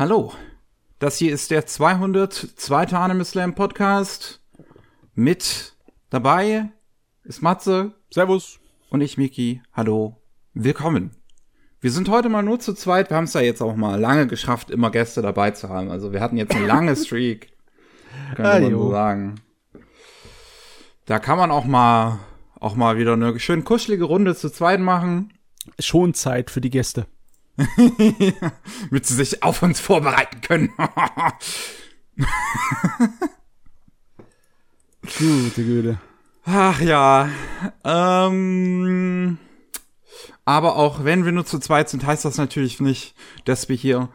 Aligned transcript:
Hallo, 0.00 0.32
das 0.98 1.18
hier 1.18 1.30
ist 1.30 1.50
der 1.50 1.66
202. 1.66 2.96
Anime 2.96 3.22
Slam 3.22 3.54
Podcast. 3.54 4.40
Mit 5.12 5.74
dabei 6.08 6.70
ist 7.22 7.42
Matze. 7.42 7.92
Servus. 8.08 8.60
Und 8.88 9.02
ich, 9.02 9.18
Miki. 9.18 9.60
Hallo. 9.74 10.16
Willkommen. 10.54 11.10
Wir 11.82 11.90
sind 11.90 12.08
heute 12.08 12.30
mal 12.30 12.40
nur 12.40 12.58
zu 12.60 12.72
zweit. 12.72 13.10
Wir 13.10 13.18
haben 13.18 13.24
es 13.24 13.34
ja 13.34 13.42
jetzt 13.42 13.60
auch 13.60 13.76
mal 13.76 14.00
lange 14.00 14.26
geschafft, 14.26 14.70
immer 14.70 14.90
Gäste 14.90 15.20
dabei 15.20 15.50
zu 15.50 15.68
haben. 15.68 15.90
Also 15.90 16.14
wir 16.14 16.22
hatten 16.22 16.38
jetzt 16.38 16.56
eine 16.56 16.64
lange 16.64 16.96
Streak. 17.04 17.52
Können 18.36 18.70
wir 18.70 18.70
so 18.70 18.90
sagen. 18.92 19.34
Da 21.04 21.18
kann 21.18 21.36
man 21.36 21.50
auch 21.50 21.66
mal, 21.66 22.20
auch 22.58 22.74
mal 22.74 22.96
wieder 22.96 23.12
eine 23.12 23.38
schön 23.38 23.64
kuschelige 23.64 24.04
Runde 24.04 24.34
zu 24.34 24.48
zweit 24.48 24.80
machen. 24.80 25.34
Schon 25.78 26.14
Zeit 26.14 26.50
für 26.50 26.62
die 26.62 26.70
Gäste. 26.70 27.06
Damit 27.56 29.06
sie 29.06 29.14
sich 29.14 29.42
auf 29.42 29.62
uns 29.62 29.80
vorbereiten 29.80 30.40
können. 30.40 30.72
Gute 35.02 35.64
Güte. 35.64 35.98
Ach 36.44 36.80
ja. 36.80 37.28
Ähm, 37.84 39.38
aber 40.44 40.76
auch 40.76 41.04
wenn 41.04 41.24
wir 41.24 41.32
nur 41.32 41.46
zu 41.46 41.58
zweit 41.58 41.88
sind, 41.88 42.04
heißt 42.04 42.24
das 42.24 42.38
natürlich 42.38 42.80
nicht, 42.80 43.14
dass 43.44 43.68
wir 43.68 43.76
hier 43.76 44.08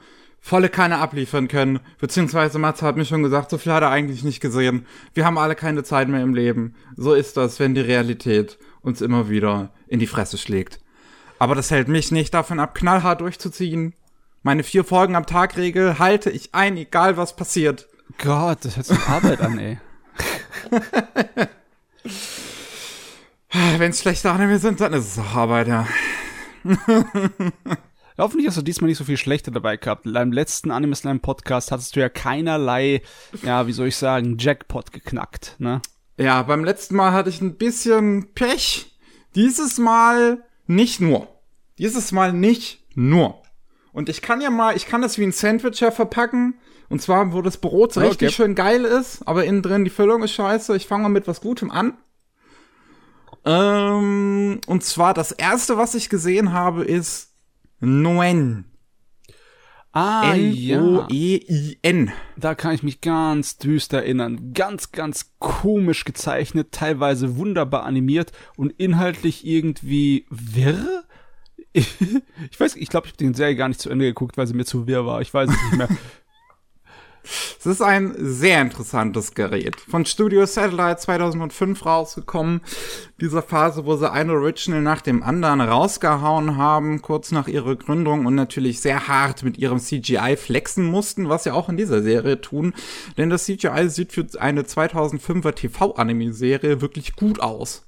volle 0.46 0.70
Kanne 0.70 1.00
abliefern 1.00 1.48
können. 1.48 1.80
Beziehungsweise 2.00 2.60
Matze 2.60 2.86
hat 2.86 2.98
mir 2.98 3.06
schon 3.06 3.24
gesagt, 3.24 3.50
so 3.50 3.58
viel 3.58 3.74
hat 3.74 3.82
er 3.82 3.90
eigentlich 3.90 4.24
nicht 4.24 4.42
gesehen. 4.42 4.86
Wir 5.14 5.26
haben 5.26 5.40
alle 5.40 5.56
keine 5.56 5.84
Zeit 5.84 6.08
mehr 6.08 6.22
im 6.22 6.36
Leben. 6.36 6.76
So 6.96 7.14
ist 7.14 7.36
das, 7.38 7.60
wenn 7.60 7.74
die 7.74 7.82
Realität 7.82 8.60
uns 8.82 9.02
immer 9.02 9.30
wieder 9.30 9.74
in 9.88 10.00
die 10.00 10.08
Fresse 10.08 10.38
schlägt. 10.38 10.80
Aber 11.40 11.56
das 11.56 11.72
hält 11.72 11.88
mich 11.88 12.12
nicht 12.12 12.34
davon 12.34 12.60
ab, 12.60 12.76
knallhart 12.76 13.22
durchzuziehen. 13.22 13.94
Meine 14.44 14.64
vier 14.64 14.84
Folgen 14.84 15.16
am 15.16 15.26
Tag 15.26 15.58
Regel 15.58 16.00
halte 16.00 16.30
ich 16.30 16.54
ein, 16.54 16.78
egal 16.78 17.18
was 17.18 17.36
passiert. 17.36 17.88
Gott, 18.20 18.60
das 18.64 18.78
hört 18.78 18.86
sich 18.86 19.00
Arbeit 19.08 19.42
an, 19.42 19.58
ey. 19.60 19.80
Wenn 23.78 23.92
es 23.92 24.02
schlechte 24.02 24.32
Anime 24.32 24.60
sind, 24.60 24.80
dann 24.82 24.94
ist 24.94 25.14
es 25.14 25.20
auch 25.20 25.36
Arbeit, 25.36 25.68
ja. 25.68 25.88
Hoffentlich 28.18 28.48
hast 28.48 28.58
du 28.58 28.62
diesmal 28.62 28.88
nicht 28.88 28.98
so 28.98 29.04
viel 29.04 29.18
Schlechte 29.18 29.52
dabei 29.52 29.76
gehabt. 29.78 30.06
In 30.06 30.14
deinem 30.14 30.32
letzten 30.32 30.72
Anime 30.72 30.96
Slam 30.96 31.20
Podcast 31.20 31.72
hattest 31.72 31.96
du 31.96 32.00
ja 32.00 32.08
keinerlei, 32.08 33.02
ja, 33.44 33.68
wie 33.68 33.74
soll 33.74 33.88
ich 33.88 33.98
sagen, 33.98 34.38
Jackpot 34.38 34.94
geknackt, 34.94 35.56
ne? 35.58 35.82
Ja, 36.18 36.44
beim 36.44 36.64
letzten 36.64 36.96
Mal 36.96 37.12
hatte 37.12 37.30
ich 37.30 37.42
ein 37.42 37.58
bisschen 37.58 38.34
Pech. 38.34 38.96
Dieses 39.36 39.78
Mal 39.78 40.46
nicht 40.68 41.02
nur. 41.02 41.28
Dieses 41.78 42.12
Mal 42.12 42.34
nicht 42.34 42.84
nur. 42.96 43.42
Und 43.92 44.10
ich 44.10 44.22
kann 44.22 44.42
ja 44.42 44.50
mal, 44.50 44.76
ich 44.76 44.88
kann 44.88 45.02
das 45.02 45.18
wie 45.18 45.24
ein 45.24 45.32
Sandwicher 45.32 45.92
verpacken. 45.92 46.56
Und 46.90 47.02
zwar, 47.02 47.34
wo 47.34 47.42
das 47.42 47.58
Brot 47.58 47.94
so 47.94 48.02
richtig 48.02 48.36
schön 48.36 48.54
geil 48.54 48.86
ist, 48.86 49.28
aber 49.28 49.46
innen 49.46 49.62
drin 49.62 49.86
die 49.86 49.90
Füllung 49.90 50.22
ist 50.22 50.34
scheiße. 50.34 50.76
Ich 50.76 50.88
fange 50.88 51.04
mal 51.04 51.10
mit 51.10 51.28
was 51.28 51.42
Gutem 51.42 51.72
an. 51.72 51.98
Ähm, 53.44 54.60
und 54.68 54.84
zwar 54.84 55.14
das 55.14 55.32
erste, 55.32 55.78
was 55.78 55.96
ich 55.96 56.10
gesehen 56.10 56.52
habe, 56.52 56.84
ist 56.84 57.32
Noen. 57.80 58.66
Ah, 59.96 60.34
N-O-E-I-N. 60.36 62.12
Da 62.36 62.54
kann 62.54 62.76
ich 62.76 62.84
mich 62.84 63.00
ganz 63.00 63.58
düster 63.58 64.00
erinnern. 64.00 64.52
Ganz, 64.54 64.92
ganz 64.92 65.32
komisch 65.40 66.04
gezeichnet, 66.04 66.74
teilweise 66.74 67.38
wunderbar 67.38 67.86
animiert 67.86 68.34
und 68.58 68.72
inhaltlich 68.72 69.48
irgendwie 69.48 70.26
wirr. 70.30 71.04
Ich 72.52 72.58
weiß, 72.58 72.78
ich 72.78 72.88
glaube, 72.88 73.08
ich 73.08 73.14
habe 73.14 73.18
den 73.18 73.34
Serie 73.34 73.58
gar 73.58 73.68
nicht 73.68 73.82
zu 73.82 73.90
Ende 73.90 74.06
geguckt, 74.06 74.38
weil 74.38 74.48
sie 74.48 74.54
mir 74.54 74.64
zu 74.64 74.88
wirr 74.88 75.06
war. 75.06 75.20
Ich 75.20 75.34
weiß 75.34 75.50
es 75.50 75.62
nicht 75.64 75.78
mehr. 75.78 75.90
Es 77.60 77.66
ist 77.66 77.82
ein 77.82 78.14
sehr 78.18 78.62
interessantes 78.62 79.34
Gerät. 79.34 79.80
Von 79.80 80.06
Studio 80.06 80.46
Satellite 80.46 80.98
2005 80.98 81.86
rausgekommen. 81.86 82.62
Dieser 83.20 83.42
Phase, 83.42 83.86
wo 83.86 83.96
sie 83.96 84.12
ein 84.12 84.30
Original 84.30 84.82
nach 84.82 85.02
dem 85.02 85.24
anderen 85.24 85.62
rausgehauen 85.62 86.58
haben, 86.58 87.02
kurz 87.02 87.32
nach 87.32 87.48
ihrer 87.48 87.76
Gründung 87.76 88.26
und 88.26 88.36
natürlich 88.36 88.82
sehr 88.82 89.08
hart 89.08 89.44
mit 89.44 89.58
ihrem 89.58 89.80
CGI 89.80 90.38
flexen 90.38 90.86
mussten, 90.86 91.30
was 91.30 91.44
sie 91.44 91.54
auch 91.54 91.70
in 91.70 91.78
dieser 91.78 92.02
Serie 92.02 92.42
tun. 92.42 92.74
Denn 93.18 93.30
das 93.30 93.46
CGI 93.46 93.90
sieht 93.90 94.12
für 94.12 94.26
eine 94.40 94.64
2005er 94.64 95.54
TV-Anime-Serie 95.54 96.82
wirklich 96.82 97.16
gut 97.16 97.40
aus. 97.40 97.88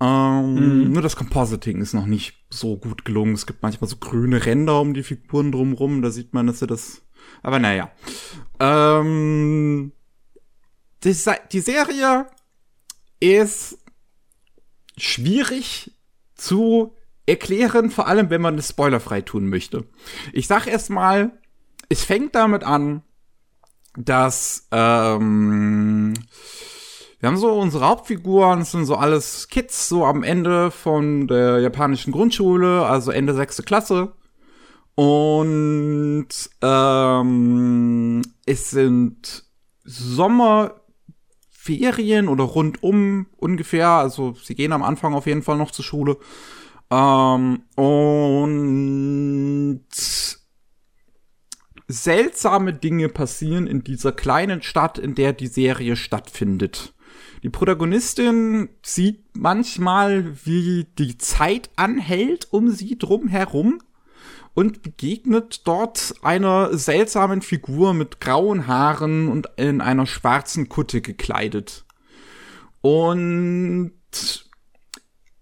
Ähm, 0.00 0.54
mhm. 0.54 0.92
Nur 0.92 1.02
das 1.02 1.16
Compositing 1.16 1.80
ist 1.82 1.92
noch 1.92 2.06
nicht 2.06 2.34
so 2.48 2.76
gut 2.76 3.04
gelungen. 3.04 3.34
Es 3.34 3.46
gibt 3.46 3.62
manchmal 3.62 3.88
so 3.88 3.96
grüne 3.96 4.46
Ränder 4.46 4.80
um 4.80 4.94
die 4.94 5.02
Figuren 5.02 5.52
drumrum. 5.52 6.00
Da 6.00 6.10
sieht 6.10 6.32
man, 6.32 6.46
dass 6.46 6.60
sie 6.60 6.66
das 6.66 7.02
aber 7.42 7.58
naja. 7.58 7.90
Ähm, 8.60 9.92
die, 11.02 11.16
die 11.52 11.60
Serie 11.60 12.26
ist 13.18 13.78
schwierig 14.96 15.92
zu 16.34 16.94
erklären, 17.26 17.90
vor 17.90 18.06
allem 18.06 18.30
wenn 18.30 18.40
man 18.40 18.58
es 18.58 18.68
spoilerfrei 18.68 19.22
tun 19.22 19.48
möchte. 19.48 19.84
Ich 20.32 20.46
sag 20.46 20.66
erst 20.66 20.90
mal, 20.90 21.32
es 21.88 22.04
fängt 22.04 22.34
damit 22.34 22.64
an, 22.64 23.02
dass 23.96 24.68
ähm, 24.70 26.14
wir 27.18 27.28
haben 27.28 27.36
so 27.36 27.52
unsere 27.52 27.86
Hauptfiguren, 27.86 28.64
sind 28.64 28.86
so 28.86 28.96
alles 28.96 29.48
Kids, 29.48 29.88
so 29.88 30.04
am 30.04 30.22
Ende 30.22 30.70
von 30.70 31.26
der 31.26 31.60
japanischen 31.60 32.12
Grundschule, 32.12 32.86
also 32.86 33.10
Ende 33.10 33.34
sechste 33.34 33.62
Klasse. 33.62 34.12
Und 34.94 36.28
ähm, 36.62 38.22
es 38.50 38.70
sind 38.70 39.44
Sommerferien 39.84 42.28
oder 42.28 42.44
rundum 42.44 43.26
ungefähr. 43.36 43.90
Also 43.90 44.34
sie 44.42 44.56
gehen 44.56 44.72
am 44.72 44.82
Anfang 44.82 45.14
auf 45.14 45.26
jeden 45.26 45.42
Fall 45.42 45.56
noch 45.56 45.70
zur 45.70 45.84
Schule. 45.84 46.16
Ähm, 46.90 47.62
und 47.76 49.84
seltsame 51.86 52.72
Dinge 52.72 53.08
passieren 53.08 53.68
in 53.68 53.84
dieser 53.84 54.10
kleinen 54.10 54.62
Stadt, 54.62 54.98
in 54.98 55.14
der 55.14 55.32
die 55.32 55.46
Serie 55.46 55.94
stattfindet. 55.94 56.92
Die 57.44 57.50
Protagonistin 57.50 58.68
sieht 58.82 59.36
manchmal, 59.36 60.34
wie 60.44 60.88
die 60.98 61.18
Zeit 61.18 61.70
anhält 61.76 62.52
um 62.52 62.70
sie 62.70 62.98
drum 62.98 63.28
herum 63.28 63.80
und 64.54 64.82
begegnet 64.82 65.66
dort 65.66 66.14
einer 66.22 66.76
seltsamen 66.76 67.42
Figur 67.42 67.94
mit 67.94 68.20
grauen 68.20 68.66
Haaren 68.66 69.28
und 69.28 69.48
in 69.56 69.80
einer 69.80 70.06
schwarzen 70.06 70.68
Kutte 70.68 71.00
gekleidet. 71.00 71.84
Und 72.80 73.92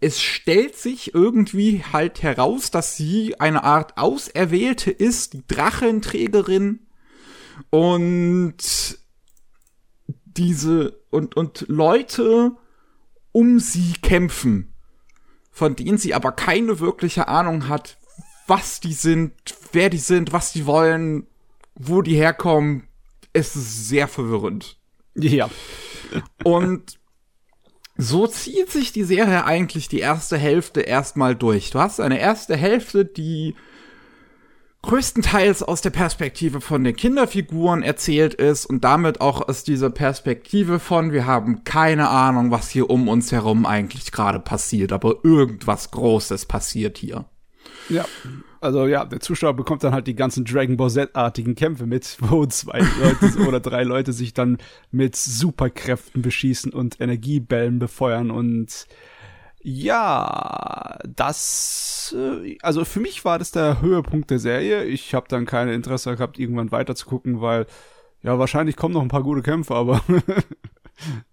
es 0.00 0.20
stellt 0.20 0.76
sich 0.76 1.14
irgendwie 1.14 1.82
halt 1.92 2.22
heraus, 2.22 2.70
dass 2.70 2.96
sie 2.96 3.40
eine 3.40 3.64
Art 3.64 3.96
Auserwählte 3.98 4.90
ist, 4.90 5.32
die 5.32 5.46
Drachenträgerin 5.46 6.86
und 7.70 8.98
diese 10.24 11.00
und 11.10 11.36
und 11.36 11.64
Leute 11.68 12.52
um 13.32 13.58
sie 13.58 13.94
kämpfen, 14.00 14.74
von 15.50 15.74
denen 15.74 15.98
sie 15.98 16.14
aber 16.14 16.32
keine 16.32 16.78
wirkliche 16.78 17.28
Ahnung 17.28 17.68
hat, 17.68 17.97
was 18.48 18.80
die 18.80 18.94
sind, 18.94 19.32
wer 19.72 19.90
die 19.90 19.98
sind, 19.98 20.32
was 20.32 20.52
die 20.52 20.66
wollen, 20.66 21.26
wo 21.74 22.02
die 22.02 22.16
herkommen. 22.16 22.88
Es 23.32 23.54
ist 23.54 23.88
sehr 23.88 24.08
verwirrend. 24.08 24.78
Ja. 25.14 25.48
Und 26.42 26.98
so 27.96 28.26
zieht 28.26 28.70
sich 28.70 28.92
die 28.92 29.04
Serie 29.04 29.44
eigentlich 29.44 29.88
die 29.88 30.00
erste 30.00 30.38
Hälfte 30.38 30.80
erstmal 30.80 31.36
durch. 31.36 31.70
Du 31.70 31.78
hast 31.78 32.00
eine 32.00 32.18
erste 32.18 32.56
Hälfte, 32.56 33.04
die 33.04 33.54
größtenteils 34.82 35.62
aus 35.62 35.80
der 35.80 35.90
Perspektive 35.90 36.60
von 36.60 36.84
den 36.84 36.96
Kinderfiguren 36.96 37.82
erzählt 37.82 38.34
ist 38.34 38.64
und 38.64 38.84
damit 38.84 39.20
auch 39.20 39.46
aus 39.46 39.64
dieser 39.64 39.90
Perspektive 39.90 40.78
von, 40.78 41.12
wir 41.12 41.26
haben 41.26 41.64
keine 41.64 42.08
Ahnung, 42.08 42.50
was 42.50 42.70
hier 42.70 42.88
um 42.88 43.08
uns 43.08 43.32
herum 43.32 43.66
eigentlich 43.66 44.12
gerade 44.12 44.38
passiert, 44.38 44.92
aber 44.92 45.16
irgendwas 45.24 45.90
Großes 45.90 46.46
passiert 46.46 46.96
hier. 46.98 47.26
Ja. 47.88 48.04
Also 48.60 48.86
ja, 48.86 49.04
der 49.04 49.20
Zuschauer 49.20 49.54
bekommt 49.54 49.84
dann 49.84 49.92
halt 49.92 50.06
die 50.06 50.16
ganzen 50.16 50.44
Dragon 50.44 50.76
Ball 50.76 50.90
Z-artigen 50.90 51.54
Kämpfe 51.54 51.86
mit, 51.86 52.16
wo 52.20 52.44
zwei 52.46 52.80
Leute 53.00 53.46
oder 53.46 53.60
drei 53.60 53.84
Leute 53.84 54.12
sich 54.12 54.34
dann 54.34 54.58
mit 54.90 55.16
Superkräften 55.16 56.22
beschießen 56.22 56.72
und 56.72 57.00
Energiebällen 57.00 57.78
befeuern 57.78 58.30
und 58.30 58.86
ja, 59.60 60.98
das, 61.04 62.14
äh, 62.16 62.56
also 62.62 62.84
für 62.84 63.00
mich 63.00 63.24
war 63.24 63.38
das 63.38 63.50
der 63.50 63.80
Höhepunkt 63.80 64.30
der 64.30 64.38
Serie. 64.38 64.84
Ich 64.84 65.14
habe 65.14 65.26
dann 65.28 65.46
kein 65.46 65.68
Interesse 65.68 66.14
gehabt, 66.14 66.38
irgendwann 66.38 66.70
weiter 66.70 66.94
zu 66.94 67.06
gucken, 67.06 67.40
weil 67.40 67.66
ja, 68.22 68.38
wahrscheinlich 68.38 68.76
kommen 68.76 68.94
noch 68.94 69.02
ein 69.02 69.08
paar 69.08 69.22
gute 69.22 69.42
Kämpfe, 69.42 69.74
aber 69.74 70.00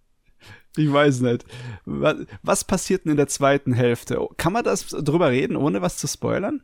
Ich 0.78 0.92
weiß 0.92 1.22
nicht. 1.22 1.46
Was, 1.86 2.16
was 2.44 2.64
passiert 2.64 3.06
denn 3.06 3.12
in 3.12 3.18
der 3.18 3.28
zweiten 3.28 3.74
Hälfte? 3.74 4.20
Kann 4.38 4.54
man 4.54 4.64
das 4.64 4.88
drüber 4.88 5.30
reden, 5.30 5.56
ohne 5.56 5.82
was 5.82 5.98
zu 5.98 6.08
spoilern? 6.08 6.62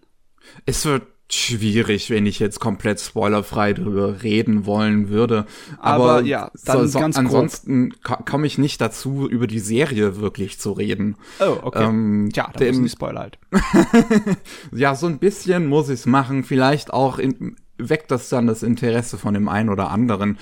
Es 0.66 0.86
wird 0.86 1.04
schwierig, 1.34 2.10
wenn 2.10 2.26
ich 2.26 2.40
jetzt 2.40 2.60
komplett 2.60 3.00
spoilerfrei 3.00 3.72
drüber 3.72 4.22
reden 4.22 4.66
wollen 4.66 5.08
würde. 5.08 5.46
Aber, 5.80 6.14
Aber 6.16 6.22
ja, 6.24 6.52
dann 6.66 6.88
so, 6.90 7.00
ganz 7.00 7.18
ansonsten 7.18 7.94
komme 8.04 8.48
ich 8.48 8.58
nicht 8.58 8.82
dazu, 8.82 9.30
über 9.30 9.48
die 9.48 9.60
Serie 9.60 10.18
wirklich 10.18 10.60
zu 10.60 10.74
reden. 10.74 11.16
Oh, 11.40 11.58
okay. 11.62 11.86
Ähm, 11.86 12.30
Tja, 12.34 12.50
da 12.52 12.60
dem- 12.60 12.68
müssen 12.70 12.84
die 12.84 12.90
Spoiler 12.90 13.22
halt. 13.22 13.40
Ja, 14.74 14.96
so 14.96 15.08
ein 15.08 15.20
bisschen 15.20 15.68
muss 15.68 15.88
ich's 15.90 16.06
machen. 16.06 16.44
Vielleicht 16.44 16.92
auch 16.92 17.18
in, 17.18 17.56
weckt 17.90 18.12
das 18.12 18.30
dann 18.30 18.48
das 18.48 18.64
Interesse 18.64 19.18
von 19.18 19.34
dem 19.34 19.50
einen 19.50 19.70
oder 19.70 19.90
anderen. 19.92 20.38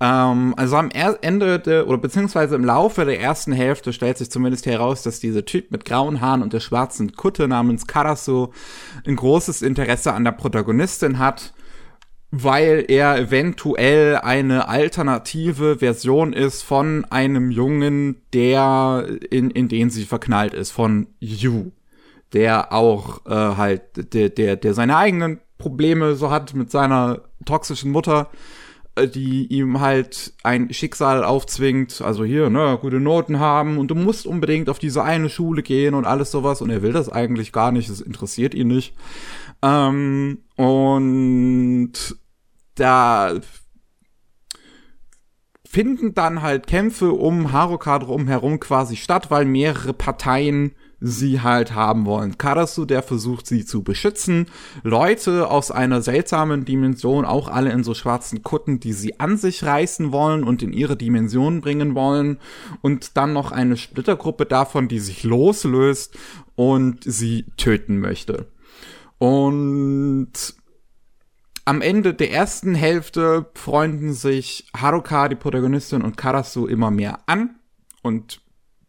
Ähm, 0.00 0.54
also 0.56 0.76
am 0.76 0.90
Ende 0.90 1.58
der, 1.58 1.86
oder 1.88 1.98
beziehungsweise 1.98 2.54
im 2.54 2.64
Laufe 2.64 3.04
der 3.04 3.20
ersten 3.20 3.52
Hälfte 3.52 3.92
stellt 3.92 4.18
sich 4.18 4.30
zumindest 4.30 4.66
heraus, 4.66 5.02
dass 5.02 5.20
dieser 5.20 5.44
Typ 5.44 5.70
mit 5.70 5.84
grauen 5.84 6.20
Haaren 6.20 6.42
und 6.42 6.52
der 6.52 6.60
schwarzen 6.60 7.12
Kutte 7.12 7.48
namens 7.48 7.86
Karasu 7.86 8.48
ein 9.06 9.16
großes 9.16 9.62
Interesse 9.62 10.12
an 10.12 10.24
der 10.24 10.32
Protagonistin 10.32 11.18
hat, 11.18 11.54
weil 12.30 12.84
er 12.88 13.18
eventuell 13.18 14.16
eine 14.16 14.68
alternative 14.68 15.78
Version 15.78 16.32
ist 16.32 16.62
von 16.62 17.06
einem 17.06 17.50
Jungen, 17.50 18.22
der 18.34 19.06
in, 19.30 19.50
in 19.50 19.68
den 19.68 19.90
sie 19.90 20.04
verknallt 20.04 20.54
ist, 20.54 20.70
von 20.70 21.06
Yu 21.20 21.70
der 22.32 22.72
auch 22.72 23.24
äh, 23.26 23.30
halt 23.30 24.12
der 24.14 24.28
der 24.28 24.56
der 24.56 24.74
seine 24.74 24.96
eigenen 24.96 25.40
Probleme 25.58 26.14
so 26.14 26.30
hat 26.30 26.54
mit 26.54 26.70
seiner 26.70 27.22
toxischen 27.44 27.90
Mutter, 27.90 28.30
äh, 28.94 29.08
die 29.08 29.46
ihm 29.46 29.80
halt 29.80 30.32
ein 30.42 30.72
Schicksal 30.72 31.24
aufzwingt, 31.24 32.00
also 32.00 32.24
hier, 32.24 32.50
ne, 32.50 32.78
gute 32.80 33.00
Noten 33.00 33.38
haben 33.38 33.78
und 33.78 33.88
du 33.88 33.94
musst 33.94 34.26
unbedingt 34.26 34.68
auf 34.70 34.78
diese 34.78 35.02
eine 35.02 35.28
Schule 35.28 35.62
gehen 35.62 35.94
und 35.94 36.04
alles 36.04 36.30
sowas 36.30 36.62
und 36.62 36.70
er 36.70 36.82
will 36.82 36.92
das 36.92 37.08
eigentlich 37.08 37.52
gar 37.52 37.72
nicht, 37.72 37.88
es 37.88 38.00
interessiert 38.00 38.54
ihn 38.54 38.68
nicht. 38.68 38.94
Ähm, 39.62 40.38
und 40.56 41.92
da 42.76 43.40
finden 45.68 46.14
dann 46.14 46.40
halt 46.40 46.66
Kämpfe 46.66 47.12
um 47.12 47.52
Haruka 47.52 47.98
drumherum 47.98 48.58
quasi 48.58 48.96
statt, 48.96 49.30
weil 49.30 49.44
mehrere 49.44 49.92
Parteien 49.92 50.74
sie 51.00 51.40
halt 51.40 51.74
haben 51.74 52.06
wollen. 52.06 52.38
Karasu, 52.38 52.84
der 52.84 53.02
versucht 53.02 53.46
sie 53.46 53.64
zu 53.64 53.82
beschützen. 53.82 54.46
Leute 54.82 55.50
aus 55.50 55.70
einer 55.70 56.02
seltsamen 56.02 56.64
Dimension, 56.64 57.24
auch 57.24 57.48
alle 57.48 57.70
in 57.70 57.84
so 57.84 57.94
schwarzen 57.94 58.42
Kutten, 58.42 58.80
die 58.80 58.92
sie 58.92 59.20
an 59.20 59.36
sich 59.36 59.64
reißen 59.64 60.10
wollen 60.12 60.42
und 60.42 60.62
in 60.62 60.72
ihre 60.72 60.96
Dimension 60.96 61.60
bringen 61.60 61.94
wollen. 61.94 62.38
Und 62.80 63.16
dann 63.16 63.32
noch 63.32 63.52
eine 63.52 63.76
Splittergruppe 63.76 64.46
davon, 64.46 64.88
die 64.88 64.98
sich 65.00 65.22
loslöst 65.22 66.18
und 66.56 67.04
sie 67.04 67.44
töten 67.56 68.00
möchte. 68.00 68.48
Und 69.18 70.54
am 71.64 71.82
Ende 71.82 72.14
der 72.14 72.32
ersten 72.32 72.74
Hälfte 72.74 73.50
freunden 73.54 74.14
sich 74.14 74.70
Haruka, 74.74 75.28
die 75.28 75.36
Protagonistin, 75.36 76.02
und 76.02 76.16
Karasu 76.16 76.66
immer 76.66 76.90
mehr 76.90 77.20
an 77.26 77.56
und 78.02 78.40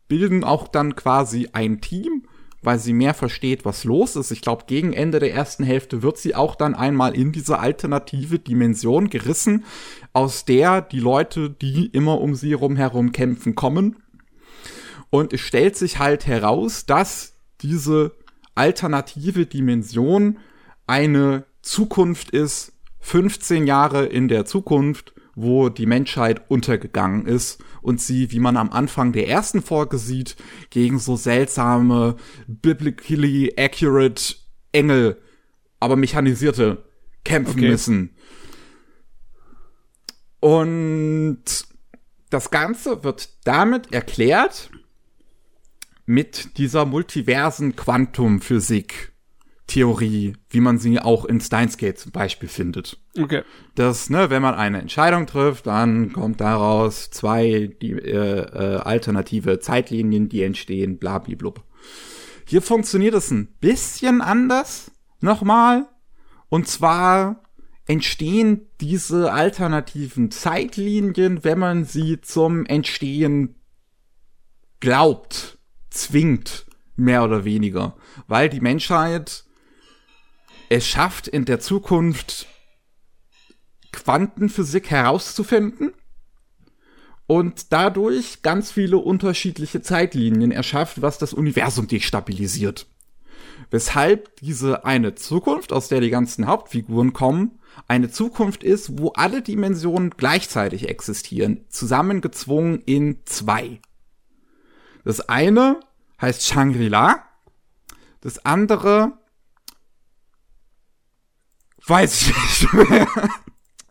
bilden 0.09 0.43
auch 0.43 0.67
dann 0.67 0.97
quasi 0.97 1.47
ein 1.53 1.79
Team, 1.79 2.23
weil 2.61 2.77
sie 2.77 2.91
mehr 2.91 3.13
versteht, 3.13 3.63
was 3.63 3.85
los 3.85 4.17
ist. 4.17 4.31
Ich 4.31 4.41
glaube, 4.41 4.65
gegen 4.67 4.91
Ende 4.91 5.19
der 5.19 5.33
ersten 5.33 5.63
Hälfte 5.63 6.03
wird 6.03 6.17
sie 6.17 6.35
auch 6.35 6.55
dann 6.55 6.75
einmal 6.75 7.15
in 7.15 7.31
diese 7.31 7.59
alternative 7.59 8.39
Dimension 8.39 9.09
gerissen, 9.09 9.63
aus 10.11 10.43
der 10.43 10.81
die 10.81 10.99
Leute, 10.99 11.49
die 11.49 11.85
immer 11.85 12.19
um 12.19 12.35
sie 12.35 12.51
rum 12.51 12.75
herum 12.75 13.13
kämpfen, 13.13 13.55
kommen. 13.55 13.95
Und 15.09 15.31
es 15.31 15.39
stellt 15.39 15.77
sich 15.77 15.99
halt 15.99 16.27
heraus, 16.27 16.85
dass 16.85 17.35
diese 17.61 18.11
alternative 18.55 19.45
Dimension 19.45 20.39
eine 20.85 21.45
Zukunft 21.61 22.31
ist, 22.31 22.73
15 22.99 23.65
Jahre 23.65 24.05
in 24.05 24.27
der 24.27 24.45
Zukunft, 24.45 25.13
wo 25.41 25.69
die 25.69 25.85
Menschheit 25.85 26.49
untergegangen 26.49 27.25
ist 27.25 27.63
und 27.81 28.01
sie, 28.01 28.31
wie 28.31 28.39
man 28.39 28.57
am 28.57 28.71
Anfang 28.71 29.13
der 29.13 29.27
ersten 29.27 29.61
Folge 29.61 29.97
sieht, 29.97 30.35
gegen 30.69 30.99
so 30.99 31.15
seltsame, 31.15 32.17
biblically 32.47 33.53
accurate 33.57 34.35
Engel, 34.71 35.21
aber 35.79 35.95
mechanisierte, 35.95 36.83
kämpfen 37.23 37.59
Okay. 37.59 37.69
müssen. 37.69 38.15
Und 40.41 41.43
das 42.29 42.51
Ganze 42.51 43.03
wird 43.03 43.29
damit 43.45 43.91
erklärt 43.91 44.69
mit 46.05 46.57
dieser 46.57 46.85
multiversen 46.85 47.75
Quantumphysik. 47.75 49.13
Theorie, 49.69 50.33
wie 50.49 50.59
man 50.59 50.79
sie 50.79 50.99
auch 50.99 51.23
in 51.25 51.39
Steins 51.39 51.77
Gate 51.77 51.97
zum 51.97 52.11
Beispiel 52.11 52.49
findet 52.49 52.97
Okay. 53.17 53.43
dass, 53.75 54.09
ne, 54.09 54.29
wenn 54.29 54.41
man 54.41 54.55
eine 54.55 54.81
Entscheidung 54.81 55.27
trifft, 55.27 55.67
dann 55.67 56.11
kommt 56.11 56.41
daraus 56.41 57.11
zwei 57.11 57.71
die, 57.81 57.91
äh, 57.91 58.41
äh, 58.41 58.77
alternative 58.77 59.59
Zeitlinien, 59.59 60.27
die 60.27 60.43
entstehen, 60.43 60.97
blablablub. 60.97 61.63
Hier 62.45 62.61
funktioniert 62.61 63.13
es 63.13 63.29
ein 63.29 63.47
bisschen 63.61 64.21
anders, 64.21 64.91
nochmal. 65.21 65.87
Und 66.49 66.67
zwar 66.67 67.43
entstehen 67.85 68.67
diese 68.81 69.31
alternativen 69.31 70.31
Zeitlinien, 70.31 71.43
wenn 71.43 71.59
man 71.59 71.85
sie 71.85 72.21
zum 72.21 72.65
Entstehen 72.65 73.55
glaubt, 74.79 75.59
zwingt, 75.91 76.65
mehr 76.95 77.23
oder 77.23 77.45
weniger. 77.45 77.95
Weil 78.27 78.49
die 78.49 78.61
Menschheit 78.61 79.45
es 80.69 80.87
schafft, 80.87 81.27
in 81.27 81.45
der 81.45 81.59
Zukunft 81.59 82.47
Quantenphysik 83.91 84.91
herauszufinden 84.91 85.93
und 87.25 87.73
dadurch 87.73 88.43
ganz 88.43 88.71
viele 88.71 88.97
unterschiedliche 88.97 89.81
Zeitlinien 89.81 90.51
erschafft, 90.51 91.01
was 91.01 91.17
das 91.17 91.33
Universum 91.33 91.87
destabilisiert. 91.87 92.87
Weshalb 93.71 94.35
diese 94.37 94.85
eine 94.85 95.15
Zukunft, 95.15 95.73
aus 95.73 95.89
der 95.89 96.01
die 96.01 96.09
ganzen 96.09 96.47
Hauptfiguren 96.47 97.13
kommen, 97.13 97.59
eine 97.87 98.09
Zukunft 98.09 98.63
ist, 98.63 98.97
wo 98.99 99.09
alle 99.09 99.41
Dimensionen 99.41 100.11
gleichzeitig 100.11 100.87
existieren, 100.87 101.65
zusammengezwungen 101.69 102.81
in 102.85 103.19
zwei. 103.25 103.79
Das 105.03 105.21
eine 105.29 105.79
heißt 106.21 106.45
Shangri-La, 106.45 107.25
das 108.21 108.45
andere 108.45 109.18
weiß 111.89 112.21
ich 112.21 112.35
nicht 112.35 112.89
mehr. 112.89 113.07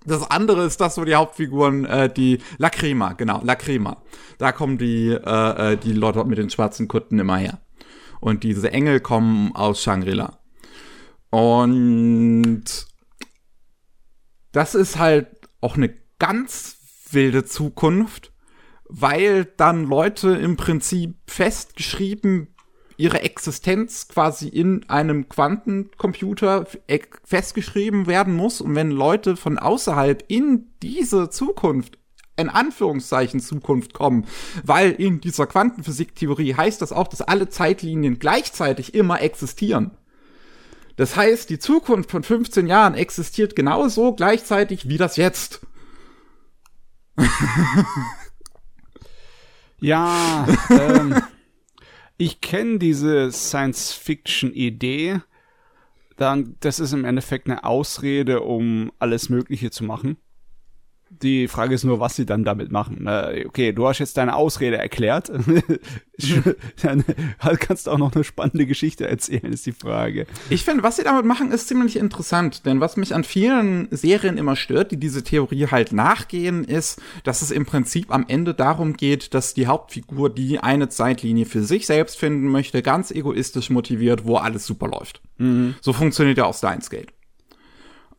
Das 0.06 0.31
andere 0.31 0.65
ist 0.65 0.81
das, 0.81 0.97
wo 0.97 1.05
die 1.05 1.15
Hauptfiguren, 1.15 1.84
äh, 1.84 2.13
die 2.13 2.39
Lacrima, 2.56 3.13
genau, 3.13 3.43
Lacrima. 3.43 4.03
Da 4.39 4.53
kommen 4.53 4.79
die, 4.79 5.08
äh, 5.08 5.72
äh, 5.72 5.77
die 5.77 5.93
Leute 5.93 6.25
mit 6.25 6.39
den 6.39 6.49
schwarzen 6.49 6.89
Kutten 6.89 7.19
immer 7.19 7.37
her. 7.37 7.61
Und 8.20 8.43
diese 8.43 8.72
Engel 8.72 9.01
kommen 9.01 9.55
aus 9.55 9.82
Shangri-La. 9.82 10.39
Und 11.31 12.65
das 14.53 14.75
ist 14.75 14.99
halt 14.99 15.29
auch 15.61 15.77
eine 15.77 15.94
ganz 16.19 16.79
wilde 17.11 17.44
Zukunft, 17.44 18.32
weil 18.89 19.44
dann 19.44 19.84
Leute 19.84 20.31
im 20.31 20.56
Prinzip 20.56 21.17
festgeschrieben 21.27 22.55
ihre 22.98 23.22
Existenz 23.22 24.08
quasi 24.08 24.48
in 24.48 24.86
einem 24.90 25.31
Quantencomputer 25.31 26.67
e- 26.86 27.00
festgeschrieben 27.24 28.06
werden 28.06 28.34
muss. 28.34 28.60
Und 28.60 28.74
wenn 28.74 28.90
Leute 28.90 29.36
von 29.36 29.58
außerhalb 29.58 30.22
in 30.28 30.67
diese 30.82 31.31
Zukunft, 31.31 31.98
in 32.36 32.50
Anführungszeichen 32.50 33.40
Zukunft 33.40 33.94
kommen, 33.94 34.26
weil 34.64 34.90
in 34.90 35.20
dieser 35.20 35.46
Quantenphysiktheorie 35.46 36.55
heißt 36.55 36.82
das 36.82 36.93
auch, 36.93 37.08
dass 37.08 37.22
alle 37.22 37.48
Zeitlinien 37.48 38.19
gleichzeitig 38.19 38.94
immer 38.94 39.22
existieren. 39.22 39.93
Das 40.96 41.17
heißt, 41.17 41.48
die 41.48 41.58
Zukunft 41.58 42.10
von 42.10 42.22
15 42.22 42.67
Jahren 42.67 42.94
existiert 42.94 43.56
genauso 43.56 44.14
gleichzeitig 44.14 44.88
wie 44.88 44.98
das 44.98 45.17
Jetzt. 45.17 45.60
Ja, 49.81 50.46
ähm, 50.70 51.22
ich 52.19 52.41
kenne 52.41 52.79
diese 52.79 53.32
Science-Fiction-Idee. 53.32 55.20
Dann, 56.17 56.56
das 56.60 56.81
ist 56.81 56.93
im 56.93 57.05
Endeffekt 57.05 57.48
eine 57.48 57.65
Ausrede, 57.65 58.41
um 58.41 58.93
alles 58.98 59.29
Mögliche 59.29 59.70
zu 59.70 59.84
machen. 59.84 60.17
Die 61.10 61.48
Frage 61.48 61.74
ist 61.74 61.84
nur, 61.84 62.00
was 62.00 62.17
sie 62.17 62.27
dann 62.27 62.44
damit 62.44 62.70
machen. 62.70 63.06
Äh, 63.06 63.44
Okay, 63.48 63.72
du 63.72 63.86
hast 63.88 63.98
jetzt 63.98 64.17
deine 64.17 64.36
Ausrede 64.36 64.79
erklärt. 64.79 65.31
dann 66.82 67.05
kannst 67.58 67.86
du 67.86 67.91
auch 67.91 67.98
noch 67.98 68.15
eine 68.15 68.24
spannende 68.24 68.67
Geschichte 68.67 69.08
erzählen, 69.08 69.53
ist 69.53 69.67
die 69.67 69.72
Frage. 69.72 70.27
Ich 70.50 70.65
finde, 70.65 70.82
was 70.82 70.96
sie 70.96 71.05
damit 71.05 71.24
machen, 71.24 71.50
ist 71.50 71.69
ziemlich 71.69 71.96
interessant. 71.96 72.67
Denn 72.67 72.81
was 72.81 72.96
mich 72.96 73.15
an 73.15 73.24
vielen 73.24 73.88
Serien 73.91 74.36
immer 74.38 74.56
stört, 74.56 74.93
die 74.93 74.96
diese 74.96 75.22
Theorie 75.24 75.67
halt 75.67 75.93
nachgehen, 75.93 76.65
ist, 76.65 77.00
dass 77.24 77.43
es 77.43 77.50
im 77.50 77.67
Prinzip 77.67 78.12
am 78.12 78.24
Ende 78.29 78.55
darum 78.55 78.94
geht, 78.94 79.34
dass 79.34 79.55
die 79.55 79.67
Hauptfigur 79.67 80.31
die 80.31 80.60
eine 80.60 80.88
Zeitlinie 80.88 81.46
für 81.46 81.62
sich 81.62 81.86
selbst 81.86 82.19
finden 82.19 82.48
möchte, 82.48 82.82
ganz 82.82 83.10
egoistisch 83.10 83.70
motiviert, 83.70 84.24
wo 84.24 84.36
alles 84.36 84.67
super 84.67 84.88
läuft. 84.88 85.20
So 85.81 85.93
funktioniert 85.93 86.38
ja 86.38 86.44
auch 86.44 86.55
Steins 86.55 86.91
Gate. 86.91 87.12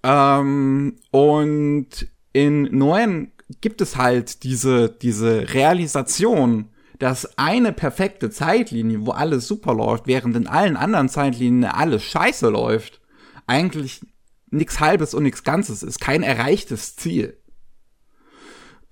Ähm, 0.03 0.95
und 1.11 1.87
in 2.33 2.63
Noen 2.63 3.31
gibt 3.61 3.81
es 3.81 3.97
halt 3.97 4.43
diese, 4.43 4.89
diese 4.89 5.53
Realisation, 5.53 6.69
dass 6.99 7.37
eine 7.37 7.71
perfekte 7.71 8.29
Zeitlinie, 8.29 9.05
wo 9.05 9.11
alles 9.11 9.47
super 9.47 9.73
läuft, 9.73 10.05
während 10.05 10.35
in 10.35 10.47
allen 10.47 10.77
anderen 10.77 11.09
Zeitlinien 11.09 11.65
alles 11.65 12.03
scheiße 12.03 12.49
läuft, 12.49 12.99
eigentlich 13.47 14.01
nichts 14.51 14.79
Halbes 14.79 15.13
und 15.13 15.23
nichts 15.23 15.43
Ganzes 15.43 15.81
ist, 15.81 16.01
kein 16.01 16.23
erreichtes 16.23 16.95
Ziel. 16.95 17.37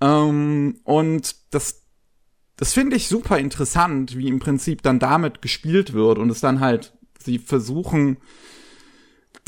Ähm, 0.00 0.80
und 0.84 1.36
das, 1.50 1.82
das 2.56 2.72
finde 2.72 2.96
ich 2.96 3.08
super 3.08 3.38
interessant, 3.38 4.16
wie 4.16 4.28
im 4.28 4.38
Prinzip 4.38 4.82
dann 4.82 4.98
damit 4.98 5.42
gespielt 5.42 5.92
wird 5.92 6.18
und 6.18 6.30
es 6.30 6.40
dann 6.40 6.60
halt, 6.60 6.96
sie 7.18 7.38
versuchen, 7.38 8.18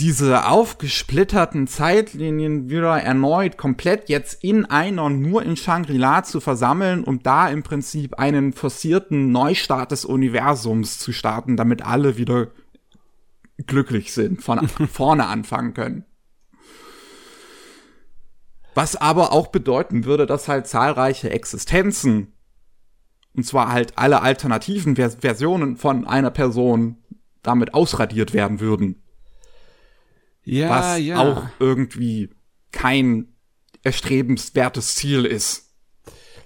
diese 0.01 0.47
aufgesplitterten 0.47 1.67
Zeitlinien 1.67 2.71
wieder 2.71 3.03
erneut 3.03 3.59
komplett 3.59 4.09
jetzt 4.09 4.43
in 4.43 4.65
einer 4.65 5.11
nur 5.11 5.43
in 5.43 5.59
Shangri-La 5.59 6.23
zu 6.23 6.41
versammeln, 6.41 7.05
um 7.05 7.23
da 7.23 7.51
im 7.51 7.63
Prinzip 7.63 8.19
einen 8.19 8.55
forcierten 8.55 9.31
Neustart 9.31 9.93
des 9.93 10.07
Universums 10.07 10.99
zu 10.99 11.13
starten, 11.13 11.59
damit 11.59 11.83
alle 11.83 12.17
wieder 12.17 12.49
glücklich 13.67 14.15
sind, 14.15 14.43
von 14.43 14.67
vorne 14.91 15.27
anfangen 15.27 15.75
können. 15.75 16.07
Was 18.75 18.97
aber 18.97 19.33
auch 19.33 19.49
bedeuten 19.49 20.07
würde, 20.07 20.25
dass 20.25 20.49
halt 20.49 20.67
zahlreiche 20.67 21.29
Existenzen, 21.29 22.33
und 23.37 23.45
zwar 23.45 23.71
halt 23.71 23.99
alle 23.99 24.23
alternativen 24.23 24.97
Vers 24.97 25.19
Versionen 25.21 25.77
von 25.77 26.07
einer 26.07 26.31
Person, 26.31 26.97
damit 27.43 27.75
ausradiert 27.75 28.33
werden 28.33 28.61
würden. 28.61 29.03
Ja, 30.45 30.71
was 30.71 31.01
ja. 31.01 31.19
auch 31.19 31.47
irgendwie 31.59 32.31
kein 32.73 33.29
erstrebenswertes 33.83 34.95
Ziel 34.95 35.25
ist. 35.25 35.67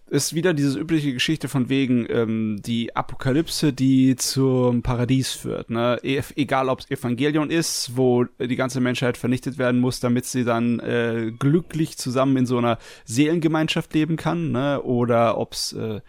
ist 0.08 0.34
wieder 0.34 0.54
diese 0.54 0.78
übliche 0.78 1.12
Geschichte 1.12 1.48
von 1.48 1.68
wegen 1.68 2.06
ähm, 2.08 2.60
die 2.64 2.94
Apokalypse, 2.94 3.72
die 3.72 4.14
zum 4.16 4.82
Paradies 4.82 5.32
führt. 5.32 5.70
Ne? 5.70 5.98
E 6.02 6.20
egal, 6.36 6.68
ob 6.68 6.80
es 6.80 6.90
Evangelion 6.90 7.50
ist, 7.50 7.96
wo 7.96 8.24
die 8.24 8.56
ganze 8.56 8.80
Menschheit 8.80 9.16
vernichtet 9.16 9.58
werden 9.58 9.80
muss, 9.80 10.00
damit 10.00 10.26
sie 10.26 10.44
dann 10.44 10.78
äh, 10.80 11.32
glücklich 11.36 11.98
zusammen 11.98 12.36
in 12.36 12.46
so 12.46 12.58
einer 12.58 12.78
Seelengemeinschaft 13.04 13.92
leben 13.94 14.16
kann, 14.16 14.52
ne? 14.52 14.82
oder 14.82 15.38
ob's 15.38 15.72
äh, 15.72 16.00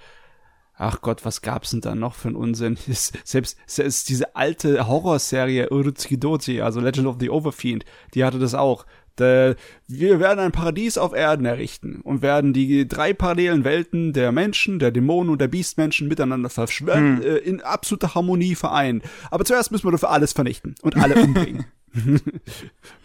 Ach 0.78 1.02
Gott, 1.02 1.24
was 1.24 1.42
gab's 1.42 1.72
denn 1.72 1.82
da 1.82 1.96
noch 1.96 2.16
für 2.16 2.28
einen 2.28 2.38
Unsinn? 2.38 2.78
Selbst, 3.24 3.58
selbst 3.66 4.10
diese 4.10 4.36
alte 4.36 4.88
Horrorserie 4.88 5.70
Urutsukidoji, 5.70 6.62
also 6.62 6.82
Legend 6.82 7.08
of 7.08 7.18
the 7.20 7.30
Overfiend, 7.30 7.86
die 8.14 8.24
hatte 8.24 8.40
das 8.40 8.54
auch. 8.54 8.86
Der, 9.18 9.56
wir 9.88 10.20
werden 10.20 10.42
ein 10.42 10.52
Paradies 10.52 10.98
auf 10.98 11.14
Erden 11.14 11.46
errichten 11.46 12.02
und 12.02 12.22
werden 12.22 12.52
die 12.52 12.86
drei 12.86 13.14
parallelen 13.14 13.64
Welten 13.64 14.12
der 14.12 14.34
Menschen, 14.34 14.78
der 14.78 14.92
Dämonen 14.92 15.30
und 15.30 15.40
der 15.40 15.48
Biestmenschen 15.48 16.10
miteinander 16.10 16.50
verschwören, 16.50 17.18
hm. 17.18 17.24
äh, 17.24 17.38
in 17.38 17.62
absoluter 17.62 18.14
Harmonie 18.14 18.56
vereinen. 18.56 19.02
Aber 19.32 19.46
zuerst 19.46 19.72
müssen 19.72 19.88
wir 19.88 19.92
dafür 19.92 20.12
alles 20.12 20.34
vernichten 20.34 20.76
und 20.82 20.98
alle 20.98 21.16
umbringen. 21.24 21.66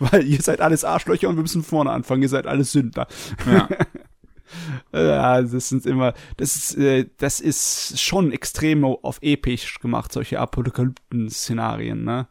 Weil 0.00 0.27
ihr 0.27 0.43
seid 0.43 0.61
alles 0.61 0.85
Arschlöcher 0.85 1.29
und 1.29 1.37
wir 1.37 1.43
müssen 1.43 1.62
vorne 1.62 1.93
anfangen, 1.93 2.23
ihr 2.23 2.29
seid 2.29 2.49
alles 2.49 2.73
Sünder. 2.73 3.07
Ja. 3.47 3.69
Ja, 4.92 5.42
das 5.42 5.69
sind 5.69 5.87
immer, 5.87 6.14
das 6.37 6.57
ist, 6.57 6.76
äh, 6.76 7.07
das 7.19 7.40
ist 7.40 8.00
schon 8.00 8.33
extrem 8.33 8.85
auf 8.85 9.19
episch 9.23 9.78
gemacht, 9.80 10.12
solche 10.12 10.40
Apokalypten-Szenarien, 10.40 12.04
ne? 12.04 12.28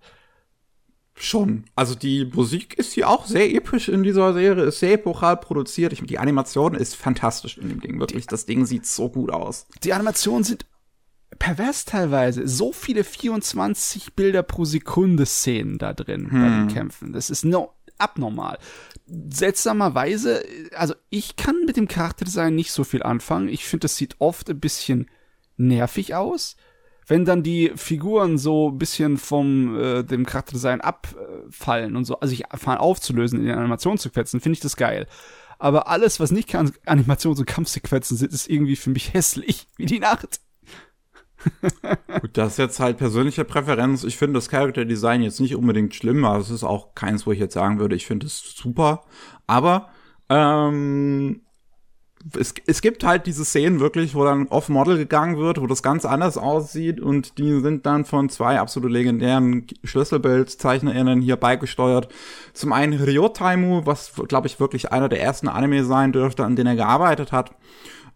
Schon. 1.21 1.65
Also 1.75 1.95
die 1.95 2.25
Musik 2.33 2.75
ist 2.75 2.93
hier 2.93 3.09
auch 3.09 3.25
sehr 3.25 3.53
episch 3.53 3.89
in 3.89 4.03
dieser 4.03 4.33
Serie, 4.33 4.63
ist 4.63 4.79
sehr 4.79 4.93
epochal 4.93 5.35
produziert. 5.35 5.91
Ich, 5.91 6.01
die 6.01 6.17
Animation 6.17 6.75
ist 6.75 6.95
fantastisch 6.95 7.57
in 7.57 7.67
dem 7.67 7.81
Ding, 7.81 7.99
wirklich. 7.99 8.25
Das 8.25 8.45
Ding 8.45 8.65
sieht 8.65 8.85
so 8.85 9.09
gut 9.09 9.29
aus. 9.29 9.67
Die 9.83 9.91
Animationen 9.91 10.45
sind 10.45 10.65
pervers 11.38 11.83
teilweise. 11.83 12.47
So 12.47 12.71
viele 12.71 13.03
24 13.03 14.13
Bilder 14.13 14.43
pro 14.43 14.63
Sekunde 14.63 15.25
Szenen 15.25 15.77
da 15.77 15.93
drin 15.93 16.31
hm. 16.31 16.41
bei 16.41 16.49
den 16.49 16.67
Kämpfen. 16.69 17.11
Das 17.11 17.29
ist 17.29 17.43
no 17.43 17.73
abnormal 17.97 18.57
seltsamerweise, 19.29 20.43
also 20.75 20.93
ich 21.09 21.35
kann 21.35 21.65
mit 21.65 21.77
dem 21.77 21.87
Charakterdesign 21.87 22.55
nicht 22.55 22.71
so 22.71 22.83
viel 22.83 23.03
anfangen. 23.03 23.49
Ich 23.49 23.65
finde, 23.65 23.85
das 23.85 23.97
sieht 23.97 24.15
oft 24.19 24.49
ein 24.49 24.59
bisschen 24.59 25.09
nervig 25.57 26.15
aus. 26.15 26.55
Wenn 27.07 27.25
dann 27.25 27.41
die 27.41 27.71
Figuren 27.75 28.37
so 28.37 28.69
ein 28.69 28.77
bisschen 28.77 29.17
vom 29.17 29.75
äh, 29.79 30.03
dem 30.03 30.25
Charakterdesign 30.25 30.81
abfallen 30.81 31.95
und 31.95 32.05
so, 32.05 32.19
also 32.19 32.33
ich 32.33 32.43
fange 32.55 32.79
aufzulösen 32.79 33.39
in 33.39 33.45
den 33.45 33.57
Animationssequenzen, 33.57 34.41
finde 34.41 34.57
ich 34.57 34.61
das 34.61 34.75
geil. 34.75 35.07
Aber 35.57 35.87
alles, 35.87 36.19
was 36.19 36.31
nicht 36.31 36.53
Animations- 36.55 37.39
und 37.39 37.45
Kampfsequenzen 37.45 38.15
sind, 38.15 38.31
ist 38.31 38.49
irgendwie 38.49 38.75
für 38.75 38.91
mich 38.91 39.13
hässlich 39.13 39.67
wie 39.75 39.87
die 39.87 39.99
Nacht. 39.99 40.39
Gut, 42.22 42.31
das 42.34 42.53
ist 42.53 42.58
jetzt 42.58 42.79
halt 42.79 42.98
persönliche 42.98 43.46
Präferenz. 43.46 44.03
Ich 44.03 44.17
finde 44.17 44.36
das 44.36 44.50
Character 44.50 44.86
Design 44.86 45.22
jetzt 45.22 45.39
nicht 45.39 45.55
unbedingt 45.55 45.96
schlimm, 45.96 46.25
aber 46.25 46.39
es 46.39 46.50
ist 46.50 46.63
auch 46.63 46.96
keins, 46.96 47.25
wo 47.25 47.31
ich 47.31 47.39
jetzt 47.39 47.53
sagen 47.53 47.79
würde, 47.79 47.96
ich 47.96 48.05
finde 48.05 48.25
es 48.25 48.55
super. 48.55 49.03
Aber 49.48 49.89
ähm, 50.29 51.41
es, 52.38 52.53
es 52.67 52.81
gibt 52.81 53.03
halt 53.03 53.25
diese 53.25 53.46
Szenen 53.46 53.79
wirklich, 53.79 54.13
wo 54.13 54.25
dann 54.25 54.48
off-Model 54.48 54.98
gegangen 54.98 55.38
wird, 55.38 55.62
wo 55.62 55.67
das 55.67 55.81
ganz 55.81 56.05
anders 56.05 56.38
aussieht 56.38 57.00
und 57.00 57.38
die 57.38 57.62
sind 57.62 57.86
dann 57.86 58.05
von 58.05 58.29
zwei 58.29 58.60
absolut 58.60 58.91
legendären 58.91 59.65
SchlüsselbildzeichnerInnen 59.86 61.22
hier 61.22 61.38
beigesteuert. 61.38 62.10
Zum 62.53 62.74
einen 62.74 63.00
Ryotaimu, 63.00 63.86
was 63.86 64.13
glaube 64.27 64.48
ich 64.48 64.60
wirklich 64.60 64.91
einer 64.91 65.10
der 65.10 65.22
ersten 65.22 65.48
Anime 65.48 65.86
sein 65.86 66.12
dürfte, 66.12 66.43
an 66.43 66.55
denen 66.55 66.67
er 66.67 66.75
gearbeitet 66.75 67.31
hat 67.31 67.51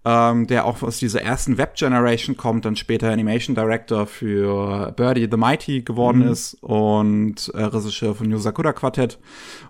ähm, 0.05 0.47
der 0.47 0.65
auch 0.65 0.83
aus 0.83 0.97
dieser 0.97 1.21
ersten 1.21 1.57
Web-Generation 1.57 2.35
kommt, 2.35 2.65
dann 2.65 2.75
später 2.75 3.11
Animation 3.11 3.55
Director 3.55 4.05
für 4.05 4.91
Birdie 4.95 5.29
the 5.31 5.37
Mighty 5.37 5.81
geworden 5.81 6.25
mhm. 6.25 6.31
ist 6.31 6.55
und 6.61 7.49
äh, 7.53 7.63
Regisseur 7.63 8.13
von 8.13 8.27
New 8.27 8.37
Sakura 8.37 8.73
Quartett. 8.73 9.17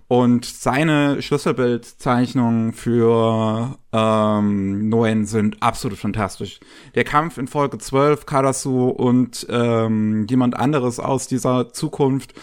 Und 0.07 0.45
seine 0.45 1.21
Schlüsselbildzeichnungen 1.21 2.73
für 2.73 3.77
ähm, 3.91 4.89
Noen 4.89 5.25
sind 5.25 5.61
absolut 5.61 5.97
fantastisch. 5.97 6.59
Der 6.95 7.03
Kampf 7.03 7.37
in 7.37 7.47
Folge 7.47 7.77
12, 7.77 8.25
Karasu 8.25 8.87
und 8.89 9.45
ähm, 9.49 10.25
jemand 10.29 10.55
anderes 10.55 10.99
aus 10.99 11.27
dieser 11.27 11.73
Zukunft 11.73 12.33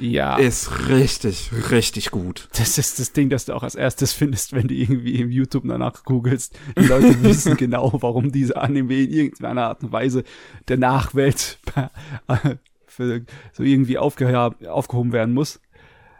ja. 0.00 0.36
ist 0.36 0.88
richtig, 0.88 1.50
richtig 1.70 2.10
gut. 2.10 2.48
Das 2.56 2.78
ist 2.78 2.98
das 2.98 3.12
Ding, 3.12 3.30
das 3.30 3.44
du 3.44 3.54
auch 3.54 3.62
als 3.62 3.74
erstes 3.74 4.12
findest, 4.12 4.52
wenn 4.52 4.68
du 4.68 4.74
irgendwie 4.74 5.20
im 5.20 5.30
YouTube 5.30 5.64
danach 5.66 6.04
googelst. 6.04 6.58
Die 6.78 6.86
Leute 6.86 7.22
wissen 7.22 7.56
genau, 7.56 7.92
warum 8.00 8.32
diese 8.32 8.56
Anime 8.56 9.02
in 9.02 9.10
irgendeiner 9.12 9.68
Art 9.68 9.82
und 9.82 9.92
Weise 9.92 10.24
der 10.68 10.78
Nachwelt 10.78 11.58
für 12.86 13.24
so 13.52 13.62
irgendwie 13.62 13.98
aufgehoben 13.98 15.12
werden 15.12 15.34
muss. 15.34 15.60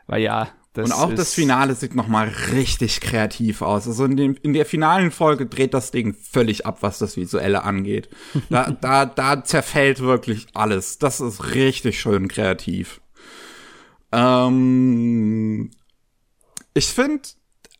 Weil 0.06 0.22
ja, 0.22 0.48
das 0.72 0.86
und 0.86 0.92
auch 0.92 1.12
das 1.12 1.34
Finale 1.34 1.74
sieht 1.74 1.96
noch 1.96 2.06
mal 2.06 2.28
richtig 2.52 3.00
kreativ 3.00 3.60
aus. 3.60 3.88
Also 3.88 4.04
in, 4.04 4.16
dem, 4.16 4.36
in 4.42 4.52
der 4.52 4.64
finalen 4.64 5.10
Folge 5.10 5.46
dreht 5.46 5.74
das 5.74 5.90
Ding 5.90 6.14
völlig 6.14 6.64
ab, 6.64 6.78
was 6.82 6.98
das 6.98 7.16
Visuelle 7.16 7.64
angeht. 7.64 8.08
Da, 8.50 8.70
da, 8.80 9.04
da 9.04 9.42
zerfällt 9.42 9.98
wirklich 9.98 10.46
alles. 10.54 10.98
Das 10.98 11.20
ist 11.20 11.54
richtig 11.54 12.00
schön 12.00 12.28
kreativ. 12.28 13.00
Ähm, 14.12 15.70
ich 16.74 16.86
finde, 16.86 17.22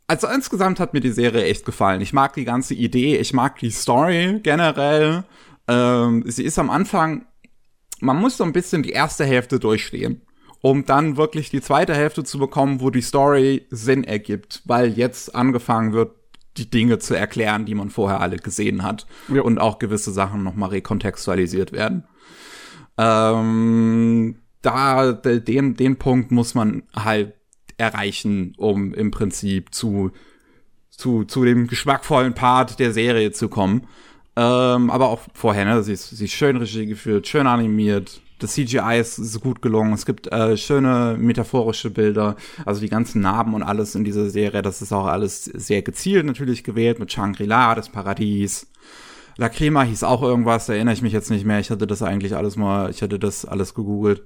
also 0.06 0.26
insgesamt 0.28 0.80
hat 0.80 0.92
mir 0.92 1.00
die 1.00 1.10
Serie 1.10 1.44
echt 1.44 1.64
gefallen. 1.64 2.00
Ich 2.00 2.12
mag 2.12 2.34
die 2.34 2.44
ganze 2.44 2.74
Idee, 2.74 3.16
ich 3.16 3.32
mag 3.32 3.58
die 3.58 3.70
Story 3.70 4.40
generell. 4.42 5.24
Ähm, 5.68 6.24
sie 6.26 6.44
ist 6.44 6.58
am 6.58 6.70
Anfang, 6.70 7.26
man 8.00 8.18
muss 8.18 8.36
so 8.36 8.44
ein 8.44 8.52
bisschen 8.52 8.82
die 8.82 8.90
erste 8.90 9.24
Hälfte 9.24 9.58
durchstehen 9.58 10.22
um 10.62 10.84
dann 10.84 11.16
wirklich 11.16 11.50
die 11.50 11.60
zweite 11.60 11.94
Hälfte 11.94 12.24
zu 12.24 12.38
bekommen, 12.38 12.80
wo 12.80 12.90
die 12.90 13.00
Story 13.00 13.66
Sinn 13.70 14.04
ergibt, 14.04 14.62
weil 14.66 14.92
jetzt 14.92 15.34
angefangen 15.34 15.92
wird, 15.92 16.12
die 16.56 16.68
Dinge 16.68 16.98
zu 16.98 17.14
erklären, 17.14 17.64
die 17.64 17.74
man 17.74 17.90
vorher 17.90 18.20
alle 18.20 18.36
gesehen 18.36 18.82
hat 18.82 19.06
ja. 19.28 19.42
und 19.42 19.58
auch 19.58 19.78
gewisse 19.78 20.10
Sachen 20.10 20.42
nochmal 20.42 20.70
rekontextualisiert 20.70 21.72
werden. 21.72 22.04
Ähm, 22.98 24.40
da, 24.62 25.12
den, 25.12 25.74
den 25.74 25.96
Punkt 25.96 26.30
muss 26.30 26.54
man 26.54 26.82
halt 26.94 27.34
erreichen, 27.78 28.54
um 28.58 28.92
im 28.94 29.10
Prinzip 29.10 29.74
zu, 29.74 30.12
zu, 30.90 31.24
zu 31.24 31.44
dem 31.44 31.66
geschmackvollen 31.66 32.34
Part 32.34 32.78
der 32.78 32.92
Serie 32.92 33.32
zu 33.32 33.48
kommen. 33.48 33.86
Ähm, 34.36 34.90
aber 34.90 35.08
auch 35.08 35.20
vorher, 35.34 35.64
ne? 35.64 35.82
Sie 35.82 35.92
ist, 35.92 36.10
sie 36.10 36.26
ist 36.26 36.32
schön 36.32 36.56
Regie 36.56 36.86
geführt, 36.86 37.26
schön 37.26 37.46
animiert, 37.46 38.20
das 38.40 38.54
CGI 38.54 38.98
ist, 38.98 39.18
ist 39.18 39.40
gut 39.40 39.62
gelungen. 39.62 39.92
Es 39.92 40.06
gibt 40.06 40.26
äh, 40.32 40.56
schöne 40.56 41.16
metaphorische 41.18 41.90
Bilder, 41.90 42.36
also 42.64 42.80
die 42.80 42.88
ganzen 42.88 43.20
Narben 43.20 43.54
und 43.54 43.62
alles 43.62 43.94
in 43.94 44.04
dieser 44.04 44.30
Serie. 44.30 44.62
Das 44.62 44.82
ist 44.82 44.92
auch 44.92 45.06
alles 45.06 45.44
sehr 45.44 45.82
gezielt 45.82 46.26
natürlich 46.26 46.64
gewählt 46.64 46.98
mit 46.98 47.12
Shangri-La, 47.12 47.74
das 47.74 47.90
Paradies. 47.90 48.66
Lacrima 49.36 49.82
hieß 49.82 50.02
auch 50.04 50.22
irgendwas, 50.22 50.66
da 50.66 50.74
erinnere 50.74 50.94
ich 50.94 51.02
mich 51.02 51.12
jetzt 51.12 51.30
nicht 51.30 51.44
mehr. 51.44 51.60
Ich 51.60 51.70
hatte 51.70 51.86
das 51.86 52.02
eigentlich 52.02 52.34
alles 52.34 52.56
mal, 52.56 52.90
ich 52.90 53.02
hatte 53.02 53.18
das 53.18 53.44
alles 53.44 53.74
gegoogelt. 53.74 54.22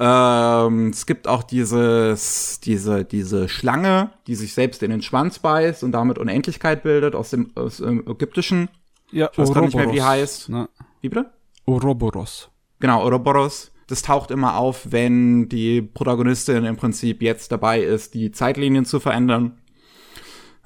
Ähm, 0.00 0.90
es 0.90 1.06
gibt 1.06 1.26
auch 1.26 1.42
dieses, 1.42 2.60
diese, 2.60 3.04
diese 3.04 3.48
Schlange, 3.48 4.12
die 4.28 4.36
sich 4.36 4.54
selbst 4.54 4.82
in 4.84 4.90
den 4.90 5.02
Schwanz 5.02 5.40
beißt 5.40 5.82
und 5.82 5.90
damit 5.90 6.18
Unendlichkeit 6.18 6.84
bildet 6.84 7.16
aus 7.16 7.30
dem, 7.30 7.50
aus 7.56 7.78
dem 7.78 8.06
Ägyptischen. 8.08 8.68
Ja, 9.10 9.28
Ich 9.32 9.38
weiß 9.38 9.52
gar 9.52 9.62
nicht 9.62 9.74
mehr, 9.74 9.92
wie 9.92 10.02
heißt. 10.02 10.50
Ne? 10.50 10.68
Wie 11.00 11.08
bitte? 11.08 11.30
Ouroboros. 11.66 12.48
Genau, 12.78 13.02
Ouroboros. 13.02 13.72
Das 13.88 14.02
taucht 14.02 14.30
immer 14.30 14.56
auf, 14.56 14.92
wenn 14.92 15.48
die 15.48 15.82
Protagonistin 15.82 16.64
im 16.64 16.76
Prinzip 16.76 17.20
jetzt 17.22 17.50
dabei 17.50 17.80
ist, 17.80 18.14
die 18.14 18.30
Zeitlinien 18.30 18.84
zu 18.84 19.00
verändern. 19.00 19.58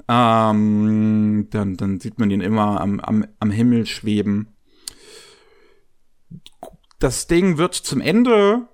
Ähm, 0.09 1.47
dann, 1.51 1.77
dann 1.77 2.01
sieht 2.01 2.19
man 2.19 2.31
ihn 2.31 2.41
immer 2.41 2.81
am, 2.81 3.01
am, 3.01 3.25
am 3.39 3.51
Himmel 3.51 3.87
schweben. 3.87 4.49
Das 6.99 7.29
Ding 7.29 7.57
wird 7.57 7.75
zum 7.75 8.01
Ende, 8.01 8.69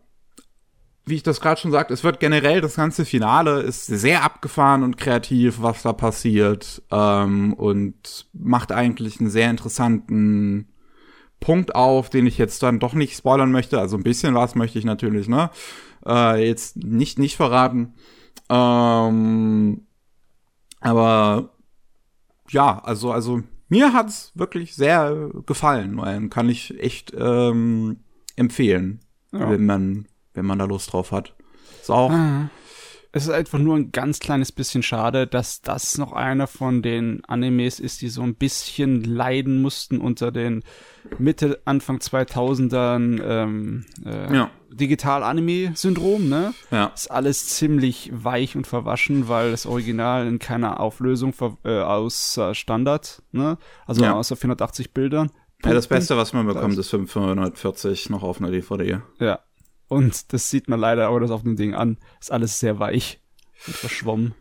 wie 1.09 1.17
ich 1.17 1.23
das 1.23 1.41
gerade 1.41 1.61
schon 1.61 1.71
sagte, 1.71 1.95
es 1.95 2.05
wird 2.05 2.21
generell 2.21 2.61
das 2.61 2.77
ganze 2.77 3.05
Finale 3.05 3.61
ist 3.61 3.87
sehr 3.87 4.23
abgefahren 4.25 4.83
und 4.83 4.97
kreativ, 4.97 5.63
was 5.63 5.83
da 5.83 5.93
passiert 5.93 6.83
ähm, 6.91 7.53
und 7.55 8.27
macht 8.33 8.73
eigentlich 8.73 9.21
einen 9.21 9.31
sehr 9.31 9.51
interessanten 9.51 10.69
Punkt 11.41 11.75
auf, 11.75 12.11
den 12.11 12.27
ich 12.27 12.37
jetzt 12.39 12.63
dann 12.63 12.79
doch 12.81 12.95
nicht 12.95 13.17
spoilern 13.17 13.53
möchte. 13.53 13.79
Also 13.79 13.97
ein 13.97 14.03
bisschen 14.03 14.35
was 14.35 14.55
möchte 14.55 14.79
ich 14.79 14.85
natürlich, 14.85 15.29
ne? 15.29 15.51
Äh, 16.07 16.47
jetzt 16.47 16.77
nicht, 16.77 17.19
nicht 17.19 17.37
verraten. 17.37 17.95
Ähm, 18.51 19.87
aber 20.81 21.51
ja, 22.51 22.79
also, 22.83 23.13
also 23.13 23.43
mir 23.69 23.93
hat's 23.93 24.33
wirklich 24.35 24.75
sehr 24.75 25.31
gefallen. 25.47 26.31
Kann 26.31 26.49
ich 26.49 26.79
echt 26.81 27.13
ähm, 27.17 27.99
empfehlen, 28.37 29.01
Ja. 29.33 29.51
wenn 29.51 29.67
man, 29.67 30.07
wenn 30.35 30.47
man 30.47 30.59
da 30.59 30.65
Lust 30.67 30.93
drauf 30.93 31.13
hat. 31.13 31.35
Ist 31.81 31.91
auch, 31.91 32.11
Ah. 32.11 32.49
Es 33.11 33.23
ist 33.25 33.31
einfach 33.31 33.59
nur 33.59 33.75
ein 33.75 33.91
ganz 33.91 34.19
kleines 34.21 34.53
bisschen 34.53 34.83
schade, 34.83 35.27
dass 35.27 35.63
das 35.63 35.97
noch 35.97 36.13
einer 36.13 36.47
von 36.47 36.83
den 36.83 37.25
Animes 37.25 37.81
ist, 37.81 38.03
die 38.03 38.11
so 38.11 38.21
ein 38.21 38.35
bisschen 38.35 39.03
leiden 39.03 39.63
mussten 39.63 39.97
unter 39.99 40.31
den 40.31 40.63
Mitte, 41.19 41.59
Anfang 41.65 41.99
2000ern 42.01 43.19
ähm, 43.25 43.87
äh, 44.05 44.35
Ja. 44.35 44.51
Digital-Anime-Syndrom, 44.71 46.29
ne? 46.29 46.53
ja. 46.71 46.87
Ist 46.95 47.11
alles 47.11 47.49
ziemlich 47.49 48.11
weich 48.13 48.57
und 48.57 48.67
verwaschen, 48.67 49.27
weil 49.29 49.51
das 49.51 49.65
Original 49.67 50.27
in 50.27 50.39
keiner 50.39 50.81
Auflösung 50.81 51.33
äh, 51.65 51.81
außer 51.81 52.55
Standard, 52.55 53.23
ne? 53.33 53.59
Also 53.87 54.03
Ja. 54.05 54.15
außer 54.15 54.37
480 54.37 54.93
Bildern. 54.93 55.31
ja, 55.65 55.73
das. 55.73 55.87
Beste, 55.89 56.17
was 56.17 56.33
man 56.35 56.47
bekommt, 56.47 56.77
ist 56.79 56.91
540 56.91 58.11
noch 58.11 58.23
auf 58.23 58.39
einer 58.41 58.51
DVD. 58.51 59.01
Ja. 59.19 59.41
Und 59.89 60.33
das 60.33 60.51
sieht 60.51 60.69
man 60.69 60.79
leider 60.81 61.09
aber 61.09 61.21
das 61.21 61.31
auf 61.31 61.43
dem 61.43 61.57
Ding 61.57 61.75
an. 61.75 61.97
Ist 62.21 62.31
alles 62.33 62.61
sehr 62.61 62.79
weich 62.79 63.21
und 63.67 63.75
verschwommen. 63.75 64.35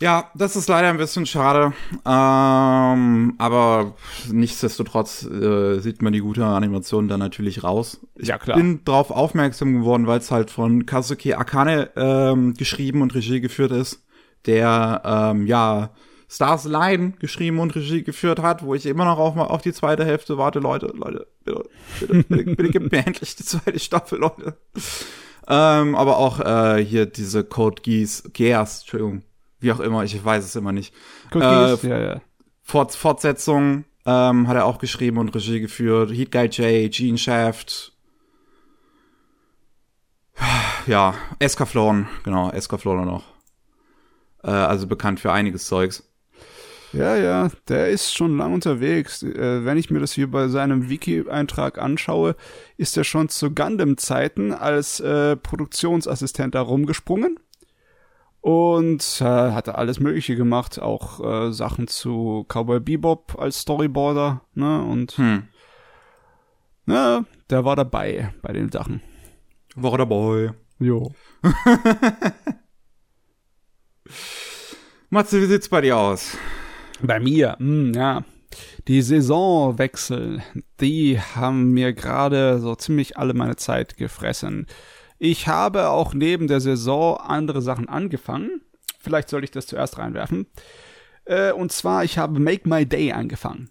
Ja, 0.00 0.30
das 0.36 0.54
ist 0.54 0.68
leider 0.68 0.88
ein 0.90 0.96
bisschen 0.96 1.26
schade. 1.26 1.72
Ähm, 2.06 3.34
aber 3.38 3.94
nichtsdestotrotz 4.30 5.24
äh, 5.24 5.80
sieht 5.80 6.02
man 6.02 6.12
die 6.12 6.20
gute 6.20 6.44
Animation 6.46 7.08
dann 7.08 7.18
natürlich 7.20 7.64
raus. 7.64 8.00
Ich 8.14 8.28
Ja, 8.28 8.38
klar. 8.38 8.56
bin 8.56 8.84
drauf 8.84 9.10
aufmerksam 9.10 9.74
geworden, 9.80 10.06
weil 10.06 10.18
es 10.20 10.30
halt 10.30 10.50
von 10.50 10.86
Kazuki 10.86 11.34
Akane 11.34 11.90
ähm, 11.96 12.54
geschrieben 12.54 13.02
und 13.02 13.14
Regie 13.14 13.40
geführt 13.40 13.72
ist, 13.72 14.04
der 14.46 15.02
ähm, 15.04 15.46
ja 15.48 15.90
Stars 16.30 16.64
Line 16.64 17.12
geschrieben 17.18 17.58
und 17.58 17.74
Regie 17.74 18.02
geführt 18.02 18.40
hat, 18.40 18.62
wo 18.62 18.74
ich 18.74 18.84
immer 18.84 19.06
noch 19.06 19.18
auf, 19.18 19.36
auf 19.36 19.62
die 19.62 19.72
zweite 19.72 20.04
Hälfte 20.04 20.36
warte. 20.36 20.58
Leute, 20.58 20.92
Leute, 20.94 21.26
bitte, 21.44 21.64
bitte, 22.00 22.24
bitte, 22.24 22.44
bitte 22.56 22.70
gebt 22.70 22.92
mir 22.92 23.06
endlich 23.06 23.34
die 23.36 23.44
zweite 23.44 23.78
Staffel, 23.78 24.18
Leute. 24.18 24.56
Ähm, 25.48 25.94
aber 25.94 26.18
auch 26.18 26.40
äh, 26.40 26.84
hier 26.84 27.06
diese 27.06 27.44
Code 27.44 27.80
Geass, 27.80 28.24
Geass, 28.34 28.80
Entschuldigung, 28.80 29.22
wie 29.60 29.72
auch 29.72 29.80
immer, 29.80 30.04
ich 30.04 30.22
weiß 30.22 30.44
es 30.44 30.54
immer 30.54 30.72
nicht. 30.72 30.94
Gut, 31.30 31.42
Äh, 31.42 31.76
ja, 31.88 31.98
ja. 31.98 32.20
Fort 32.62 32.94
Fortsetzung 32.94 33.86
ähm, 34.04 34.46
hat 34.48 34.56
er 34.56 34.66
auch 34.66 34.78
geschrieben 34.78 35.16
und 35.16 35.34
Regie 35.34 35.60
geführt. 35.60 36.10
Heat 36.10 36.30
Guy 36.30 36.46
J, 36.48 36.92
Gene 36.92 37.16
Shaft. 37.16 37.94
Ja, 40.86 41.14
Escaflowne, 41.38 42.06
genau, 42.24 42.50
Escaflowne 42.50 43.04
noch. 43.04 43.24
Äh, 44.42 44.50
also 44.50 44.86
bekannt 44.86 45.20
für 45.20 45.32
einiges 45.32 45.66
Zeugs. 45.66 46.07
Ja, 46.92 47.16
ja, 47.16 47.50
der 47.68 47.88
ist 47.90 48.14
schon 48.14 48.38
lang 48.38 48.54
unterwegs. 48.54 49.22
Äh, 49.22 49.64
wenn 49.64 49.76
ich 49.76 49.90
mir 49.90 50.00
das 50.00 50.12
hier 50.12 50.30
bei 50.30 50.48
seinem 50.48 50.88
Wiki-Eintrag 50.88 51.78
anschaue, 51.78 52.34
ist 52.76 52.96
er 52.96 53.04
schon 53.04 53.28
zu 53.28 53.50
Gundam-Zeiten 53.50 54.52
als 54.52 54.98
äh, 55.00 55.36
Produktionsassistent 55.36 56.54
da 56.54 56.62
rumgesprungen. 56.62 57.38
Und 58.40 59.20
äh, 59.20 59.24
hat 59.24 59.68
er 59.68 59.76
alles 59.78 60.00
Mögliche 60.00 60.36
gemacht, 60.36 60.80
auch 60.80 61.20
äh, 61.48 61.52
Sachen 61.52 61.88
zu 61.88 62.46
Cowboy 62.48 62.80
Bebop 62.80 63.36
als 63.38 63.60
Storyboarder, 63.60 64.40
ne? 64.54 64.82
Und 64.82 65.12
Hm. 65.18 65.42
ne, 66.86 67.26
der 67.50 67.64
war 67.64 67.76
dabei 67.76 68.32
bei 68.40 68.52
den 68.52 68.70
Sachen. 68.70 69.02
War 69.74 69.98
dabei. 69.98 70.54
Jo. 70.78 71.12
Matze, 75.10 75.42
wie 75.42 75.46
sieht's 75.46 75.68
bei 75.68 75.80
dir 75.80 75.96
aus? 75.96 76.38
Bei 77.00 77.20
mir, 77.20 77.56
hm, 77.58 77.92
ja. 77.94 78.24
Die 78.88 79.02
Saisonwechsel, 79.02 80.42
die 80.80 81.20
haben 81.20 81.72
mir 81.72 81.92
gerade 81.92 82.58
so 82.60 82.74
ziemlich 82.74 83.18
alle 83.18 83.34
meine 83.34 83.56
Zeit 83.56 83.96
gefressen. 83.96 84.66
Ich 85.18 85.48
habe 85.48 85.90
auch 85.90 86.14
neben 86.14 86.46
der 86.46 86.60
Saison 86.60 87.18
andere 87.18 87.60
Sachen 87.60 87.88
angefangen. 87.88 88.62
Vielleicht 88.98 89.28
sollte 89.28 89.44
ich 89.44 89.50
das 89.50 89.66
zuerst 89.66 89.98
reinwerfen. 89.98 90.46
Äh, 91.24 91.52
und 91.52 91.72
zwar, 91.72 92.04
ich 92.04 92.18
habe 92.18 92.40
Make 92.40 92.68
My 92.68 92.86
Day 92.86 93.12
angefangen. 93.12 93.68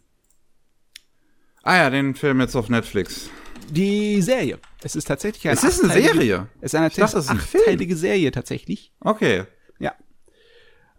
Ah 1.63 1.77
ja, 1.77 1.89
den 1.89 2.15
Film 2.15 2.39
jetzt 2.39 2.55
auf 2.55 2.69
Netflix. 2.69 3.29
Die 3.69 4.21
Serie. 4.21 4.59
Es 4.83 4.95
ist 4.95 5.05
tatsächlich 5.05 5.47
eine 5.47 5.57
Es 5.57 5.63
ist 5.63 5.83
eine 5.83 5.93
Serie. 5.93 6.47
Es 6.61 6.73
ist 6.73 6.75
eine 6.75 6.89
dachte, 6.89 7.01
das 7.01 7.13
ist 7.13 7.29
ein 7.29 7.39
Film. 7.39 7.63
achtteilige 7.63 7.95
Serie 7.95 8.31
tatsächlich. 8.31 8.93
Okay. 9.01 9.45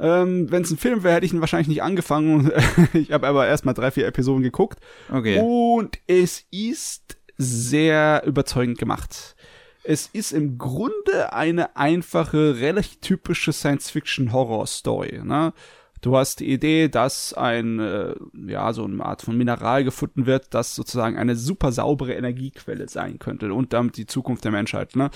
Ähm, 0.00 0.50
Wenn 0.50 0.62
es 0.62 0.70
ein 0.70 0.78
Film 0.78 1.02
wäre, 1.02 1.16
hätte 1.16 1.26
ich 1.26 1.32
ihn 1.32 1.40
wahrscheinlich 1.40 1.68
nicht 1.68 1.82
angefangen. 1.82 2.50
ich 2.92 3.12
habe 3.12 3.26
aber 3.26 3.46
erst 3.46 3.64
mal 3.64 3.74
drei, 3.74 3.90
vier 3.90 4.06
Episoden 4.06 4.42
geguckt. 4.42 4.78
Okay. 5.12 5.40
Und 5.40 5.98
es 6.06 6.44
ist 6.50 7.18
sehr 7.36 8.22
überzeugend 8.26 8.78
gemacht. 8.78 9.36
Es 9.84 10.06
ist 10.06 10.32
im 10.32 10.58
Grunde 10.58 11.32
eine 11.32 11.76
einfache, 11.76 12.60
relativ 12.60 13.00
typische 13.00 13.52
Science-Fiction-Horror-Story. 13.52 15.22
Ne? 15.24 15.52
Du 16.00 16.16
hast 16.16 16.40
die 16.40 16.50
Idee, 16.50 16.88
dass 16.88 17.34
ein, 17.34 17.80
äh, 17.80 18.14
ja, 18.46 18.72
so 18.72 18.84
eine 18.84 19.04
Art 19.04 19.22
von 19.22 19.36
Mineral 19.36 19.82
gefunden 19.82 20.26
wird, 20.26 20.54
das 20.54 20.74
sozusagen 20.74 21.16
eine 21.16 21.34
super 21.34 21.72
saubere 21.72 22.14
Energiequelle 22.14 22.88
sein 22.88 23.18
könnte 23.18 23.52
und 23.52 23.72
damit 23.72 23.96
die 23.96 24.06
Zukunft 24.06 24.44
der 24.44 24.52
Menschheit. 24.52 24.94
Ne? 24.94 25.10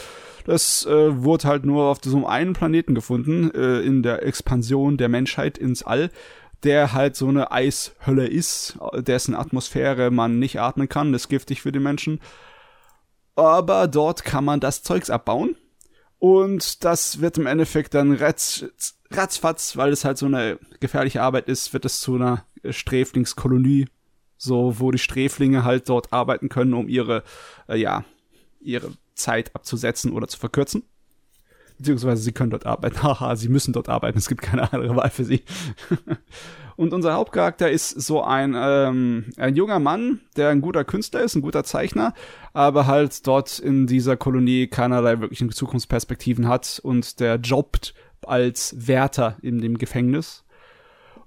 Das 0.45 0.85
äh, 0.87 1.23
wurde 1.23 1.49
halt 1.49 1.65
nur 1.65 1.85
auf 1.85 1.99
so 2.03 2.27
einem 2.27 2.53
Planeten 2.53 2.95
gefunden, 2.95 3.51
äh, 3.55 3.81
in 3.81 4.03
der 4.03 4.25
Expansion 4.25 4.97
der 4.97 5.09
Menschheit 5.09 5.59
ins 5.59 5.83
All 5.83 6.11
der 6.63 6.93
halt 6.93 7.17
so 7.17 7.29
eine 7.29 7.51
Eishölle 7.51 8.27
ist, 8.27 8.79
dessen 8.95 9.35
Atmosphäre 9.35 10.11
man 10.11 10.39
nicht 10.39 10.61
atmen 10.61 10.89
kann, 10.89 11.13
das 11.13 11.23
ist 11.23 11.29
giftig 11.29 11.63
für 11.63 11.73
die 11.73 11.81
Menschen. 11.81 12.21
Aber 13.35 13.89
dort 13.89 14.25
kann 14.25 14.45
man 14.45 14.61
das 14.61 14.83
Zeugs 14.83 15.11
abbauen. 15.11 15.57
Und 16.23 16.85
das 16.85 17.21
wird 17.21 17.37
im 17.37 17.47
Endeffekt 17.47 17.95
dann 17.95 18.13
ratz, 18.13 18.65
ratzfatz, 19.11 19.77
weil 19.77 19.91
es 19.91 20.05
halt 20.05 20.19
so 20.19 20.27
eine 20.27 20.57
gefährliche 20.79 21.21
Arbeit 21.21 21.49
ist, 21.49 21.73
wird 21.73 21.85
es 21.85 21.99
zu 21.99 22.15
einer 22.15 22.47
Sträflingskolonie. 22.65 23.89
So, 24.37 24.79
wo 24.79 24.93
die 24.93 24.99
Sträflinge 24.99 25.65
halt 25.65 25.89
dort 25.89 26.13
arbeiten 26.13 26.49
können, 26.49 26.75
um 26.75 26.89
ihre, 26.89 27.25
äh, 27.69 27.77
ja, 27.77 28.05
ihre 28.61 28.93
Zeit 29.17 29.53
abzusetzen 29.57 30.13
oder 30.13 30.29
zu 30.29 30.39
verkürzen. 30.39 30.85
Beziehungsweise 31.79 32.23
sie 32.23 32.31
können 32.31 32.51
dort 32.51 32.67
arbeiten. 32.67 33.03
Haha, 33.03 33.35
sie 33.35 33.49
müssen 33.49 33.73
dort 33.73 33.89
arbeiten. 33.89 34.19
Es 34.19 34.29
gibt 34.29 34.43
keine 34.43 34.73
andere 34.73 34.95
Wahl 34.95 35.11
für 35.11 35.25
sie. 35.25 35.43
Und 36.77 36.93
unser 36.93 37.15
Hauptcharakter 37.15 37.71
ist 37.71 37.91
so 37.91 38.23
ein, 38.23 38.55
ähm, 38.57 39.27
ein 39.37 39.57
junger 39.57 39.79
Mann, 39.79 40.21
der 40.37 40.51
ein 40.51 40.61
guter 40.61 40.85
Künstler 40.85 41.23
ist, 41.23 41.35
ein 41.35 41.43
guter 41.43 41.65
Zeichner, 41.65 42.15
aber 42.53 42.87
halt 42.87 43.27
dort 43.27 43.59
in 43.59 43.87
dieser 43.87 44.17
Kolonie 44.17 44.67
keinerlei 44.67 45.21
wirklichen 45.21 45.51
Zukunftsperspektiven 45.51 46.49
hat 46.49 46.81
und 46.83 47.21
der 47.21 47.37
jobbt 47.37 47.95
als 48.27 48.75
Wärter 48.79 49.37
in 49.43 49.61
dem 49.61 49.79
Gefängnis. 49.79 50.45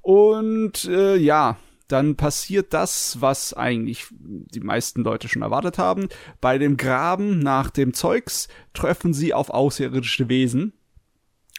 Und 0.02 0.86
äh, 0.86 1.16
ja, 1.16 1.58
dann 1.88 2.16
passiert 2.16 2.74
das, 2.74 3.22
was 3.22 3.54
eigentlich 3.54 4.08
die 4.12 4.60
meisten 4.60 5.04
Leute 5.04 5.28
schon 5.28 5.42
erwartet 5.42 5.78
haben. 5.78 6.08
Bei 6.42 6.58
dem 6.58 6.78
Graben 6.78 7.40
nach 7.40 7.70
dem 7.70 7.94
Zeugs 7.94 8.48
treffen 8.74 9.14
sie 9.14 9.34
auf 9.34 9.50
außerirdische 9.50 10.30
Wesen. 10.30 10.74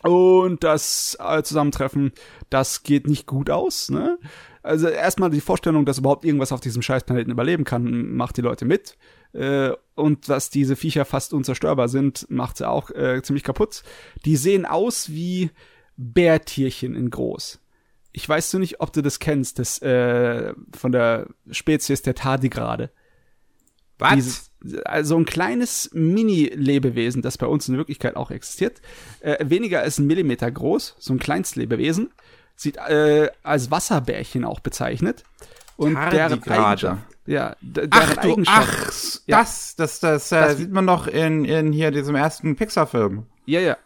Und 0.02 0.62
das 0.62 1.16
äh, 1.20 1.42
Zusammentreffen, 1.42 2.12
das 2.50 2.82
geht 2.82 3.06
nicht 3.06 3.26
gut 3.26 3.50
aus. 3.50 3.90
Ne? 3.90 4.18
Also 4.62 4.88
erstmal 4.88 5.30
die 5.30 5.40
Vorstellung, 5.40 5.86
dass 5.86 5.98
überhaupt 5.98 6.24
irgendwas 6.24 6.52
auf 6.52 6.60
diesem 6.60 6.82
Scheißplaneten 6.82 7.32
überleben 7.32 7.64
kann, 7.64 8.12
macht 8.12 8.36
die 8.36 8.42
Leute 8.42 8.64
mit. 8.64 8.96
Äh, 9.32 9.70
und 9.94 10.28
dass 10.28 10.50
diese 10.50 10.76
Viecher 10.76 11.04
fast 11.04 11.32
unzerstörbar 11.32 11.88
sind, 11.88 12.26
macht 12.30 12.58
sie 12.58 12.68
auch 12.68 12.90
äh, 12.90 13.22
ziemlich 13.22 13.44
kaputt. 13.44 13.82
Die 14.24 14.36
sehen 14.36 14.66
aus 14.66 15.10
wie 15.10 15.50
Bärtierchen 15.96 16.94
in 16.94 17.10
groß. 17.10 17.60
Ich 18.12 18.28
weiß 18.28 18.50
du 18.50 18.58
nicht, 18.58 18.80
ob 18.80 18.92
du 18.92 19.02
das 19.02 19.18
kennst, 19.18 19.58
das 19.58 19.80
äh, 19.82 20.54
von 20.74 20.92
der 20.92 21.28
Spezies 21.50 22.02
der 22.02 22.14
Tardigrade. 22.14 22.90
Was? 23.98 24.50
Also 24.84 25.16
ein 25.16 25.24
kleines 25.24 25.90
Mini-Lebewesen, 25.92 27.22
das 27.22 27.38
bei 27.38 27.46
uns 27.46 27.68
in 27.68 27.76
Wirklichkeit 27.76 28.16
auch 28.16 28.30
existiert, 28.30 28.80
äh, 29.20 29.44
weniger 29.48 29.80
als 29.80 29.98
ein 29.98 30.06
Millimeter 30.06 30.50
groß, 30.50 30.96
so 30.98 31.12
ein 31.12 31.18
Kleinstlebewesen, 31.18 32.10
sieht 32.56 32.76
äh, 32.76 33.30
als 33.42 33.70
Wasserbärchen 33.70 34.44
auch 34.44 34.60
bezeichnet. 34.60 35.24
Und 35.76 35.94
deren 36.10 36.42
Eigenschaft, 36.44 37.02
ja, 37.26 37.54
deren 37.60 37.90
ach, 37.92 38.16
du, 38.22 38.42
ach, 38.46 38.90
Ja. 39.26 39.40
das, 39.40 39.76
das, 39.76 40.00
das, 40.00 40.32
äh, 40.32 40.40
Das- 40.40 40.56
sieht 40.56 40.72
man 40.72 40.86
doch 40.86 41.06
in, 41.06 41.44
in 41.44 41.72
hier 41.72 41.90
diesem 41.90 42.14
ersten 42.14 42.56
Pixar-Film. 42.56 43.26
Ja, 43.44 43.60
ja. 43.60 43.76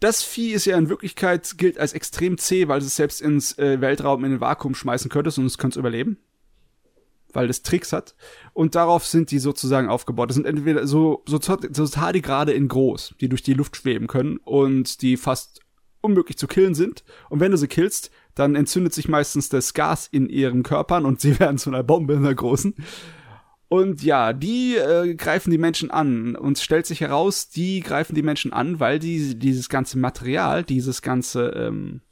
Das 0.00 0.22
Vieh 0.22 0.52
ist 0.52 0.64
ja 0.64 0.76
in 0.78 0.88
Wirklichkeit 0.88 1.58
gilt 1.58 1.78
als 1.78 1.92
extrem 1.92 2.36
zäh, 2.38 2.66
weil 2.68 2.78
es 2.80 2.96
selbst 2.96 3.20
ins 3.20 3.56
äh, 3.58 3.80
Weltraum 3.80 4.24
in 4.24 4.32
den 4.32 4.40
Vakuum 4.40 4.74
schmeißen 4.74 5.10
könntest 5.10 5.38
und 5.38 5.46
es 5.46 5.58
könnte 5.58 5.78
überleben. 5.78 6.16
Weil 7.32 7.48
es 7.48 7.62
Tricks 7.62 7.92
hat. 7.92 8.14
Und 8.52 8.74
darauf 8.74 9.06
sind 9.06 9.30
die 9.30 9.38
sozusagen 9.38 9.88
aufgebaut. 9.88 10.30
Das 10.30 10.36
sind 10.36 10.46
entweder 10.46 10.86
so, 10.86 11.22
so, 11.26 11.38
so 11.40 11.86
Tardigrade 11.86 12.52
in 12.52 12.68
groß, 12.68 13.14
die 13.20 13.28
durch 13.28 13.42
die 13.42 13.54
Luft 13.54 13.76
schweben 13.76 14.06
können 14.06 14.38
und 14.38 15.02
die 15.02 15.16
fast 15.16 15.60
unmöglich 16.02 16.36
zu 16.36 16.46
killen 16.46 16.74
sind. 16.74 17.04
Und 17.30 17.40
wenn 17.40 17.52
du 17.52 17.56
sie 17.56 17.68
killst, 17.68 18.10
dann 18.34 18.54
entzündet 18.54 18.92
sich 18.92 19.08
meistens 19.08 19.48
das 19.48 19.74
Gas 19.74 20.08
in 20.10 20.28
ihren 20.28 20.62
Körpern 20.62 21.06
und 21.06 21.20
sie 21.22 21.38
werden 21.38 21.58
zu 21.58 21.70
einer 21.70 21.82
Bombe 21.82 22.14
in 22.14 22.22
der 22.22 22.34
großen. 22.34 22.74
Und 23.68 24.02
ja, 24.02 24.34
die 24.34 24.76
äh, 24.76 25.14
greifen 25.14 25.50
die 25.50 25.56
Menschen 25.56 25.90
an 25.90 26.36
und 26.36 26.58
es 26.58 26.62
stellt 26.62 26.84
sich 26.84 27.00
heraus, 27.00 27.48
die 27.48 27.80
greifen 27.80 28.14
die 28.14 28.22
Menschen 28.22 28.52
an, 28.52 28.80
weil 28.80 28.98
die 28.98 29.38
dieses 29.38 29.70
ganze 29.70 29.98
Material, 29.98 30.62
dieses 30.62 31.00
ganze 31.00 31.46
ähm, 31.56 32.02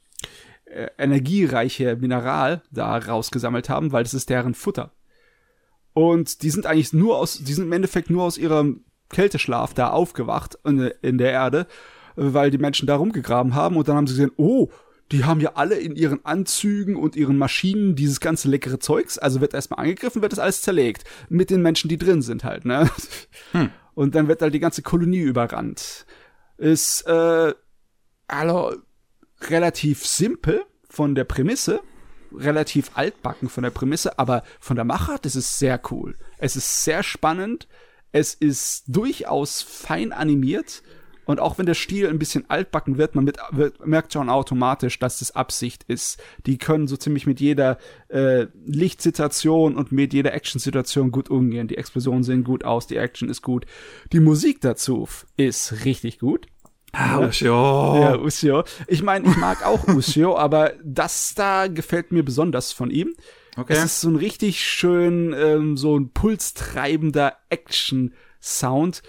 äh, 0.64 0.88
energiereiche 0.96 1.96
Mineral 1.96 2.62
da 2.70 2.96
rausgesammelt 2.96 3.68
haben, 3.68 3.92
weil 3.92 4.04
das 4.04 4.14
ist 4.14 4.30
deren 4.30 4.54
Futter. 4.54 4.92
Und 5.92 6.42
die 6.42 6.50
sind 6.50 6.66
eigentlich 6.66 6.92
nur 6.92 7.18
aus, 7.18 7.38
die 7.38 7.52
sind 7.52 7.64
im 7.64 7.72
Endeffekt 7.72 8.10
nur 8.10 8.24
aus 8.24 8.38
ihrem 8.38 8.84
Kälteschlaf 9.08 9.74
da 9.74 9.90
aufgewacht 9.90 10.58
in, 10.64 10.90
in 11.02 11.18
der 11.18 11.32
Erde, 11.32 11.66
weil 12.16 12.50
die 12.50 12.58
Menschen 12.58 12.86
da 12.86 12.96
rumgegraben 12.96 13.54
haben 13.54 13.76
und 13.76 13.88
dann 13.88 13.96
haben 13.96 14.06
sie 14.06 14.14
gesehen, 14.14 14.32
oh, 14.36 14.68
die 15.12 15.24
haben 15.24 15.40
ja 15.40 15.52
alle 15.54 15.76
in 15.76 15.96
ihren 15.96 16.24
Anzügen 16.24 16.94
und 16.94 17.16
ihren 17.16 17.36
Maschinen 17.36 17.96
dieses 17.96 18.20
ganze 18.20 18.48
leckere 18.48 18.78
Zeugs, 18.78 19.18
also 19.18 19.40
wird 19.40 19.54
erstmal 19.54 19.80
angegriffen, 19.80 20.22
wird 20.22 20.32
das 20.32 20.38
alles 20.38 20.62
zerlegt. 20.62 21.04
Mit 21.28 21.50
den 21.50 21.62
Menschen, 21.62 21.88
die 21.88 21.98
drin 21.98 22.22
sind 22.22 22.44
halt, 22.44 22.64
ne? 22.64 22.88
Und 23.94 24.14
dann 24.14 24.28
wird 24.28 24.40
halt 24.40 24.54
die 24.54 24.60
ganze 24.60 24.82
Kolonie 24.82 25.18
überrannt. 25.18 26.06
Ist, 26.56 27.02
äh, 27.06 27.54
also 28.28 28.76
relativ 29.48 30.06
simpel 30.06 30.62
von 30.88 31.14
der 31.14 31.24
Prämisse, 31.24 31.80
relativ 32.36 32.90
altbacken 32.94 33.48
von 33.48 33.62
der 33.62 33.70
Prämisse, 33.70 34.18
aber 34.18 34.42
von 34.58 34.76
der 34.76 34.84
Machart 34.84 35.26
ist 35.26 35.36
es 35.36 35.58
sehr 35.58 35.80
cool. 35.90 36.16
Es 36.38 36.56
ist 36.56 36.84
sehr 36.84 37.02
spannend, 37.02 37.68
es 38.12 38.34
ist 38.34 38.84
durchaus 38.88 39.62
fein 39.62 40.12
animiert 40.12 40.82
und 41.30 41.38
auch 41.38 41.58
wenn 41.58 41.66
der 41.66 41.74
Stil 41.74 42.08
ein 42.08 42.18
bisschen 42.18 42.44
altbacken 42.50 42.98
wird, 42.98 43.14
man 43.14 43.24
mit, 43.24 43.38
wird, 43.52 43.86
merkt 43.86 44.12
schon 44.12 44.28
automatisch, 44.28 44.98
dass 44.98 45.20
das 45.20 45.36
Absicht 45.36 45.84
ist. 45.84 46.20
Die 46.44 46.58
können 46.58 46.88
so 46.88 46.96
ziemlich 46.96 47.24
mit 47.24 47.38
jeder 47.38 47.78
äh, 48.08 48.48
Lichtsituation 48.66 49.76
und 49.76 49.92
mit 49.92 50.12
jeder 50.12 50.34
Action-Situation 50.34 51.12
gut 51.12 51.30
umgehen. 51.30 51.68
Die 51.68 51.76
Explosionen 51.76 52.24
sehen 52.24 52.42
gut 52.42 52.64
aus, 52.64 52.88
die 52.88 52.96
Action 52.96 53.28
ist 53.28 53.42
gut. 53.42 53.64
Die 54.12 54.18
Musik 54.18 54.60
dazu 54.60 55.06
ist 55.36 55.84
richtig 55.84 56.18
gut. 56.18 56.48
Ah, 56.92 57.18
Ja, 58.00 58.18
Usio. 58.18 58.64
Ich 58.86 59.02
meine, 59.02 59.28
ich 59.28 59.36
mag 59.36 59.64
auch 59.64 59.86
Usio, 59.88 60.36
aber 60.38 60.72
das 60.84 61.34
da 61.34 61.66
gefällt 61.68 62.12
mir 62.12 62.24
besonders 62.24 62.72
von 62.72 62.90
ihm. 62.90 63.14
Okay. 63.56 63.74
Es 63.74 63.84
ist 63.84 64.00
so 64.00 64.08
ein 64.08 64.16
richtig 64.16 64.60
schön, 64.64 65.34
ähm, 65.36 65.76
so 65.76 65.98
ein 65.98 66.10
pulstreibender 66.10 67.34
Action-Sound, 67.48 69.02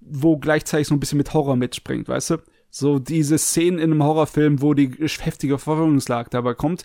wo 0.00 0.38
gleichzeitig 0.38 0.88
so 0.88 0.94
ein 0.94 1.00
bisschen 1.00 1.18
mit 1.18 1.34
Horror 1.34 1.56
mitspringt, 1.56 2.08
weißt 2.08 2.30
du? 2.30 2.36
So 2.70 2.98
diese 2.98 3.38
Szenen 3.38 3.78
in 3.78 3.92
einem 3.92 4.02
Horrorfilm, 4.02 4.62
wo 4.62 4.74
die 4.74 4.90
heftige 5.20 5.58
Verfolgungslage 5.58 6.30
dabei 6.30 6.54
kommt. 6.54 6.84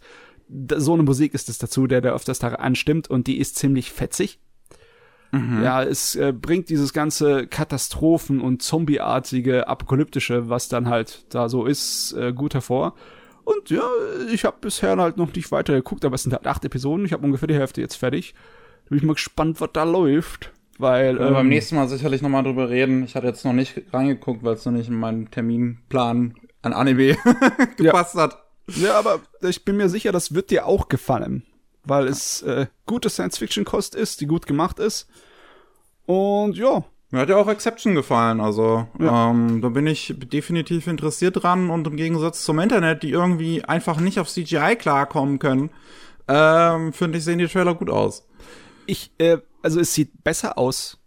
So 0.76 0.94
eine 0.94 1.04
Musik 1.04 1.34
ist 1.34 1.50
es 1.50 1.58
dazu, 1.58 1.88
der 1.88 2.02
da 2.02 2.14
öfters 2.14 2.40
da 2.40 2.50
anstimmt 2.50 3.10
und 3.10 3.28
die 3.28 3.38
ist 3.38 3.58
ziemlich 3.58 3.92
fetzig. 3.92 4.40
Ja, 5.64 5.82
es 5.82 6.16
äh, 6.16 6.32
bringt 6.32 6.70
dieses 6.70 6.94
ganze 6.94 7.48
Katastrophen- 7.48 8.40
und 8.40 8.62
Zombieartige, 8.62 9.68
apokalyptische, 9.68 10.50
was 10.50 10.70
dann 10.70 10.90
halt 10.90 11.26
da 11.34 11.50
so 11.50 11.66
ist, 11.66 12.14
äh, 12.14 12.34
gut 12.34 12.54
hervor. 12.54 12.94
Und 13.44 13.70
ja, 13.70 13.84
ich 14.32 14.46
habe 14.46 14.58
bisher 14.62 14.96
halt 14.98 15.18
noch 15.18 15.34
nicht 15.34 15.52
weiter 15.52 15.74
geguckt, 15.74 16.06
aber 16.06 16.16
es 16.16 16.24
sind 16.24 16.34
halt 16.34 16.48
acht 16.48 16.64
Episoden. 16.64 17.06
Ich 17.06 17.14
habe 17.14 17.26
ungefähr 17.26 17.48
die 17.48 17.56
Hälfte 17.56 17.82
jetzt 17.82 17.96
fertig. 17.96 18.36
Bin 18.90 18.98
ich 18.98 19.04
mal 19.04 19.14
gespannt, 19.14 19.60
was 19.60 19.70
da 19.74 19.84
läuft. 19.84 20.52
Weil 20.78 21.20
Wir 21.20 21.32
beim 21.32 21.46
ähm, 21.46 21.50
nächsten 21.50 21.76
Mal 21.76 21.88
sicherlich 21.88 22.22
nochmal 22.22 22.44
drüber 22.44 22.70
reden. 22.70 23.04
Ich 23.04 23.16
hatte 23.16 23.28
jetzt 23.28 23.46
noch 23.46 23.54
nicht 23.54 23.82
reingeguckt, 23.92 24.44
weil 24.44 24.54
es 24.54 24.66
noch 24.66 24.72
nicht 24.72 24.88
in 24.88 24.96
meinen 24.96 25.30
Terminplan 25.30 26.36
an 26.62 26.74
Anime 26.74 27.18
gepasst 27.78 28.16
hat. 28.16 28.38
Ja, 28.68 28.98
aber 28.98 29.20
ich 29.42 29.66
bin 29.66 29.78
mir 29.78 29.90
sicher, 29.90 30.12
das 30.12 30.34
wird 30.34 30.50
dir 30.50 30.66
auch 30.66 30.88
gefallen. 30.88 31.44
Weil 31.86 32.08
es 32.08 32.42
äh, 32.44 32.68
gute 32.86 33.10
Science-Fiction-Kost 33.10 33.96
ist, 33.96 34.22
die 34.22 34.28
gut 34.28 34.46
gemacht 34.48 34.80
ist. 34.80 35.08
Und 36.06 36.58
ja, 36.58 36.84
Mir 37.12 37.20
hat 37.20 37.30
ja 37.30 37.38
auch 37.38 37.48
Exception 37.48 37.94
gefallen, 37.96 38.40
also 38.42 38.88
Ja. 39.00 39.30
ähm, 39.30 39.62
da 39.62 39.70
bin 39.70 39.86
ich 39.88 40.14
definitiv 40.18 40.88
interessiert 40.88 41.44
dran 41.44 41.70
und 41.70 41.86
im 41.88 41.96
Gegensatz 41.96 42.44
zum 42.44 42.58
Internet, 42.60 43.04
die 43.04 43.12
irgendwie 43.12 43.64
einfach 43.64 44.00
nicht 44.00 44.20
auf 44.20 44.30
CGI 44.30 44.76
klarkommen 44.78 45.38
können, 45.40 45.70
ähm, 46.28 46.92
finde 46.94 47.18
ich, 47.20 47.24
sehen 47.24 47.38
die 47.40 47.48
Trailer 47.48 47.76
gut 47.76 47.90
aus. 47.90 48.26
ich, 48.88 49.12
äh, 49.20 49.38
also 49.62 49.80
es 49.80 49.94
sieht 49.94 50.24
besser 50.24 50.58
aus 50.58 50.98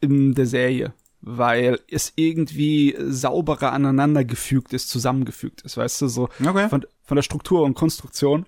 in 0.00 0.34
der 0.34 0.46
Serie, 0.46 0.94
weil 1.20 1.80
es 1.90 2.12
irgendwie 2.16 2.94
sauberer 3.00 3.72
aneinander 3.72 4.24
gefügt 4.24 4.72
ist, 4.72 4.88
zusammengefügt 4.88 5.62
ist, 5.62 5.76
weißt 5.76 6.02
du, 6.02 6.08
so 6.08 6.28
Okay. 6.46 6.68
von, 6.68 6.86
von 7.02 7.16
der 7.16 7.22
Struktur 7.22 7.62
und 7.64 7.74
Konstruktion 7.74 8.46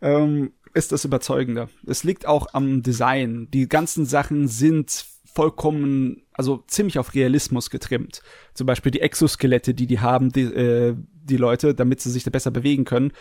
ähm, 0.00 0.52
ist 0.76 0.92
das 0.92 1.04
überzeugender. 1.04 1.68
Es 1.86 2.04
liegt 2.04 2.26
auch 2.26 2.48
am 2.52 2.82
Design. 2.82 3.48
Die 3.52 3.68
ganzen 3.68 4.04
Sachen 4.04 4.46
sind 4.46 5.06
vollkommen, 5.24 6.22
also 6.32 6.64
ziemlich 6.66 6.98
auf 6.98 7.14
Realismus 7.14 7.70
getrimmt. 7.70 8.22
Zum 8.54 8.66
Beispiel 8.66 8.92
die 8.92 9.00
Exoskelette, 9.00 9.74
die 9.74 9.86
die 9.86 10.00
haben, 10.00 10.30
die, 10.30 10.42
äh, 10.42 10.94
die 11.24 11.36
Leute, 11.38 11.74
damit 11.74 12.00
sie 12.00 12.10
sich 12.10 12.24
da 12.24 12.30
besser 12.30 12.50
bewegen 12.50 12.84
können. 12.84 13.12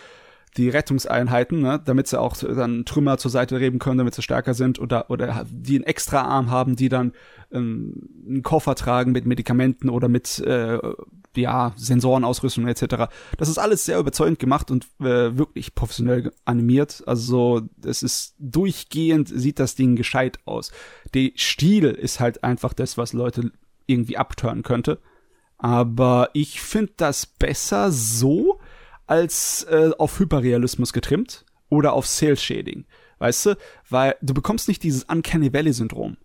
Die 0.57 0.69
Rettungseinheiten, 0.69 1.61
ne, 1.61 1.81
damit 1.83 2.07
sie 2.07 2.19
auch 2.19 2.37
dann 2.37 2.85
Trümmer 2.85 3.17
zur 3.17 3.31
Seite 3.31 3.59
reben 3.59 3.79
können, 3.79 3.97
damit 3.97 4.15
sie 4.15 4.21
stärker 4.21 4.53
sind 4.53 4.79
oder 4.79 5.09
oder 5.09 5.45
die 5.49 5.75
einen 5.75 5.83
extra 5.83 6.21
Arm 6.21 6.49
haben, 6.49 6.77
die 6.77 6.87
dann 6.87 7.11
ähm, 7.51 8.09
einen 8.25 8.43
Koffer 8.43 8.75
tragen 8.75 9.11
mit 9.11 9.25
Medikamenten 9.25 9.89
oder 9.89 10.07
mit 10.07 10.39
äh, 10.39 10.79
ja 11.37 11.73
Sensorenausrüstung 11.75 12.67
etc. 12.67 13.11
Das 13.37 13.49
ist 13.49 13.57
alles 13.57 13.85
sehr 13.85 13.99
überzeugend 13.99 14.39
gemacht 14.39 14.71
und 14.71 14.85
äh, 14.99 15.37
wirklich 15.37 15.75
professionell 15.75 16.31
animiert. 16.45 17.03
Also 17.05 17.61
es 17.83 18.03
ist 18.03 18.35
durchgehend 18.39 19.29
sieht 19.29 19.59
das 19.59 19.75
Ding 19.75 19.95
gescheit 19.95 20.39
aus. 20.45 20.71
Der 21.13 21.31
Stil 21.35 21.85
ist 21.85 22.19
halt 22.19 22.43
einfach 22.43 22.73
das, 22.73 22.97
was 22.97 23.13
Leute 23.13 23.51
irgendwie 23.85 24.17
abtören 24.17 24.63
könnte. 24.63 24.99
Aber 25.57 26.29
ich 26.33 26.61
finde 26.61 26.93
das 26.97 27.25
besser 27.25 27.91
so 27.91 28.59
als 29.07 29.63
äh, 29.69 29.91
auf 29.97 30.19
Hyperrealismus 30.19 30.93
getrimmt 30.93 31.45
oder 31.69 31.93
auf 31.93 32.07
Sales 32.07 32.43
Shading. 32.43 32.85
Weißt 33.19 33.45
du? 33.45 33.57
Weil 33.89 34.15
du 34.21 34.33
bekommst 34.33 34.67
nicht 34.67 34.83
dieses 34.83 35.03
Uncanny 35.03 35.53
Valley 35.53 35.73
Syndrom. 35.73 36.17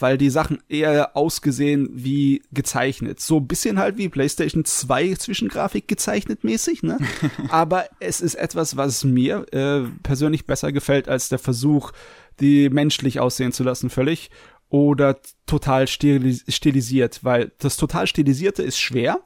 Weil 0.00 0.18
die 0.18 0.30
Sachen 0.30 0.62
eher 0.68 1.16
ausgesehen 1.16 1.88
wie 1.92 2.42
gezeichnet. 2.52 3.20
So 3.20 3.36
ein 3.36 3.46
bisschen 3.46 3.78
halt 3.78 3.98
wie 3.98 4.08
PlayStation 4.08 4.64
2 4.64 5.14
Zwischengrafik 5.14 5.86
gezeichnet 5.86 6.42
mäßig, 6.42 6.82
ne? 6.82 6.98
Aber 7.50 7.84
es 8.00 8.20
ist 8.20 8.34
etwas, 8.34 8.76
was 8.76 9.04
mir 9.04 9.46
äh, 9.52 9.82
persönlich 10.02 10.46
besser 10.46 10.72
gefällt 10.72 11.08
als 11.08 11.28
der 11.28 11.38
Versuch, 11.38 11.92
die 12.40 12.70
menschlich 12.70 13.20
aussehen 13.20 13.52
zu 13.52 13.62
lassen, 13.62 13.90
völlig. 13.90 14.30
Oder 14.70 15.20
total 15.46 15.86
stilis 15.86 16.44
stilisiert, 16.48 17.20
weil 17.22 17.52
das 17.58 17.76
total 17.76 18.06
stilisierte 18.06 18.62
ist 18.62 18.78
schwer. 18.78 19.20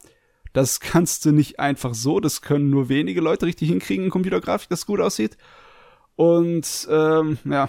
Das 0.52 0.80
kannst 0.80 1.24
du 1.24 1.32
nicht 1.32 1.60
einfach 1.60 1.94
so. 1.94 2.18
Das 2.18 2.42
können 2.42 2.70
nur 2.70 2.88
wenige 2.88 3.20
Leute 3.20 3.46
richtig 3.46 3.68
hinkriegen 3.68 4.06
in 4.06 4.10
Computergrafik, 4.10 4.68
das 4.68 4.87
gut 4.87 5.00
aussieht. 5.00 5.37
Und 6.16 6.88
ähm, 6.90 7.38
ja, 7.44 7.68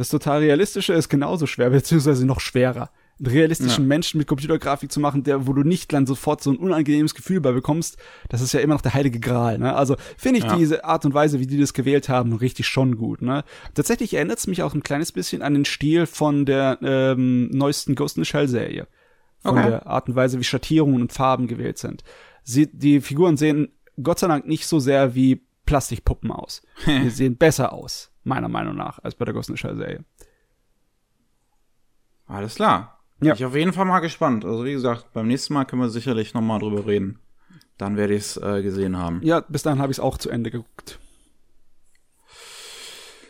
das 0.00 0.08
total 0.08 0.38
realistische 0.38 0.94
ist 0.94 1.10
genauso 1.10 1.46
schwer, 1.46 1.68
beziehungsweise 1.68 2.24
noch 2.24 2.40
schwerer. 2.40 2.88
einen 3.18 3.26
realistischen 3.26 3.84
ja. 3.84 3.88
Menschen 3.88 4.16
mit 4.16 4.26
Computergrafik 4.26 4.90
zu 4.90 4.98
machen, 4.98 5.24
der, 5.24 5.46
wo 5.46 5.52
du 5.52 5.62
nicht 5.62 5.92
dann 5.92 6.06
sofort 6.06 6.42
so 6.42 6.50
ein 6.50 6.56
unangenehmes 6.56 7.14
Gefühl 7.14 7.42
bei 7.42 7.52
bekommst, 7.52 7.98
das 8.30 8.40
ist 8.40 8.54
ja 8.54 8.60
immer 8.60 8.72
noch 8.72 8.80
der 8.80 8.94
heilige 8.94 9.20
Gral, 9.20 9.58
ne? 9.58 9.76
Also 9.76 9.96
finde 10.16 10.38
ich 10.38 10.46
ja. 10.46 10.56
diese 10.56 10.86
Art 10.86 11.04
und 11.04 11.12
Weise, 11.12 11.38
wie 11.38 11.46
die 11.46 11.60
das 11.60 11.74
gewählt 11.74 12.08
haben, 12.08 12.32
richtig 12.32 12.66
schon 12.66 12.96
gut, 12.96 13.20
ne? 13.20 13.44
Tatsächlich 13.74 14.14
erinnert 14.14 14.38
es 14.38 14.46
mich 14.46 14.62
auch 14.62 14.72
ein 14.72 14.82
kleines 14.82 15.12
bisschen 15.12 15.42
an 15.42 15.52
den 15.52 15.66
Stil 15.66 16.06
von 16.06 16.46
der 16.46 16.78
ähm, 16.80 17.50
neuesten 17.50 17.94
Ghost 17.94 18.16
in 18.16 18.24
the 18.24 18.30
Shell 18.30 18.48
Serie. 18.48 18.88
Von 19.40 19.58
okay. 19.58 19.68
der 19.68 19.86
Art 19.86 20.08
und 20.08 20.16
Weise, 20.16 20.38
wie 20.38 20.44
Schattierungen 20.44 21.02
und 21.02 21.12
Farben 21.12 21.46
gewählt 21.46 21.76
sind. 21.76 22.04
Sie, 22.42 22.70
die 22.72 23.02
Figuren 23.02 23.36
sehen 23.36 23.68
Gott 24.02 24.18
sei 24.18 24.28
Dank 24.28 24.46
nicht 24.46 24.66
so 24.66 24.78
sehr 24.78 25.14
wie 25.14 25.42
Plastikpuppen 25.66 26.32
aus. 26.32 26.62
Die 26.86 27.10
sehen 27.10 27.36
besser 27.36 27.74
aus, 27.74 28.09
meiner 28.24 28.48
Meinung 28.48 28.76
nach, 28.76 28.98
als 29.02 29.14
bei 29.14 29.24
der 29.24 29.42
Shell 29.42 29.76
Serie. 29.76 30.04
Alles 32.26 32.54
klar. 32.54 33.00
Ja. 33.20 33.34
Ich 33.34 33.44
auf 33.44 33.54
jeden 33.54 33.72
Fall 33.72 33.84
mal 33.84 34.00
gespannt. 34.00 34.44
Also 34.44 34.64
wie 34.64 34.72
gesagt, 34.72 35.12
beim 35.12 35.26
nächsten 35.26 35.52
Mal 35.52 35.64
können 35.64 35.82
wir 35.82 35.90
sicherlich 35.90 36.32
noch 36.32 36.40
mal 36.40 36.58
drüber 36.58 36.86
reden. 36.86 37.18
Dann 37.76 37.96
werde 37.96 38.14
ich 38.14 38.22
es 38.22 38.36
äh, 38.36 38.62
gesehen 38.62 38.96
haben. 38.96 39.20
Ja, 39.22 39.40
bis 39.40 39.62
dahin 39.62 39.80
habe 39.80 39.90
ich 39.90 39.98
es 39.98 40.00
auch 40.02 40.18
zu 40.18 40.30
Ende 40.30 40.50
geguckt. 40.50 40.98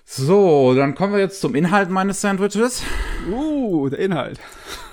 So, 0.04 0.74
dann 0.74 0.96
kommen 0.96 1.12
wir 1.12 1.20
jetzt 1.20 1.40
zum 1.40 1.54
Inhalt 1.54 1.88
meines 1.88 2.20
Sandwiches. 2.20 2.82
Uh, 3.30 3.88
der 3.88 4.00
Inhalt. 4.00 4.40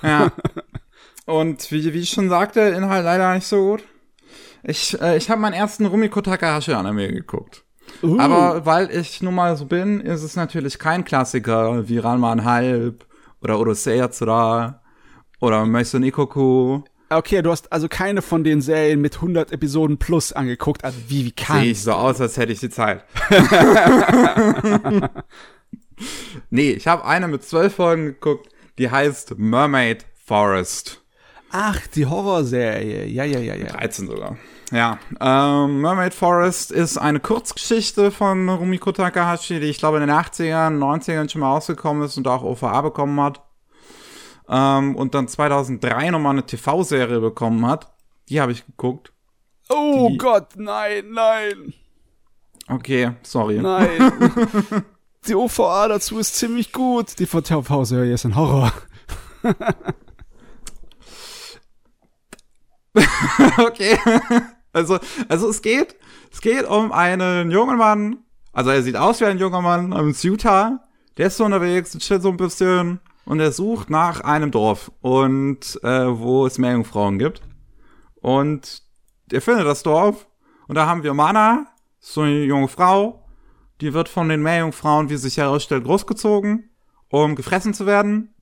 Ja. 0.02 0.32
Und 1.26 1.70
wie, 1.72 1.92
wie 1.92 1.98
ich 1.98 2.10
schon 2.10 2.28
sagte, 2.28 2.60
Inhalt 2.60 3.04
leider 3.04 3.34
nicht 3.34 3.46
so 3.46 3.70
gut. 3.70 3.84
Ich, 4.62 5.00
äh, 5.00 5.16
ich 5.16 5.28
habe 5.28 5.40
meinen 5.40 5.54
ersten 5.54 5.86
Rumiko 5.86 6.20
Takahashi 6.20 6.72
Anime 6.72 7.08
geguckt. 7.08 7.64
Uh. 8.02 8.18
Aber 8.18 8.66
weil 8.66 8.90
ich 8.90 9.22
nun 9.22 9.34
mal 9.34 9.56
so 9.56 9.66
bin, 9.66 10.00
ist 10.00 10.22
es 10.22 10.36
natürlich 10.36 10.78
kein 10.78 11.04
Klassiker 11.04 11.88
wie 11.88 11.98
Ranma 11.98 12.36
halb 12.44 13.06
oder 13.40 13.58
Urusei 13.58 13.96
Yatsura 13.96 14.80
oder 15.40 15.66
Maison 15.66 16.02
Ikoku. 16.02 16.82
Okay, 17.10 17.40
du 17.40 17.50
hast 17.50 17.72
also 17.72 17.88
keine 17.88 18.20
von 18.20 18.44
den 18.44 18.60
Serien 18.60 19.00
mit 19.00 19.16
100 19.16 19.50
Episoden 19.52 19.98
plus 19.98 20.32
angeguckt. 20.32 20.84
Also 20.84 20.98
wie, 21.08 21.24
wie 21.24 21.32
kann 21.32 21.60
Sehe 21.60 21.70
ich 21.70 21.82
so 21.82 21.92
aus, 21.92 22.20
als 22.20 22.36
hätte 22.36 22.52
ich 22.52 22.60
die 22.60 22.68
Zeit. 22.68 23.04
nee, 26.50 26.70
ich 26.72 26.86
habe 26.86 27.06
eine 27.06 27.28
mit 27.28 27.44
zwölf 27.44 27.76
Folgen 27.76 28.04
geguckt, 28.04 28.50
die 28.76 28.90
heißt 28.90 29.38
Mermaid 29.38 30.04
Forest. 30.22 31.02
Ach, 31.50 31.80
die 31.86 32.04
Horrorserie. 32.04 33.06
Ja, 33.06 33.24
ja, 33.24 33.38
ja, 33.38 33.54
ja. 33.54 33.66
13 33.68 34.06
sogar. 34.06 34.36
Ja, 34.70 34.98
ähm, 35.18 35.80
Mermaid 35.80 36.12
Forest 36.12 36.72
ist 36.72 36.98
eine 36.98 37.20
Kurzgeschichte 37.20 38.10
von 38.10 38.48
Rumiko 38.48 38.92
Takahashi, 38.92 39.60
die 39.60 39.66
ich 39.66 39.78
glaube 39.78 39.96
in 39.98 40.06
den 40.06 40.14
80ern, 40.14 40.78
90ern 40.78 41.30
schon 41.30 41.40
mal 41.40 41.52
rausgekommen 41.52 42.02
ist 42.02 42.18
und 42.18 42.28
auch 42.28 42.42
OVA 42.42 42.82
bekommen 42.82 43.18
hat. 43.20 43.40
Ähm, 44.48 44.94
und 44.94 45.14
dann 45.14 45.26
2003 45.26 46.10
nochmal 46.10 46.32
eine 46.32 46.44
TV-Serie 46.44 47.20
bekommen 47.20 47.66
hat. 47.66 47.90
Die 48.28 48.40
habe 48.40 48.52
ich 48.52 48.66
geguckt. 48.66 49.12
Oh 49.70 50.08
die... 50.10 50.18
Gott, 50.18 50.56
nein, 50.56 51.12
nein. 51.12 51.72
Okay, 52.68 53.12
sorry. 53.22 53.60
Nein. 53.60 54.12
die 55.26 55.34
OVA 55.34 55.88
dazu 55.88 56.18
ist 56.18 56.36
ziemlich 56.36 56.72
gut. 56.72 57.18
Die 57.18 57.26
TV-Serie 57.26 58.12
ist 58.12 58.26
ein 58.26 58.36
Horror. 58.36 58.70
okay. 63.58 63.98
Also, 64.72 64.98
also 65.28 65.48
es 65.48 65.62
geht, 65.62 65.96
es 66.32 66.40
geht 66.40 66.66
um 66.66 66.92
einen 66.92 67.50
jungen 67.50 67.78
Mann, 67.78 68.18
also 68.52 68.70
er 68.70 68.82
sieht 68.82 68.96
aus 68.96 69.20
wie 69.20 69.24
ein 69.24 69.38
junger 69.38 69.62
Mann 69.62 69.92
aus 69.92 70.22
Utah, 70.22 70.80
der 71.16 71.28
ist 71.28 71.36
so 71.36 71.44
unterwegs, 71.44 71.96
chillt 71.98 72.22
so 72.22 72.28
ein 72.28 72.36
bisschen 72.36 73.00
und 73.24 73.40
er 73.40 73.52
sucht 73.52 73.90
nach 73.90 74.20
einem 74.20 74.50
Dorf 74.50 74.90
und 75.00 75.78
äh, 75.82 76.18
wo 76.18 76.46
es 76.46 76.58
Meerjungfrauen 76.58 77.18
gibt. 77.18 77.42
Und 78.20 78.82
er 79.30 79.40
findet 79.40 79.66
das 79.66 79.82
Dorf 79.82 80.26
und 80.66 80.74
da 80.76 80.86
haben 80.86 81.02
wir 81.02 81.14
Mana, 81.14 81.66
so 82.00 82.22
eine 82.22 82.44
junge 82.44 82.68
Frau, 82.68 83.24
die 83.80 83.94
wird 83.94 84.08
von 84.08 84.28
den 84.28 84.42
Meerjungfrauen, 84.42 85.10
wie 85.10 85.16
sich 85.16 85.36
herausstellt, 85.36 85.84
großgezogen, 85.84 86.70
um 87.08 87.36
gefressen 87.36 87.74
zu 87.74 87.86
werden, 87.86 88.34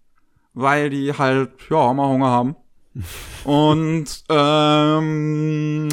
weil 0.54 0.90
die 0.90 1.12
halt, 1.12 1.52
ja, 1.70 1.90
immer 1.90 2.08
Hunger 2.08 2.30
haben. 2.30 2.56
und 3.44 4.24
ähm, 4.30 5.88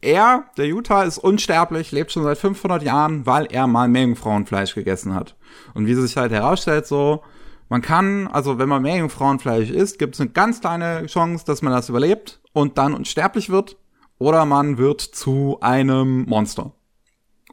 er, 0.00 0.44
der 0.56 0.66
Utah, 0.66 1.02
ist 1.02 1.18
unsterblich, 1.18 1.92
lebt 1.92 2.12
schon 2.12 2.22
seit 2.22 2.38
500 2.38 2.82
Jahren, 2.82 3.26
weil 3.26 3.46
er 3.50 3.66
mal 3.66 3.88
Meerjungfrauenfleisch 3.88 4.74
gegessen 4.74 5.14
hat. 5.14 5.36
Und 5.74 5.86
wie 5.86 5.94
sich 5.94 6.16
halt 6.16 6.32
herausstellt, 6.32 6.86
so, 6.86 7.22
man 7.68 7.82
kann, 7.82 8.28
also 8.28 8.58
wenn 8.58 8.68
man 8.68 8.82
Meerjungfrauenfleisch 8.82 9.70
isst, 9.70 9.98
gibt 9.98 10.14
es 10.14 10.20
eine 10.20 10.30
ganz 10.30 10.60
kleine 10.60 11.06
Chance, 11.06 11.44
dass 11.44 11.62
man 11.62 11.72
das 11.72 11.88
überlebt 11.88 12.40
und 12.52 12.78
dann 12.78 12.94
unsterblich 12.94 13.50
wird. 13.50 13.76
Oder 14.18 14.46
man 14.46 14.78
wird 14.78 15.00
zu 15.00 15.58
einem 15.60 16.24
Monster. 16.24 16.72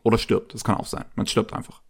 Oder 0.03 0.17
stirbt, 0.17 0.53
das 0.53 0.63
kann 0.63 0.75
auch 0.75 0.87
sein. 0.87 1.05
Man 1.15 1.27
stirbt 1.27 1.53
einfach. 1.53 1.81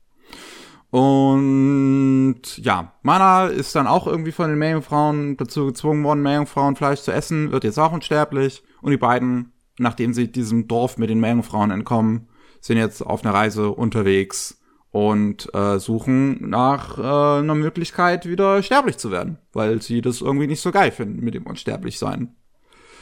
Und 0.89 2.41
ja, 2.57 2.93
Mana 3.01 3.47
ist 3.47 3.75
dann 3.75 3.87
auch 3.87 4.07
irgendwie 4.07 4.31
von 4.31 4.49
den 4.49 4.57
Meerjungfrauen 4.57 5.35
dazu 5.37 5.65
gezwungen 5.65 6.03
worden, 6.03 6.21
Meerjungfrauenfleisch 6.21 7.01
zu 7.01 7.11
essen, 7.11 7.51
wird 7.51 7.65
jetzt 7.65 7.77
auch 7.77 7.91
unsterblich. 7.91 8.63
Und 8.81 8.91
die 8.91 8.97
beiden 8.97 9.51
nachdem 9.77 10.13
sie 10.13 10.31
diesem 10.31 10.67
Dorf 10.67 10.97
mit 10.97 11.09
den 11.09 11.19
Meerjungfrauen 11.19 11.71
entkommen, 11.71 12.27
sind 12.61 12.77
jetzt 12.77 13.01
auf 13.01 13.23
einer 13.23 13.33
Reise 13.33 13.69
unterwegs 13.69 14.59
und 14.91 15.53
äh, 15.53 15.77
suchen 15.77 16.49
nach 16.49 16.97
äh, 16.97 17.39
einer 17.39 17.55
Möglichkeit, 17.55 18.25
wieder 18.27 18.63
sterblich 18.63 18.97
zu 18.97 19.11
werden, 19.11 19.37
weil 19.51 19.81
sie 19.81 20.01
das 20.01 20.21
irgendwie 20.21 20.47
nicht 20.47 20.61
so 20.61 20.71
geil 20.71 20.91
finden 20.91 21.23
mit 21.23 21.33
dem 21.33 21.45
Unsterblichsein. 21.45 22.33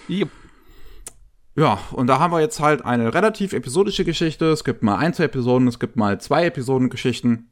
Yep. 0.10 0.30
Ja, 1.56 1.78
und 1.92 2.08
da 2.08 2.20
haben 2.20 2.34
wir 2.34 2.42
jetzt 2.42 2.60
halt 2.60 2.84
eine 2.84 3.14
relativ 3.14 3.54
episodische 3.54 4.06
Geschichte. 4.06 4.46
Es 4.46 4.64
gibt 4.64 4.82
mal 4.82 4.98
ein, 4.98 5.14
zwei 5.14 5.26
Episoden, 5.26 5.68
es 5.68 5.80
gibt 5.80 5.96
mal 5.96 6.20
zwei 6.20 6.46
Episodengeschichten, 6.46 7.52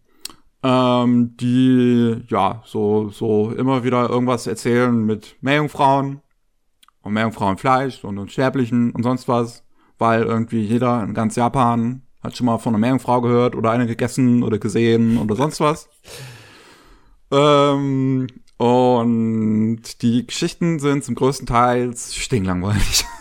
ähm, 0.64 1.38
die 1.38 2.24
ja 2.28 2.64
so 2.66 3.10
so 3.10 3.52
immer 3.52 3.84
wieder 3.84 4.10
irgendwas 4.10 4.48
erzählen 4.48 5.06
mit 5.06 5.36
Meerjungfrauen 5.42 6.22
und 7.02 7.14
Meerjungfrauenfleisch 7.14 8.04
und 8.04 8.18
Unsterblichen 8.18 8.92
und 8.92 9.04
sonst 9.04 9.28
was, 9.28 9.64
weil 9.98 10.24
irgendwie 10.24 10.62
jeder 10.62 11.04
in 11.04 11.14
ganz 11.14 11.36
Japan 11.36 12.04
hat 12.22 12.38
schon 12.38 12.46
mal 12.46 12.58
von 12.60 12.74
einer 12.74 12.80
Meerjungfrau 12.80 13.22
gehört 13.22 13.56
oder 13.56 13.72
eine 13.72 13.88
gegessen 13.88 14.44
oder 14.44 14.60
gesehen 14.60 15.18
oder 15.18 15.36
sonst 15.36 15.60
was. 15.60 15.90
Ähm, 17.32 18.28
und 18.58 20.02
die 20.02 20.28
Geschichten 20.28 20.80
sind 20.80 21.04
zum 21.04 21.16
größten 21.16 21.48
Teil 21.48 21.96
stinklangweilig. 21.96 23.06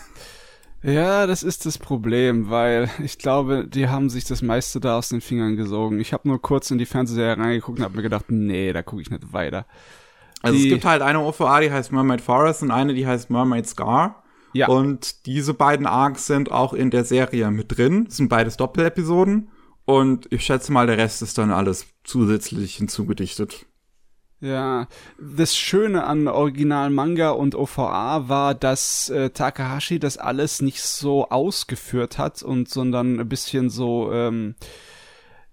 Ja, 0.83 1.27
das 1.27 1.43
ist 1.43 1.67
das 1.67 1.77
Problem, 1.77 2.49
weil 2.49 2.89
ich 3.03 3.19
glaube, 3.19 3.67
die 3.67 3.87
haben 3.87 4.09
sich 4.09 4.23
das 4.23 4.41
meiste 4.41 4.79
da 4.79 4.97
aus 4.97 5.09
den 5.09 5.21
Fingern 5.21 5.55
gesogen. 5.55 5.99
Ich 5.99 6.11
habe 6.11 6.27
nur 6.27 6.41
kurz 6.41 6.71
in 6.71 6.79
die 6.79 6.87
Fernsehserie 6.87 7.37
reingeguckt 7.37 7.77
und 7.77 7.85
habe 7.85 7.97
mir 7.97 8.01
gedacht, 8.01 8.25
nee, 8.29 8.73
da 8.73 8.81
gucke 8.81 9.03
ich 9.03 9.11
nicht 9.11 9.31
weiter. 9.31 9.67
Also 10.41 10.57
die, 10.57 10.65
es 10.65 10.69
gibt 10.73 10.85
halt 10.85 11.01
eine 11.01 11.19
OVA, 11.19 11.59
die 11.61 11.71
heißt 11.71 11.91
Mermaid 11.91 12.21
Forest 12.21 12.63
und 12.63 12.71
eine, 12.71 12.93
die 12.93 13.07
heißt 13.07 13.29
Mermaid 13.29 13.67
Scar. 13.67 14.23
Ja. 14.53 14.67
Und 14.67 15.25
diese 15.25 15.53
beiden 15.53 15.85
Arcs 15.85 16.27
sind 16.27 16.51
auch 16.51 16.73
in 16.73 16.91
der 16.91 17.05
Serie 17.05 17.51
mit 17.51 17.77
drin. 17.77 18.05
Das 18.05 18.17
sind 18.17 18.29
beides 18.29 18.57
Doppelepisoden. 18.57 19.49
Und 19.85 20.27
ich 20.31 20.45
schätze 20.45 20.71
mal, 20.71 20.87
der 20.87 20.97
Rest 20.97 21.21
ist 21.21 21.37
dann 21.37 21.51
alles 21.51 21.87
zusätzlich 22.03 22.75
hinzugedichtet. 22.75 23.65
Ja, 24.41 24.87
das 25.19 25.55
Schöne 25.55 26.03
an 26.03 26.27
Original 26.27 26.89
Manga 26.89 27.29
und 27.29 27.53
OVA 27.53 28.27
war, 28.27 28.55
dass 28.55 29.09
äh, 29.09 29.29
Takahashi 29.29 29.99
das 29.99 30.17
alles 30.17 30.63
nicht 30.63 30.81
so 30.81 31.29
ausgeführt 31.29 32.17
hat 32.17 32.41
und 32.41 32.67
sondern 32.67 33.19
ein 33.19 33.29
bisschen 33.29 33.69
so 33.69 34.11
ähm, 34.11 34.55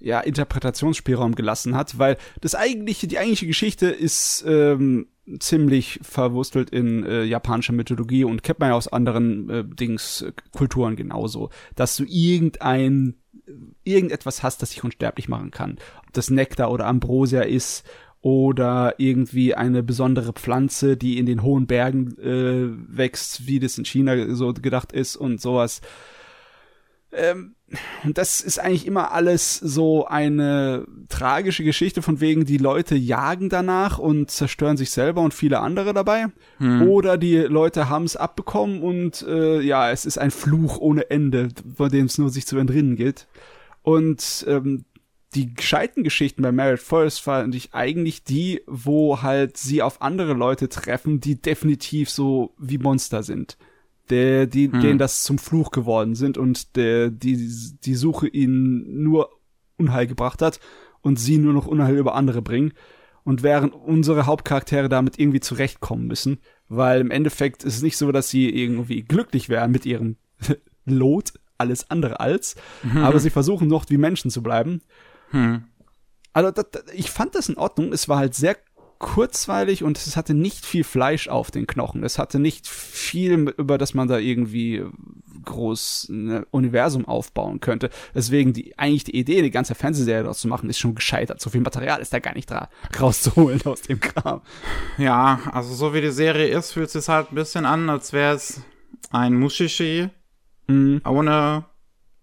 ja, 0.01 0.21
Interpretationsspielraum 0.21 1.35
gelassen 1.35 1.75
hat, 1.75 1.99
weil 1.99 2.17
das 2.41 2.55
eigentliche, 2.55 3.09
die 3.09 3.19
eigentliche 3.19 3.47
Geschichte 3.47 3.89
ist 3.89 4.45
ähm, 4.47 5.09
ziemlich 5.41 6.01
verwurstelt 6.03 6.71
in 6.71 7.05
äh, 7.05 7.25
japanischer 7.25 7.73
Mythologie 7.73 8.25
und 8.25 8.43
kennt 8.43 8.61
man 8.61 8.71
ja 8.71 8.75
aus 8.75 8.89
anderen 8.89 9.51
äh, 9.51 9.65
Dings, 9.65 10.23
äh, 10.23 10.33
Kulturen 10.53 10.97
genauso, 10.97 11.51
dass 11.75 11.97
du 11.97 12.05
irgendein, 12.05 13.15
irgendetwas 13.85 14.43
hast, 14.43 14.63
das 14.63 14.71
dich 14.71 14.85
unsterblich 14.85 15.29
machen 15.29 15.51
kann. 15.51 15.79
Ob 16.07 16.13
das 16.13 16.31
Nektar 16.31 16.71
oder 16.71 16.87
Ambrosia 16.87 17.43
ist 17.43 17.85
oder 18.21 18.95
irgendwie 18.99 19.55
eine 19.55 19.83
besondere 19.83 20.33
Pflanze, 20.33 20.97
die 20.97 21.19
in 21.19 21.27
den 21.27 21.43
hohen 21.43 21.67
Bergen 21.67 22.19
äh, 22.19 22.97
wächst, 22.97 23.47
wie 23.47 23.61
das 23.61 23.79
in 23.79 23.85
China 23.85 24.35
so 24.35 24.53
gedacht 24.53 24.93
ist 24.93 25.17
und 25.17 25.41
sowas. 25.41 25.81
Ähm, 27.13 27.55
und 28.05 28.17
das 28.17 28.41
ist 28.41 28.59
eigentlich 28.59 28.87
immer 28.87 29.13
alles 29.13 29.57
so 29.57 30.07
eine 30.07 30.87
tragische 31.09 31.65
Geschichte 31.65 32.01
von 32.01 32.21
wegen, 32.21 32.45
die 32.45 32.57
Leute 32.57 32.95
jagen 32.95 33.49
danach 33.49 33.99
und 33.99 34.31
zerstören 34.31 34.77
sich 34.77 34.91
selber 34.91 35.21
und 35.21 35.35
viele 35.35 35.61
andere 35.61 35.93
dabei. 35.93 36.29
Hm. 36.59 36.89
Oder 36.89 37.19
die 37.19 37.37
Leute 37.37 37.89
haben 37.89 38.05
es 38.05 38.17
abbekommen 38.17 38.83
und 38.83 39.23
äh, 39.29 39.61
ja, 39.61 39.91
es 39.91 40.07
ist 40.07 40.19
ein 40.19 40.31
Fluch 40.31 40.79
ohne 40.79 41.11
Ende, 41.11 41.49
von 41.77 41.91
dem 41.91 42.07
es 42.07 42.19
nur 42.19 42.31
sich 42.31 42.47
zu 42.47 42.57
entrinnen 42.57 42.97
gilt. 42.97 43.27
Und 43.83 44.45
ähm, 44.49 44.85
die 45.35 45.55
gescheiten 45.55 46.05
Geschichten 46.05 46.43
bei 46.43 46.53
Merit 46.53 46.81
Forest 46.81 47.21
fand 47.21 47.55
ich 47.55 47.75
eigentlich 47.75 48.25
die, 48.25 48.63
wo 48.67 49.23
halt 49.23 49.59
sie 49.59 49.83
auf 49.83 50.01
andere 50.01 50.33
Leute 50.33 50.69
treffen, 50.71 51.21
die 51.21 51.41
definitiv 51.41 52.09
so 52.09 52.55
wie 52.59 52.79
Monster 52.79 53.23
sind. 53.23 53.59
Der, 54.11 54.47
die, 54.47 54.71
hm. 54.71 54.81
denen 54.81 54.99
das 54.99 55.23
zum 55.23 55.39
Fluch 55.39 55.71
geworden 55.71 56.15
sind 56.15 56.39
und 56.39 56.77
der, 56.77 57.11
die, 57.11 57.51
die 57.85 57.95
Suche 57.95 58.29
ihnen 58.29 59.03
nur 59.03 59.31
Unheil 59.77 60.07
gebracht 60.07 60.43
hat 60.43 60.61
und 61.01 61.19
sie 61.19 61.39
nur 61.39 61.53
noch 61.53 61.67
Unheil 61.67 61.97
über 61.97 62.15
andere 62.15 62.43
bringen. 62.43 62.73
Und 63.25 63.43
während 63.43 63.75
unsere 63.75 64.25
Hauptcharaktere 64.27 64.89
damit 64.89 65.19
irgendwie 65.19 65.41
zurechtkommen 65.41 66.07
müssen, 66.07 66.39
weil 66.69 67.01
im 67.01 67.11
Endeffekt 67.11 67.63
ist 67.63 67.77
es 67.77 67.83
nicht 67.83 67.99
so, 67.99 68.11
dass 68.11 68.31
sie 68.31 68.49
irgendwie 68.49 69.03
glücklich 69.03 69.49
wären 69.49 69.71
mit 69.71 69.85
ihrem 69.85 70.17
Lot, 70.87 71.35
alles 71.59 71.91
andere 71.91 72.21
als, 72.21 72.57
mhm. 72.83 72.99
aber 72.99 73.19
sie 73.19 73.31
versuchen 73.31 73.69
noch 73.69 73.91
wie 73.91 73.99
Menschen 73.99 74.31
zu 74.31 74.43
bleiben. 74.43 74.81
Mhm. 75.33 75.65
Also 76.33 76.51
das, 76.53 76.67
ich 76.95 77.11
fand 77.11 77.35
das 77.35 77.49
in 77.49 77.57
Ordnung. 77.57 77.93
Es 77.93 78.09
war 78.09 78.19
halt 78.19 78.35
sehr 78.35 78.57
kurzweilig 78.99 79.85
und 79.85 79.97
es 79.99 80.17
hatte 80.17 80.35
nicht 80.35 80.67
viel 80.67 80.85
Fleisch 80.85 81.29
auf 81.29 81.51
den 81.51 81.67
Knochen. 81.67 82.03
Es 82.03 82.19
hatte 82.19 82.39
nicht 82.39 82.67
viel, 82.67 83.55
über 83.57 83.79
das 83.79 83.95
man 83.95 84.09
da 84.09 84.19
irgendwie 84.19 84.85
groß 85.45 86.09
ein 86.11 86.45
Universum 86.51 87.07
aufbauen 87.07 87.61
könnte. 87.61 87.91
Deswegen 88.15 88.53
die 88.53 88.79
eigentlich 88.79 89.05
die 89.05 89.17
Idee, 89.17 89.43
die 89.43 89.51
ganze 89.51 89.75
Fernsehserie 89.75 90.23
daraus 90.23 90.41
zu 90.41 90.49
machen, 90.49 90.69
ist 90.69 90.79
schon 90.79 90.95
gescheitert. 90.95 91.41
So 91.41 91.51
viel 91.51 91.61
Material 91.61 92.01
ist 92.01 92.13
da 92.13 92.19
gar 92.19 92.35
nicht 92.35 92.51
dran 92.51 92.67
rauszuholen 93.01 93.63
aus 93.65 93.83
dem 93.83 94.01
Kram. 94.01 94.43
Ja, 94.99 95.41
also 95.53 95.75
so 95.75 95.95
wie 95.95 96.01
die 96.01 96.11
Serie 96.11 96.49
ist, 96.49 96.73
fühlt 96.73 96.87
es 96.87 96.93
sich 96.93 97.09
halt 97.09 97.33
ein 97.33 97.37
bisschen 97.37 97.65
an, 97.65 97.89
als 97.89 98.13
wäre 98.13 98.35
es 98.35 98.63
ein 99.11 99.35
Mushishi 99.35 100.11
mhm. 100.67 101.01
ohne 101.07 101.65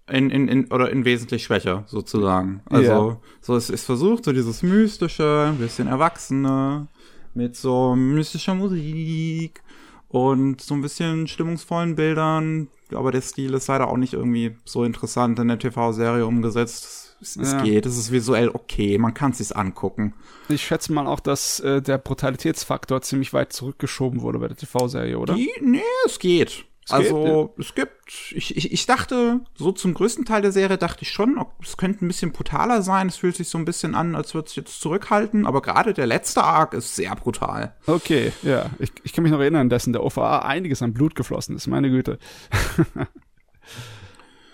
in, 0.10 0.30
in, 0.30 0.48
in, 0.48 0.72
oder 0.72 0.92
in 0.92 1.06
wesentlich 1.06 1.44
schwächer, 1.44 1.84
sozusagen. 1.88 2.62
Also, 2.66 2.92
yeah. 2.92 3.22
so 3.42 3.56
es 3.56 3.70
ist 3.70 3.86
versucht, 3.86 4.26
so 4.26 4.34
dieses 4.34 4.62
mystische, 4.62 5.48
ein 5.50 5.58
bisschen 5.58 5.88
Erwachsene, 5.88 6.88
mit 7.34 7.56
so 7.56 7.96
mystischer 7.96 8.56
Musik 8.56 9.62
und 10.08 10.62
so 10.62 10.76
ein 10.76 10.82
bisschen 10.82 11.28
stimmungsvollen 11.28 11.96
Bildern. 11.96 12.70
Aber 12.94 13.12
der 13.12 13.22
Stil 13.22 13.54
ist 13.54 13.68
leider 13.68 13.88
auch 13.88 13.98
nicht 13.98 14.14
irgendwie 14.14 14.56
so 14.64 14.84
interessant 14.84 15.40
in 15.40 15.48
der 15.48 15.60
TV-Serie 15.60 16.26
umgesetzt. 16.26 17.18
Es, 17.20 17.36
es 17.36 17.54
ja. 17.54 17.64
geht, 17.64 17.86
es 17.86 17.98
ist 17.98 18.12
visuell 18.12 18.50
okay, 18.50 18.98
man 18.98 19.14
kann 19.14 19.32
es 19.32 19.40
sich 19.40 19.56
angucken. 19.56 20.14
Ich 20.50 20.64
schätze 20.64 20.94
mal 20.94 21.08
auch, 21.08 21.20
dass 21.20 21.60
äh, 21.62 21.82
der 21.82 21.98
Brutalitätsfaktor 21.98 23.02
ziemlich 23.02 23.34
weit 23.34 23.54
zurückgeschoben 23.54 24.22
wurde 24.22 24.40
bei 24.40 24.48
der 24.48 24.58
TV-Serie, 24.58 25.18
oder? 25.18 25.34
Die, 25.34 25.52
nee, 25.62 25.82
es 26.06 26.20
geht. 26.20 26.66
Es 26.86 26.92
also 26.92 27.52
gibt, 27.56 27.60
es 27.60 27.74
gibt, 27.74 28.32
ich, 28.36 28.56
ich, 28.56 28.72
ich 28.72 28.86
dachte, 28.86 29.40
so 29.56 29.72
zum 29.72 29.96
größten 29.96 30.24
Teil 30.24 30.44
der 30.44 30.52
Serie 30.52 30.78
dachte 30.78 31.02
ich 31.02 31.12
schon, 31.12 31.44
es 31.60 31.78
könnte 31.78 32.06
ein 32.06 32.08
bisschen 32.08 32.32
brutaler 32.32 32.84
sein. 32.84 33.08
Es 33.08 33.18
fühlt 33.18 33.36
sich 33.36 33.50
so 33.50 33.58
ein 33.58 33.66
bisschen 33.66 33.96
an, 33.96 34.16
als 34.16 34.36
würde 34.36 34.48
es 34.50 34.56
jetzt 34.56 34.80
zurückhalten, 34.82 35.48
aber 35.48 35.64
gerade 35.64 35.96
der 35.96 36.06
letzte 36.06 36.44
Arc 36.44 36.76
ist 36.76 36.96
sehr 36.96 37.16
brutal. 37.16 37.74
Okay, 37.88 38.32
ja. 38.44 38.70
Ich, 38.78 38.92
ich 39.04 39.14
kann 39.14 39.24
mich 39.24 39.32
noch 39.32 39.40
erinnern, 39.40 39.68
dass 39.70 39.88
in 39.88 39.94
der 39.94 40.04
OVA 40.04 40.40
einiges 40.40 40.84
an 40.84 40.94
Blut 40.94 41.16
geflossen 41.16 41.56
ist, 41.56 41.66
meine 41.66 41.90
Güte. 41.90 42.20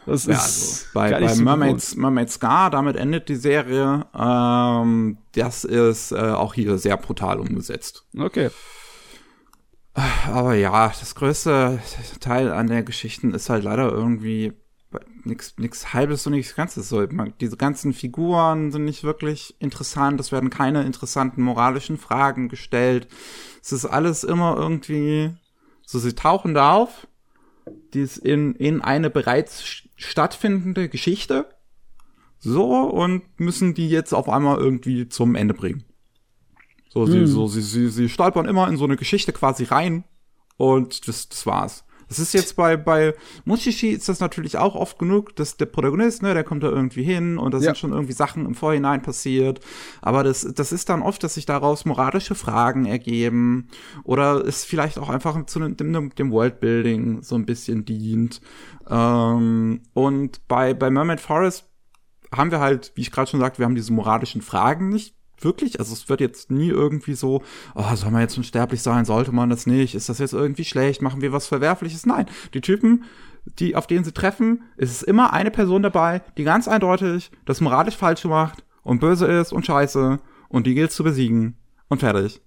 das 0.06 0.26
ja, 0.26 0.36
ist 0.36 0.40
also 0.40 0.86
bei, 0.94 1.12
bei 1.12 1.34
so 1.34 1.44
Mermaids, 1.44 1.98
Mermaid 1.98 2.30
Scar, 2.30 2.70
damit 2.70 2.96
endet 2.96 3.28
die 3.28 3.36
Serie. 3.36 4.06
Ähm, 4.18 5.18
das 5.34 5.66
ist 5.66 6.14
äh, 6.14 6.16
auch 6.16 6.54
hier 6.54 6.78
sehr 6.78 6.96
brutal 6.96 7.42
umgesetzt. 7.42 8.06
Okay. 8.18 8.52
Aber 9.94 10.54
ja, 10.54 10.88
das 10.88 11.16
größte 11.16 11.80
Teil 12.20 12.52
an 12.52 12.68
der 12.68 12.84
Geschichten 12.84 13.34
ist 13.34 13.50
halt 13.50 13.64
leider 13.64 13.92
irgendwie 13.92 14.54
nichts 15.24 15.54
nix 15.58 15.94
halbes 15.94 16.26
und 16.26 16.34
nichts 16.34 16.56
ganzes 16.56 16.90
so. 16.90 17.06
Diese 17.06 17.58
ganzen 17.58 17.94
Figuren 17.94 18.72
sind 18.72 18.86
nicht 18.86 19.04
wirklich 19.04 19.56
interessant, 19.60 20.20
es 20.20 20.32
werden 20.32 20.50
keine 20.50 20.84
interessanten 20.84 21.42
moralischen 21.42 21.98
Fragen 21.98 22.50
gestellt. 22.50 23.08
Es 23.62 23.72
ist 23.72 23.86
alles 23.86 24.24
immer 24.24 24.58
irgendwie 24.58 25.32
so, 25.86 26.00
sie 26.00 26.16
tauchen 26.16 26.54
da 26.54 26.74
auf, 26.74 27.08
die 27.94 28.02
ist 28.02 28.18
in, 28.18 28.56
in 28.56 28.82
eine 28.82 29.10
bereits 29.10 29.84
stattfindende 29.96 30.90
Geschichte, 30.90 31.50
so, 32.40 32.90
und 32.90 33.40
müssen 33.40 33.76
die 33.76 33.88
jetzt 33.88 34.14
auf 34.14 34.28
einmal 34.28 34.58
irgendwie 34.58 35.08
zum 35.08 35.36
Ende 35.36 35.54
bringen. 35.54 35.84
So, 36.94 37.06
sie, 37.06 37.20
hm. 37.20 37.28
so, 37.28 37.48
sie, 37.48 37.62
sie, 37.62 37.88
sie 37.88 38.10
stolpern 38.10 38.46
immer 38.46 38.68
in 38.68 38.76
so 38.76 38.84
eine 38.84 38.98
Geschichte 38.98 39.32
quasi 39.32 39.64
rein 39.64 40.04
und 40.58 41.08
das, 41.08 41.30
das 41.30 41.46
war's. 41.46 41.86
Das 42.10 42.20
ist 42.20 42.34
jetzt 42.34 42.58
bei, 42.58 42.76
bei 42.76 43.16
Mushishi 43.46 43.92
ist 43.92 44.10
das 44.10 44.20
natürlich 44.20 44.58
auch 44.58 44.76
oft 44.76 45.00
genug, 45.00 45.34
dass 45.38 45.56
der 45.56 45.68
Protagonist, 45.68 46.22
ne, 46.22 46.34
der 46.34 46.44
kommt 46.44 46.64
da 46.64 46.68
irgendwie 46.68 47.04
hin 47.04 47.38
und 47.38 47.54
da 47.54 47.60
ja. 47.60 47.64
sind 47.64 47.78
schon 47.78 47.94
irgendwie 47.94 48.12
Sachen 48.12 48.46
im 48.46 48.56
Vorhinein 48.56 49.02
passiert. 49.02 49.62
Aber 50.02 50.22
das, 50.22 50.42
das 50.54 50.74
ist 50.74 50.90
dann 50.90 51.02
oft, 51.02 51.24
dass 51.24 51.36
sich 51.36 51.46
daraus 51.46 51.86
moralische 51.86 52.36
Fragen 52.36 52.86
ergeben 52.86 53.70
oder 54.04 54.46
es 54.46 54.66
vielleicht 54.66 55.00
auch 55.00 55.08
einfach 55.08 55.46
zu 55.46 55.60
dem, 55.60 56.10
dem 56.10 56.32
Worldbuilding 56.32 57.22
so 57.22 57.36
ein 57.36 57.46
bisschen 57.46 57.86
dient. 57.86 58.42
Ähm, 58.90 59.84
und 59.94 60.46
bei, 60.50 60.74
bei 60.74 60.90
Mermaid 60.90 61.22
Forest 61.22 61.70
haben 62.36 62.52
wir 62.52 62.60
halt, 62.60 62.92
wie 62.96 63.02
ich 63.02 63.12
gerade 63.12 63.32
schon 63.32 63.40
sagte, 63.40 63.60
wir 63.60 63.66
haben 63.66 63.76
diese 63.76 63.94
moralischen 63.94 64.42
Fragen 64.42 64.90
nicht 64.90 65.16
wirklich, 65.44 65.80
also 65.80 65.94
es 65.94 66.10
wird 66.10 66.22
jetzt 66.22 66.52
nie 66.52 66.70
irgendwie 66.70 67.14
so, 67.14 67.42
oh, 67.76 67.96
soll 67.96 68.12
man 68.12 68.22
jetzt 68.22 68.38
unsterblich 68.38 68.82
sein, 68.82 69.06
sollte 69.06 69.32
man 69.32 69.50
das 69.50 69.66
nicht, 69.66 69.96
ist 69.96 70.10
das 70.10 70.20
jetzt 70.20 70.34
irgendwie 70.34 70.66
schlecht, 70.66 71.02
machen 71.02 71.22
wir 71.22 71.34
was 71.34 71.48
Verwerfliches? 71.48 72.06
Nein, 72.06 72.28
die 72.54 72.62
Typen, 72.62 73.04
die, 73.60 73.76
auf 73.76 73.88
denen 73.88 74.04
sie 74.04 74.14
treffen, 74.14 74.64
ist 74.78 74.92
es 74.92 75.04
immer 75.04 75.34
eine 75.34 75.52
Person 75.52 75.84
dabei, 75.84 76.22
die 76.38 76.44
ganz 76.44 76.68
eindeutig 76.68 77.32
das 77.46 77.62
moralisch 77.62 77.98
falsch 77.98 78.26
macht 78.26 78.64
und 78.84 79.00
böse 79.00 79.26
ist 79.26 79.52
und 79.52 79.66
scheiße 79.66 80.20
und 80.50 80.68
die 80.68 80.76
gilt 80.76 80.92
zu 80.92 81.04
besiegen 81.04 81.58
und 81.88 82.00
fertig. 82.00 82.42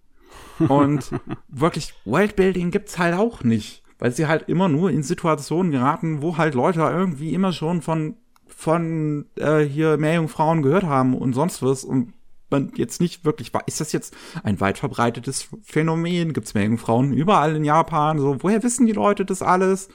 Und 0.69 1.11
wirklich 1.49 1.95
Worldbuilding 2.05 2.71
gibt's 2.71 2.99
halt 2.99 3.15
auch 3.15 3.43
nicht, 3.43 3.83
weil 3.99 4.13
sie 4.13 4.27
halt 4.27 4.49
immer 4.49 4.69
nur 4.69 4.91
in 4.91 5.03
Situationen 5.03 5.73
geraten, 5.73 6.23
wo 6.23 6.37
halt 6.37 6.55
Leute 6.55 6.81
irgendwie 6.81 7.35
immer 7.35 7.53
schon 7.53 7.83
von 7.83 8.17
von 8.57 9.27
äh, 9.37 9.63
hier 9.63 9.97
Meerjungfrauen 9.97 10.63
gehört 10.63 10.85
haben 10.85 11.15
und 11.15 11.33
sonst 11.33 11.63
was 11.63 11.83
und 11.83 12.13
man 12.55 12.73
jetzt 12.77 13.01
nicht 13.01 13.25
wirklich 13.25 13.53
ist 13.67 13.81
das 13.81 13.93
jetzt 13.93 14.15
ein 14.43 14.61
weit 14.61 14.79
verbreitetes 14.79 15.49
Phänomen? 15.63 16.33
Gibt 16.33 16.47
es 16.47 16.55
Meerjungfrauen 16.55 17.13
überall 17.13 17.57
in 17.57 17.65
Japan? 17.65 18.19
So, 18.19 18.43
woher 18.43 18.63
wissen 18.63 18.87
die 18.87 18.93
Leute 18.93 19.25
das 19.25 19.43
alles? 19.43 19.89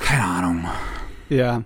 Keine 0.00 0.24
Ahnung. 0.24 0.64
Ja. 1.28 1.62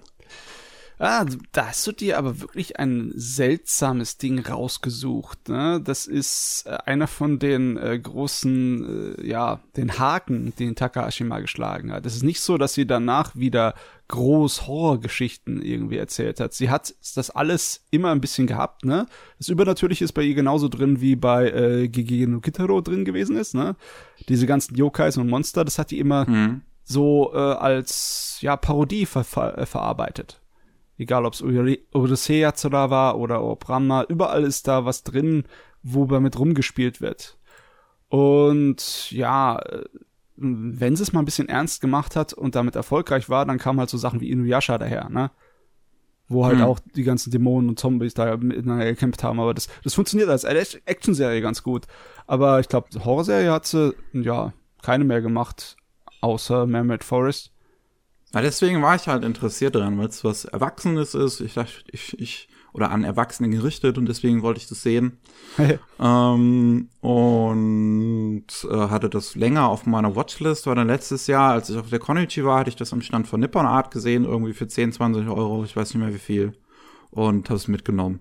Ah, 1.06 1.26
da 1.52 1.66
hast 1.66 1.86
du 1.86 1.92
dir 1.92 2.16
aber 2.16 2.40
wirklich 2.40 2.78
ein 2.78 3.12
seltsames 3.14 4.16
Ding 4.16 4.38
rausgesucht. 4.38 5.50
Ne? 5.50 5.78
Das 5.84 6.06
ist 6.06 6.64
äh, 6.64 6.78
einer 6.86 7.08
von 7.08 7.38
den 7.38 7.76
äh, 7.76 7.98
großen, 7.98 9.18
äh, 9.18 9.26
ja, 9.26 9.60
den 9.76 9.98
Haken, 9.98 10.54
den 10.58 10.76
Takahashi 10.76 11.24
mal 11.24 11.42
geschlagen 11.42 11.92
hat. 11.92 12.06
Es 12.06 12.16
ist 12.16 12.22
nicht 12.22 12.40
so, 12.40 12.56
dass 12.56 12.72
sie 12.72 12.86
danach 12.86 13.36
wieder 13.36 13.74
groß 14.08 14.66
Horrorgeschichten 14.66 15.60
irgendwie 15.60 15.98
erzählt 15.98 16.40
hat. 16.40 16.54
Sie 16.54 16.70
hat 16.70 16.94
das 17.14 17.28
alles 17.28 17.84
immer 17.90 18.10
ein 18.10 18.22
bisschen 18.22 18.46
gehabt, 18.46 18.86
ne? 18.86 19.04
Das 19.36 19.50
Übernatürliche 19.50 20.04
ist 20.04 20.12
bei 20.12 20.22
ihr 20.22 20.34
genauso 20.34 20.68
drin 20.68 21.02
wie 21.02 21.16
bei 21.16 21.50
äh, 21.50 21.88
Gigi 21.88 22.26
no 22.26 22.40
Kitaro 22.40 22.80
drin 22.80 23.04
gewesen 23.04 23.36
ist, 23.36 23.54
ne? 23.54 23.76
Diese 24.30 24.46
ganzen 24.46 24.74
Yokais 24.74 25.18
und 25.18 25.28
Monster, 25.28 25.66
das 25.66 25.78
hat 25.78 25.90
die 25.90 25.98
immer 25.98 26.26
hm. 26.26 26.62
so 26.82 27.30
äh, 27.34 27.38
als 27.38 28.38
ja 28.40 28.56
Parodie 28.56 29.04
ver 29.04 29.24
ver 29.24 29.58
äh, 29.58 29.66
verarbeitet. 29.66 30.40
Egal, 30.96 31.24
ob 31.26 31.34
es 31.34 31.42
Odyssey 31.42 32.40
Yatsura 32.40 32.90
war 32.90 33.18
oder 33.18 33.42
ob 33.42 33.68
Ramma, 33.68 34.04
überall 34.04 34.44
ist 34.44 34.68
da 34.68 34.84
was 34.84 35.02
drin, 35.02 35.44
wo 35.82 36.06
damit 36.06 36.38
rumgespielt 36.38 37.00
wird. 37.00 37.36
Und 38.08 39.10
ja, 39.10 39.58
äh, 39.58 39.84
wenn 40.36 40.96
sie 40.96 41.02
es 41.02 41.12
mal 41.12 41.20
ein 41.20 41.24
bisschen 41.24 41.48
ernst 41.48 41.80
gemacht 41.80 42.16
hat 42.16 42.32
und 42.32 42.54
damit 42.54 42.76
erfolgreich 42.76 43.28
war, 43.28 43.46
dann 43.46 43.58
kamen 43.58 43.78
halt 43.78 43.90
so 43.90 43.98
Sachen 43.98 44.20
wie 44.20 44.30
Inuyasha 44.30 44.78
daher, 44.78 45.08
ne? 45.08 45.30
Wo 46.26 46.46
halt 46.46 46.58
mhm. 46.58 46.64
auch 46.64 46.78
die 46.78 47.02
ganzen 47.02 47.30
Dämonen 47.30 47.68
und 47.68 47.78
Zombies 47.78 48.14
da 48.14 48.36
miteinander 48.36 48.86
gekämpft 48.86 49.22
haben. 49.22 49.40
Aber 49.40 49.52
das, 49.52 49.68
das 49.82 49.94
funktioniert 49.94 50.30
als 50.30 50.44
Action-Serie 50.44 51.42
ganz 51.42 51.62
gut. 51.62 51.86
Aber 52.26 52.60
ich 52.60 52.68
glaube, 52.68 52.88
Horrorserie 53.04 53.52
hat 53.52 53.66
sie, 53.66 53.94
ja, 54.12 54.54
keine 54.82 55.04
mehr 55.04 55.20
gemacht, 55.20 55.76
außer 56.22 56.66
Mermaid 56.66 57.04
Forest. 57.04 57.53
Ja, 58.34 58.40
deswegen 58.40 58.82
war 58.82 58.96
ich 58.96 59.06
halt 59.06 59.24
interessiert 59.24 59.76
daran, 59.76 59.96
weil 59.96 60.08
es 60.08 60.24
was 60.24 60.44
Erwachsenes 60.44 61.14
ist. 61.14 61.40
Ich 61.40 61.54
dachte, 61.54 61.72
ich, 61.92 62.18
ich, 62.18 62.48
oder 62.72 62.90
an 62.90 63.04
Erwachsene 63.04 63.48
gerichtet 63.48 63.96
und 63.96 64.06
deswegen 64.06 64.42
wollte 64.42 64.58
ich 64.58 64.66
das 64.66 64.82
sehen. 64.82 65.18
ähm, 66.00 66.88
und 67.00 68.46
äh, 68.68 68.76
hatte 68.88 69.08
das 69.08 69.36
länger 69.36 69.68
auf 69.68 69.86
meiner 69.86 70.16
Watchlist, 70.16 70.66
war 70.66 70.74
dann 70.74 70.88
letztes 70.88 71.28
Jahr, 71.28 71.52
als 71.52 71.70
ich 71.70 71.78
auf 71.78 71.90
der 71.90 72.00
Konichi 72.00 72.44
war, 72.44 72.58
hatte 72.58 72.70
ich 72.70 72.76
das 72.76 72.92
am 72.92 73.02
Stand 73.02 73.28
von 73.28 73.38
Nippon 73.38 73.66
Art 73.66 73.92
gesehen, 73.92 74.24
irgendwie 74.24 74.52
für 74.52 74.66
10, 74.66 74.90
20 74.90 75.28
Euro, 75.28 75.62
ich 75.62 75.76
weiß 75.76 75.94
nicht 75.94 76.02
mehr 76.02 76.12
wie 76.12 76.18
viel. 76.18 76.54
Und 77.12 77.48
habe 77.48 77.58
es 77.58 77.68
mitgenommen. 77.68 78.18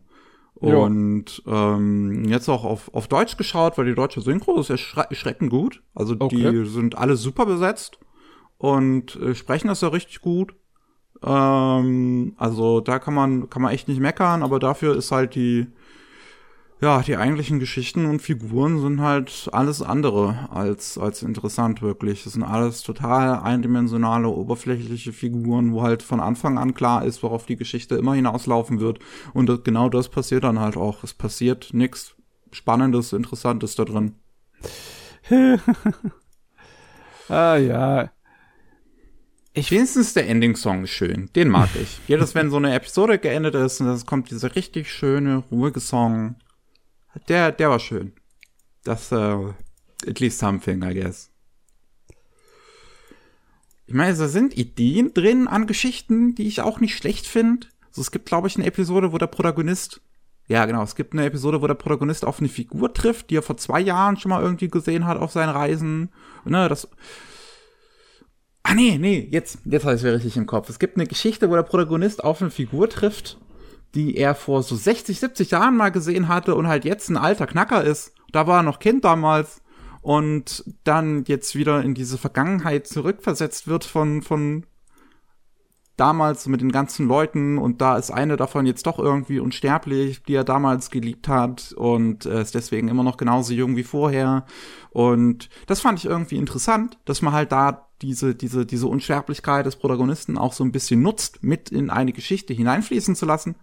Und 0.54 1.42
ähm, 1.48 2.26
jetzt 2.26 2.48
auch 2.48 2.64
auf, 2.64 2.94
auf 2.94 3.08
Deutsch 3.08 3.36
geschaut, 3.38 3.80
weil 3.80 3.86
die 3.86 3.96
deutsche 3.96 4.22
Synchro 4.22 4.60
ist 4.60 4.70
erschreckend 4.70 5.50
gut. 5.50 5.82
Also 5.96 6.16
okay. 6.20 6.52
die 6.52 6.70
sind 6.70 6.96
alle 6.96 7.16
super 7.16 7.48
besetzt 7.48 7.98
und 8.64 9.18
äh, 9.18 9.36
sprechen 9.36 9.68
das 9.68 9.82
ja 9.82 9.90
richtig 9.90 10.22
gut. 10.22 10.56
Ähm, 11.22 12.34
also 12.38 12.80
da 12.80 12.98
kann 12.98 13.14
man, 13.14 13.50
kann 13.50 13.62
man 13.62 13.74
echt 13.74 13.90
nicht 13.90 14.00
meckern, 14.00 14.42
aber 14.42 14.58
dafür 14.58 14.96
ist 14.96 15.12
halt 15.12 15.36
die, 15.36 15.68
ja, 16.80 17.02
die 17.02 17.18
eigentlichen 17.18 17.60
Geschichten 17.60 18.06
und 18.06 18.22
Figuren 18.22 18.80
sind 18.80 19.02
halt 19.02 19.50
alles 19.52 19.82
andere 19.82 20.48
als, 20.50 20.98
als 20.98 21.24
interessant 21.24 21.82
wirklich. 21.82 22.24
Das 22.24 22.34
sind 22.34 22.44
alles 22.44 22.84
total 22.84 23.42
eindimensionale, 23.42 24.30
oberflächliche 24.30 25.12
Figuren, 25.12 25.74
wo 25.74 25.82
halt 25.82 26.02
von 26.02 26.22
Anfang 26.22 26.58
an 26.58 26.74
klar 26.74 27.04
ist, 27.04 27.22
worauf 27.22 27.46
die 27.46 27.58
Geschichte 27.58 27.96
immer 27.96 28.14
hinauslaufen 28.14 28.80
wird. 28.80 29.00
Und 29.34 29.50
das, 29.50 29.64
genau 29.64 29.90
das 29.90 30.08
passiert 30.08 30.46
dann 30.46 30.62
halt 30.62 30.78
auch. 30.78 31.04
Es 31.04 31.14
passiert 31.14 31.74
nichts 31.74 32.16
Spannendes, 32.54 33.12
Interessantes 33.12 33.76
da 33.76 33.84
drin. 33.84 34.16
ah 37.28 37.58
ja. 37.58 38.10
Ich 39.56 39.70
Wenigstens 39.70 40.14
der 40.14 40.28
Ending-Song 40.28 40.84
ist 40.84 40.90
schön. 40.92 41.30
Den 41.36 41.50
mag 41.50 41.70
ich. 41.82 42.00
Jedes, 42.08 42.34
wenn 42.34 42.50
so 42.50 42.58
eine 42.58 42.74
Episode 42.74 43.20
geendet 43.20 43.54
ist 43.56 43.82
und 43.82 43.88
es 43.88 44.06
kommt 44.06 44.32
dieser 44.32 44.56
richtig 44.56 44.92
schöne, 44.92 45.38
ruhige 45.52 45.80
Song. 45.80 46.36
Der, 47.30 47.52
der 47.52 47.70
war 47.70 47.80
schön. 47.80 48.14
Das, 48.84 49.12
äh, 49.12 49.16
at 50.08 50.20
least 50.20 50.40
something, 50.40 50.82
I 50.82 51.00
guess. 51.00 51.30
Ich 53.86 53.94
meine, 53.94 54.18
da 54.18 54.28
sind 54.28 54.58
Ideen 54.58 55.14
drin 55.14 55.48
an 55.48 55.68
Geschichten, 55.68 56.34
die 56.34 56.48
ich 56.48 56.62
auch 56.62 56.80
nicht 56.80 56.96
schlecht 56.96 57.28
finde. 57.28 57.68
Also 57.90 58.02
es 58.02 58.12
gibt, 58.12 58.26
glaube 58.26 58.48
ich, 58.48 58.56
eine 58.56 58.66
Episode, 58.66 59.12
wo 59.12 59.18
der 59.20 59.28
Protagonist 59.28 60.02
ja, 60.48 60.66
genau. 60.66 60.84
Es 60.84 60.96
gibt 60.96 61.14
eine 61.14 61.26
Episode, 61.26 61.62
wo 61.62 61.68
der 61.68 61.74
Protagonist 61.74 62.26
auf 62.26 62.40
eine 62.40 62.50
Figur 62.50 62.94
trifft, 62.94 63.30
die 63.30 63.38
er 63.38 63.42
vor 63.42 63.56
zwei 63.56 63.80
Jahren 63.80 64.18
schon 64.18 64.30
mal 64.30 64.42
irgendwie 64.42 64.68
gesehen 64.68 65.06
hat 65.06 65.18
auf 65.18 65.32
seinen 65.32 65.50
Reisen. 65.50 66.10
Ne, 66.44 66.68
das. 66.68 66.88
Ah, 68.64 68.74
nee, 68.76 68.98
nee, 68.98 69.28
jetzt, 69.30 69.60
jetzt 69.66 69.84
habe 69.84 69.94
ich 69.94 70.00
es 70.00 70.04
wieder 70.04 70.16
richtig 70.16 70.38
im 70.38 70.46
Kopf. 70.46 70.70
Es 70.70 70.80
gibt 70.80 70.96
eine 70.96 71.06
Geschichte, 71.06 71.50
wo 71.50 71.56
der 71.56 71.64
Protagonist 71.64 72.24
auf 72.24 72.42
eine 72.42 72.50
Figur 72.50 72.90
trifft, 72.90 73.38
die 73.94 74.16
er 74.16 74.36
vor 74.36 74.64
so 74.64 74.76
60, 74.76 75.20
70 75.20 75.52
Jahren 75.52 75.76
mal 75.76 75.92
gesehen 75.92 76.28
hatte 76.30 76.56
und 76.56 76.68
halt 76.68 76.86
jetzt 76.86 77.10
ein 77.10 77.18
alter 77.18 77.46
Knacker 77.46 77.84
ist. 77.84 78.14
Da 78.32 78.48
war 78.48 78.60
er 78.60 78.64
noch 78.64 78.80
Kind 78.80 79.04
damals 79.04 79.62
und 80.02 80.64
dann 80.84 81.26
jetzt 81.28 81.56
wieder 81.56 81.82
in 81.82 81.94
diese 81.94 82.18
Vergangenheit 82.18 82.88
zurückversetzt 82.88 83.68
wird 83.68 83.84
von, 83.84 84.22
von 84.22 84.66
damals 85.98 86.48
mit 86.48 86.62
den 86.62 86.72
ganzen 86.72 87.08
Leuten 87.08 87.58
und 87.58 87.82
da 87.82 87.98
ist 87.98 88.10
eine 88.10 88.36
davon 88.36 88.66
jetzt 88.66 88.88
doch 88.88 88.98
irgendwie 88.98 89.40
unsterblich, 89.40 90.24
die 90.24 90.34
er 90.34 90.44
damals 90.44 90.90
geliebt 90.90 91.28
hat 91.28 91.74
und 91.74 92.26
äh, 92.26 92.42
ist 92.42 92.56
deswegen 92.56 92.88
immer 92.88 93.04
noch 93.04 93.18
genauso 93.18 93.54
jung 93.54 93.76
wie 93.76 93.84
vorher. 93.84 94.46
Und 94.90 95.50
das 95.68 95.82
fand 95.82 96.00
ich 96.00 96.06
irgendwie 96.06 96.38
interessant, 96.38 96.98
dass 97.06 97.22
man 97.22 97.34
halt 97.34 97.52
da 97.52 97.90
diese, 98.02 98.36
diese, 98.36 98.66
diese 98.66 98.88
Unsterblichkeit 98.88 99.66
des 99.66 99.76
Protagonisten 99.76 100.38
auch 100.38 100.54
so 100.54 100.64
ein 100.64 100.72
bisschen 100.72 101.02
nutzt, 101.02 101.44
mit 101.44 101.70
in 101.70 101.90
eine 101.90 102.12
Geschichte 102.12 102.54
hineinfließen 102.54 103.16
zu 103.16 103.26
lassen. 103.26 103.56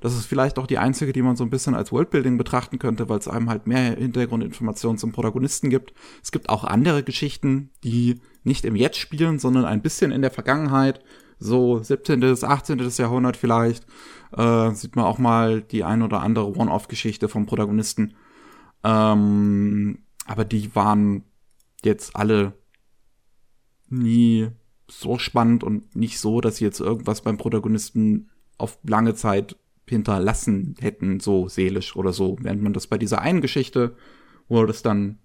Das 0.00 0.14
ist 0.14 0.26
vielleicht 0.26 0.58
auch 0.58 0.66
die 0.66 0.78
einzige, 0.78 1.12
die 1.12 1.22
man 1.22 1.34
so 1.34 1.44
ein 1.44 1.50
bisschen 1.50 1.74
als 1.74 1.90
Worldbuilding 1.90 2.36
betrachten 2.36 2.78
könnte, 2.78 3.08
weil 3.08 3.18
es 3.18 3.28
einem 3.28 3.48
halt 3.48 3.66
mehr 3.66 3.96
Hintergrundinformationen 3.96 4.98
zum 4.98 5.12
Protagonisten 5.12 5.70
gibt. 5.70 5.94
Es 6.22 6.30
gibt 6.30 6.50
auch 6.50 6.64
andere 6.64 7.02
Geschichten, 7.02 7.70
die 7.82 8.20
nicht 8.42 8.64
im 8.64 8.76
Jetzt 8.76 8.98
spielen, 8.98 9.38
sondern 9.38 9.64
ein 9.64 9.82
bisschen 9.82 10.12
in 10.12 10.20
der 10.20 10.30
Vergangenheit, 10.30 11.00
so 11.38 11.82
17. 11.82 12.20
bis 12.20 12.44
18. 12.44 12.78
Jahrhundert 12.96 13.36
vielleicht, 13.36 13.86
äh, 14.36 14.70
sieht 14.72 14.96
man 14.96 15.04
auch 15.04 15.18
mal 15.18 15.62
die 15.62 15.84
ein 15.84 16.02
oder 16.02 16.20
andere 16.20 16.56
One-Off-Geschichte 16.56 17.28
vom 17.28 17.46
Protagonisten. 17.46 18.14
Ähm, 18.82 19.98
aber 20.26 20.44
die 20.44 20.74
waren 20.74 21.24
jetzt 21.84 22.16
alle 22.16 22.52
nie 23.88 24.48
so 24.88 25.18
spannend 25.18 25.64
und 25.64 25.96
nicht 25.96 26.18
so, 26.18 26.40
dass 26.40 26.56
sie 26.56 26.64
jetzt 26.64 26.80
irgendwas 26.80 27.22
beim 27.22 27.36
Protagonisten 27.36 28.30
auf 28.58 28.78
lange 28.84 29.14
Zeit 29.14 29.56
hinterlassen 29.88 30.76
hätten, 30.80 31.20
so 31.20 31.48
seelisch 31.48 31.96
oder 31.96 32.12
so. 32.12 32.36
Während 32.40 32.62
man 32.62 32.72
das 32.72 32.86
bei 32.86 32.98
dieser 32.98 33.20
einen 33.20 33.40
Geschichte, 33.40 33.96
wo 34.48 34.64
das 34.64 34.82
dann 34.82 35.18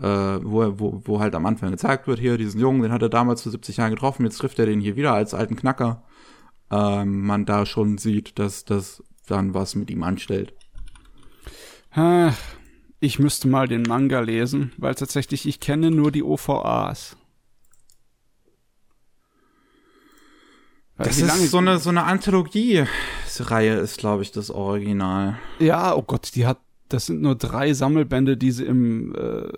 äh, 0.00 0.38
wo, 0.42 0.78
wo, 0.78 1.02
wo 1.04 1.20
halt 1.20 1.34
am 1.34 1.46
Anfang 1.46 1.70
gezeigt 1.70 2.06
wird, 2.06 2.18
hier, 2.18 2.38
diesen 2.38 2.60
Jungen, 2.60 2.82
den 2.82 2.92
hat 2.92 3.02
er 3.02 3.08
damals 3.08 3.42
vor 3.42 3.52
70 3.52 3.76
Jahren 3.76 3.90
getroffen, 3.90 4.24
jetzt 4.24 4.38
trifft 4.38 4.58
er 4.58 4.66
den 4.66 4.80
hier 4.80 4.96
wieder 4.96 5.12
als 5.12 5.34
alten 5.34 5.56
Knacker. 5.56 6.02
Ähm, 6.70 7.22
man 7.26 7.46
da 7.46 7.66
schon 7.66 7.98
sieht, 7.98 8.38
dass 8.38 8.64
das 8.64 9.02
dann 9.26 9.54
was 9.54 9.74
mit 9.74 9.90
ihm 9.90 10.02
anstellt. 10.02 10.54
Ich 13.00 13.18
müsste 13.18 13.48
mal 13.48 13.66
den 13.66 13.82
Manga 13.82 14.20
lesen, 14.20 14.72
weil 14.76 14.94
tatsächlich 14.94 15.46
ich 15.46 15.58
kenne 15.58 15.90
nur 15.90 16.12
die 16.12 16.22
OVAs. 16.22 17.16
Das 20.96 21.18
ist 21.18 21.50
so 21.50 21.58
eine, 21.58 21.78
so 21.78 21.88
eine 21.88 22.04
Anthologie-Reihe 22.04 23.76
ist, 23.76 23.96
glaube 23.96 24.22
ich, 24.22 24.32
das 24.32 24.50
Original. 24.50 25.38
Ja, 25.58 25.94
oh 25.94 26.02
Gott, 26.02 26.32
die 26.34 26.46
hat, 26.46 26.58
das 26.88 27.06
sind 27.06 27.22
nur 27.22 27.36
drei 27.36 27.72
Sammelbände, 27.72 28.36
die 28.36 28.50
sie 28.50 28.66
im 28.66 29.14
äh, 29.14 29.48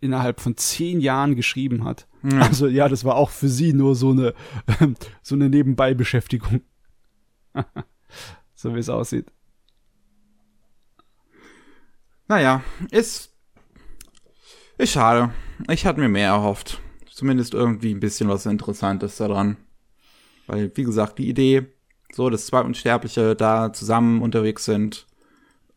innerhalb 0.00 0.40
von 0.40 0.56
zehn 0.56 1.00
Jahren 1.00 1.34
geschrieben 1.36 1.84
hat. 1.84 2.06
Ja. 2.22 2.40
Also 2.40 2.66
ja, 2.66 2.88
das 2.88 3.04
war 3.04 3.16
auch 3.16 3.30
für 3.30 3.48
sie 3.48 3.72
nur 3.72 3.94
so 3.94 4.10
eine, 4.10 4.34
so 5.22 5.34
eine 5.34 5.48
Nebenbeibeschäftigung. 5.48 6.62
so 8.54 8.74
wie 8.74 8.78
es 8.78 8.88
aussieht. 8.88 9.26
Naja, 12.26 12.62
ist, 12.90 13.32
ist 14.76 14.92
schade. 14.92 15.32
Ich 15.70 15.86
hatte 15.86 16.00
mir 16.00 16.08
mehr 16.08 16.28
erhofft. 16.28 16.80
Zumindest 17.10 17.54
irgendwie 17.54 17.92
ein 17.94 18.00
bisschen 18.00 18.28
was 18.28 18.46
Interessantes 18.46 19.16
daran. 19.16 19.56
Weil, 20.46 20.70
wie 20.74 20.84
gesagt, 20.84 21.18
die 21.18 21.28
Idee, 21.28 21.66
so, 22.12 22.30
dass 22.30 22.46
zwei 22.46 22.60
Unsterbliche 22.60 23.34
da 23.34 23.72
zusammen 23.72 24.22
unterwegs 24.22 24.64
sind. 24.64 25.06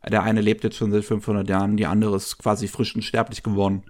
Der 0.08 0.22
eine 0.22 0.40
lebt 0.40 0.64
jetzt 0.64 0.76
schon 0.76 0.92
seit 0.92 1.04
500 1.04 1.48
Jahren, 1.48 1.76
die 1.76 1.86
andere 1.86 2.16
ist 2.16 2.38
quasi 2.38 2.68
frisch 2.68 2.94
unsterblich 2.94 3.42
geworden 3.42 3.84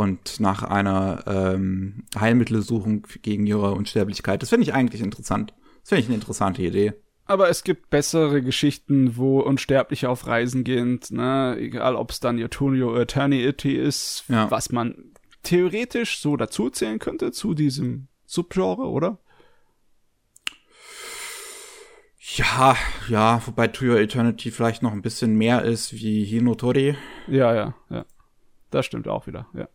und 0.00 0.40
nach 0.40 0.62
einer 0.62 1.24
ähm, 1.26 2.04
Heilmittelsuchung 2.18 3.06
gegen 3.20 3.46
ihre 3.46 3.72
Unsterblichkeit. 3.72 4.42
Das 4.42 4.48
finde 4.48 4.64
ich 4.64 4.72
eigentlich 4.72 5.02
interessant. 5.02 5.52
Das 5.80 5.90
finde 5.90 6.00
ich 6.00 6.06
eine 6.06 6.16
interessante 6.16 6.62
Idee. 6.62 6.94
Aber 7.26 7.48
es 7.48 7.62
gibt 7.62 7.90
bessere 7.90 8.42
Geschichten, 8.42 9.16
wo 9.16 9.40
Unsterbliche 9.40 10.08
auf 10.08 10.26
Reisen 10.26 10.64
gehen, 10.64 11.00
ne? 11.10 11.56
egal 11.60 11.94
ob 11.94 12.10
es 12.10 12.18
dann 12.18 12.42
Eutonio 12.42 12.96
Eternity 12.96 13.76
ist, 13.76 14.24
ja. 14.28 14.50
was 14.50 14.72
man 14.72 15.12
theoretisch 15.42 16.18
so 16.18 16.36
dazuzählen 16.36 16.98
könnte 16.98 17.30
zu 17.30 17.54
diesem 17.54 18.08
Subgenre, 18.24 18.88
oder? 18.88 19.18
Ja, 22.18 22.76
ja, 23.08 23.42
wobei 23.46 23.68
To 23.68 23.84
Your 23.84 24.00
Eternity 24.00 24.50
vielleicht 24.50 24.82
noch 24.82 24.92
ein 24.92 25.02
bisschen 25.02 25.36
mehr 25.36 25.62
ist 25.62 25.92
wie 25.92 26.24
Hinotori. 26.24 26.96
Ja, 27.28 27.54
ja, 27.54 27.74
ja. 27.90 28.06
Das 28.70 28.86
stimmt 28.86 29.08
auch 29.08 29.26
wieder, 29.26 29.46
ja. 29.54 29.68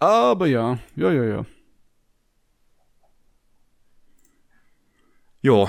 Aber 0.00 0.46
ja, 0.46 0.78
ja, 0.96 1.12
ja, 1.12 1.24
ja. 1.24 1.46
Jo. 5.42 5.68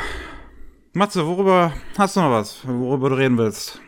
Matze, 0.94 1.28
worüber 1.28 1.74
hast 1.98 2.16
du 2.16 2.22
noch 2.22 2.32
was, 2.32 2.66
worüber 2.66 3.10
du 3.10 3.16
reden 3.16 3.38
willst? 3.38 3.82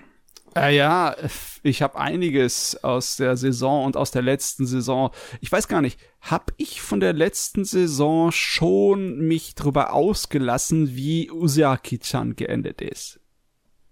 Äh, 0.55 0.75
ja, 0.75 1.15
ich 1.63 1.81
habe 1.81 1.97
einiges 1.97 2.83
aus 2.83 3.15
der 3.15 3.37
Saison 3.37 3.85
und 3.85 3.95
aus 3.95 4.11
der 4.11 4.21
letzten 4.21 4.67
Saison. 4.67 5.11
Ich 5.39 5.49
weiß 5.49 5.69
gar 5.69 5.81
nicht, 5.81 5.97
habe 6.19 6.53
ich 6.57 6.81
von 6.81 6.99
der 6.99 7.13
letzten 7.13 7.63
Saison 7.63 8.31
schon 8.33 9.19
mich 9.19 9.55
drüber 9.55 9.93
ausgelassen, 9.93 10.93
wie 10.93 11.31
Usaki-chan 11.31 12.35
geendet 12.35 12.81
ist? 12.81 13.21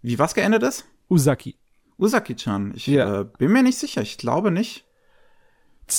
Wie 0.02 0.20
was 0.20 0.36
geendet 0.36 0.64
ist? 0.64 0.86
Usaki. 1.10 1.58
Usaki-chan. 1.98 2.74
Ich 2.76 2.88
ja. 2.88 3.22
äh, 3.22 3.26
bin 3.38 3.54
mir 3.54 3.64
nicht 3.64 3.78
sicher. 3.78 4.02
Ich 4.02 4.18
glaube 4.18 4.52
nicht 4.52 4.86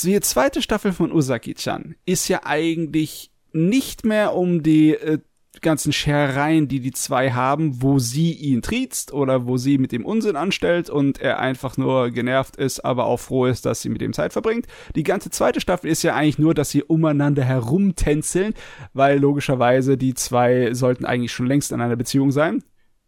die 0.01 0.21
zweite 0.21 0.63
Staffel 0.63 0.93
von 0.93 1.13
Usaki-chan 1.13 1.97
ist 2.07 2.29
ja 2.29 2.41
eigentlich 2.45 3.31
nicht 3.53 4.05
mehr 4.05 4.35
um 4.35 4.63
die 4.63 4.95
äh, 4.95 5.19
ganzen 5.61 5.93
Scherereien, 5.93 6.67
die 6.67 6.81
die 6.81 6.93
zwei 6.93 7.33
haben, 7.33 7.83
wo 7.83 7.99
sie 7.99 8.33
ihn 8.33 8.63
triezt 8.63 9.13
oder 9.13 9.47
wo 9.47 9.59
sie 9.59 9.77
mit 9.79 9.93
dem 9.93 10.05
Unsinn 10.05 10.37
anstellt 10.37 10.89
und 10.89 11.21
er 11.21 11.39
einfach 11.39 11.77
nur 11.77 12.11
genervt 12.11 12.57
ist, 12.57 12.81
aber 12.81 13.05
auch 13.05 13.19
froh 13.19 13.47
ist, 13.47 13.67
dass 13.67 13.83
sie 13.83 13.91
mit 13.91 14.01
ihm 14.03 14.13
Zeit 14.13 14.33
verbringt. 14.33 14.67
Die 14.97 15.03
ganze 15.03 15.31
zweite 15.31 15.61
Staffel 15.61 15.91
ist 15.91 16.03
ja 16.03 16.15
eigentlich 16.15 16.39
nur, 16.39 16.55
dass 16.55 16.71
sie 16.71 16.83
umeinander 16.83 17.45
herumtänzeln, 17.45 18.55
weil 18.95 19.19
logischerweise 19.19 19.99
die 19.99 20.15
zwei 20.15 20.73
sollten 20.73 21.05
eigentlich 21.05 21.33
schon 21.33 21.47
längst 21.47 21.71
in 21.71 21.81
einer 21.81 21.97
Beziehung 21.97 22.33
sein. 22.33 22.65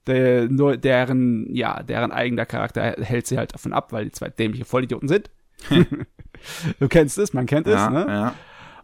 Der, 0.07 0.51
nur 0.51 0.77
deren, 0.77 1.49
ja, 1.55 1.83
deren 1.83 2.13
eigener 2.13 2.45
Charakter 2.45 2.97
hält 3.01 3.27
sie 3.27 3.39
halt 3.39 3.55
davon 3.55 3.73
ab, 3.73 3.91
weil 3.91 4.05
die 4.05 4.13
zwei 4.13 4.29
dämliche 4.29 4.67
Vollidioten 4.67 5.09
sind. 5.09 5.31
du 6.81 6.89
kennst 6.89 7.19
es, 7.19 7.33
man 7.33 7.47
kennt 7.47 7.67
ja, 7.67 7.87
es, 7.87 7.93
ne? 7.93 8.07
Ja. 8.09 8.35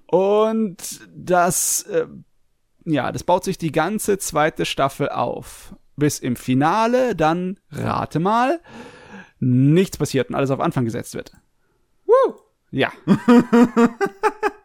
Und 0.07 1.01
das, 1.15 1.83
äh, 1.83 2.07
ja, 2.85 3.13
das 3.13 3.25
baut 3.25 3.45
sich 3.45 3.59
die 3.59 3.73
ganze 3.73 4.19
zweite 4.19 4.65
Staffel 4.65 5.09
auf. 5.09 5.75
Bis 5.97 6.19
im 6.19 6.37
Finale 6.37 7.15
dann, 7.15 7.59
rate 7.71 8.21
mal, 8.21 8.61
nichts 9.39 9.99
passiert 9.99 10.31
und 10.31 10.35
alles 10.35 10.51
auf 10.51 10.61
Anfang 10.61 10.85
gesetzt 10.85 11.15
wird. 11.15 11.33
Woo! 12.07 12.35
Ja. 12.71 12.93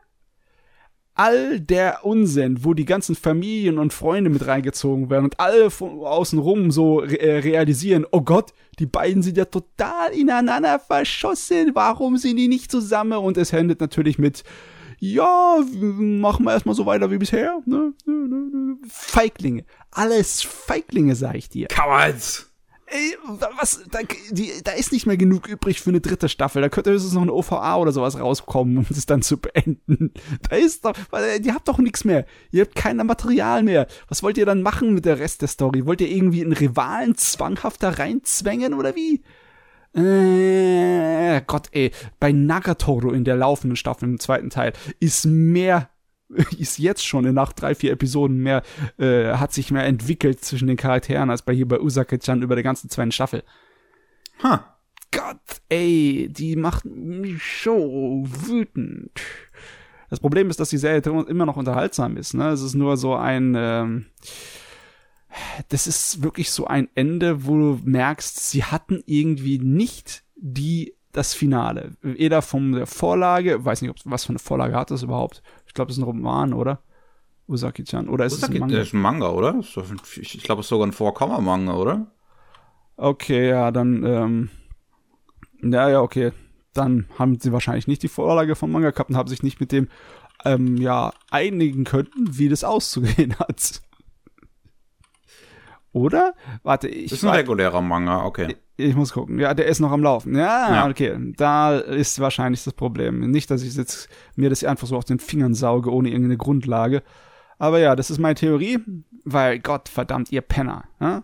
all 1.15 1.61
der 1.61 2.05
Unsinn, 2.05 2.63
wo 2.63 2.73
die 2.73 2.85
ganzen 2.85 3.15
Familien 3.15 3.79
und 3.79 3.93
Freunde 3.93 4.29
mit 4.29 4.45
reingezogen 4.45 5.09
werden 5.09 5.25
und 5.25 5.39
alle 5.39 5.71
von 5.71 6.01
außen 6.01 6.37
rum 6.37 6.71
so 6.71 7.01
äh, 7.01 7.39
realisieren, 7.39 8.05
oh 8.11 8.21
Gott, 8.21 8.53
die 8.79 8.85
beiden 8.85 9.23
sind 9.23 9.37
ja 9.37 9.45
total 9.45 10.11
ineinander 10.11 10.77
verschossen, 10.77 11.71
warum 11.73 12.17
sind 12.17 12.35
die 12.37 12.49
nicht 12.49 12.69
zusammen? 12.69 13.17
Und 13.17 13.37
es 13.37 13.53
endet 13.53 13.79
natürlich 13.79 14.17
mit, 14.19 14.43
ja, 14.99 15.59
machen 15.79 16.45
wir 16.45 16.51
erstmal 16.51 16.75
so 16.75 16.85
weiter 16.85 17.09
wie 17.09 17.17
bisher. 17.17 17.61
Ne? 17.65 17.93
Feiglinge. 18.87 19.65
Alles 19.91 20.41
Feiglinge, 20.41 21.15
sag 21.15 21.35
ich 21.35 21.49
dir. 21.49 21.67
Cowards! 21.67 22.54
Ey, 22.87 23.17
was, 23.57 23.83
da, 23.89 23.99
die, 24.29 24.51
da 24.63 24.71
ist 24.71 24.91
nicht 24.91 25.07
mehr 25.07 25.17
genug 25.17 25.47
übrig 25.47 25.81
für 25.81 25.89
eine 25.89 26.01
dritte 26.01 26.29
Staffel. 26.29 26.61
Da 26.61 26.69
könnte 26.69 26.91
höchstens 26.91 27.13
noch 27.13 27.23
eine 27.23 27.33
OVA 27.33 27.77
oder 27.77 27.91
sowas 27.91 28.19
rauskommen, 28.19 28.77
um 28.77 28.85
es 28.89 29.05
dann 29.07 29.23
zu 29.23 29.37
beenden. 29.37 30.13
Da 30.49 30.55
ist 30.55 30.85
doch, 30.85 30.93
weil 31.09 31.43
ihr 31.43 31.55
habt 31.55 31.67
doch 31.67 31.79
nichts 31.79 32.03
mehr. 32.05 32.25
Ihr 32.51 32.65
habt 32.65 32.75
kein 32.75 32.97
Material 32.97 33.63
mehr. 33.63 33.87
Was 34.07 34.21
wollt 34.21 34.37
ihr 34.37 34.45
dann 34.45 34.61
machen 34.61 34.93
mit 34.93 35.05
der 35.05 35.19
Rest 35.19 35.41
der 35.41 35.47
Story? 35.47 35.85
Wollt 35.85 36.01
ihr 36.01 36.09
irgendwie 36.09 36.43
einen 36.43 36.53
Rivalen 36.53 37.15
zwanghaft 37.15 37.81
da 37.81 37.89
reinzwängen 37.89 38.75
oder 38.75 38.95
wie? 38.95 39.23
Äh, 39.95 41.41
Gott, 41.47 41.69
ey, 41.71 41.91
bei 42.19 42.31
Nagatoro 42.33 43.11
in 43.11 43.23
der 43.23 43.37
laufenden 43.37 43.77
Staffel 43.77 44.09
im 44.09 44.19
zweiten 44.19 44.49
Teil 44.49 44.73
ist 44.99 45.25
mehr 45.25 45.89
ist 46.57 46.79
jetzt 46.79 47.05
schon 47.05 47.31
nach 47.33 47.53
drei, 47.53 47.75
vier 47.75 47.91
Episoden 47.91 48.37
mehr, 48.37 48.63
äh, 48.97 49.33
hat 49.33 49.53
sich 49.53 49.71
mehr 49.71 49.85
entwickelt 49.85 50.43
zwischen 50.43 50.67
den 50.67 50.77
Charakteren 50.77 51.29
als 51.29 51.41
bei 51.41 51.53
hier 51.53 51.67
bei 51.67 51.79
Usake-chan 51.79 52.41
über 52.41 52.55
der 52.55 52.63
ganzen 52.63 52.89
zweiten 52.89 53.11
Staffel. 53.11 53.43
Huh. 54.43 54.57
Gott, 55.11 55.61
ey, 55.69 56.27
die 56.29 56.55
macht 56.55 56.85
mich 56.85 57.41
so 57.63 58.25
wütend. 58.25 59.11
Das 60.09 60.19
Problem 60.19 60.49
ist, 60.49 60.59
dass 60.59 60.69
die 60.69 60.77
Serie 60.77 61.01
immer 61.27 61.45
noch 61.45 61.57
unterhaltsam 61.57 62.17
ist. 62.17 62.33
Ne? 62.33 62.49
Es 62.49 62.61
ist 62.61 62.75
nur 62.75 62.97
so 62.97 63.15
ein, 63.15 63.55
ähm, 63.57 64.05
das 65.69 65.87
ist 65.87 66.21
wirklich 66.21 66.51
so 66.51 66.67
ein 66.67 66.89
Ende, 66.95 67.45
wo 67.45 67.57
du 67.57 67.79
merkst, 67.83 68.49
sie 68.49 68.63
hatten 68.63 69.01
irgendwie 69.05 69.59
nicht 69.59 70.23
die 70.35 70.93
das 71.15 71.33
Finale. 71.33 71.93
Weder 72.01 72.41
von 72.41 72.73
der 72.73 72.87
Vorlage, 72.87 73.63
weiß 73.63 73.81
nicht, 73.81 73.91
ob 73.91 73.97
was 74.03 74.25
für 74.25 74.31
eine 74.31 74.39
Vorlage 74.39 74.75
hat 74.75 74.91
das 74.91 75.03
überhaupt. 75.03 75.41
Ich 75.75 75.77
glaube, 75.77 75.91
es 75.91 75.97
ist 75.97 76.03
ein 76.03 76.05
Roman, 76.05 76.53
oder? 76.53 76.79
Usaki-chan. 77.49 78.07
Oder 78.07 78.23
ist 78.25 78.37
Usaki, 78.37 78.53
es 78.53 78.55
ein 78.55 78.59
Manga? 78.61 78.77
Das 78.77 78.87
ist 78.87 78.93
ein 78.93 79.01
Manga, 79.01 79.29
oder? 79.29 79.59
Ich 79.59 80.43
glaube, 80.43 80.61
es 80.61 80.67
ist 80.67 80.69
sogar 80.69 80.87
ein 80.87 80.93
Vorkomma-Manga, 80.93 81.73
oder? 81.73 82.07
Okay, 82.95 83.49
ja, 83.49 83.71
dann, 83.71 84.05
ähm, 84.05 84.49
ja, 85.61 85.89
ja, 85.89 85.99
okay. 85.99 86.31
Dann 86.71 87.07
haben 87.19 87.41
sie 87.41 87.51
wahrscheinlich 87.51 87.87
nicht 87.87 88.03
die 88.03 88.07
Vorlage 88.07 88.55
vom 88.55 88.71
Manga 88.71 88.91
gehabt 88.91 89.09
und 89.09 89.17
haben 89.17 89.27
sich 89.27 89.43
nicht 89.43 89.59
mit 89.59 89.73
dem, 89.73 89.89
ähm, 90.45 90.77
ja, 90.77 91.11
einigen 91.29 91.83
können, 91.83 92.07
wie 92.15 92.47
das 92.47 92.63
auszugehen 92.63 93.35
hat. 93.39 93.81
Oder? 95.95 96.33
Warte, 96.63 96.89
ich. 96.89 97.09
Das 97.09 97.19
ist 97.19 97.23
ein 97.23 97.33
regulärer 97.33 97.79
Manga, 97.79 98.25
okay. 98.25 98.57
Ich, 98.75 98.87
ich 98.87 98.95
muss 98.95 99.13
gucken. 99.13 99.39
Ja, 99.39 99.53
der 99.53 99.67
ist 99.67 99.79
noch 99.79 99.93
am 99.93 100.03
Laufen. 100.03 100.35
Ja, 100.35 100.75
ja, 100.75 100.89
okay. 100.89 101.17
Da 101.37 101.77
ist 101.77 102.19
wahrscheinlich 102.19 102.65
das 102.65 102.73
Problem. 102.73 103.31
Nicht, 103.31 103.49
dass 103.49 103.63
ich 103.63 103.73
jetzt 103.77 104.09
mir 104.35 104.49
das 104.49 104.65
einfach 104.65 104.87
so 104.87 104.97
auf 104.97 105.05
den 105.05 105.19
Fingern 105.19 105.53
sauge, 105.53 105.89
ohne 105.93 106.09
irgendeine 106.09 106.35
Grundlage. 106.35 107.01
Aber 107.59 107.79
ja, 107.79 107.95
das 107.95 108.09
ist 108.09 108.19
meine 108.19 108.35
Theorie, 108.35 108.79
weil 109.23 109.59
Gott 109.59 109.87
verdammt, 109.87 110.33
ihr 110.33 110.41
Penner. 110.41 110.83
Ja? 110.99 111.23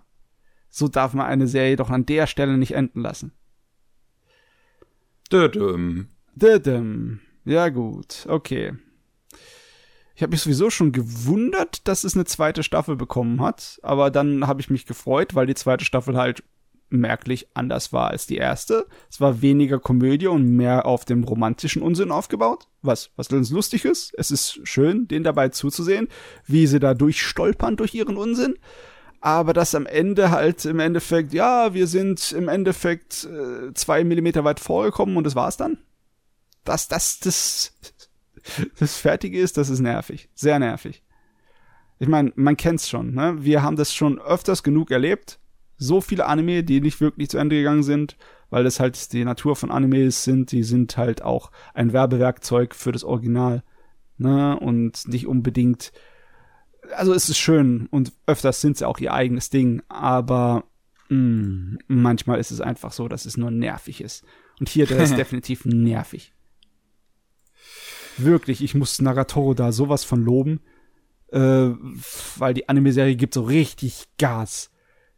So 0.69 0.88
darf 0.88 1.13
man 1.13 1.26
eine 1.26 1.47
Serie 1.47 1.76
doch 1.76 1.89
an 1.89 2.05
der 2.05 2.26
Stelle 2.26 2.57
nicht 2.57 2.74
enden 2.74 3.01
lassen. 3.01 3.34
Dödüm. 5.34 6.07
Dödüm. 6.36 7.19
Ja, 7.43 7.67
gut. 7.67 8.26
Okay. 8.30 8.72
Ich 10.22 10.24
habe 10.24 10.34
mich 10.36 10.43
sowieso 10.43 10.69
schon 10.69 10.91
gewundert, 10.91 11.88
dass 11.88 12.03
es 12.03 12.13
eine 12.13 12.26
zweite 12.26 12.61
Staffel 12.61 12.95
bekommen 12.95 13.41
hat, 13.41 13.80
aber 13.82 14.11
dann 14.11 14.45
habe 14.45 14.61
ich 14.61 14.69
mich 14.69 14.86
gefreut, 14.86 15.34
weil 15.34 15.47
die 15.47 15.55
zweite 15.55 15.84
Staffel 15.84 16.15
halt 16.15 16.43
merklich 16.89 17.47
anders 17.55 17.91
war 17.91 18.11
als 18.11 18.28
die 18.28 18.38
erste. 18.38 18.86
Es 19.09 19.19
war 19.19 19.41
weniger 19.41 19.80
Komödie 19.80 20.28
und 20.28 20.45
mehr 20.45 20.86
auf 20.86 21.05
dem 21.05 21.24
romantischen 21.24 21.82
Unsinn 21.82 22.11
aufgebaut, 22.11 22.67
was 22.84 23.09
was 23.15 23.30
ganz 23.30 23.49
lustig 23.49 23.84
ist. 23.84 24.13
Es 24.15 24.30
ist 24.30 24.59
schön, 24.63 25.07
denen 25.07 25.24
dabei 25.24 25.49
zuzusehen, 25.49 26.07
wie 26.45 26.67
sie 26.67 26.80
da 26.80 26.93
durchstolpern 26.93 27.76
durch 27.76 27.95
ihren 27.95 28.15
Unsinn. 28.15 28.59
Aber 29.22 29.53
dass 29.53 29.74
am 29.74 29.88
Ende 29.88 30.30
halt 30.30 30.65
im 30.65 30.78
Endeffekt, 30.78 31.34
ja, 31.34 31.74
wir 31.74 31.88
sind 31.88 32.32
im 32.32 32.47
Endeffekt 32.47 33.24
äh, 33.24 33.74
zwei 33.74 34.03
Millimeter 34.03 34.43
weit 34.43 34.59
vorgekommen 34.59 35.17
und 35.17 35.24
das 35.24 35.34
war's 35.34 35.57
dann. 35.57 35.80
Das, 36.63 36.88
das, 36.88 37.19
das, 37.19 37.74
das 38.80 38.98
Fertige 38.98 39.39
ist, 39.39 39.58
das 39.58 39.70
ist 39.70 39.80
nervig. 39.80 40.30
Sehr 40.36 40.60
nervig. 40.60 41.04
Ich 42.00 42.08
meine, 42.08 42.32
man 42.36 42.58
kennt's 42.58 42.89
schon, 42.89 43.14
ne? 43.14 43.36
Wir 43.39 43.62
haben 43.62 43.76
das 43.76 43.94
schon 43.94 44.20
öfters 44.20 44.64
genug 44.64 44.89
erlebt. 44.89 45.39
So 45.78 46.02
viele 46.02 46.26
Anime, 46.26 46.64
die 46.64 46.82
nicht 46.82 47.00
wirklich 47.00 47.30
zu 47.30 47.38
Ende 47.38 47.56
gegangen 47.56 47.84
sind, 47.84 48.18
weil 48.50 48.64
das 48.64 48.80
halt 48.80 49.14
die 49.14 49.24
Natur 49.24 49.56
von 49.56 49.72
Animes 49.72 50.24
sind, 50.24 50.52
die 50.52 50.64
sind 50.64 50.98
halt 50.98 51.22
auch 51.22 51.52
ein 51.74 51.94
Werbewerkzeug 51.94 52.76
für 52.76 52.92
das 52.92 53.04
Original, 53.04 53.64
ne? 54.18 54.60
Und 54.60 55.08
nicht 55.08 55.28
unbedingt, 55.28 55.92
also 56.96 57.14
es 57.14 57.30
ist 57.30 57.38
schön 57.38 57.88
und 57.92 58.14
öfters 58.26 58.62
sind 58.62 58.78
sie 58.78 58.88
auch 58.88 59.00
ihr 59.00 59.14
eigenes 59.14 59.50
Ding, 59.52 59.84
aber 59.88 60.66
mh, 61.10 61.18
mm, 61.18 61.80
manchmal 61.88 62.39
ist 62.39 62.52
es 62.52 62.62
einfach 62.62 62.94
so, 62.94 63.08
dass 63.08 63.26
es 63.26 63.38
nur 63.38 63.52
nervig 63.52 64.02
ist. 64.02 64.24
Und 64.60 64.70
hier, 64.70 64.86
der 64.86 65.00
ist 65.00 65.18
definitiv 65.18 65.66
nervig. 65.66 66.34
Wirklich, 68.24 68.63
ich 68.63 68.76
muss 68.76 69.01
Nagatoro 69.01 69.53
da 69.53 69.72
sowas 69.72 70.03
von 70.03 70.24
loben. 70.24 70.61
Äh, 71.32 71.69
weil 72.38 72.53
die 72.53 72.67
Anime-Serie 72.67 73.15
gibt 73.15 73.34
so 73.34 73.43
richtig 73.43 74.05
Gas. 74.17 74.69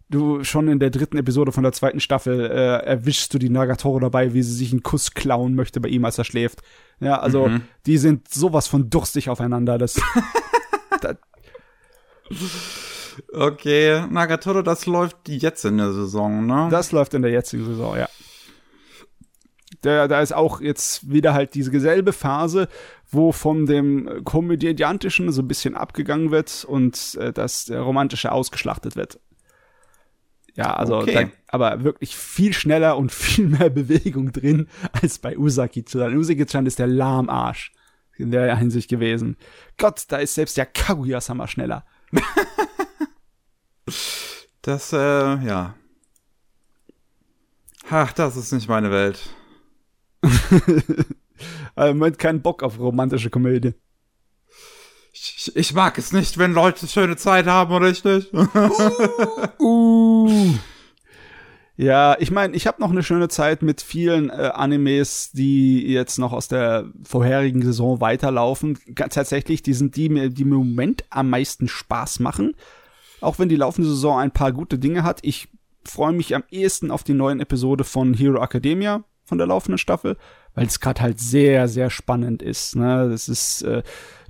Du, 0.09 0.43
schon 0.43 0.67
in 0.67 0.77
der 0.77 0.91
dritten 0.91 1.17
Episode 1.17 1.51
von 1.51 1.63
der 1.63 1.71
zweiten 1.71 1.99
Staffel 1.99 2.39
äh, 2.51 2.85
erwischst 2.85 3.33
du 3.33 3.39
die 3.39 3.49
Nagatoro 3.49 3.99
dabei, 3.99 4.33
wie 4.35 4.43
sie 4.43 4.53
sich 4.53 4.71
einen 4.71 4.83
Kuss 4.83 5.15
klauen 5.15 5.55
möchte 5.55 5.81
bei 5.81 5.89
ihm, 5.89 6.05
als 6.05 6.19
er 6.19 6.23
schläft. 6.23 6.61
Ja, 6.99 7.19
also 7.19 7.47
mhm. 7.47 7.61
die 7.87 7.97
sind 7.97 8.31
sowas 8.31 8.67
von 8.67 8.91
durstig 8.91 9.29
aufeinander. 9.29 9.79
Das, 9.79 9.99
das 11.01 11.17
Okay, 13.31 14.05
Nagatoro, 14.07 14.61
das 14.61 14.85
läuft 14.85 15.29
jetzt 15.29 15.65
in 15.65 15.77
der 15.77 15.93
Saison, 15.93 16.45
ne? 16.45 16.67
Das 16.69 16.91
läuft 16.91 17.15
in 17.15 17.23
der 17.23 17.31
jetzigen 17.31 17.65
Saison, 17.65 17.97
ja 17.97 18.07
der, 19.83 20.07
da 20.07 20.21
ist 20.21 20.33
auch 20.33 20.61
jetzt 20.61 21.11
wieder 21.11 21.33
halt 21.33 21.53
diese 21.55 21.77
selbe 21.79 22.13
Phase, 22.13 22.67
wo 23.09 23.31
von 23.31 23.65
dem 23.65 24.23
Komödiantischen 24.23 25.31
so 25.31 25.41
ein 25.41 25.47
bisschen 25.47 25.75
abgegangen 25.75 26.31
wird 26.31 26.65
und 26.65 27.15
äh, 27.19 27.31
das 27.33 27.69
Romantische 27.69 28.31
ausgeschlachtet 28.31 28.95
wird. 28.95 29.19
Ja, 30.55 30.75
also, 30.75 30.97
okay. 30.97 31.31
da, 31.31 31.31
aber 31.47 31.83
wirklich 31.83 32.15
viel 32.15 32.53
schneller 32.53 32.97
und 32.97 33.11
viel 33.13 33.47
mehr 33.47 33.69
Bewegung 33.69 34.31
drin 34.31 34.67
als 34.91 35.19
bei 35.19 35.37
Usaki-chan. 35.37 36.15
Usaki-chan 36.15 36.65
ist 36.65 36.79
der 36.79 36.87
Lahmarsch 36.87 37.71
in 38.17 38.31
der 38.31 38.55
Hinsicht 38.57 38.89
gewesen. 38.89 39.37
Gott, 39.77 40.03
da 40.09 40.17
ist 40.17 40.35
selbst 40.35 40.55
der 40.57 40.67
Kaguya-sama 40.67 41.47
schneller. 41.47 41.85
das, 44.61 44.93
äh, 44.93 44.97
ja. 44.97 45.75
Ach, 47.89 48.13
das 48.13 48.37
ist 48.37 48.51
nicht 48.51 48.69
meine 48.69 48.91
Welt 48.91 49.35
also 51.75 51.93
man 51.93 52.11
hat 52.11 52.19
keinen 52.19 52.41
Bock 52.41 52.63
auf 52.63 52.79
romantische 52.79 53.29
Komödie. 53.29 53.73
Ich, 55.13 55.51
ich, 55.55 55.73
mag 55.73 55.97
es 55.97 56.11
nicht, 56.11 56.37
wenn 56.37 56.53
Leute 56.53 56.87
schöne 56.87 57.15
Zeit 57.17 57.45
haben, 57.45 57.73
richtig? 57.75 58.33
uh, 59.59 59.59
uh. 59.59 60.53
Ja, 61.75 62.15
ich 62.19 62.29
meine, 62.29 62.55
ich 62.55 62.67
habe 62.67 62.81
noch 62.81 62.91
eine 62.91 63.01
schöne 63.01 63.29
Zeit 63.29 63.63
mit 63.63 63.81
vielen 63.81 64.29
äh, 64.29 64.51
Animes, 64.53 65.31
die 65.31 65.87
jetzt 65.87 66.19
noch 66.19 66.31
aus 66.31 66.47
der 66.47 66.85
vorherigen 67.03 67.63
Saison 67.63 67.99
weiterlaufen. 67.99 68.77
Tatsächlich, 68.95 69.63
die 69.63 69.73
sind 69.73 69.95
die, 69.95 70.29
die 70.29 70.43
im 70.43 70.49
Moment 70.49 71.03
am 71.09 71.29
meisten 71.31 71.67
Spaß 71.67 72.19
machen. 72.19 72.55
Auch 73.21 73.39
wenn 73.39 73.49
die 73.49 73.55
laufende 73.55 73.89
Saison 73.89 74.19
ein 74.19 74.31
paar 74.31 74.51
gute 74.51 74.77
Dinge 74.77 75.03
hat. 75.03 75.19
Ich 75.23 75.47
freue 75.83 76.13
mich 76.13 76.35
am 76.35 76.43
ehesten 76.51 76.91
auf 76.91 77.03
die 77.03 77.13
neuen 77.13 77.39
Episode 77.39 77.83
von 77.83 78.13
Hero 78.13 78.41
Academia 78.43 79.03
von 79.25 79.37
der 79.37 79.47
laufenden 79.47 79.77
Staffel 79.77 80.17
weil 80.55 80.67
es 80.67 80.79
gerade 80.79 81.01
halt 81.01 81.19
sehr, 81.19 81.67
sehr 81.67 81.89
spannend 81.89 82.41
ist. 82.41 82.75
Ne? 82.75 83.09
Das 83.09 83.29
ist 83.29 83.63
äh, 83.63 83.83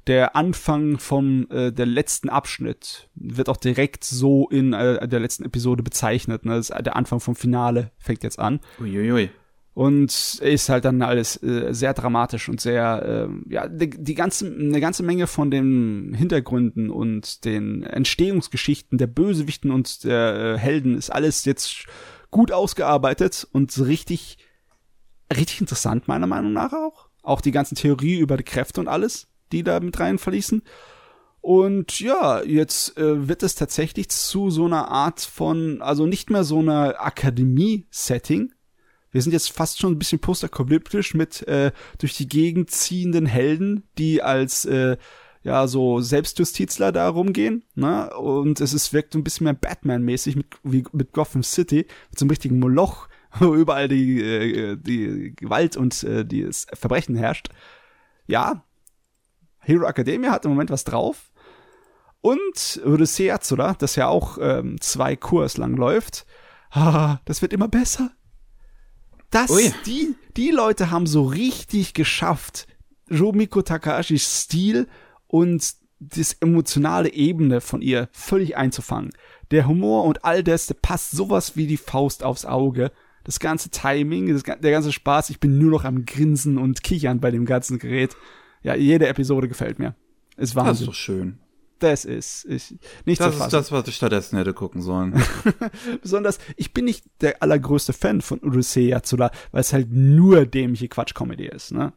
der 0.07 0.35
Anfang 0.35 0.97
vom 0.99 1.47
äh, 1.49 1.71
der 1.71 1.85
letzten 1.85 2.29
Abschnitt 2.29 3.09
wird 3.15 3.49
auch 3.49 3.57
direkt 3.57 4.03
so 4.03 4.49
in 4.49 4.73
äh, 4.73 5.07
der 5.07 5.19
letzten 5.19 5.45
Episode 5.45 5.83
bezeichnet. 5.83 6.45
Ne? 6.45 6.55
Das 6.55 6.69
ist 6.69 6.85
der 6.85 6.95
Anfang 6.95 7.19
vom 7.19 7.35
Finale 7.35 7.91
fängt 7.97 8.23
jetzt 8.23 8.39
an. 8.39 8.59
Uiuiui. 8.79 9.29
Und 9.75 10.39
ist 10.43 10.69
halt 10.69 10.85
dann 10.85 11.01
alles 11.01 11.41
äh, 11.41 11.73
sehr 11.73 11.95
dramatisch 11.95 12.47
und 12.47 12.61
sehr, 12.61 13.27
äh, 13.27 13.51
ja, 13.51 13.67
die, 13.67 13.89
die 13.89 14.13
ganze, 14.13 14.45
eine 14.45 14.79
ganze 14.79 15.01
Menge 15.01 15.25
von 15.25 15.49
den 15.49 16.13
Hintergründen 16.13 16.91
und 16.91 17.43
den 17.43 17.81
Entstehungsgeschichten 17.81 18.99
der 18.99 19.07
Bösewichten 19.07 19.71
und 19.71 20.03
der 20.03 20.35
äh, 20.35 20.57
Helden 20.59 20.95
ist 20.95 21.09
alles 21.09 21.45
jetzt 21.45 21.87
gut 22.29 22.51
ausgearbeitet 22.51 23.47
und 23.51 23.75
richtig 23.79 24.37
richtig 25.33 25.61
interessant, 25.61 26.07
meiner 26.07 26.27
Meinung 26.27 26.53
nach 26.53 26.73
auch. 26.73 27.09
Auch 27.21 27.41
die 27.41 27.51
ganzen 27.51 27.75
Theorie 27.75 28.17
über 28.17 28.37
die 28.37 28.43
Kräfte 28.43 28.81
und 28.81 28.87
alles. 28.87 29.27
die 29.53 29.63
da 29.63 29.79
mit 29.79 29.99
rein 29.99 30.17
verließen. 30.17 30.63
Und 31.39 31.99
ja, 31.99 32.41
jetzt 32.43 32.97
äh, 32.97 33.27
wird 33.27 33.43
es 33.43 33.55
tatsächlich 33.55 34.09
zu 34.09 34.49
so 34.49 34.65
einer 34.65 34.89
Art 34.89 35.21
von, 35.21 35.81
also 35.81 36.05
nicht 36.05 36.29
mehr 36.29 36.43
so 36.43 36.59
einer 36.59 36.95
Akademie-Setting. 36.99 38.53
Wir 39.11 39.21
sind 39.21 39.33
jetzt 39.33 39.51
fast 39.51 39.79
schon 39.79 39.93
ein 39.93 39.99
bisschen 39.99 40.19
postapokalyptisch 40.19 41.13
mit 41.13 41.47
äh, 41.47 41.71
durch 41.99 42.15
die 42.15 42.27
Gegend 42.27 42.71
ziehenden 42.71 43.25
Helden, 43.25 43.83
die 43.97 44.23
als 44.23 44.65
äh, 44.65 44.97
ja 45.43 45.67
so 45.67 45.99
Selbstjustizler 45.99 46.91
da 46.91 47.09
rumgehen, 47.09 47.63
ne? 47.75 48.09
Und 48.15 48.61
es 48.61 48.73
ist 48.73 48.93
wirkt 48.93 49.13
ein 49.13 49.23
bisschen 49.23 49.43
mehr 49.43 49.53
Batman-mäßig 49.53 50.37
mit 50.37 50.47
wie 50.63 50.85
mit 50.93 51.11
Gotham 51.11 51.43
City, 51.43 51.85
mit 52.09 52.17
so 52.17 52.23
einem 52.23 52.31
richtigen 52.31 52.57
Moloch, 52.57 53.07
wo 53.39 53.55
überall 53.55 53.87
die 53.87 54.21
äh, 54.21 54.77
die 54.77 55.35
Gewalt 55.35 55.77
und 55.77 56.03
äh, 56.03 56.25
die 56.25 56.49
Verbrechen 56.73 57.15
herrscht. 57.15 57.49
Ja, 58.27 58.63
Hero 59.59 59.85
Academia 59.85 60.31
hat 60.31 60.45
im 60.45 60.51
Moment 60.51 60.69
was 60.69 60.83
drauf. 60.83 61.31
Und 62.21 62.81
Odyssey 62.85 63.25
Yatsura, 63.25 63.73
das 63.73 63.95
ja 63.95 64.07
auch 64.07 64.37
ähm, 64.39 64.79
zwei 64.79 65.15
Kurs 65.15 65.57
lang 65.57 65.75
läuft, 65.75 66.25
ah, 66.71 67.19
das 67.25 67.41
wird 67.41 67.53
immer 67.53 67.67
besser. 67.67 68.11
Das, 69.29 69.49
Ui. 69.49 69.73
die, 69.85 70.15
die 70.37 70.51
Leute 70.51 70.91
haben 70.91 71.07
so 71.07 71.23
richtig 71.23 71.93
geschafft, 71.93 72.67
Romiko 73.11 73.61
Takahashis 73.61 74.43
Stil 74.43 74.87
und 75.27 75.73
das 75.99 76.33
emotionale 76.33 77.11
Ebene 77.11 77.61
von 77.61 77.81
ihr 77.81 78.09
völlig 78.11 78.57
einzufangen. 78.57 79.11
Der 79.51 79.67
Humor 79.67 80.03
und 80.03 80.23
all 80.23 80.43
das, 80.43 80.67
der 80.67 80.75
passt 80.75 81.11
sowas 81.11 81.55
wie 81.55 81.67
die 81.67 81.77
Faust 81.77 82.23
aufs 82.23 82.45
Auge. 82.45 82.91
Das 83.23 83.39
ganze 83.39 83.69
Timing, 83.69 84.33
das, 84.33 84.43
der 84.43 84.71
ganze 84.71 84.91
Spaß, 84.91 85.29
ich 85.29 85.39
bin 85.39 85.57
nur 85.57 85.71
noch 85.71 85.85
am 85.85 86.05
Grinsen 86.05 86.57
und 86.57 86.83
Kichern 86.83 87.19
bei 87.19 87.31
dem 87.31 87.45
ganzen 87.45 87.79
Gerät. 87.79 88.15
Ja, 88.63 88.75
jede 88.75 89.07
Episode 89.07 89.47
gefällt 89.47 89.79
mir. 89.79 89.95
Ist 90.37 90.55
Wahnsinn. 90.55 90.71
Das 90.71 90.81
ist 90.81 90.87
doch 90.87 90.93
schön 90.93 91.39
das 91.83 92.05
ist. 92.05 92.45
Ich, 92.45 92.75
nicht 93.05 93.19
das 93.19 93.37
ist 93.37 93.53
das, 93.53 93.71
was 93.71 93.87
ich 93.87 93.95
stattdessen 93.95 94.37
hätte 94.37 94.53
gucken 94.53 94.81
sollen. 94.81 95.21
Besonders, 96.01 96.39
ich 96.55 96.73
bin 96.73 96.85
nicht 96.85 97.05
der 97.21 97.43
allergrößte 97.43 97.93
Fan 97.93 98.21
von 98.21 98.39
Odyssey 98.39 98.87
Yatsura, 98.89 99.31
weil 99.51 99.61
es 99.61 99.73
halt 99.73 99.91
nur 99.91 100.45
dämliche 100.45 100.87
Quatsch-Comedy 100.87 101.47
ist, 101.47 101.71
ne? 101.71 101.93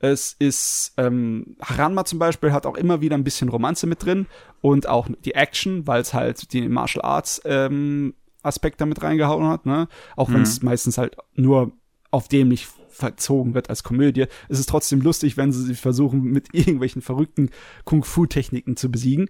Es 0.00 0.34
ist, 0.38 0.92
ähm, 0.96 1.56
Haranma 1.62 2.04
zum 2.04 2.18
Beispiel 2.18 2.52
hat 2.52 2.66
auch 2.66 2.76
immer 2.76 3.00
wieder 3.00 3.16
ein 3.16 3.24
bisschen 3.24 3.48
Romanze 3.48 3.86
mit 3.86 4.04
drin 4.04 4.26
und 4.60 4.88
auch 4.88 5.08
die 5.24 5.34
Action, 5.34 5.86
weil 5.86 6.02
es 6.02 6.12
halt 6.12 6.52
die 6.52 6.68
Martial 6.68 7.04
Arts 7.04 7.40
ähm, 7.44 8.14
Aspekt 8.44 8.80
damit 8.80 9.02
reingehauen 9.02 9.48
hat, 9.48 9.66
ne? 9.66 9.88
Auch 10.16 10.30
wenn 10.30 10.42
es 10.42 10.60
mhm. 10.60 10.66
meistens 10.66 10.98
halt 10.98 11.16
nur 11.34 11.72
auf 12.10 12.28
dämlich 12.28 12.68
verzogen 12.88 13.54
wird 13.54 13.70
als 13.70 13.82
Komödie. 13.82 14.26
Es 14.48 14.60
ist 14.60 14.68
trotzdem 14.68 15.00
lustig, 15.00 15.36
wenn 15.36 15.52
sie 15.52 15.62
sich 15.62 15.80
versuchen, 15.80 16.22
mit 16.22 16.54
irgendwelchen 16.54 17.02
verrückten 17.02 17.50
Kung-Fu-Techniken 17.84 18.76
zu 18.76 18.90
besiegen. 18.90 19.28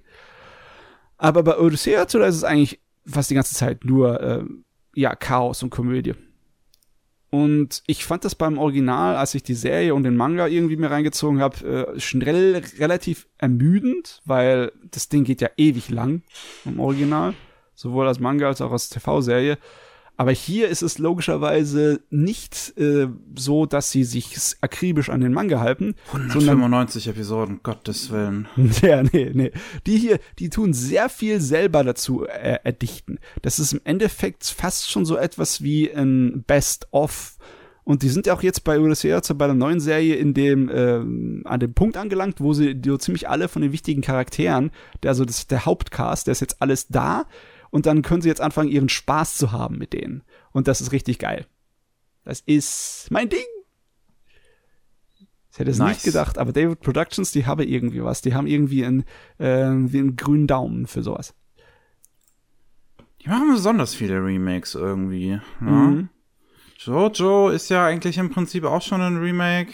Aber 1.17 1.43
bei 1.43 1.59
Odyssey 1.59 1.95
ist 1.95 2.15
es 2.15 2.45
eigentlich 2.45 2.81
fast 3.07 3.31
die 3.31 3.35
ganze 3.35 3.55
Zeit 3.55 3.85
nur 3.85 4.21
äh, 4.21 4.45
ja 4.95 5.15
Chaos 5.15 5.63
und 5.63 5.71
Komödie. 5.71 6.15
Und 7.31 7.83
ich 7.89 8.05
fand 8.05 8.25
das 8.25 8.37
beim 8.37 8.59
Original, 8.59 9.17
als 9.17 9.35
ich 9.35 9.43
die 9.43 9.55
Serie 9.55 9.95
und 9.95 10.05
den 10.05 10.17
Manga 10.17 10.47
irgendwie 10.47 10.77
mir 10.77 10.93
reingezogen 10.93 11.41
habe, 11.41 11.95
äh, 11.97 12.01
schnell 12.01 12.63
relativ 12.79 13.27
ermüdend, 13.39 14.23
weil 14.25 14.71
das 14.93 15.09
Ding 15.09 15.25
geht 15.25 15.41
ja 15.41 15.49
ewig 15.57 15.89
lang 15.89 16.23
im 16.65 16.79
Original, 16.79 17.35
sowohl 17.75 18.07
als 18.09 18.21
Manga 18.21 18.47
als 18.47 18.61
auch 18.61 18.73
als 18.73 18.89
TV-Serie. 18.89 19.59
Aber 20.17 20.31
hier 20.31 20.69
ist 20.69 20.83
es 20.83 20.99
logischerweise 20.99 22.01
nicht 22.09 22.75
äh, 22.79 23.09
so, 23.35 23.67
dass 23.67 23.91
sie 23.91 24.05
sich 24.05 24.37
akribisch 24.61 25.11
an 25.11 25.21
den 25.21 25.33
Manga 25.33 25.59
halten. 25.59 25.97
195 26.13 27.09
Episoden, 27.09 27.61
Gottes 27.63 28.11
Willen. 28.11 28.47
Ja, 28.83 29.03
nee, 29.03 29.31
nee. 29.35 29.51
Die 29.87 29.97
hier, 29.97 30.21
die 30.39 30.51
tun 30.51 30.73
sehr 30.73 31.09
viel 31.09 31.41
selber 31.41 31.83
dazu 31.83 32.27
äh, 32.27 32.59
erdichten. 32.63 33.19
Das 33.43 33.59
ist 33.59 33.73
im 33.73 33.81
Endeffekt 33.85 34.45
fast 34.45 34.89
schon 34.89 35.05
so 35.05 35.17
etwas 35.17 35.63
wie 35.63 35.91
ein 35.93 36.45
Best-of. 36.47 37.37
Und 37.83 38.03
die 38.03 38.09
sind 38.09 38.27
ja 38.27 38.35
auch 38.35 38.43
jetzt 38.43 38.63
bei 38.63 38.79
Odyssey 38.79 39.19
bei 39.35 39.47
der 39.47 39.55
neuen 39.55 39.81
Serie 39.81 40.15
in 40.15 40.33
dem, 40.33 40.69
äh, 40.69 41.49
an 41.49 41.61
dem 41.61 41.75
Punkt 41.75 41.97
angelangt, 41.97 42.41
wo 42.41 42.53
sie 42.53 42.81
so 42.85 42.97
ziemlich 42.99 43.29
alle 43.29 43.49
von 43.49 43.63
den 43.63 43.73
wichtigen 43.73 44.01
Charakteren, 44.01 44.71
der, 45.03 45.11
also 45.11 45.25
das, 45.25 45.49
der 45.49 45.67
Hauptcast, 45.67 46.27
der 46.27 46.33
ist 46.33 46.41
jetzt 46.41 46.63
alles 46.63 46.87
da 46.89 47.27
und 47.75 47.87
dann 47.87 48.03
können 48.03 48.23
sie 48.23 48.29
jetzt 48.29 48.41
anfangen, 48.41 48.71
ihren 48.71 48.89
Spaß 48.89 49.37
zu 49.37 49.51
haben 49.51 49.79
mit 49.79 49.95
denen. 49.95 50.23
Und 50.53 50.69
das 50.69 50.81
ist 50.81 50.93
richtig 50.93 51.19
geil. 51.19 51.45
Das 52.23 52.39
ist 52.39 53.09
mein 53.11 53.29
Ding. 53.29 53.41
Ich 55.51 55.59
hätte 55.59 55.73
es 55.73 55.79
nice. 55.79 55.97
nicht 55.97 56.05
gedacht, 56.05 56.39
aber 56.39 56.53
David 56.53 56.79
Productions, 56.79 57.33
die 57.33 57.47
haben 57.47 57.61
irgendwie 57.67 58.05
was. 58.05 58.23
Die 58.23 58.33
haben 58.33 58.47
irgendwie 58.47 58.85
einen, 58.85 59.01
äh, 59.39 59.71
wie 59.91 59.99
einen 59.99 60.15
grünen 60.15 60.47
Daumen 60.47 60.87
für 60.87 61.03
sowas. 61.03 61.35
Die 63.21 63.29
machen 63.29 63.51
besonders 63.51 63.93
viele 63.93 64.25
Remakes 64.25 64.77
irgendwie. 64.77 65.41
Ne? 65.59 65.71
Mhm. 65.71 66.09
Jojo 66.79 67.49
ist 67.49 67.71
ja 67.71 67.85
eigentlich 67.87 68.19
im 68.19 68.31
Prinzip 68.31 68.63
auch 68.63 68.83
schon 68.83 69.01
ein 69.01 69.17
Remake. 69.17 69.73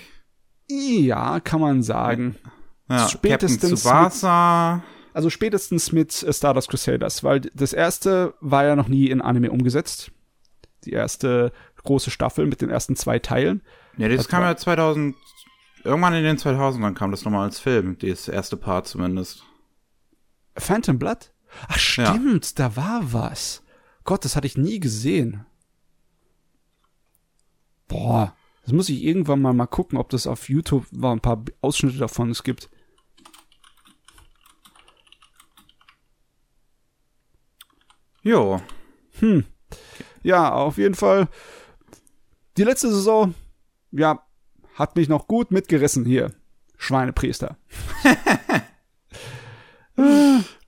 Ja, 0.71 1.39
kann 1.39 1.61
man 1.61 1.83
sagen. 1.83 2.37
Ja, 2.89 3.11
Spätestens 3.11 3.61
Captain 3.61 3.77
Tsubasa. 3.77 4.83
Also 5.13 5.31
spätestens 5.31 5.93
mit 5.93 6.23
äh, 6.23 6.33
Stardust 6.33 6.69
Crusaders, 6.69 7.25
weil 7.25 7.41
das 7.41 7.73
erste 7.73 8.35
war 8.41 8.65
ja 8.65 8.77
noch 8.77 8.89
nie 8.89 9.09
in 9.09 9.21
Anime 9.21 9.51
umgesetzt. 9.51 10.13
Die 10.85 10.93
erste 10.93 11.53
große 11.83 12.11
Staffel 12.11 12.47
mit 12.47 12.61
den 12.61 12.71
ersten 12.71 12.97
zwei 12.97 13.19
Teilen. 13.19 13.63
Ja, 13.97 14.09
das, 14.09 14.19
das 14.19 14.29
kam 14.29 14.43
ja 14.43 14.57
2000, 14.57 15.15
irgendwann 15.85 16.15
in 16.15 16.25
den 16.25 16.37
2000ern 16.37 16.95
kam 16.95 17.11
das 17.11 17.25
nochmal 17.25 17.45
als 17.45 17.59
Film, 17.59 17.97
das 17.99 18.29
erste 18.29 18.57
Part 18.57 18.87
zumindest. 18.87 19.45
Phantom 20.57 20.99
Blood? 20.99 21.33
Ach 21.69 21.79
stimmt, 21.79 22.47
ja. 22.47 22.53
da 22.57 22.77
war 22.77 23.13
was. 23.13 23.63
Gott, 24.05 24.25
das 24.25 24.37
hatte 24.37 24.47
ich 24.47 24.57
nie 24.57 24.81
gesehen. 24.81 25.45
Boah, 27.89 28.35
das 28.65 28.73
muss 28.73 28.89
ich 28.89 29.03
irgendwann 29.03 29.43
mal 29.43 29.53
mal 29.53 29.67
gucken, 29.67 29.99
ob 29.99 30.11
das 30.11 30.27
auf 30.27 30.49
YouTube 30.49 30.87
war 30.93 31.13
ein 31.13 31.21
paar 31.21 31.43
Ausschnitte 31.61 31.99
davon 31.99 32.31
es 32.31 32.43
gibt. 32.43 32.71
Jo. 38.23 38.61
Hm. 39.18 39.45
Ja, 40.23 40.53
auf 40.53 40.79
jeden 40.79 40.95
Fall. 40.95 41.29
Die 42.57 42.64
letzte 42.64 42.91
Saison, 42.91 43.35
ja, 43.93 44.23
hat 44.75 44.97
mich 44.97 45.09
noch 45.09 45.27
gut 45.27 45.51
mitgerissen 45.51 46.05
hier. 46.05 46.33
Schweinepriester. 46.77 47.57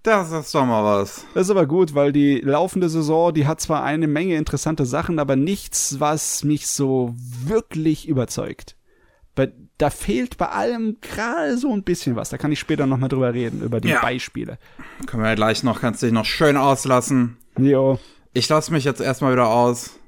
Das 0.03 0.33
ist 0.33 0.53
doch 0.53 0.67
mal 0.67 0.83
was. 0.83 1.25
Das 1.33 1.45
ist 1.45 1.51
aber 1.51 1.67
gut, 1.67 1.95
weil 1.95 2.13
die 2.13 2.41
laufende 2.41 2.89
Saison, 2.89 3.33
die 3.33 3.47
hat 3.47 3.61
zwar 3.61 3.85
eine 3.85 4.09
Menge 4.09 4.37
interessante 4.37 4.85
Sachen, 4.85 5.21
aber 5.21 5.37
nichts, 5.37 6.01
was 6.01 6.43
mich 6.43 6.67
so 6.67 7.15
wirklich 7.17 8.09
überzeugt. 8.09 8.77
Bei, 9.37 9.53
da 9.83 9.91
fehlt 9.91 10.39
bei 10.39 10.49
allem 10.49 10.99
gerade 11.01 11.59
so 11.59 11.73
ein 11.73 11.83
bisschen 11.83 12.15
was. 12.15 12.31
Da 12.31 12.39
kann 12.39 12.53
ich 12.53 12.61
später 12.61 12.87
noch 12.87 12.99
mal 12.99 13.09
drüber 13.09 13.35
reden, 13.35 13.63
über 13.63 13.81
die 13.81 13.89
ja. 13.89 14.01
Beispiele. 14.01 14.57
Können 15.07 15.25
wir 15.25 15.31
ja 15.31 15.35
gleich 15.35 15.65
noch, 15.65 15.81
kannst 15.81 16.03
du 16.03 16.07
dich 16.07 16.15
noch 16.15 16.25
schön 16.25 16.57
auslassen. 16.57 17.37
Jo. 17.59 17.99
Ich 18.33 18.49
lasse 18.49 18.73
mich 18.73 18.85
jetzt 18.85 19.01
erstmal 19.01 19.33
wieder 19.33 19.49
aus. 19.49 19.99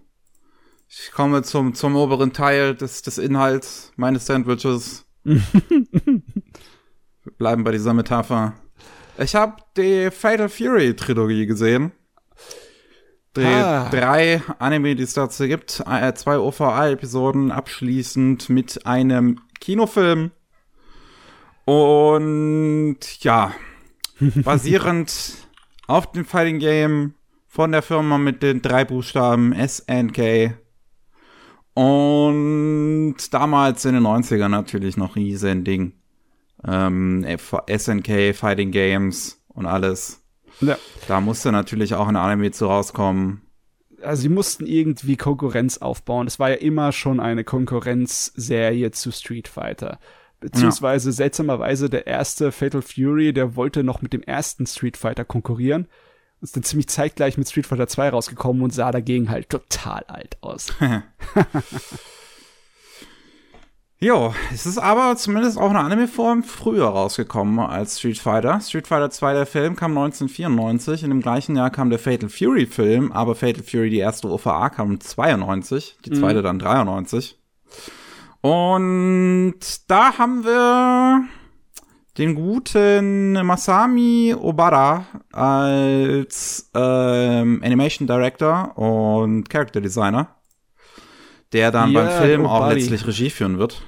Ich 0.89 1.11
komme 1.11 1.43
zum, 1.43 1.75
zum 1.75 1.97
oberen 1.97 2.33
Teil 2.33 2.77
des, 2.77 3.03
des 3.03 3.19
Inhalts 3.19 3.91
meines 3.97 4.27
Sandwiches. 4.27 5.07
wir 5.25 5.43
bleiben 7.37 7.65
bei 7.65 7.73
dieser 7.73 7.95
Metapher. 7.95 8.53
Ich 9.19 9.35
habe 9.35 9.57
die 9.77 10.09
Fatal 10.13 10.49
Fury 10.49 10.95
Trilogie 10.95 11.47
gesehen. 11.47 11.91
Die 13.37 13.45
ah. 13.45 13.89
drei 13.91 14.41
Anime, 14.61 14.95
die 14.95 15.03
es 15.03 15.15
dazu 15.15 15.49
gibt. 15.49 15.83
Äh, 15.91 16.15
zwei 16.15 16.39
OVA-Episoden 16.39 17.51
abschließend 17.51 18.49
mit 18.49 18.87
einem 18.87 19.41
Kinofilm. 19.65 20.31
Und 21.65 22.99
ja, 23.21 23.55
basierend 24.45 25.49
auf 25.87 26.13
dem 26.13 26.27
Fighting 26.27 26.59
Game 26.59 27.15
von 27.49 27.73
der 27.73 27.81
Firma 27.81 28.19
mit 28.19 28.43
den 28.43 28.61
drei 28.61 28.85
Buchstaben 28.85 29.55
SNK. 29.55 30.55
Und 31.73 33.17
damals 33.31 33.85
in 33.87 33.95
den 33.95 34.05
90ern 34.05 34.49
natürlich 34.49 34.99
noch 34.99 35.17
riesen 35.17 35.65
Ding. 35.65 35.95
Ähm, 36.63 37.27
SNK, 37.27 38.35
Fighting 38.35 38.71
Games 38.71 39.43
und 39.49 39.65
alles. 39.65 40.23
Ja. 40.61 40.77
Da 41.09 41.23
musste 41.23 41.53
natürlich 41.53 41.95
auch 41.95 42.07
ein 42.07 42.17
Anime 42.17 42.51
zu 42.51 42.67
rauskommen. 42.67 43.41
Also 44.05 44.23
sie 44.23 44.29
mussten 44.29 44.67
irgendwie 44.67 45.17
Konkurrenz 45.17 45.79
aufbauen. 45.79 46.27
Es 46.27 46.39
war 46.39 46.51
ja 46.51 46.57
immer 46.57 46.93
schon 46.93 47.21
eine 47.21 47.45
Konkurrenzserie 47.45 48.91
zu 48.91 49.11
Street 49.11 49.49
Fighter. 49.49 49.99
Beziehungsweise 50.41 51.09
ja. 51.09 51.15
seltsamerweise 51.15 51.89
der 51.89 52.07
erste 52.07 52.53
Fatal 52.53 52.83
Fury, 52.83 53.33
der 53.33 53.57
wollte 53.57 53.83
noch 53.83 54.03
mit 54.03 54.13
dem 54.13 54.23
ersten 54.23 54.67
Street 54.67 54.97
Fighter 54.97 55.25
konkurrieren 55.25 55.89
ist 56.45 56.57
dann 56.57 56.63
ziemlich 56.63 56.89
zeitgleich 56.89 57.37
mit 57.37 57.49
Street 57.49 57.67
Fighter 57.67 57.89
2 57.89 58.11
rausgekommen 58.11 58.63
und 58.63 58.73
sah 58.73 58.93
dagegen 58.93 59.31
halt 59.31 59.49
total 59.49 60.05
alt 60.05 60.37
aus. 60.43 60.73
Jo, 64.01 64.35
es 64.53 64.67
ist 64.67 64.79
aber 64.79 65.17
zumindest 65.17 65.57
auch 65.57 65.71
eine 65.71 65.79
Anime-Form 65.79 66.43
früher 66.43 66.89
rausgekommen 66.89 67.59
als 67.61 67.99
Street 67.99 68.19
Fighter. 68.19 68.61
Street 68.61 68.87
Fighter 68.87 69.11
2, 69.11 69.33
der 69.33 69.47
Film, 69.47 69.77
kam 69.77 69.97
1994. 69.97 71.05
In 71.05 71.11
dem 71.11 71.21
gleichen 71.21 71.57
Jahr 71.57 71.71
kam 71.71 71.91
der 71.91 71.99
Fatal 71.99 72.29
Fury-Film, 72.29 73.13
aber 73.13 73.35
Fatal 73.35 73.63
Fury, 73.63 73.91
die 73.91 73.99
erste 73.99 74.29
OVA, 74.29 74.69
kam 74.69 75.01
92, 75.01 75.97
die 76.05 76.11
zweite 76.11 76.41
mhm. 76.41 76.45
dann 76.45 76.59
93. 76.59 77.39
Und 78.41 79.55
da 79.89 80.19
haben 80.19 80.45
wir 80.45 81.25
den 82.19 82.35
guten 82.35 83.33
Masami 83.33 84.35
Obara 84.39 85.07
als 85.33 86.71
ähm, 86.75 87.63
Animation 87.65 88.07
Director 88.07 88.77
und 88.77 89.49
Character 89.49 89.81
Designer, 89.81 90.37
der 91.55 91.71
dann 91.71 91.93
ja, 91.93 92.03
beim 92.03 92.23
Film 92.23 92.47
auch 92.47 92.69
letztlich 92.69 93.07
Regie 93.07 93.31
führen 93.31 93.59
wird. 93.59 93.81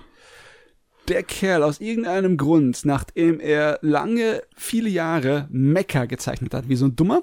Der 1.09 1.23
Kerl 1.23 1.63
aus 1.63 1.81
irgendeinem 1.81 2.37
Grund, 2.37 2.85
nachdem 2.85 3.39
er 3.39 3.79
lange, 3.83 4.43
viele 4.57 4.89
Jahre 4.89 5.47
Mecha 5.51 6.07
gezeichnet 6.07 6.55
hat, 6.55 6.69
wie 6.69 6.77
so 6.77 6.87
ein 6.87 6.97
Dummer, 6.97 7.23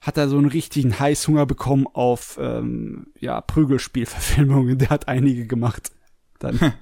hat 0.00 0.16
er 0.16 0.28
so 0.28 0.36
einen 0.36 0.48
richtigen 0.48 0.98
Heißhunger 0.98 1.46
bekommen 1.46 1.86
auf 1.92 2.38
ähm, 2.40 3.06
ja, 3.20 3.40
Prügelspielverfilmungen. 3.40 4.78
Der 4.78 4.90
hat 4.90 5.08
einige 5.08 5.46
gemacht. 5.46 5.92
Dann. 6.40 6.74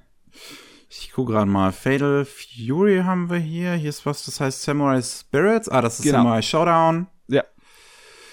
Ich 0.88 1.12
gucke 1.12 1.32
gerade 1.32 1.50
mal. 1.50 1.70
Fatal 1.70 2.24
Fury 2.24 3.02
haben 3.04 3.30
wir 3.30 3.38
hier. 3.38 3.74
Hier 3.74 3.90
ist 3.90 4.06
was, 4.06 4.24
das 4.24 4.40
heißt 4.40 4.62
Samurai 4.62 5.00
Spirits. 5.02 5.68
Ah, 5.68 5.82
das 5.82 5.98
ist 5.98 6.04
genau. 6.04 6.18
Samurai 6.18 6.42
Showdown. 6.42 7.06
Ja. 7.28 7.44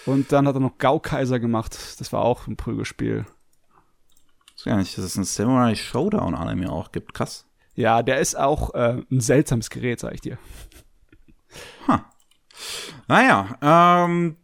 Und 0.08 0.32
dann 0.32 0.48
hat 0.48 0.56
er 0.56 0.62
noch 0.62 0.78
Gaukaiser 0.80 1.40
gemacht. 1.40 1.78
Das 2.00 2.12
war 2.14 2.22
auch 2.24 2.48
ein 2.48 2.56
Prügelspiel. 2.56 3.26
Ich 4.58 4.66
weiß 4.66 4.72
gar 4.72 4.78
nicht, 4.78 4.98
dass 4.98 5.06
es 5.06 5.16
ein 5.16 5.24
Samurai 5.24 5.76
Showdown 5.76 6.34
Anime 6.34 6.72
auch 6.72 6.92
gibt. 6.92 7.14
Krass. 7.14 7.46
Ja, 7.76 8.02
der 8.02 8.20
ist 8.20 8.36
auch 8.36 8.74
äh, 8.74 9.04
ein 9.12 9.22
seltsames 9.22 9.70
Gerät, 9.70 10.00
sag 10.00 10.16
ich 10.16 10.22
dir. 10.22 10.40
Huh. 11.88 12.00
Naja, 13.08 13.56
ähm, 13.62 14.38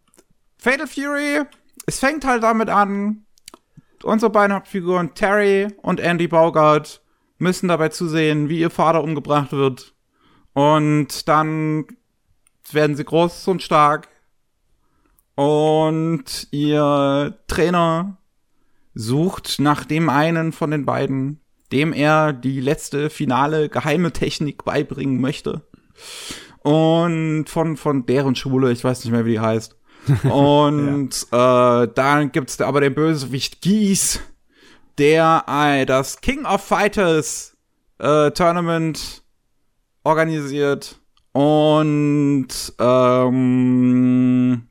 Fatal 0.57 0.85
Fury, 0.87 1.41
es 1.87 1.99
fängt 1.99 2.25
halt 2.25 2.43
damit 2.43 2.69
an, 2.69 3.25
unsere 4.03 4.31
beiden 4.31 4.55
Hauptfiguren 4.55 5.15
Terry 5.15 5.67
und 5.81 5.99
Andy 5.99 6.27
Bogart 6.27 7.01
müssen 7.39 7.67
dabei 7.67 7.89
zusehen, 7.89 8.49
wie 8.49 8.59
ihr 8.59 8.69
Vater 8.69 9.03
umgebracht 9.03 9.51
wird. 9.51 9.95
Und 10.53 11.27
dann 11.27 11.87
werden 12.71 12.95
sie 12.95 13.03
groß 13.03 13.47
und 13.47 13.63
stark. 13.63 14.09
Und 15.35 16.47
ihr 16.51 17.39
Trainer 17.47 18.17
sucht 18.93 19.59
nach 19.59 19.85
dem 19.85 20.09
einen 20.09 20.51
von 20.51 20.71
den 20.71 20.85
beiden, 20.85 21.41
dem 21.71 21.93
er 21.93 22.33
die 22.33 22.61
letzte 22.61 23.09
finale 23.09 23.69
geheime 23.69 24.11
Technik 24.11 24.63
beibringen 24.63 25.19
möchte. 25.19 25.67
Und 26.59 27.45
von, 27.47 27.77
von 27.77 28.05
deren 28.05 28.35
Schule, 28.35 28.71
ich 28.71 28.83
weiß 28.83 29.03
nicht 29.03 29.11
mehr, 29.11 29.25
wie 29.25 29.31
die 29.31 29.39
heißt. 29.39 29.75
Und 30.29 31.27
ja. 31.31 31.83
äh, 31.83 31.91
dann 31.93 32.31
gibt's 32.31 32.57
da 32.57 32.67
aber 32.67 32.81
den 32.81 32.93
Bösewicht 32.93 33.61
Gies, 33.61 34.19
der 34.97 35.45
äh, 35.47 35.85
das 35.85 36.21
King 36.21 36.45
of 36.45 36.61
Fighters 36.61 37.57
äh, 37.99 38.31
Tournament 38.31 39.23
organisiert 40.03 40.99
und 41.31 42.47
ähm, 42.79 44.67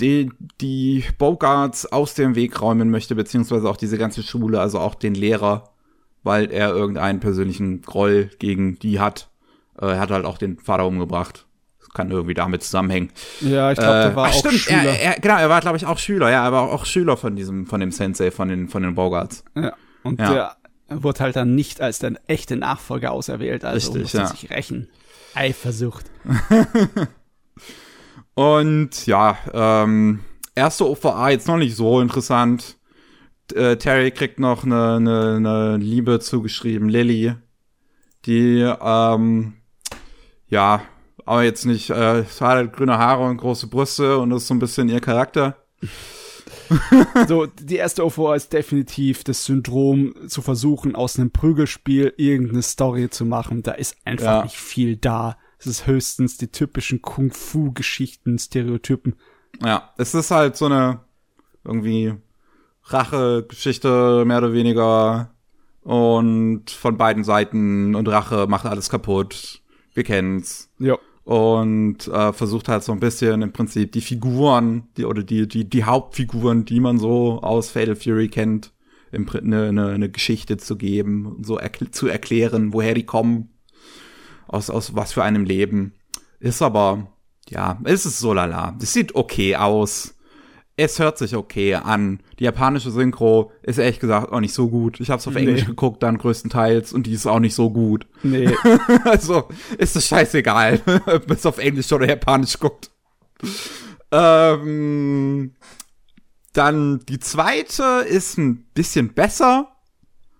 die, 0.00 0.30
die 0.60 1.04
Bogarts 1.18 1.90
aus 1.90 2.14
dem 2.14 2.34
Weg 2.34 2.60
räumen 2.60 2.90
möchte, 2.90 3.14
beziehungsweise 3.14 3.68
auch 3.68 3.76
diese 3.76 3.98
ganze 3.98 4.22
Schule, 4.22 4.60
also 4.60 4.78
auch 4.78 4.94
den 4.94 5.14
Lehrer, 5.14 5.70
weil 6.22 6.50
er 6.50 6.70
irgendeinen 6.70 7.20
persönlichen 7.20 7.82
Groll 7.82 8.30
gegen 8.38 8.78
die 8.78 9.00
hat. 9.00 9.28
Äh, 9.80 9.86
er 9.86 10.00
hat 10.00 10.10
halt 10.10 10.24
auch 10.24 10.38
den 10.38 10.58
Vater 10.58 10.86
umgebracht. 10.86 11.46
Das 11.80 11.90
kann 11.90 12.10
irgendwie 12.10 12.34
damit 12.34 12.62
zusammenhängen. 12.62 13.10
Ja, 13.40 13.72
ich 13.72 13.78
glaube, 13.78 13.92
der 13.92 14.12
äh, 14.12 14.16
war 14.16 14.26
ach, 14.26 14.34
auch 14.34 14.38
stimmt, 14.38 14.54
Schüler. 14.54 14.82
Er, 14.82 15.00
er, 15.00 15.20
genau, 15.20 15.36
er 15.36 15.48
war, 15.48 15.60
glaube 15.60 15.76
ich, 15.76 15.86
auch 15.86 15.98
Schüler. 15.98 16.30
Ja, 16.30 16.44
er 16.44 16.52
war 16.52 16.72
auch 16.72 16.84
Schüler 16.84 17.16
von 17.16 17.36
diesem, 17.36 17.66
von 17.66 17.80
dem 17.80 17.92
Sensei, 17.92 18.30
von 18.30 18.48
den, 18.48 18.68
von 18.68 18.82
den 18.82 18.94
Bogarts. 18.94 19.44
Ja, 19.54 19.74
und 20.02 20.20
ja. 20.20 20.56
der 20.88 21.02
wurde 21.02 21.20
halt 21.20 21.36
dann 21.36 21.54
nicht 21.54 21.80
als 21.80 22.00
der 22.00 22.12
echte 22.26 22.56
Nachfolger 22.56 23.12
auserwählt, 23.12 23.64
also 23.64 23.92
Richtig, 23.92 24.02
musste 24.02 24.18
ja. 24.18 24.26
sich 24.26 24.50
rächen. 24.50 24.88
Eifersucht. 25.34 26.06
und 28.36 29.06
ja, 29.06 29.36
ähm, 29.52 30.20
erste 30.54 30.88
OVA 30.88 31.30
jetzt 31.30 31.48
noch 31.48 31.56
nicht 31.56 31.74
so 31.74 32.00
interessant. 32.00 32.76
Äh, 33.52 33.76
Terry 33.76 34.12
kriegt 34.12 34.38
noch 34.38 34.62
eine, 34.62 34.94
eine, 34.94 35.36
eine 35.36 35.76
Liebe 35.78 36.20
zugeschrieben, 36.20 36.88
Lily, 36.88 37.34
die 38.24 38.60
ähm, 38.60 39.54
ja 40.46 40.82
aber 41.26 41.42
jetzt 41.42 41.66
nicht, 41.66 41.90
äh, 41.90 42.24
hat 42.24 42.40
halt 42.40 42.72
grüne 42.72 42.98
Haare 42.98 43.24
und 43.24 43.36
große 43.36 43.66
Brüste 43.66 44.18
und 44.18 44.30
das 44.30 44.42
ist 44.42 44.48
so 44.48 44.54
ein 44.54 44.60
bisschen 44.60 44.88
ihr 44.88 45.00
Charakter. 45.00 45.56
so, 47.28 47.46
die 47.46 47.76
erste 47.76 48.04
OVA 48.04 48.36
ist 48.36 48.52
definitiv 48.52 49.24
das 49.24 49.44
Syndrom 49.44 50.14
zu 50.28 50.40
versuchen, 50.40 50.94
aus 50.94 51.18
einem 51.18 51.32
Prügelspiel 51.32 52.14
irgendeine 52.16 52.62
Story 52.62 53.10
zu 53.10 53.24
machen. 53.24 53.62
Da 53.64 53.72
ist 53.72 53.96
einfach 54.04 54.24
ja. 54.24 54.42
nicht 54.44 54.56
viel 54.56 54.96
da. 54.96 55.36
Es 55.66 55.80
ist 55.80 55.86
höchstens 55.88 56.38
die 56.38 56.46
typischen 56.46 57.02
Kung-Fu-Geschichten, 57.02 58.38
Stereotypen. 58.38 59.16
Ja, 59.60 59.92
es 59.98 60.14
ist 60.14 60.30
halt 60.30 60.56
so 60.56 60.66
eine 60.66 61.00
irgendwie 61.64 62.14
Rache-Geschichte, 62.84 64.24
mehr 64.24 64.38
oder 64.38 64.52
weniger. 64.52 65.34
Und 65.82 66.70
von 66.70 66.96
beiden 66.96 67.24
Seiten 67.24 67.96
und 67.96 68.06
Rache 68.08 68.46
macht 68.48 68.66
alles 68.66 68.90
kaputt. 68.90 69.60
Wir 69.92 70.04
kennen's. 70.04 70.70
Ja 70.78 70.96
und 71.24 72.06
äh, 72.06 72.32
versucht 72.32 72.68
halt 72.68 72.84
so 72.84 72.92
ein 72.92 73.00
bisschen 73.00 73.42
im 73.42 73.52
Prinzip 73.52 73.90
die 73.90 74.00
Figuren, 74.00 74.84
die 74.96 75.04
oder 75.04 75.24
die 75.24 75.48
die 75.48 75.68
die 75.68 75.82
Hauptfiguren, 75.82 76.64
die 76.64 76.78
man 76.78 77.00
so 77.00 77.40
aus 77.42 77.70
Fatal 77.70 77.96
Fury 77.96 78.28
kennt, 78.28 78.72
im 79.10 79.28
eine, 79.28 79.64
eine, 79.70 79.88
eine 79.88 80.08
Geschichte 80.08 80.56
zu 80.56 80.76
geben, 80.76 81.42
so 81.42 81.58
erkl 81.58 81.90
zu 81.90 82.06
erklären, 82.06 82.72
woher 82.72 82.94
die 82.94 83.06
kommen, 83.06 83.48
aus 84.48 84.70
aus 84.70 84.94
was 84.94 85.12
für 85.12 85.22
einem 85.22 85.44
Leben. 85.44 85.94
Ist 86.40 86.62
aber 86.62 87.06
ja, 87.48 87.78
es 87.84 88.06
ist 88.06 88.18
so 88.18 88.32
lala. 88.32 88.76
Es 88.80 88.92
sieht 88.92 89.14
okay 89.14 89.56
aus 89.56 90.16
es 90.76 90.98
hört 90.98 91.18
sich 91.18 91.34
okay 91.34 91.74
an. 91.74 92.20
Die 92.38 92.44
japanische 92.44 92.90
Synchro 92.90 93.50
ist 93.62 93.78
ehrlich 93.78 93.98
gesagt 93.98 94.30
auch 94.30 94.40
nicht 94.40 94.52
so 94.52 94.68
gut. 94.68 95.00
Ich 95.00 95.10
habe 95.10 95.20
es 95.20 95.26
auf 95.26 95.34
nee. 95.34 95.40
Englisch 95.40 95.64
geguckt, 95.64 96.02
dann 96.02 96.18
größtenteils, 96.18 96.92
und 96.92 97.06
die 97.06 97.14
ist 97.14 97.26
auch 97.26 97.40
nicht 97.40 97.54
so 97.54 97.70
gut. 97.70 98.06
Nee. 98.22 98.54
also 99.04 99.48
ist 99.78 99.96
es 99.96 100.06
scheißegal, 100.06 100.80
ob 101.06 101.28
man 101.28 101.36
es 101.36 101.46
auf 101.46 101.58
Englisch 101.58 101.90
oder 101.92 102.06
Japanisch 102.06 102.58
guckt. 102.58 102.90
Ähm, 104.12 105.54
dann 106.52 107.00
die 107.08 107.20
zweite 107.20 108.04
ist 108.06 108.36
ein 108.36 108.66
bisschen 108.74 109.14
besser. 109.14 109.75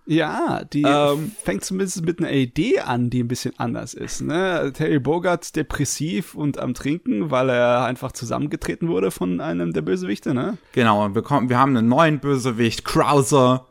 Ja, 0.06 0.62
die 0.64 0.82
ähm, 0.82 1.32
fängt 1.42 1.64
zumindest 1.64 2.04
mit 2.04 2.20
einer 2.20 2.30
Idee 2.30 2.78
an, 2.78 3.10
die 3.10 3.22
ein 3.24 3.28
bisschen 3.28 3.54
anders 3.58 3.92
ist. 3.92 4.22
Ne? 4.22 4.72
Terry 4.72 5.00
Bogart 5.00 5.56
depressiv 5.56 6.34
und 6.34 6.58
am 6.58 6.74
Trinken, 6.74 7.32
weil 7.32 7.48
er 7.48 7.84
einfach 7.84 8.12
zusammengetreten 8.12 8.88
wurde 8.88 9.10
von 9.10 9.40
einem 9.40 9.72
der 9.72 9.82
Bösewichte, 9.82 10.32
ne? 10.32 10.58
Genau, 10.72 11.12
wir, 11.14 11.22
kommen, 11.22 11.48
wir 11.48 11.58
haben 11.58 11.76
einen 11.76 11.88
neuen 11.88 12.20
Bösewicht, 12.20 12.84
Krauser, 12.84 13.66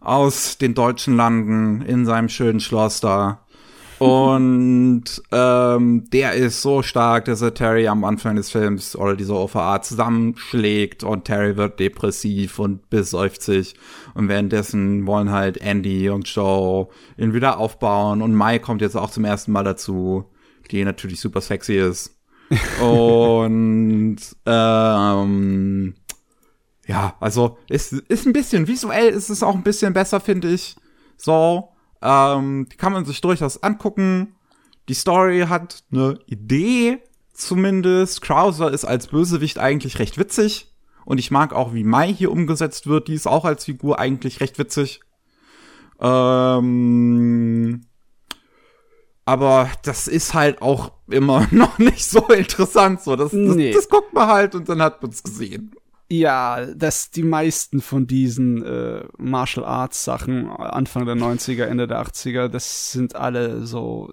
aus 0.00 0.58
den 0.58 0.74
deutschen 0.74 1.16
Landen 1.16 1.82
in 1.82 2.04
seinem 2.04 2.28
schönen 2.28 2.60
Schloss 2.60 3.00
da. 3.00 3.46
Und 4.00 5.04
ähm, 5.30 6.08
der 6.10 6.32
ist 6.32 6.62
so 6.62 6.80
stark, 6.80 7.26
dass 7.26 7.42
er 7.42 7.52
Terry 7.52 7.86
am 7.86 8.02
Anfang 8.04 8.36
des 8.36 8.50
Films 8.50 8.96
oder 8.96 9.14
dieser 9.14 9.34
OVA 9.34 9.82
zusammenschlägt 9.82 11.04
und 11.04 11.26
Terry 11.26 11.58
wird 11.58 11.78
depressiv 11.78 12.58
und 12.58 12.88
besäuft 12.88 13.42
sich. 13.42 13.74
Und 14.14 14.28
währenddessen 14.28 15.06
wollen 15.06 15.30
halt 15.30 15.58
Andy 15.58 16.08
und 16.08 16.26
Joe 16.34 16.88
ihn 17.18 17.34
wieder 17.34 17.58
aufbauen. 17.58 18.22
Und 18.22 18.34
Mai 18.34 18.58
kommt 18.58 18.80
jetzt 18.80 18.96
auch 18.96 19.10
zum 19.10 19.26
ersten 19.26 19.52
Mal 19.52 19.64
dazu, 19.64 20.24
die 20.70 20.82
natürlich 20.82 21.20
super 21.20 21.42
sexy 21.42 21.74
ist. 21.74 22.16
und 22.82 24.16
ähm, 24.46 25.94
ja, 26.86 27.16
also 27.20 27.58
ist, 27.68 27.92
ist 27.92 28.26
ein 28.26 28.32
bisschen 28.32 28.66
visuell, 28.66 29.10
ist 29.10 29.28
es 29.28 29.42
auch 29.42 29.54
ein 29.54 29.62
bisschen 29.62 29.92
besser, 29.92 30.20
finde 30.20 30.48
ich. 30.48 30.74
So, 31.18 31.68
ähm, 32.02 32.66
die 32.70 32.76
kann 32.76 32.92
man 32.92 33.04
sich 33.04 33.20
durchaus 33.20 33.62
angucken. 33.62 34.34
Die 34.88 34.94
Story 34.94 35.46
hat 35.48 35.84
eine 35.92 36.18
Idee, 36.26 36.98
zumindest. 37.32 38.22
Krauser 38.22 38.70
ist 38.70 38.84
als 38.84 39.08
Bösewicht 39.08 39.58
eigentlich 39.58 39.98
recht 39.98 40.18
witzig. 40.18 40.72
Und 41.04 41.18
ich 41.18 41.30
mag 41.30 41.52
auch, 41.52 41.74
wie 41.74 41.84
Mai 41.84 42.12
hier 42.12 42.30
umgesetzt 42.30 42.86
wird. 42.86 43.08
Die 43.08 43.14
ist 43.14 43.26
auch 43.26 43.44
als 43.44 43.64
Figur 43.64 43.98
eigentlich 43.98 44.40
recht 44.40 44.58
witzig. 44.58 45.00
Ähm, 46.00 47.82
aber 49.24 49.70
das 49.82 50.08
ist 50.08 50.34
halt 50.34 50.62
auch 50.62 50.92
immer 51.08 51.46
noch 51.52 51.78
nicht 51.78 52.04
so 52.04 52.26
interessant. 52.28 53.02
So, 53.02 53.16
das, 53.16 53.30
das, 53.30 53.56
nee. 53.56 53.72
das 53.72 53.88
guckt 53.88 54.12
man 54.12 54.28
halt 54.28 54.54
und 54.54 54.68
dann 54.68 54.82
hat 54.82 55.02
man 55.02 55.10
es 55.10 55.22
gesehen. 55.22 55.74
Ja, 56.12 56.66
dass 56.66 57.12
die 57.12 57.22
meisten 57.22 57.80
von 57.80 58.08
diesen 58.08 58.64
äh, 58.64 59.04
Martial 59.16 59.64
Arts 59.64 60.04
Sachen 60.04 60.48
Anfang 60.48 61.06
der 61.06 61.14
90er, 61.14 61.66
Ende 61.66 61.86
der 61.86 62.04
80er, 62.04 62.48
das 62.48 62.90
sind 62.90 63.14
alle 63.14 63.64
so 63.64 64.12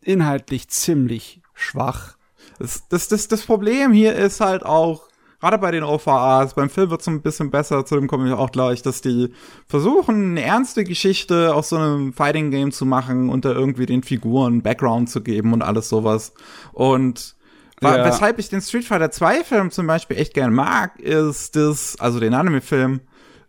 inhaltlich 0.00 0.68
ziemlich 0.68 1.42
schwach. 1.54 2.16
Das, 2.58 2.88
das, 2.88 3.06
das, 3.06 3.28
das 3.28 3.42
Problem 3.42 3.92
hier 3.92 4.16
ist 4.16 4.40
halt 4.40 4.66
auch, 4.66 5.04
gerade 5.38 5.58
bei 5.58 5.70
den 5.70 5.84
OVAs, 5.84 6.54
beim 6.54 6.68
Film 6.68 6.90
wird 6.90 7.02
es 7.02 7.06
ein 7.06 7.22
bisschen 7.22 7.52
besser, 7.52 7.86
zu 7.86 7.94
dem 7.94 8.08
komme 8.08 8.26
ich 8.26 8.34
auch 8.34 8.50
gleich, 8.50 8.82
dass 8.82 9.00
die 9.00 9.32
versuchen, 9.68 10.32
eine 10.32 10.42
ernste 10.42 10.82
Geschichte 10.82 11.54
aus 11.54 11.68
so 11.68 11.76
einem 11.76 12.12
Fighting 12.12 12.50
Game 12.50 12.72
zu 12.72 12.86
machen 12.86 13.28
und 13.28 13.44
da 13.44 13.52
irgendwie 13.52 13.86
den 13.86 14.02
Figuren 14.02 14.62
Background 14.62 15.10
zu 15.10 15.20
geben 15.20 15.52
und 15.52 15.62
alles 15.62 15.88
sowas. 15.88 16.34
Und 16.72 17.35
ja. 17.82 18.04
weshalb 18.04 18.38
ich 18.38 18.48
den 18.48 18.60
Street 18.60 18.84
Fighter 18.84 19.10
2 19.10 19.44
Film 19.44 19.70
zum 19.70 19.86
Beispiel 19.86 20.16
echt 20.18 20.34
gern 20.34 20.52
mag, 20.52 20.98
ist 20.98 21.56
das, 21.56 21.96
also 22.00 22.20
den 22.20 22.34
Anime-Film, 22.34 23.00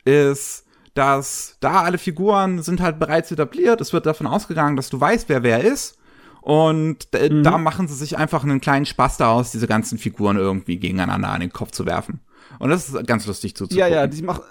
ist, 0.05 0.65
dass 0.93 1.57
da 1.59 1.83
alle 1.83 1.97
Figuren 1.97 2.61
sind 2.61 2.81
halt 2.81 2.99
bereits 2.99 3.31
etabliert. 3.31 3.81
Es 3.81 3.93
wird 3.93 4.05
davon 4.05 4.27
ausgegangen, 4.27 4.75
dass 4.75 4.89
du 4.89 4.99
weißt, 4.99 5.29
wer 5.29 5.43
wer 5.43 5.63
ist. 5.63 5.97
Und 6.41 7.09
mhm. 7.13 7.43
da 7.43 7.57
machen 7.57 7.87
sie 7.87 7.95
sich 7.95 8.17
einfach 8.17 8.43
einen 8.43 8.61
kleinen 8.61 8.85
Spaß 8.85 9.17
daraus, 9.17 9.51
diese 9.51 9.67
ganzen 9.67 9.97
Figuren 9.97 10.37
irgendwie 10.37 10.79
gegeneinander 10.79 11.29
an 11.29 11.41
den 11.41 11.51
Kopf 11.51 11.71
zu 11.71 11.85
werfen. 11.85 12.21
Und 12.59 12.69
das 12.69 12.87
ist 12.87 13.05
ganz 13.05 13.27
lustig 13.27 13.55
zuzugucken. 13.55 13.91
Ja, 13.91 13.93
ja, 13.93 14.07
die 14.07 14.21
machen, 14.21 14.43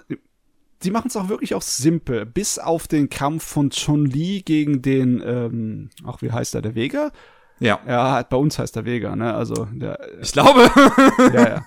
sie 0.79 0.91
machen 0.91 1.07
es 1.07 1.15
auch 1.15 1.29
wirklich 1.29 1.55
auch 1.55 1.61
simpel. 1.61 2.25
Bis 2.25 2.59
auf 2.59 2.87
den 2.87 3.09
Kampf 3.09 3.43
von 3.43 3.71
Chun-Li 3.71 4.43
gegen 4.43 4.81
den, 4.81 5.23
ähm, 5.25 5.89
ach, 6.05 6.21
wie 6.21 6.31
heißt 6.31 6.55
er, 6.55 6.61
der 6.61 6.75
Vega? 6.75 7.11
Ja. 7.59 7.79
Ja, 7.87 8.23
bei 8.23 8.37
uns 8.37 8.59
heißt 8.59 8.75
er 8.75 8.85
Vega, 8.85 9.15
ne? 9.15 9.33
Also 9.33 9.67
der. 9.71 9.99
Ich 10.21 10.31
glaube. 10.31 10.69
ja, 11.33 11.49
ja. 11.49 11.65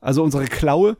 Also 0.00 0.22
unsere 0.22 0.44
Klaue. 0.44 0.96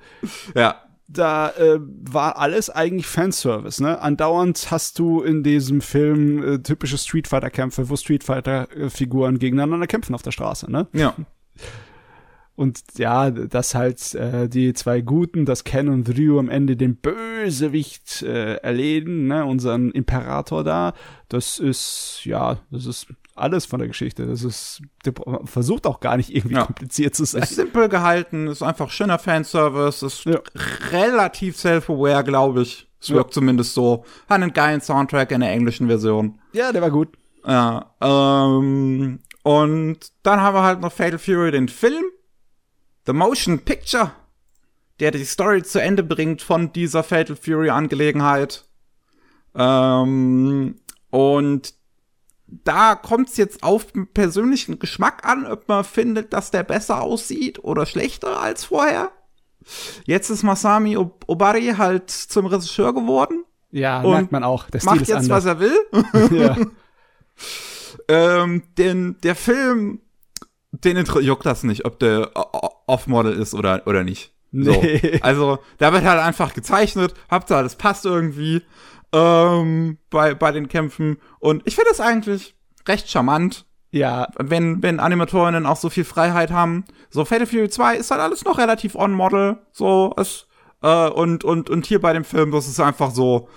Ja. 0.55 0.81
Da 1.07 1.51
äh, 1.51 1.79
war 1.81 2.39
alles 2.39 2.71
eigentlich 2.71 3.07
Fanservice, 3.07 3.83
ne? 3.83 4.01
Andauernd 4.01 4.71
hast 4.71 4.99
du 4.99 5.21
in 5.21 5.43
diesem 5.43 5.83
Film 5.83 6.43
äh, 6.43 6.59
typische 6.61 6.97
Street 6.97 7.29
Fighter 7.29 7.51
Kämpfe, 7.51 7.91
wo 7.91 7.97
Street 7.97 8.25
Fighter 8.25 8.69
Figuren 8.89 9.39
gegeneinander 9.39 9.87
kämpfen 9.87 10.15
auf 10.15 10.23
der 10.23 10.33
Straße, 10.33 10.71
ne? 10.71 10.87
Ja. 10.93 11.15
Und 12.57 12.83
ja, 12.99 13.31
dass 13.31 13.75
halt 13.75 14.15
äh, 14.15 14.49
die 14.49 14.75
zwei 14.75 15.01
Guten, 15.01 15.45
das 15.45 15.65
Ken 15.65 15.89
und 15.89 16.09
Ryu 16.17 16.39
am 16.39 16.49
Ende 16.49 16.77
den 16.77 16.97
Bösewicht 16.97 18.23
äh, 18.23 18.55
erledigen, 18.57 19.27
ne, 19.27 19.45
unseren 19.45 19.91
Imperator 19.91 20.63
da, 20.63 20.95
das 21.29 21.59
ist, 21.59 22.21
ja, 22.25 22.59
das 22.71 22.87
ist 22.87 23.09
alles 23.35 23.67
von 23.67 23.79
der 23.79 23.89
Geschichte. 23.89 24.27
Das 24.27 24.43
ist, 24.43 24.83
der 25.05 25.13
versucht 25.45 25.87
auch 25.87 26.01
gar 26.01 26.17
nicht 26.17 26.35
irgendwie 26.35 26.57
ja. 26.57 26.65
kompliziert 26.65 27.15
zu 27.15 27.25
sein. 27.25 27.43
Ist 27.43 27.57
simpel 27.57 27.89
gehalten, 27.89 28.47
ist 28.47 28.63
einfach 28.63 28.91
schöner 28.91 29.19
Fanservice, 29.19 30.05
ist 30.05 30.25
ja. 30.25 30.41
relativ 30.91 31.57
self-aware, 31.57 32.25
glaube 32.25 32.63
ich. 32.63 32.89
Es 33.01 33.11
wirkt 33.11 33.31
ja. 33.31 33.35
zumindest 33.35 33.75
so. 33.75 34.05
Hat 34.29 34.41
einen 34.41 34.53
geilen 34.53 34.81
Soundtrack 34.81 35.31
in 35.33 35.41
der 35.41 35.51
englischen 35.51 35.89
Version. 35.89 36.39
Ja, 36.53 36.73
der 36.73 36.83
war 36.83 36.91
gut. 36.91 37.09
Ja, 37.47 37.95
ähm, 38.01 39.21
und 39.43 39.99
dann 40.23 40.41
haben 40.41 40.55
wir 40.55 40.63
halt 40.63 40.81
noch 40.81 40.93
Fatal 40.93 41.19
Fury, 41.19 41.51
den 41.51 41.69
Film. 41.69 42.05
The 43.07 43.13
Motion 43.13 43.59
Picture, 43.59 44.13
der 45.01 45.11
die 45.11 45.25
Story 45.25 45.63
zu 45.63 45.83
Ende 45.83 46.03
bringt 46.03 46.41
von 46.41 46.73
dieser 46.73 47.03
Fatal 47.03 47.37
Fury 47.37 47.69
Angelegenheit. 47.69 48.65
Ähm, 49.55 50.77
und 51.11 51.75
da 52.63 52.95
kommt 52.95 53.31
es 53.31 53.37
jetzt 53.37 53.63
auf 53.63 53.87
persönlichen 54.13 54.79
Geschmack 54.79 55.27
an, 55.27 55.47
ob 55.47 55.69
man 55.69 55.85
findet, 55.85 56.33
dass 56.33 56.51
der 56.51 56.63
besser 56.63 57.03
aussieht 57.03 57.63
oder 57.65 57.87
schlechter 57.87 58.41
als 58.41 58.65
vorher. 58.65 59.11
Jetzt 60.05 60.31
ist 60.31 60.43
Masami 60.43 60.97
Obari 60.97 61.75
halt 61.77 62.11
zum 62.11 62.47
Regisseur 62.47 62.95
geworden. 62.95 63.45
Ja, 63.71 64.03
merkt 64.03 64.31
man 64.31 64.45
auch. 64.45 64.71
Der 64.71 64.81
Stil 64.81 64.93
macht 64.93 65.09
jetzt, 65.09 65.31
anders. 65.31 65.31
was 65.31 65.45
er 65.47 65.61
will. 65.61 65.79
ja. 66.39 66.57
ähm, 68.43 68.63
den, 68.77 69.17
der 69.23 69.35
Film 69.35 70.01
den 70.83 71.05
juckt 71.21 71.47
das 71.47 71.63
nicht, 71.63 71.85
ob 71.85 71.99
der 71.99 72.31
Off-Model 72.87 73.33
ist 73.33 73.55
oder, 73.55 73.83
oder 73.87 74.05
nicht. 74.05 74.33
Nee. 74.51 75.01
So. 75.15 75.19
Also, 75.23 75.59
da 75.79 75.93
wird 75.93 76.05
halt 76.05 76.21
einfach 76.21 76.55
gezeichnet, 76.55 77.15
Hauptsache, 77.31 77.63
das 77.63 77.77
passt 77.77 78.05
irgendwie 78.05 78.63
ähm, 79.15 79.99
bei, 80.11 80.35
bei 80.35 80.51
den 80.51 80.69
Kämpfen. 80.69 81.19
Und 81.39 81.63
ich 81.65 81.77
finde 81.77 81.91
das 81.91 82.01
eigentlich 82.01 82.57
recht 82.87 83.09
charmant. 83.09 83.65
Ja. 83.93 84.29
Wenn, 84.37 84.83
wenn 84.83 84.99
Animatorinnen 84.99 85.67
auch 85.67 85.77
so 85.77 85.89
viel 85.89 86.05
Freiheit 86.05 86.51
haben. 86.51 86.85
So, 87.11 87.25
Fatal 87.25 87.47
Fury 87.47 87.69
2 87.71 87.97
ist 87.97 88.11
halt 88.11 88.21
alles 88.21 88.45
noch 88.45 88.59
relativ 88.59 88.97
on-model. 88.97 89.59
So, 89.71 90.13
es, 90.17 90.49
äh, 90.83 91.09
und, 91.09 91.45
und, 91.45 91.71
und 91.71 91.87
hier 91.87 92.01
bei 92.01 92.13
dem 92.13 92.25
Film, 92.25 92.51
das 92.51 92.67
ist 92.67 92.81
einfach 92.81 93.13
so, 93.13 93.49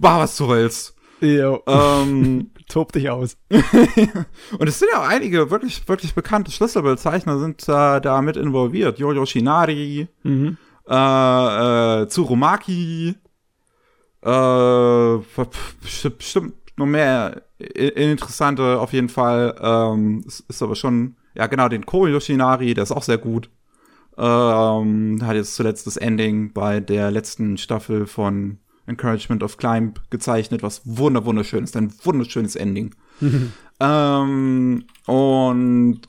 mach 0.00 0.18
was 0.18 0.36
du 0.36 0.48
willst. 0.48 0.94
Jo. 1.20 1.62
Ähm, 1.66 2.52
Tob 2.68 2.92
dich 2.92 3.10
aus. 3.10 3.36
und 3.50 4.68
es 4.68 4.78
sind 4.78 4.88
ja 4.92 5.00
auch 5.00 5.08
einige 5.08 5.50
wirklich, 5.50 5.86
wirklich 5.88 6.14
bekannte 6.14 6.52
Schlüsselbildzeichner 6.52 7.38
sind 7.38 7.62
äh, 7.68 8.00
da 8.00 8.22
mit 8.22 8.36
involviert. 8.36 8.98
Yoyo 8.98 9.26
Shinari, 9.26 10.08
mhm. 10.22 10.56
äh, 10.88 12.02
äh, 12.02 12.06
Tsurumaki, 12.06 13.16
bestimmt 16.16 16.54
noch 16.76 16.86
mehr 16.86 17.42
interessante 17.58 18.78
auf 18.80 18.92
jeden 18.92 19.08
Fall. 19.08 19.54
Ähm, 19.60 20.24
es 20.26 20.40
ist 20.40 20.62
aber 20.62 20.76
schon, 20.76 21.16
ja 21.34 21.46
genau, 21.46 21.68
den 21.68 21.86
Ko 21.86 22.06
Yoshinari, 22.06 22.74
der 22.74 22.84
ist 22.84 22.92
auch 22.92 23.02
sehr 23.02 23.18
gut. 23.18 23.50
Ähm, 24.16 25.20
hat 25.22 25.36
jetzt 25.36 25.54
zuletzt 25.54 25.86
das 25.86 25.96
Ending 25.96 26.52
bei 26.52 26.80
der 26.80 27.10
letzten 27.10 27.56
Staffel 27.56 28.06
von 28.06 28.58
Encouragement 28.86 29.42
of 29.42 29.56
Climb 29.56 30.00
gezeichnet, 30.10 30.62
was 30.62 30.82
wunder 30.84 31.24
wunderschön 31.24 31.64
ist, 31.64 31.76
ein 31.76 31.92
wunderschönes 32.02 32.56
Ending. 32.56 32.94
Ähm, 33.82 34.84
und 35.06 36.00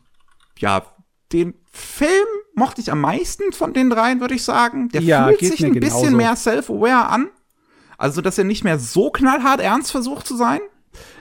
ja, 0.59 0.83
den 1.31 1.55
Film 1.71 2.27
mochte 2.53 2.81
ich 2.81 2.91
am 2.91 3.01
meisten 3.01 3.51
von 3.51 3.73
den 3.73 3.89
dreien, 3.89 4.21
würde 4.21 4.35
ich 4.35 4.43
sagen. 4.43 4.89
Der 4.89 5.01
ja, 5.01 5.27
fühlt 5.27 5.39
sich 5.39 5.65
ein 5.65 5.73
genauso. 5.73 6.01
bisschen 6.01 6.17
mehr 6.17 6.35
self-aware 6.35 7.07
an. 7.09 7.29
Also, 8.03 8.19
dass 8.19 8.37
er 8.37 8.43
nicht 8.43 8.65
mehr 8.65 8.79
so 8.79 9.11
knallhart 9.11 9.61
ernst 9.61 9.89
versucht 9.91 10.27
zu 10.27 10.35
sein. 10.35 10.59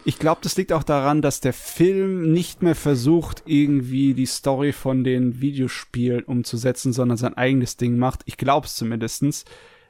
Ich 0.05 0.19
glaube, 0.19 0.41
das 0.43 0.57
liegt 0.57 0.73
auch 0.73 0.83
daran, 0.83 1.23
dass 1.23 1.41
der 1.41 1.53
Film 1.53 2.33
nicht 2.33 2.65
mehr 2.65 2.75
versucht, 2.75 3.45
irgendwie 3.47 4.15
die 4.15 4.27
Story 4.27 4.73
von 4.73 5.05
den 5.05 5.41
Videospielen 5.41 6.25
umzusetzen, 6.25 6.93
sondern 6.93 7.17
sein 7.17 7.35
eigenes 7.35 7.77
Ding 7.77 7.99
macht. 7.99 8.23
Ich 8.25 8.37
glaube 8.37 8.67
es 8.67 8.75
zumindestens 8.75 9.45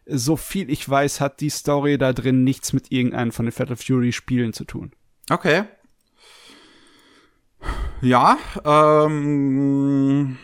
so 0.04 0.36
viel 0.36 0.68
ich 0.68 0.86
weiß, 0.86 1.22
hat 1.22 1.40
die 1.40 1.48
Story 1.48 1.96
da 1.96 2.12
drin 2.12 2.44
nichts 2.44 2.74
mit 2.74 2.92
irgendeinem 2.92 3.32
von 3.32 3.46
den 3.46 3.52
Fatal 3.52 3.76
Fury 3.76 4.12
Spielen 4.12 4.52
zu 4.52 4.66
tun. 4.66 4.92
Okay. 5.30 5.64
Ja, 8.02 8.36
ähm, 8.66 10.36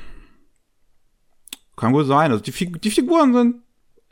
kann 1.76 1.92
wohl 1.92 2.06
sein. 2.06 2.30
Also 2.30 2.42
die, 2.42 2.52
Fig 2.52 2.80
die 2.80 2.90
Figuren 2.90 3.34
sind 3.34 3.56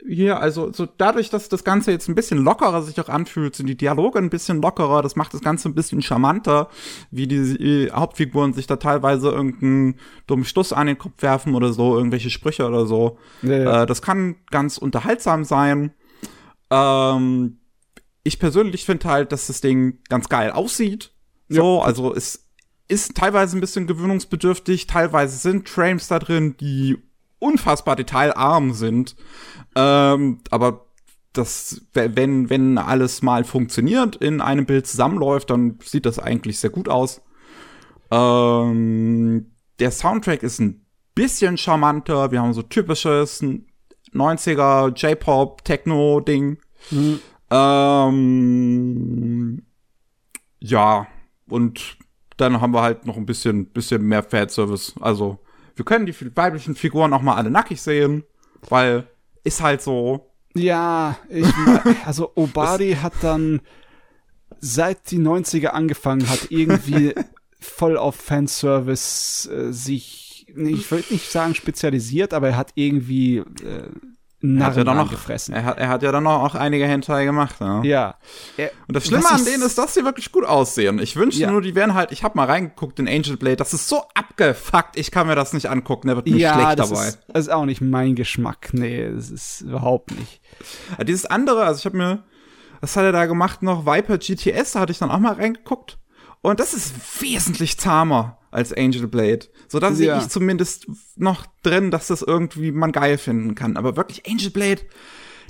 hier, 0.05 0.39
also 0.39 0.71
so 0.71 0.85
dadurch, 0.85 1.29
dass 1.29 1.49
das 1.49 1.63
Ganze 1.63 1.91
jetzt 1.91 2.07
ein 2.07 2.15
bisschen 2.15 2.37
lockerer 2.37 2.81
sich 2.83 2.99
auch 2.99 3.09
anfühlt, 3.09 3.55
sind 3.55 3.67
die 3.67 3.77
Dialoge 3.77 4.19
ein 4.19 4.29
bisschen 4.29 4.61
lockerer, 4.61 5.01
das 5.01 5.15
macht 5.15 5.33
das 5.33 5.41
Ganze 5.41 5.69
ein 5.69 5.75
bisschen 5.75 6.01
charmanter, 6.01 6.69
wie 7.09 7.27
die, 7.27 7.91
Hauptfiguren 7.91 8.53
sich 8.53 8.67
da 8.67 8.75
teilweise 8.75 9.29
irgendeinen 9.29 9.99
dummen 10.27 10.45
Stuss 10.45 10.71
an 10.71 10.87
den 10.87 10.97
Kopf 10.97 11.21
werfen 11.21 11.55
oder 11.55 11.73
so, 11.73 11.97
irgendwelche 11.97 12.29
Sprüche 12.29 12.67
oder 12.67 12.85
so. 12.85 13.17
Ja, 13.41 13.57
ja. 13.57 13.83
Äh, 13.83 13.85
das 13.85 14.01
kann 14.01 14.35
ganz 14.51 14.77
unterhaltsam 14.77 15.43
sein. 15.43 15.93
Ähm, 16.69 17.59
ich 18.23 18.39
persönlich 18.39 18.85
finde 18.85 19.09
halt, 19.09 19.31
dass 19.31 19.47
das 19.47 19.61
Ding 19.61 19.99
ganz 20.09 20.29
geil 20.29 20.51
aussieht. 20.51 21.11
So, 21.49 21.79
ja. 21.79 21.85
also 21.85 22.13
es 22.13 22.47
ist 22.87 23.15
teilweise 23.15 23.57
ein 23.57 23.61
bisschen 23.61 23.87
gewöhnungsbedürftig, 23.87 24.87
teilweise 24.87 25.37
sind 25.37 25.69
Frames 25.69 26.07
da 26.07 26.19
drin, 26.19 26.55
die 26.59 26.97
unfassbar 27.39 27.95
detailarm 27.95 28.73
sind. 28.73 29.15
Ähm, 29.77 30.39
aber 30.49 30.87
das, 31.33 31.81
wenn, 31.93 32.49
wenn 32.49 32.79
alles 32.79 33.21
mal 33.21 33.43
funktioniert, 33.43 34.15
in 34.15 34.41
einem 34.41 34.65
Bild 34.65 34.87
zusammenläuft, 34.87 35.51
dann 35.51 35.77
sieht 35.83 36.07
das 36.07 36.17
eigentlich 36.17 36.59
sehr 36.59 36.71
gut 36.71 36.89
aus. 36.89 37.21
Ähm, 38.09 39.51
der 39.77 39.91
Soundtrack 39.91 40.41
ist 40.41 40.59
ein 40.59 40.83
bisschen 41.13 41.57
charmanter. 41.57 42.31
Wir 42.31 42.41
haben 42.41 42.53
so 42.53 42.63
typisches 42.63 43.43
90er 44.13 44.95
J-Pop, 44.95 45.63
Techno-Ding. 45.63 46.57
Mhm. 46.89 47.19
Ähm, 47.51 48.31
ja, 50.59 51.05
und 51.47 51.97
dann 52.37 52.61
haben 52.61 52.73
wir 52.73 52.81
halt 52.81 53.05
noch 53.05 53.15
ein 53.15 53.27
bisschen, 53.27 53.67
bisschen 53.67 54.01
mehr 54.01 54.23
Fanservice. 54.23 54.95
Also 55.01 55.37
wir 55.75 55.85
können 55.85 56.07
die 56.07 56.15
weiblichen 56.35 56.73
Figuren 56.73 57.13
auch 57.13 57.21
mal 57.21 57.35
alle 57.35 57.51
nackig 57.51 57.79
sehen, 57.79 58.23
weil 58.69 59.07
ist 59.47 59.61
halt 59.61 59.81
so. 59.81 60.31
Ja, 60.53 61.17
ich, 61.29 61.47
also 62.05 62.31
Obari 62.35 62.97
hat 63.01 63.13
dann 63.21 63.61
seit 64.59 65.11
die 65.11 65.19
90er 65.19 65.67
angefangen 65.67 66.27
hat, 66.29 66.47
irgendwie 66.49 67.13
voll 67.59 67.97
auf 67.97 68.15
Fanservice 68.15 69.49
äh, 69.51 69.71
sich 69.71 70.23
ich 70.55 70.89
würde 70.89 71.13
nicht 71.13 71.29
sagen 71.29 71.53
spezialisiert, 71.55 72.33
aber 72.33 72.49
er 72.49 72.57
hat 72.57 72.71
irgendwie 72.75 73.37
äh, 73.37 73.89
Er 74.39 74.49
hat, 74.49 74.75
ja 74.77 74.83
Narren 74.83 74.85
dann 74.85 74.97
noch, 74.97 75.09
gefressen. 75.09 75.55
er, 75.55 75.63
hat, 75.65 75.79
er 75.79 75.87
hat 75.89 76.03
ja 76.03 76.11
dann 76.11 76.23
noch 76.23 76.43
auch 76.43 76.53
einige 76.53 76.85
Hentai 76.85 77.25
gemacht. 77.25 77.55
Ja. 77.59 77.81
ja. 77.83 78.15
Er, 78.55 78.71
Und 78.87 78.95
das 78.95 79.07
Schlimme 79.07 79.27
an 79.31 79.43
denen 79.43 79.63
ist, 79.63 79.77
dass 79.79 79.95
sie 79.95 80.05
wirklich 80.05 80.31
gut 80.31 80.45
aussehen. 80.45 80.99
Ich 80.99 81.15
wünschte 81.15 81.41
Ja. 81.41 81.51
nur, 81.51 81.61
die 81.63 81.73
wären 81.73 81.95
halt, 81.95 82.11
ich 82.11 82.23
habe 82.23 82.37
mal 82.37 82.45
reingeguckt 82.45 82.99
in 82.99 83.07
Angel 83.07 83.35
Blade, 83.35 83.55
das 83.55 83.73
ist 83.73 83.87
so 83.89 84.03
abgefuckt, 84.13 84.95
ich 84.95 85.09
kann 85.09 85.25
mir 85.25 85.33
das 85.35 85.53
nicht 85.53 85.71
angucken, 85.71 86.05
der 86.07 86.17
wird 86.17 86.27
mir 86.27 86.37
ja, 86.37 86.53
schlecht 86.53 86.77
das 86.79 86.89
dabei. 86.89 87.07
ist, 87.07 87.19
das 87.29 87.39
ist 87.47 87.49
auch 87.51 87.65
nicht 87.65 87.81
mein 87.81 88.13
Geschmack. 88.13 88.69
Nee, 88.73 89.09
das 89.11 89.31
ist 89.31 89.61
überhaupt 89.61 90.11
nicht. 90.11 90.39
Ja, 90.97 91.03
dieses 91.03 91.25
andere, 91.25 91.63
also 91.65 91.79
ich 91.79 91.85
habe 91.85 91.97
mir, 91.97 92.23
was 92.79 92.95
hat 92.95 93.05
er 93.05 93.11
da 93.11 93.25
gemacht 93.25 93.63
noch? 93.63 93.87
Viper 93.87 94.19
GTS, 94.19 94.73
da 94.73 94.81
hatte 94.81 94.91
ich 94.91 94.99
dann 94.99 95.09
auch 95.09 95.17
mal 95.19 95.33
reingeguckt. 95.33 95.97
Und 96.41 96.59
das 96.59 96.75
ist 96.75 96.93
wesentlich 97.23 97.79
zahmer 97.79 98.37
als 98.57 98.73
Angel 98.73 99.07
Blade. 99.07 99.45
So, 99.69 99.79
da 99.79 99.93
sehe 99.93 100.07
Ja. 100.07 100.19
ich 100.19 100.27
zumindest 100.29 100.87
noch 101.15 101.45
drin, 101.63 101.91
dass 101.91 102.07
das 102.07 102.21
irgendwie 102.21 102.71
man 102.71 102.91
geil 102.91 103.17
finden 103.17 103.55
kann. 103.55 103.77
Aber 103.77 103.95
wirklich, 103.95 104.27
Angel 104.29 104.49
Blade, 104.49 104.81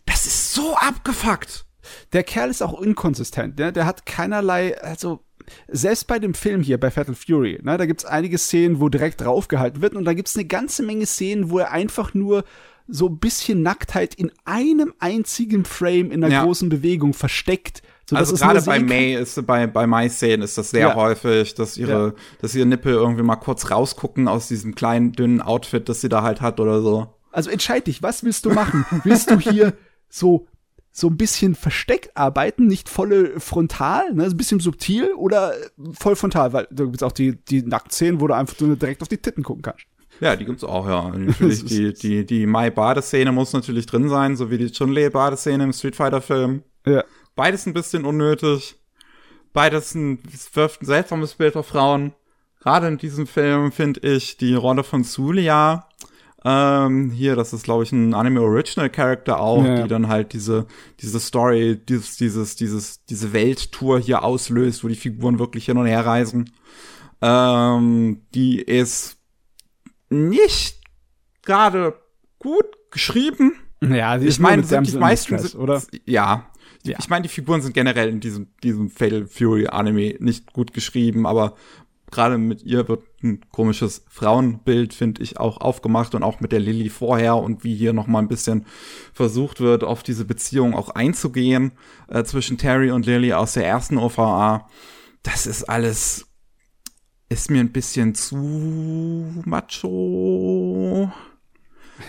das 0.05 0.25
ist 0.27 0.53
so 0.53 0.75
abgefuckt. 0.75 1.65
Der 2.13 2.23
Kerl 2.23 2.49
ist 2.49 2.61
auch 2.61 2.81
inkonsistent. 2.81 3.57
Ne? 3.57 3.71
Der 3.71 3.85
hat 3.85 4.05
keinerlei, 4.05 4.79
also 4.81 5.23
selbst 5.69 6.07
bei 6.07 6.19
dem 6.19 6.33
Film 6.33 6.61
hier, 6.61 6.77
bei 6.77 6.91
Fatal 6.91 7.15
Fury, 7.15 7.59
ne, 7.63 7.77
da 7.77 7.85
gibt's 7.85 8.03
einige 8.03 8.37
Szenen, 8.37 8.81
wo 8.81 8.89
direkt 8.89 9.21
draufgehalten 9.21 9.81
wird 9.81 9.95
und 9.95 10.03
da 10.03 10.13
gibt's 10.13 10.35
eine 10.35 10.43
ganze 10.43 10.83
Menge 10.83 11.05
Szenen, 11.05 11.49
wo 11.49 11.59
er 11.59 11.71
einfach 11.71 12.13
nur 12.13 12.43
so 12.89 13.07
ein 13.07 13.17
bisschen 13.19 13.63
Nacktheit 13.63 14.13
in 14.15 14.29
einem 14.43 14.93
einzigen 14.99 15.63
Frame 15.63 16.11
in 16.11 16.21
einer 16.23 16.33
Ja. 16.33 16.43
großen 16.43 16.67
Bewegung 16.67 17.13
versteckt. 17.13 17.81
Sodass 18.09 18.29
Also 18.31 18.45
gerade 18.45 18.61
bei. 18.61 18.79
May 18.79 19.15
ist 19.15 19.45
bei 19.45 19.67
bei 19.67 19.85
Mai 19.87 20.09
Szenen 20.09 20.41
ist 20.43 20.57
das 20.57 20.69
sehr 20.71 20.89
Ja. 20.89 20.95
häufig, 20.95 21.55
dass 21.55 21.77
ihre 21.77 22.07
Ja. 22.07 22.13
dass 22.41 22.55
ihre 22.55 22.65
Nippel 22.65 22.93
irgendwie 22.93 23.23
mal 23.23 23.35
kurz 23.35 23.69
rausgucken 23.71 24.27
aus 24.27 24.47
diesem 24.47 24.75
kleinen 24.75 25.11
dünnen 25.11 25.41
Outfit, 25.41 25.87
das 25.89 26.01
sie 26.01 26.09
da 26.09 26.23
halt 26.23 26.41
hat 26.41 26.59
oder 26.59 26.81
so. 26.81 27.07
Also 27.31 27.49
entscheid 27.49 27.85
dich, 27.87 28.01
was 28.01 28.23
willst 28.23 28.45
du 28.45 28.49
machen? 28.51 28.85
willst 29.03 29.29
du 29.29 29.39
hier 29.39 29.73
so 30.09 30.47
so 30.91 31.07
ein 31.09 31.17
bisschen 31.17 31.53
versteckt 31.53 32.17
arbeiten, 32.17 32.65
nicht 32.65 32.89
volle 32.89 33.39
frontal, 33.39 34.13
ne, 34.15 34.23
ein 34.23 34.35
bisschen 34.37 34.59
subtil 34.59 35.11
oder 35.13 35.53
voll 35.91 36.15
frontal, 36.15 36.53
weil 36.53 36.67
da 36.71 36.85
gibt's 36.85 37.03
auch 37.03 37.11
die 37.11 37.35
die 37.45 37.61
Nacktszenen, 37.61 38.19
wo 38.19 38.25
du 38.27 38.33
einfach 38.33 38.59
nur 38.61 38.75
direkt 38.77 39.03
auf 39.03 39.07
die 39.07 39.17
Titten 39.17 39.43
gucken 39.43 39.61
kannst. 39.61 39.85
Ja, 40.19 40.35
die 40.35 40.45
gibt's 40.45 40.63
auch, 40.63 40.87
ja. 40.87 41.09
Natürlich, 41.15 41.63
die, 41.65 41.93
die, 41.93 42.25
die 42.25 42.47
Mai-Badeszene 42.47 43.31
muss 43.31 43.53
natürlich 43.53 43.85
drin 43.85 44.09
sein, 44.09 44.35
so 44.35 44.49
wie 44.49 44.57
die 44.57 44.71
Chun-Li-Badeszene 44.71 45.63
im 45.63 45.73
Street 45.73 45.95
Fighter-Film. 45.95 46.63
Ja. 46.87 47.03
Beides 47.37 47.65
ein 47.65 47.73
bisschen 47.73 48.03
unnötig. 48.03 48.75
Beides 49.53 49.95
ein, 49.95 50.19
es 50.33 50.53
wirft 50.55 50.81
ein 50.81 50.85
seltsames 50.85 51.35
Bild 51.35 51.55
auf 51.55 51.67
Frauen. 51.67 52.13
Gerade 52.59 52.87
in 52.87 52.97
diesem 52.97 53.25
Film 53.27 53.71
finde 53.71 54.01
ich 54.01 54.35
die 54.35 54.53
Rolle 54.55 54.83
von 54.83 55.03
Zulia, 55.05 55.87
ähm, 56.45 57.09
hier, 57.11 57.35
das 57.35 57.51
ist, 57.53 57.63
glaube 57.63 57.83
ich, 57.83 57.91
ein 57.91 58.13
Anime 58.13 58.41
Original 58.41 58.89
Character 58.89 59.39
auch, 59.39 59.63
Ja. 59.65 59.81
die 59.83 59.87
dann 59.89 60.07
halt 60.07 60.33
diese, 60.33 60.67
diese 60.99 61.19
Story, 61.19 61.77
dieses, 61.77 62.17
dieses, 62.17 62.55
dieses, 62.55 63.03
diese 63.05 63.33
Welttour 63.33 63.99
hier 63.99 64.23
auslöst, 64.23 64.83
wo 64.83 64.87
die 64.87 64.95
Figuren 64.95 65.39
wirklich 65.39 65.65
hin 65.65 65.77
und 65.77 65.87
her 65.87 66.05
reisen. 66.05 66.51
Ähm, 67.21 68.21
die 68.35 68.61
ist 68.61 69.17
nicht 70.09 70.81
gerade 71.41 71.95
gut 72.39 72.65
geschrieben. 72.91 73.53
Ja, 73.81 74.17
Ich 74.17 74.39
meine, 74.39 74.63
sind 74.63 74.87
die 74.91 74.97
meisten, 74.97 75.37
sind, 75.39 75.55
oder? 75.55 75.81
Ja. 76.05 76.49
Ja. 76.87 76.97
Ich 76.99 77.09
meine, 77.09 77.23
die 77.23 77.29
Figuren 77.29 77.61
sind 77.61 77.73
generell 77.73 78.09
in 78.09 78.19
diesem, 78.19 78.47
diesem 78.63 78.89
Fatal 78.89 79.27
Fury 79.27 79.67
Anime 79.67 80.15
nicht 80.19 80.53
gut 80.53 80.73
geschrieben, 80.73 81.25
aber 81.25 81.55
gerade 82.11 82.37
mit 82.37 82.63
ihr 82.63 82.87
wird 82.87 83.03
ein 83.23 83.41
komisches 83.51 84.05
Frauenbild, 84.07 84.93
finde 84.93 85.21
ich, 85.21 85.39
auch 85.39 85.57
aufgemacht 85.57 86.15
und 86.15 86.23
auch 86.23 86.39
mit 86.39 86.51
der 86.51 86.59
Lilly 86.59 86.89
vorher 86.89 87.35
und 87.35 87.63
wie 87.63 87.75
hier 87.75 87.93
noch 87.93 88.07
mal 88.07 88.19
ein 88.19 88.27
bisschen 88.27 88.65
versucht 89.13 89.59
wird, 89.59 89.83
auf 89.83 90.03
diese 90.03 90.25
Beziehung 90.25 90.73
auch 90.73 90.89
einzugehen 90.89 91.73
äh, 92.07 92.23
zwischen 92.23 92.57
Terry 92.57 92.91
und 92.91 93.05
Lilly 93.05 93.33
aus 93.33 93.53
der 93.53 93.65
ersten 93.65 93.97
OVA. 93.97 94.69
Das 95.23 95.45
ist 95.45 95.63
alles, 95.63 96.27
ist 97.29 97.51
mir 97.51 97.59
ein 97.59 97.71
bisschen 97.71 98.15
zu 98.15 99.43
macho. 99.45 101.11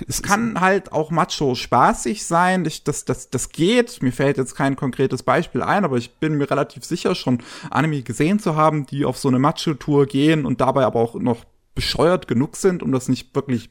Es 0.07 0.23
kann 0.23 0.61
halt 0.61 0.93
auch 0.93 1.11
macho 1.11 1.55
spaßig 1.55 2.25
sein. 2.25 2.65
Ich, 2.67 2.85
das, 2.85 3.05
das, 3.05 3.31
das 3.31 3.49
geht. 3.51 4.03
Mir 4.03 4.13
fällt 4.13 4.37
jetzt 4.37 4.55
kein 4.55 4.77
konkretes 4.77 5.23
Beispiel 5.23 5.63
ein, 5.63 5.85
aber 5.85 5.97
ich 5.97 6.17
bin 6.17 6.35
mir 6.35 6.51
relativ 6.51 6.85
sicher, 6.85 7.15
schon 7.15 7.39
Anime 7.71 8.03
gesehen 8.03 8.39
zu 8.39 8.57
haben, 8.57 8.87
die 8.87 9.05
auf 9.05 9.19
so 9.19 9.29
eine 9.29 9.39
Macho-Tour 9.39 10.07
gehen 10.07 10.45
und 10.47 10.61
dabei 10.61 10.85
aber 10.85 11.01
auch 11.01 11.15
noch 11.15 11.45
bescheuert 11.75 12.29
genug 12.29 12.57
sind, 12.57 12.83
um 12.83 12.93
das 12.93 13.09
nicht 13.09 13.35
wirklich 13.35 13.71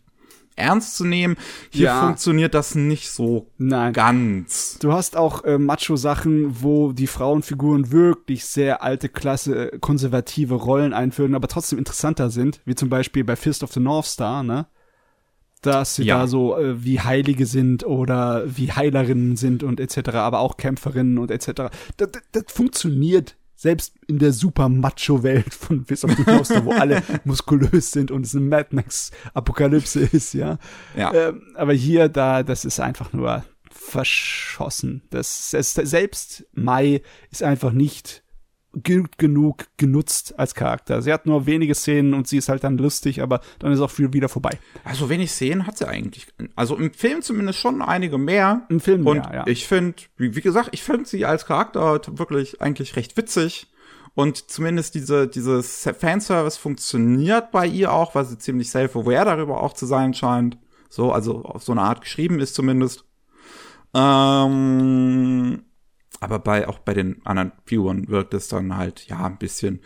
ernst 0.56 0.96
zu 0.98 1.06
nehmen. 1.06 1.36
Hier 1.70 1.86
Ja. 1.88 2.00
funktioniert 2.02 2.56
das 2.56 2.74
nicht 2.74 3.12
so 3.12 3.48
Nein. 3.60 3.94
ganz. 3.94 4.80
Du 4.80 4.92
hast 4.92 5.16
auch 5.16 5.44
äh, 5.44 5.60
Macho-Sachen, 5.60 6.64
wo 6.64 6.94
die 6.94 7.06
Frauenfiguren 7.06 7.92
wirklich 7.92 8.44
sehr 8.46 8.82
alte 8.82 9.08
Klasse, 9.08 9.74
äh, 9.74 9.78
konservative 9.80 10.56
Rollen 10.56 10.94
einführen, 10.94 11.36
aber 11.36 11.48
trotzdem 11.48 11.78
interessanter 11.78 12.32
sind, 12.32 12.60
wie 12.66 12.74
zum 12.74 12.90
Beispiel 12.90 13.24
bei 13.24 13.36
Fist 13.36 13.62
of 13.64 13.72
the 13.72 13.80
North 13.80 14.08
Star, 14.08 14.42
ne? 14.42 14.66
Dass 15.72 15.96
sie 15.96 16.04
Ja. 16.04 16.20
da 16.20 16.28
so 16.28 16.58
äh, 16.58 16.84
wie 16.84 17.00
Heilige 17.00 17.46
sind 17.46 17.86
oder 17.86 18.44
wie 18.48 18.72
Heilerinnen 18.72 19.36
sind 19.36 19.64
und 19.64 19.80
etc., 19.80 20.10
aber 20.16 20.40
auch 20.40 20.58
Kämpferinnen 20.58 21.18
und 21.18 21.32
etc. 21.32 21.48
Das, 21.98 22.12
das, 22.12 22.22
das 22.32 22.44
funktioniert 22.48 23.36
selbst 23.56 23.96
in 24.08 24.20
der 24.20 24.34
super 24.34 24.70
Macho-Welt 24.70 25.52
von 25.54 25.84
Fist 25.84 26.06
of 26.06 26.12
the 26.16 26.24
North 26.28 26.46
Star, 26.46 26.64
wo 26.64 26.72
alle 26.74 27.02
muskulös 27.26 27.92
sind 27.92 28.12
und 28.12 28.24
es 28.26 28.36
eine 28.36 28.46
Mad 28.46 28.70
Max-Apokalypse 28.72 30.02
ist, 30.02 30.34
ja. 30.34 30.60
Ja. 30.96 31.12
Ähm, 31.14 31.42
aber 31.56 31.74
hier, 31.74 32.08
da, 32.08 32.44
das 32.44 32.66
ist 32.66 32.80
einfach 32.80 33.14
nur 33.14 33.44
verschossen. 33.72 35.02
Das, 35.10 35.50
das, 35.52 35.74
selbst 35.74 36.46
Mai 36.54 37.02
ist 37.32 37.42
einfach 37.44 37.72
nicht 37.72 38.24
gut 38.84 39.18
genug 39.18 39.66
genutzt 39.78 40.38
als 40.38 40.56
Charakter. 40.56 41.02
Sie 41.02 41.12
hat 41.12 41.26
nur 41.26 41.46
wenige 41.46 41.76
Szenen 41.76 42.14
und 42.14 42.28
sie 42.28 42.38
ist 42.38 42.50
halt 42.50 42.64
dann 42.64 42.78
lustig, 42.78 43.22
aber 43.22 43.42
dann 43.60 43.72
ist 43.72 43.80
auch 43.80 43.92
viel 43.92 44.14
wieder 44.14 44.30
vorbei. 44.30 44.58
Also 44.84 45.10
wenig 45.10 45.32
Szenen 45.32 45.68
hat 45.68 45.78
sie 45.78 45.88
eigentlich. 45.88 46.28
Also 46.56 46.76
im 46.76 46.94
Film 46.94 47.22
zumindest 47.22 47.60
schon 47.60 47.82
einige 47.82 48.18
mehr. 48.18 48.66
Im 48.70 48.80
Film 48.80 49.06
Und 49.06 49.18
mehr, 49.18 49.32
ja. 49.34 49.48
ich 49.48 49.68
finde, 49.68 49.96
wie, 50.18 50.36
wie 50.36 50.42
gesagt, 50.42 50.70
ich 50.72 50.84
finde 50.84 51.06
sie 51.06 51.26
als 51.26 51.46
Charakter 51.46 52.02
wirklich 52.18 52.62
eigentlich 52.62 52.96
recht 52.96 53.18
witzig. 53.18 53.68
Und 54.16 54.50
zumindest 54.50 54.96
diese, 54.96 55.28
dieses 55.28 55.88
Fanservice 56.00 56.58
funktioniert 56.58 57.52
bei 57.52 57.68
ihr 57.68 57.94
auch, 57.94 58.16
weil 58.16 58.26
sie 58.26 58.40
ziemlich 58.40 58.70
self-aware 58.70 59.26
darüber 59.26 59.62
auch 59.62 59.74
zu 59.74 59.86
sein 59.86 60.14
scheint. 60.16 60.58
So, 60.90 61.12
also 61.12 61.44
auf 61.44 61.64
so 61.64 61.72
eine 61.72 61.82
Art 61.82 62.02
geschrieben 62.02 62.40
ist 62.40 62.56
zumindest. 62.56 63.06
Ähm, 63.94 65.64
aber 66.20 66.40
bei, 66.40 66.68
auch 66.68 66.80
bei 66.80 66.94
den 66.96 67.22
anderen 67.26 67.52
Figuren 67.66 68.08
wirkt 68.08 68.34
es 68.34 68.48
dann 68.48 68.76
halt, 68.76 69.06
ja, 69.08 69.26
ein 69.26 69.38
bisschen 69.38 69.82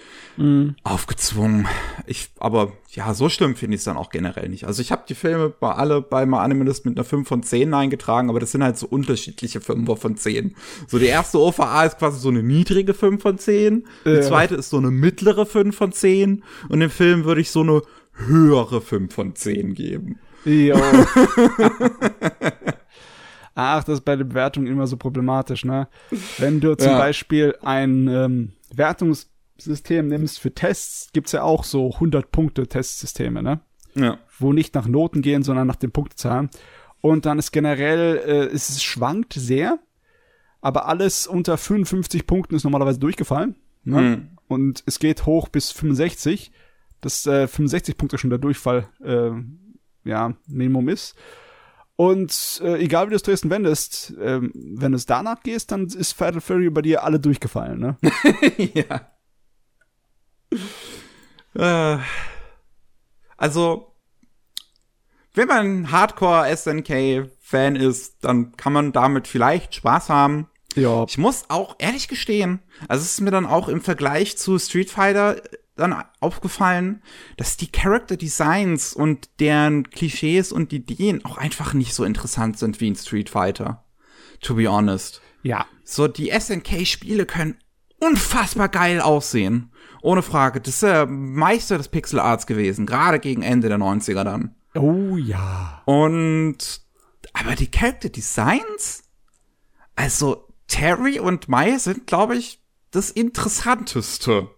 aufgezwungen. 0.83 1.67
Ich, 2.07 2.29
aber 2.39 2.71
ja, 2.89 3.13
so 3.13 3.27
schlimm 3.29 3.55
finde 3.55 3.75
ich 3.75 3.79
es 3.81 3.85
dann 3.85 3.97
auch 3.97 4.09
generell 4.09 4.47
nicht. 4.49 4.65
Also 4.65 4.81
ich 4.81 4.91
habe 4.91 5.03
die 5.07 5.15
Filme 5.15 5.49
bei 5.49 5.71
alle 5.73 6.01
bei 6.01 6.25
My 6.25 6.37
Animalist 6.37 6.85
mit 6.85 6.97
einer 6.97 7.03
5 7.05 7.27
von 7.27 7.43
10 7.43 7.73
eingetragen, 7.73 8.29
aber 8.29 8.39
das 8.39 8.51
sind 8.51 8.63
halt 8.63 8.77
so 8.77 8.87
unterschiedliche 8.87 9.61
5 9.61 9.99
von 9.99 10.15
10. 10.17 10.55
So 10.87 10.99
die 10.99 11.05
erste 11.07 11.39
OVA 11.39 11.83
ist 11.85 11.97
quasi 11.99 12.19
so 12.19 12.29
eine 12.29 12.43
niedrige 12.43 12.93
5 12.93 13.21
von 13.21 13.37
10, 13.37 13.85
die 14.05 14.09
Ja. 14.09 14.21
zweite 14.21 14.55
ist 14.55 14.69
so 14.69 14.77
eine 14.77 14.91
mittlere 14.91 15.45
5 15.45 15.75
von 15.75 15.91
10 15.91 16.43
und 16.69 16.81
im 16.81 16.89
Film 16.89 17.25
würde 17.25 17.41
ich 17.41 17.51
so 17.51 17.61
eine 17.61 17.81
höhere 18.15 18.81
5 18.81 19.13
von 19.13 19.35
10 19.35 19.73
geben. 19.73 20.19
Jo. 20.45 20.75
Ach, 23.55 23.83
das 23.83 23.99
ist 23.99 24.05
bei 24.05 24.15
der 24.15 24.23
Bewertung 24.23 24.65
immer 24.67 24.87
so 24.87 24.97
problematisch, 24.97 25.65
ne? 25.65 25.87
Wenn 26.37 26.59
du 26.61 26.75
zum 26.75 26.91
Ja. 26.91 26.97
Beispiel 26.97 27.55
ein 27.61 28.07
ähm, 28.07 28.53
Wertungssystem 28.73 30.07
nimmst 30.07 30.39
für 30.39 30.53
Tests, 30.53 31.09
gibt's 31.13 31.33
ja 31.33 31.43
auch 31.43 31.63
so 31.63 31.89
100-Punkte-Testsysteme, 31.89 33.41
ne? 33.43 33.59
Ja. 33.93 34.17
wo 34.39 34.53
nicht 34.53 34.73
nach 34.73 34.87
Noten 34.87 35.21
gehen, 35.21 35.43
sondern 35.43 35.67
nach 35.67 35.75
den 35.75 35.91
Punktezahlen. 35.91 36.49
Und 37.01 37.25
dann 37.25 37.39
ist 37.39 37.51
generell, 37.51 38.17
äh, 38.25 38.45
es 38.55 38.81
schwankt 38.81 39.33
sehr, 39.33 39.79
aber 40.61 40.87
alles 40.87 41.27
unter 41.27 41.57
55 41.57 42.25
Punkten 42.25 42.55
ist 42.55 42.63
normalerweise 42.63 42.99
durchgefallen. 42.99 43.55
Ne? 43.83 44.01
Mhm. 44.01 44.29
Und 44.47 44.83
es 44.85 44.99
geht 44.99 45.25
hoch 45.25 45.49
bis 45.49 45.71
65, 45.71 46.53
dass 47.01 47.25
äh, 47.25 47.47
65 47.47 47.97
Punkte 47.97 48.17
schon 48.17 48.29
der 48.29 48.39
Durchfall, 48.39 48.87
äh, 49.03 49.31
ja, 50.07 50.35
Minimum 50.47 50.87
ist. 50.87 51.15
Und 52.01 52.59
äh, 52.63 52.79
egal 52.79 53.05
wie 53.05 53.09
du 53.11 53.15
es 53.15 53.21
drehst 53.21 53.43
und 53.43 53.51
wendest, 53.51 54.11
ähm, 54.19 54.51
wenn 54.55 54.91
du 54.91 54.95
es 54.95 55.05
danach 55.05 55.43
gehst, 55.43 55.71
dann 55.71 55.85
ist 55.85 56.13
Fatal 56.13 56.41
Fury 56.41 56.71
bei 56.71 56.81
dir 56.81 57.03
alle 57.03 57.19
durchgefallen, 57.19 57.79
ne? 57.79 57.97
ja. 58.73 59.11
Äh, 61.53 62.01
also, 63.37 63.93
wenn 65.35 65.47
man 65.47 65.91
Hardcore 65.91 66.57
SNK-Fan 66.57 67.75
ist, 67.75 68.15
dann 68.21 68.57
kann 68.57 68.73
man 68.73 68.93
damit 68.93 69.27
vielleicht 69.27 69.75
Spaß 69.75 70.09
haben. 70.09 70.49
Ja. 70.73 71.03
Ich 71.07 71.19
muss 71.19 71.43
auch 71.49 71.75
ehrlich 71.77 72.07
gestehen, 72.07 72.63
also 72.87 73.03
es 73.03 73.11
ist 73.11 73.21
mir 73.21 73.29
dann 73.29 73.45
auch 73.45 73.67
im 73.67 73.81
Vergleich 73.81 74.39
zu 74.39 74.57
Street 74.57 74.89
Fighter 74.89 75.39
dann 75.75 76.03
aufgefallen, 76.19 77.01
dass 77.37 77.57
die 77.57 77.71
Character 77.71 78.17
Designs 78.17 78.93
und 78.93 79.29
deren 79.39 79.89
Klischees 79.89 80.51
und 80.51 80.73
Ideen 80.73 81.23
auch 81.25 81.37
einfach 81.37 81.73
nicht 81.73 81.93
so 81.93 82.03
interessant 82.03 82.59
sind 82.59 82.81
wie 82.81 82.89
in 82.89 82.95
Street 82.95 83.29
Fighter. 83.29 83.85
To 84.41 84.55
be 84.55 84.69
honest. 84.69 85.21
Ja. 85.43 85.65
So, 85.83 86.07
die 86.07 86.31
SNK-Spiele 86.31 87.25
können 87.25 87.57
unfassbar 87.99 88.69
geil 88.69 88.99
aussehen. 88.99 89.71
Ohne 90.01 90.23
Frage. 90.23 90.61
Das 90.61 90.75
ist 90.75 90.83
der 90.83 91.05
Meister 91.05 91.77
des 91.77 91.89
Pixel 91.89 92.19
Arts 92.19 92.47
gewesen, 92.47 92.85
gerade 92.85 93.19
gegen 93.19 93.43
Ende 93.43 93.69
der 93.69 93.77
90er 93.77 94.23
dann. 94.23 94.55
Oh 94.73 95.15
ja. 95.17 95.81
Und, 95.85 96.81
aber 97.33 97.55
die 97.55 97.69
Character 97.69 98.09
Designs, 98.09 99.03
also 99.95 100.47
Terry 100.67 101.19
und 101.19 101.49
Mai 101.49 101.77
sind, 101.77 102.07
glaube 102.07 102.37
ich, 102.37 102.61
das 102.91 103.11
Interessanteste. 103.11 104.49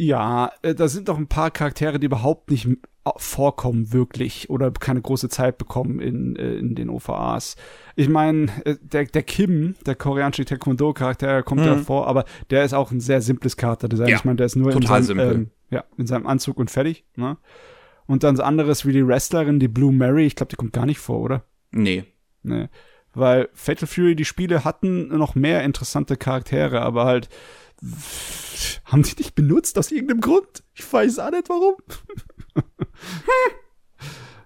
Ja, 0.00 0.52
äh, 0.62 0.76
da 0.76 0.86
sind 0.86 1.08
doch 1.08 1.18
ein 1.18 1.26
paar 1.26 1.50
Charaktere, 1.50 1.98
die 1.98 2.06
überhaupt 2.06 2.52
nicht 2.52 2.68
vorkommen 3.16 3.92
wirklich 3.92 4.48
oder 4.48 4.70
keine 4.70 5.02
große 5.02 5.28
Zeit 5.28 5.58
bekommen 5.58 5.98
in, 5.98 6.36
äh, 6.36 6.54
in 6.54 6.76
den 6.76 6.88
OVAs. 6.88 7.56
Ich 7.96 8.08
meine, 8.08 8.46
äh, 8.64 8.76
der, 8.80 9.06
der 9.06 9.24
Kim, 9.24 9.74
der 9.86 9.96
koreanische 9.96 10.44
Taekwondo-Charakter, 10.44 11.42
kommt 11.42 11.62
mhm. 11.62 11.66
ja 11.66 11.76
vor, 11.78 12.06
aber 12.06 12.26
der 12.50 12.62
ist 12.62 12.74
auch 12.74 12.92
ein 12.92 13.00
sehr 13.00 13.20
simples 13.20 13.56
Charakterdesign. 13.56 14.06
Ja, 14.06 14.16
ich 14.16 14.24
meine, 14.24 14.36
der 14.36 14.46
ist 14.46 14.54
nur 14.54 14.70
in 14.70 14.82
seinem, 14.82 15.18
ähm, 15.18 15.50
ja, 15.70 15.82
in 15.96 16.06
seinem 16.06 16.28
Anzug 16.28 16.58
und 16.58 16.70
fertig. 16.70 17.04
Ne? 17.16 17.36
Und 18.06 18.22
dann 18.22 18.36
so 18.36 18.44
anderes 18.44 18.86
wie 18.86 18.92
die 18.92 19.04
Wrestlerin, 19.04 19.58
die 19.58 19.66
Blue 19.66 19.92
Mary, 19.92 20.26
ich 20.26 20.36
glaube, 20.36 20.50
die 20.50 20.56
kommt 20.56 20.74
gar 20.74 20.86
nicht 20.86 21.00
vor, 21.00 21.18
oder? 21.18 21.44
Nee. 21.72 22.04
Nee. 22.44 22.68
Weil 23.14 23.48
Fatal 23.52 23.88
Fury, 23.88 24.14
die 24.14 24.24
Spiele 24.24 24.64
hatten 24.64 25.08
noch 25.08 25.34
mehr 25.34 25.64
interessante 25.64 26.16
Charaktere, 26.16 26.82
aber 26.82 27.04
halt 27.04 27.28
haben 28.84 29.02
die 29.02 29.14
nicht 29.18 29.34
benutzt 29.34 29.78
aus 29.78 29.90
irgendeinem 29.90 30.20
Grund? 30.20 30.62
Ich 30.74 30.92
weiß 30.92 31.18
auch 31.20 31.30
nicht 31.30 31.48
warum. 31.48 31.74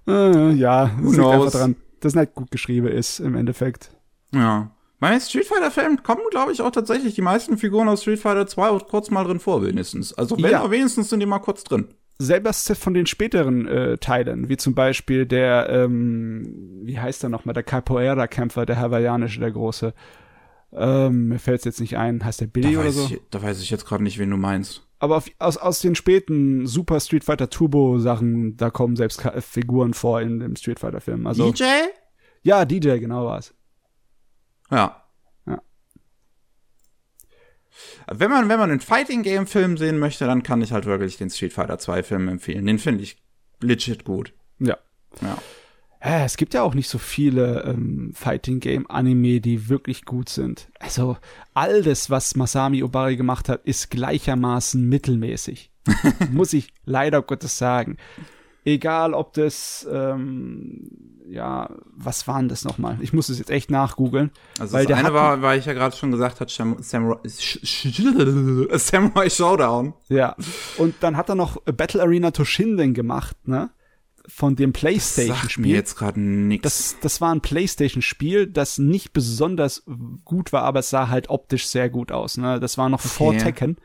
äh, 0.07 0.53
ja, 0.55 0.91
das 1.03 1.13
liegt 1.13 1.25
einfach 1.25 1.51
dran, 1.51 1.77
dass 2.01 2.15
nicht 2.15 2.35
gut 2.35 2.51
geschrieben 2.51 2.89
ist 2.89 3.21
im 3.21 3.35
Endeffekt. 3.35 3.91
Ja. 4.33 4.71
Bei 5.01 5.19
Street 5.19 5.47
Fighter 5.47 5.73
Film 5.73 6.03
kommen, 6.03 6.23
glaube 6.31 6.53
ich, 6.53 6.63
auch 6.63 6.71
tatsächlich 6.71 7.15
die 7.15 7.23
meisten 7.23 7.59
Figuren 7.59 7.89
aus 7.89 8.03
Street 8.03 8.21
Fighter 8.21 8.47
2 8.47 8.69
auch 8.69 8.87
kurz 8.87 9.11
mal 9.11 9.25
drin 9.25 9.41
vor, 9.41 9.65
wenigstens. 9.65 10.13
Also 10.13 10.37
wenn 10.41 10.53
ja. 10.53 10.71
wenigstens 10.71 11.11
sind 11.11 11.21
die 11.21 11.27
mal 11.27 11.41
kurz 11.41 11.65
drin 11.65 11.89
selbst 12.23 12.77
von 12.77 12.95
den 12.95 13.07
späteren 13.07 13.67
äh, 13.67 13.99
Teilen, 13.99 14.49
wie 14.49 14.57
zum 14.57 14.75
Beispiel 14.75 15.27
der, 15.27 15.69
ähm, 15.69 16.81
wie 16.83 16.99
heißt 16.99 17.23
er 17.25 17.29
nochmal, 17.29 17.55
der 17.55 17.63
Capoeira-Kämpfer, 17.63 18.67
der 18.67 18.79
hawaiianische, 18.79 19.41
der 19.41 19.51
große. 19.51 19.95
Ähm, 20.75 21.29
mir 21.29 21.39
fällt 21.39 21.61
es 21.61 21.65
jetzt 21.65 21.81
nicht 21.81 21.99
ein, 21.99 22.25
heißt 22.25 22.41
der 22.41 22.47
Billy 22.47 22.77
oder 22.77 22.93
so? 22.93 23.05
Ich, 23.05 23.21
da 23.31 23.43
weiß 23.43 23.61
ich 23.61 23.71
jetzt 23.71 23.85
gerade 23.85 24.03
nicht, 24.03 24.19
wen 24.19 24.31
du 24.31 24.37
meinst. 24.37 24.87
Aber 24.99 25.17
auf, 25.17 25.31
aus, 25.39 25.57
aus 25.57 25.81
den 25.81 25.95
späten 25.95 26.67
Super 26.67 27.01
Street 27.01 27.25
Fighter 27.25 27.51
Turbo 27.51 27.99
Sachen, 27.99 28.57
da 28.57 28.71
kommen 28.71 28.97
selbst 28.97 29.23
Figuren 29.41 29.95
vor 29.95 30.21
in 30.21 30.39
dem 30.39 30.57
Street 30.57 30.81
Fighter 30.81 31.01
Film. 31.01 31.27
Also, 31.27 31.51
DJ? 31.51 31.65
Ja, 32.43 32.65
DJ, 32.65 32.99
genau 32.99 33.27
war's. 33.27 33.55
Ja. 34.71 35.03
Wenn 38.11 38.31
man, 38.31 38.49
wenn 38.49 38.59
man 38.59 38.71
einen 38.71 38.81
Fighting 38.81 39.23
Game 39.23 39.47
Film 39.47 39.77
sehen 39.77 39.99
möchte, 39.99 40.27
dann 40.27 40.43
kann 40.43 40.63
ich 40.63 40.73
halt 40.73 40.87
wirklich 40.87 41.17
den 41.17 41.31
Street 41.31 41.53
Fighter 41.53 41.79
2 41.79 42.03
Film 42.03 42.29
empfehlen. 42.29 42.67
Den 42.67 42.79
finde 42.79 43.03
ich 43.03 43.23
legit 43.61 44.05
gut. 44.05 44.35
Ja. 44.59 44.79
Ja. 45.21 45.39
Ja, 46.05 46.25
es 46.25 46.37
gibt 46.37 46.55
ja 46.55 46.63
auch 46.63 46.75
nicht 46.75 46.89
so 46.89 46.99
viele 46.99 47.63
ähm, 47.63 48.13
Fighting 48.15 48.59
Game 48.59 48.91
Anime, 48.91 49.41
die 49.41 49.69
wirklich 49.69 50.05
gut 50.05 50.29
sind. 50.29 50.69
Also 50.81 51.17
all 51.55 51.83
das, 51.83 52.11
was 52.11 52.35
Masami 52.35 52.83
Obari 52.83 53.17
gemacht 53.17 53.49
hat, 53.49 53.65
ist 53.65 53.91
gleichermaßen 53.91 54.89
mittelmäßig. 54.89 55.71
Muss 56.31 56.53
ich 56.53 56.73
leider 56.85 57.23
Gottes 57.23 57.57
sagen. 57.57 57.99
Egal, 58.65 59.15
ob 59.15 59.33
das, 59.35 59.87
ähm, 59.91 60.91
ja, 61.29 61.71
was 61.97 62.29
waren 62.29 62.49
das 62.49 62.65
nochmal? 62.65 62.97
Ich 63.01 63.13
muss 63.13 63.29
es 63.29 63.41
jetzt 63.41 63.51
echt 63.51 63.73
nachgoogeln. 63.73 64.31
Also 64.61 64.75
weil 64.75 64.87
das 64.87 65.01
eine 65.01 65.13
war, 65.13 65.43
weil 65.43 65.59
ich 65.59 65.67
ja 65.67 65.73
gerade 65.73 65.97
schon 65.97 66.13
gesagt 66.13 66.41
habe, 66.41 66.49
Samurai, 66.81 67.19
Samurai 68.79 69.31
Showdown. 69.31 69.95
Ja, 70.09 70.37
und 70.79 70.95
dann 71.01 71.17
hat 71.17 71.29
er 71.29 71.35
noch 71.35 71.61
Battle 71.63 72.03
Arena 72.03 72.31
Toshinden 72.31 72.95
gemacht, 72.95 73.37
ne? 73.49 73.71
Von 74.29 74.57
dem 74.57 74.73
PlayStation-Spiel. 74.73 75.67
jetzt 75.67 75.97
gerade 75.97 76.21
nichts. 76.21 76.63
Das, 76.63 76.97
das 77.01 77.21
war 77.21 77.35
ein 77.35 77.41
PlayStation-Spiel, 77.41 78.47
das 78.47 78.79
nicht 78.79 79.13
besonders 79.13 79.85
gut 80.25 80.53
war, 80.53 80.63
aber 80.63 80.81
es 80.81 80.91
sah 80.91 81.09
halt 81.09 81.29
optisch 81.29 81.67
sehr 81.67 81.91
gut 81.91 82.13
aus. 82.13 82.37
Ne? 82.37 82.61
Das 82.61 82.79
war 82.79 82.89
noch 82.89 83.01
okay. 83.01 83.09
vor 83.09 83.37
Tekken 83.37 83.77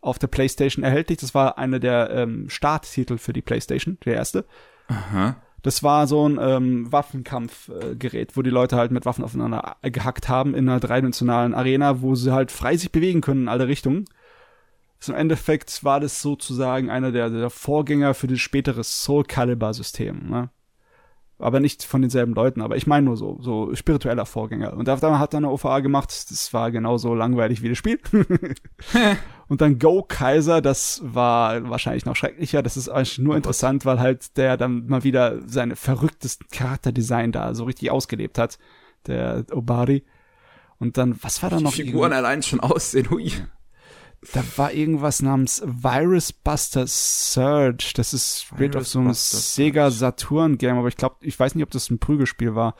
auf 0.00 0.18
der 0.18 0.28
PlayStation 0.28 0.84
erhältlich. 0.84 1.18
Das 1.18 1.34
war 1.34 1.58
einer 1.58 1.78
der 1.78 2.10
ähm, 2.10 2.48
Starttitel 2.48 3.18
für 3.18 3.32
die 3.32 3.42
PlayStation, 3.42 3.98
der 4.04 4.14
erste. 4.14 4.44
Aha. 4.88 5.36
Das 5.62 5.82
war 5.82 6.06
so 6.06 6.28
ein 6.28 6.38
ähm, 6.40 6.92
Waffenkampfgerät, 6.92 8.30
äh, 8.30 8.36
wo 8.36 8.42
die 8.42 8.50
Leute 8.50 8.76
halt 8.76 8.92
mit 8.92 9.04
Waffen 9.04 9.24
aufeinander 9.24 9.76
gehackt 9.82 10.28
haben 10.28 10.54
in 10.54 10.68
einer 10.68 10.78
dreidimensionalen 10.78 11.54
Arena, 11.54 12.02
wo 12.02 12.14
sie 12.14 12.32
halt 12.32 12.52
frei 12.52 12.76
sich 12.76 12.92
bewegen 12.92 13.20
können 13.20 13.42
in 13.42 13.48
alle 13.48 13.66
Richtungen. 13.66 14.04
So 14.98 15.12
Im 15.12 15.18
Endeffekt 15.18 15.84
war 15.84 16.00
das 16.00 16.22
sozusagen 16.22 16.90
einer 16.90 17.12
der, 17.12 17.30
der 17.30 17.50
Vorgänger 17.50 18.14
für 18.14 18.26
das 18.26 18.40
spätere 18.40 18.82
Soul 18.82 19.24
Calibur 19.24 19.74
System. 19.74 20.28
Ne? 20.28 20.50
aber 21.38 21.60
nicht 21.60 21.84
von 21.84 22.00
denselben 22.00 22.34
Leuten, 22.34 22.62
aber 22.62 22.76
ich 22.76 22.86
meine 22.86 23.06
nur 23.06 23.16
so, 23.16 23.38
so 23.40 23.74
spiritueller 23.74 24.24
Vorgänger. 24.24 24.72
Und 24.72 24.88
da 24.88 24.98
hat 25.18 25.34
er 25.34 25.36
eine 25.36 25.50
OVA 25.50 25.80
gemacht, 25.80 26.08
das 26.30 26.52
war 26.54 26.70
genauso 26.70 27.14
langweilig 27.14 27.62
wie 27.62 27.68
das 27.68 27.78
Spiel. 27.78 28.00
und 29.48 29.60
dann 29.60 29.78
Go 29.78 30.02
Kaiser, 30.02 30.62
das 30.62 31.02
war 31.04 31.68
wahrscheinlich 31.68 32.06
noch 32.06 32.16
schrecklicher. 32.16 32.62
Das 32.62 32.78
ist 32.78 32.88
eigentlich 32.88 33.18
nur 33.18 33.34
oh 33.34 33.36
interessant, 33.36 33.84
weil 33.84 34.00
halt 34.00 34.36
der 34.38 34.56
dann 34.56 34.86
mal 34.86 35.04
wieder 35.04 35.46
seine 35.46 35.76
verrücktesten 35.76 36.48
Charakterdesign 36.50 37.32
da 37.32 37.54
so 37.54 37.64
richtig 37.64 37.90
ausgelebt 37.90 38.38
hat, 38.38 38.58
der 39.06 39.44
Obari. 39.52 40.04
Und 40.78 40.96
dann, 40.96 41.18
was 41.22 41.42
war 41.42 41.50
da 41.50 41.60
noch? 41.60 41.74
Die 41.74 41.82
Figuren 41.82 42.14
allein 42.14 42.42
schon 42.42 42.60
aussehen, 42.60 43.10
hui 43.10 43.30
da 44.32 44.42
war 44.56 44.72
irgendwas 44.72 45.22
namens 45.22 45.62
Virus 45.64 46.32
Buster 46.32 46.86
Surge. 46.86 47.92
Das 47.94 48.12
ist 48.12 48.42
Spirit 48.42 48.76
auf 48.76 48.86
so 48.86 48.98
einem 48.98 49.14
Sega 49.14 49.90
Saturn 49.90 50.58
Game, 50.58 50.78
aber 50.78 50.88
ich 50.88 50.96
glaube, 50.96 51.16
ich 51.20 51.38
weiß 51.38 51.54
nicht, 51.54 51.64
ob 51.64 51.70
das 51.70 51.90
ein 51.90 51.98
Prügelspiel 51.98 52.54
war. 52.54 52.74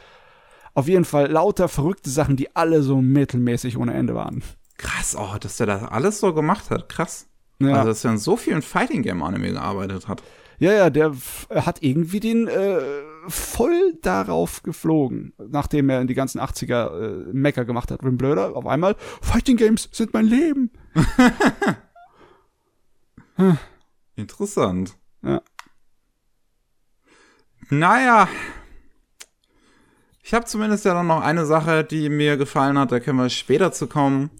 Auf 0.74 0.89
jeden 0.89 1.05
Fall 1.05 1.30
lauter 1.30 1.68
verrückte 1.68 2.11
Sachen, 2.11 2.37
die 2.37 2.55
alle 2.55 2.82
so 2.82 3.01
mittelmäßig 3.01 3.78
ohne 3.78 3.95
Ende 3.95 4.14
waren. 4.14 4.43
Krass, 4.76 5.16
oh, 5.18 5.37
dass 5.41 5.57
der 5.57 5.66
das 5.66 5.84
alles 5.84 6.20
so 6.20 6.34
gemacht 6.34 6.70
hat. 6.70 6.89
Krass. 6.89 7.28
Ja. 7.59 7.74
Also, 7.74 7.89
dass 7.89 8.05
er 8.05 8.12
in 8.12 8.18
so 8.18 8.37
vielen 8.37 8.62
Fighting 8.62 9.03
Game 9.03 9.22
Anime 9.22 9.53
gearbeitet 9.53 10.09
hat. 10.09 10.22
Ja, 10.59 10.72
ja, 10.72 10.91
der 10.91 11.14
hat 11.51 11.82
irgendwie 11.82 12.20
den 12.20 12.49
äh, 12.49 12.80
voll 13.29 13.99
darauf 14.03 14.62
geflogen, 14.62 15.33
nachdem 15.39 15.89
er 15.89 16.01
in 16.01 16.07
die 16.07 16.14
ganzen 16.14 16.41
80er 16.41 17.29
äh, 17.29 17.33
Mecker 17.33 17.64
gemacht 17.64 17.91
hat. 17.91 18.03
Wim 18.03 18.16
Blöder 18.16 18.57
auf 18.57 18.66
einmal, 18.66 18.97
Fighting 19.20 19.57
Games 19.57 19.89
sind 19.93 20.12
mein 20.12 20.27
Leben. 20.27 20.70
Interessant. 24.16 24.97
Ja. 25.22 25.43
Naja. 27.68 28.29
Ich 30.22 30.35
habe 30.35 30.45
zumindest 30.45 30.85
ja 30.85 30.95
dann 30.95 31.07
noch 31.07 31.20
eine 31.20 31.47
Sache, 31.47 31.85
die 31.85 32.09
mir 32.09 32.37
gefallen 32.37 32.79
hat, 32.79 32.91
da 32.91 33.01
können 33.01 33.18
wir 33.18 33.31
später 33.31 33.72
zu 33.72 33.87
kommen. 33.87 34.31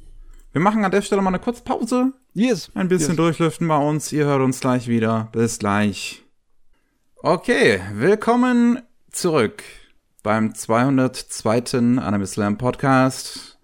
Wir 0.53 0.61
machen 0.61 0.85
an 0.85 0.91
der 0.91 1.03
Stelle 1.03 1.23
mal 1.23 1.29
eine 1.29 1.39
kurze 1.39 1.63
Pause. 1.63 2.13
Yes. 2.33 2.71
Ein 2.75 2.89
bisschen 2.89 3.11
yes. 3.11 3.17
durchlüften 3.17 3.69
bei 3.69 3.77
uns. 3.77 4.11
Ihr 4.13 4.25
hört 4.25 4.43
uns 4.43 4.61
gleich 4.61 4.89
wieder. 4.89 5.29
Bis 5.33 5.59
gleich. 5.59 6.26
Okay, 7.29 7.81
willkommen 7.93 8.83
zurück 9.11 9.65
beim 10.23 10.55
202. 10.55 11.99
Anime 11.99 12.25
Slam 12.25 12.57
Podcast. 12.57 13.59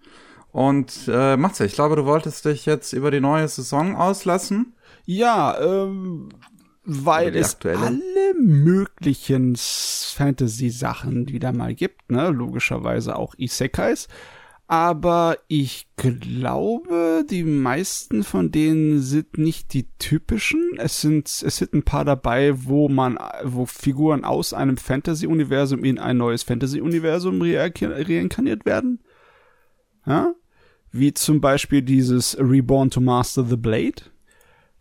Und 0.51 1.07
äh, 1.07 1.37
Matze, 1.37 1.65
ich 1.65 1.71
glaube, 1.71 1.95
du 1.95 2.03
wolltest 2.03 2.43
dich 2.43 2.65
jetzt 2.65 2.91
über 2.91 3.09
die 3.09 3.21
neue 3.21 3.47
Saison 3.47 3.95
auslassen. 3.95 4.75
Ja, 5.05 5.57
ähm, 5.61 6.27
weil 6.83 7.33
es 7.37 7.57
alle 7.63 8.33
möglichen 8.37 9.55
Fantasy-Sachen 9.55 11.29
wieder 11.29 11.53
mal 11.53 11.73
gibt, 11.73 12.11
ne? 12.11 12.31
Logischerweise 12.31 13.15
auch 13.15 13.33
Isekais 13.37 14.09
aber 14.67 15.37
ich 15.47 15.87
glaube, 15.97 17.25
die 17.29 17.43
meisten 17.43 18.23
von 18.23 18.51
denen 18.51 19.01
sind 19.01 19.37
nicht 19.37 19.73
die 19.73 19.87
typischen. 19.99 20.71
Es 20.77 21.01
sind, 21.01 21.27
es 21.27 21.57
sind 21.57 21.73
ein 21.73 21.83
paar 21.83 22.05
dabei, 22.05 22.53
wo 22.65 22.87
man, 22.87 23.19
wo 23.43 23.65
Figuren 23.65 24.23
aus 24.23 24.53
einem 24.53 24.77
Fantasy-Universum 24.77 25.83
in 25.83 25.99
ein 25.99 26.17
neues 26.17 26.43
Fantasy-Universum 26.43 27.41
reinkarniert 27.41 28.65
werden. 28.65 29.03
Ja? 30.05 30.33
Wie 30.91 31.13
zum 31.13 31.41
Beispiel 31.41 31.81
dieses 31.81 32.37
Reborn 32.39 32.89
to 32.89 33.01
Master 33.01 33.43
the 33.43 33.57
Blade, 33.57 34.03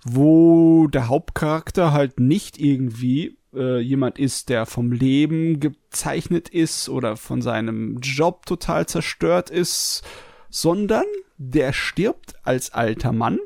wo 0.04 0.86
der 0.86 1.08
Hauptcharakter 1.08 1.92
halt 1.92 2.20
nicht 2.20 2.58
irgendwie 2.58 3.36
äh, 3.54 3.80
jemand 3.80 4.18
ist, 4.18 4.48
der 4.48 4.66
vom 4.66 4.92
Leben 4.92 5.60
gezeichnet 5.60 6.48
ist 6.48 6.88
oder 6.88 7.16
von 7.16 7.42
seinem 7.42 7.98
Job 8.00 8.46
total 8.46 8.86
zerstört 8.86 9.50
ist, 9.50 10.02
sondern 10.50 11.04
der 11.38 11.72
stirbt 11.72 12.34
als 12.42 12.72
alter 12.72 13.12
Mann 13.12 13.38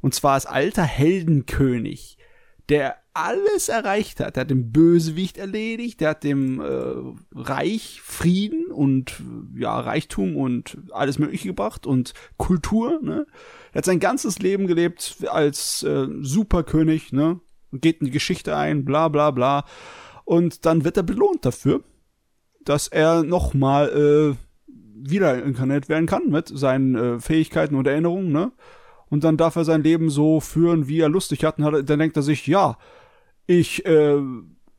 Und 0.00 0.14
zwar 0.14 0.34
als 0.34 0.46
alter 0.46 0.84
Heldenkönig, 0.84 2.18
der 2.68 2.96
alles 3.14 3.68
erreicht 3.68 4.20
hat. 4.20 4.36
Der 4.36 4.42
hat 4.42 4.50
den 4.50 4.72
Bösewicht 4.72 5.38
erledigt, 5.38 6.00
der 6.00 6.10
hat 6.10 6.24
dem 6.24 6.60
äh, 6.60 6.94
Reich 7.32 8.00
Frieden 8.02 8.66
und 8.66 9.22
ja 9.56 9.78
Reichtum 9.78 10.36
und 10.36 10.78
alles 10.90 11.18
Mögliche 11.18 11.48
gebracht 11.48 11.86
und 11.86 12.12
Kultur. 12.36 13.00
Ne? 13.02 13.26
Er 13.72 13.78
hat 13.78 13.84
sein 13.84 14.00
ganzes 14.00 14.40
Leben 14.40 14.66
gelebt 14.66 15.16
als 15.28 15.84
äh, 15.84 16.08
Superkönig, 16.20 17.12
ne? 17.12 17.40
Geht 17.80 18.00
in 18.00 18.06
die 18.06 18.12
Geschichte 18.12 18.56
ein, 18.56 18.84
bla 18.84 19.08
bla 19.08 19.30
bla. 19.30 19.64
Und 20.24 20.64
dann 20.66 20.84
wird 20.84 20.96
er 20.96 21.02
belohnt 21.02 21.44
dafür, 21.44 21.82
dass 22.64 22.88
er 22.88 23.22
nochmal 23.22 23.88
äh, 23.88 24.36
wieder 24.96 25.42
inkarniert 25.42 25.88
werden 25.88 26.06
kann 26.06 26.30
mit 26.30 26.48
seinen 26.48 26.94
äh, 26.94 27.20
Fähigkeiten 27.20 27.74
und 27.74 27.86
Erinnerungen, 27.86 28.32
ne? 28.32 28.52
Und 29.10 29.22
dann 29.22 29.36
darf 29.36 29.54
er 29.56 29.64
sein 29.64 29.82
Leben 29.82 30.10
so 30.10 30.40
führen, 30.40 30.88
wie 30.88 31.00
er 31.00 31.08
lustig 31.08 31.44
hat. 31.44 31.58
Und 31.58 31.88
dann 31.88 31.98
denkt 31.98 32.16
er 32.16 32.22
sich, 32.22 32.46
ja, 32.46 32.78
ich 33.46 33.84
äh, 33.86 34.18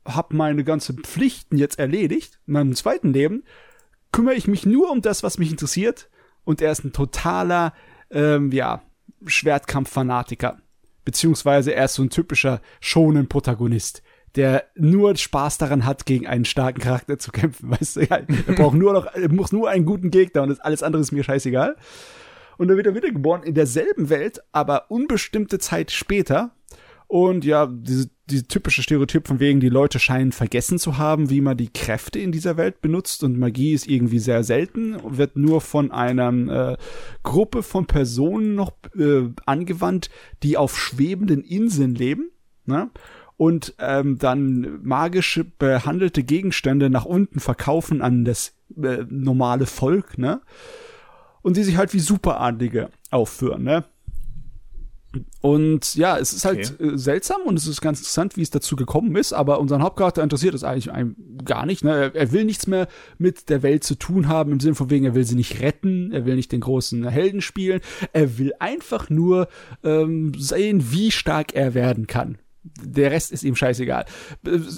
habe 0.04 0.36
meine 0.36 0.64
ganzen 0.64 0.98
Pflichten 0.98 1.56
jetzt 1.56 1.78
erledigt. 1.78 2.38
In 2.46 2.52
meinem 2.54 2.74
zweiten 2.74 3.12
Leben 3.12 3.44
kümmere 4.12 4.34
ich 4.34 4.48
mich 4.48 4.66
nur 4.66 4.90
um 4.90 5.00
das, 5.00 5.22
was 5.22 5.38
mich 5.38 5.50
interessiert. 5.50 6.10
Und 6.44 6.60
er 6.60 6.72
ist 6.72 6.84
ein 6.84 6.92
totaler, 6.92 7.72
ähm, 8.10 8.52
ja, 8.52 8.82
Schwertkampf-Fanatiker. 9.24 10.58
Beziehungsweise 11.06 11.72
er 11.72 11.84
ist 11.84 11.94
so 11.94 12.02
ein 12.02 12.10
typischer 12.10 12.60
schonen 12.80 13.28
Protagonist, 13.28 14.02
der 14.34 14.64
nur 14.74 15.16
Spaß 15.16 15.56
daran 15.56 15.86
hat, 15.86 16.04
gegen 16.04 16.26
einen 16.26 16.44
starken 16.44 16.80
Charakter 16.80 17.16
zu 17.16 17.30
kämpfen. 17.30 17.70
Weißt 17.78 17.96
du, 17.96 18.00
er 18.00 18.22
braucht 18.56 18.74
nur 18.74 18.92
noch, 18.92 19.06
er 19.06 19.32
muss 19.32 19.52
nur 19.52 19.70
einen 19.70 19.86
guten 19.86 20.10
Gegner 20.10 20.42
und 20.42 20.62
alles 20.64 20.82
andere 20.82 21.00
ist 21.00 21.12
mir 21.12 21.22
scheißegal. 21.22 21.76
Und 22.58 22.66
dann 22.66 22.76
wird 22.76 22.88
er 22.88 22.96
wiedergeboren 22.96 23.44
in 23.44 23.54
derselben 23.54 24.10
Welt, 24.10 24.42
aber 24.50 24.90
unbestimmte 24.90 25.60
Zeit 25.60 25.92
später. 25.92 26.50
Und 27.08 27.44
ja, 27.44 27.66
diese 27.66 28.10
die 28.28 28.42
typische 28.42 28.82
Stereotyp 28.82 29.28
von 29.28 29.38
wegen, 29.38 29.60
die 29.60 29.68
Leute 29.68 30.00
scheinen 30.00 30.32
vergessen 30.32 30.78
zu 30.78 30.98
haben, 30.98 31.30
wie 31.30 31.40
man 31.40 31.56
die 31.56 31.72
Kräfte 31.72 32.18
in 32.18 32.32
dieser 32.32 32.56
Welt 32.56 32.80
benutzt 32.80 33.22
und 33.22 33.38
Magie 33.38 33.72
ist 33.72 33.86
irgendwie 33.86 34.18
sehr 34.18 34.42
selten, 34.42 34.96
wird 35.04 35.36
nur 35.36 35.60
von 35.60 35.92
einer 35.92 36.72
äh, 36.72 36.76
Gruppe 37.22 37.62
von 37.62 37.86
Personen 37.86 38.56
noch 38.56 38.72
äh, 38.98 39.28
angewandt, 39.44 40.10
die 40.42 40.56
auf 40.56 40.76
schwebenden 40.76 41.42
Inseln 41.42 41.94
leben. 41.94 42.30
Ne? 42.64 42.90
und 43.36 43.74
ähm, 43.78 44.18
dann 44.18 44.80
magische 44.82 45.44
behandelte 45.44 46.22
Gegenstände 46.24 46.88
nach 46.90 47.04
unten 47.04 47.38
verkaufen 47.38 48.00
an 48.00 48.24
das 48.24 48.54
äh, 48.82 49.04
normale 49.08 49.66
Volk, 49.66 50.18
ne? 50.18 50.40
Und 51.42 51.56
die 51.56 51.62
sich 51.62 51.76
halt 51.76 51.92
wie 51.92 52.00
Superadlige 52.00 52.88
aufführen, 53.10 53.62
ne? 53.62 53.84
Und 55.46 55.94
ja, 55.94 56.18
es 56.18 56.32
ist 56.32 56.44
halt 56.44 56.74
okay. 56.74 56.94
äh, 56.94 56.98
seltsam 56.98 57.42
und 57.42 57.56
es 57.56 57.68
ist 57.68 57.80
ganz 57.80 58.00
interessant, 58.00 58.36
wie 58.36 58.42
es 58.42 58.50
dazu 58.50 58.74
gekommen 58.74 59.14
ist, 59.14 59.32
aber 59.32 59.60
unseren 59.60 59.80
Hauptcharakter 59.80 60.24
interessiert 60.24 60.56
es 60.56 60.64
eigentlich 60.64 60.90
gar 61.44 61.66
nicht. 61.66 61.84
Ne? 61.84 61.92
Er, 61.92 62.14
er, 62.16 62.32
will 62.32 62.44
nichts 62.44 62.66
mehr 62.66 62.88
mit 63.18 63.48
der 63.48 63.62
Welt 63.62 63.84
zu 63.84 63.94
tun 63.94 64.26
haben, 64.26 64.50
im 64.50 64.58
Sinne 64.58 64.74
von 64.74 64.90
wegen, 64.90 65.04
er 65.04 65.14
will 65.14 65.22
sie 65.22 65.36
nicht 65.36 65.60
retten, 65.60 66.10
er 66.10 66.26
will 66.26 66.34
nicht 66.34 66.50
den 66.50 66.62
großen 66.62 67.06
Helden 67.06 67.40
spielen, 67.42 67.80
er 68.12 68.38
will 68.38 68.54
einfach 68.58 69.08
nur 69.08 69.46
ähm, 69.84 70.32
sehen, 70.36 70.90
wie 70.90 71.12
stark 71.12 71.54
er 71.54 71.74
werden 71.74 72.08
kann. 72.08 72.38
Der 72.82 73.12
Rest 73.12 73.30
ist 73.30 73.44
ihm 73.44 73.54
scheißegal. 73.54 74.04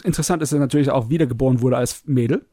Interessant 0.04 0.42
ist, 0.42 0.52
dass 0.52 0.58
er 0.58 0.60
natürlich 0.60 0.90
auch 0.90 1.08
wiedergeboren 1.08 1.62
wurde 1.62 1.78
als 1.78 2.02
Mädel. 2.04 2.44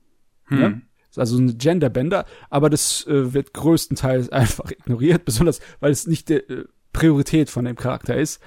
Hm. 0.46 0.58
Ne? 0.58 0.82
also 1.18 1.38
ein 1.38 1.58
Genderbender, 1.58 2.26
aber 2.50 2.70
das 2.70 3.08
äh, 3.08 3.34
wird 3.34 3.54
größtenteils 3.54 4.30
einfach 4.34 4.72
ignoriert, 4.72 5.26
besonders 5.26 5.60
weil 5.80 5.92
es 5.92 6.08
nicht 6.08 6.30
der 6.30 6.50
äh, 6.50 6.66
Priorität 6.96 7.50
von 7.50 7.66
dem 7.66 7.76
Charakter 7.76 8.16
ist. 8.16 8.42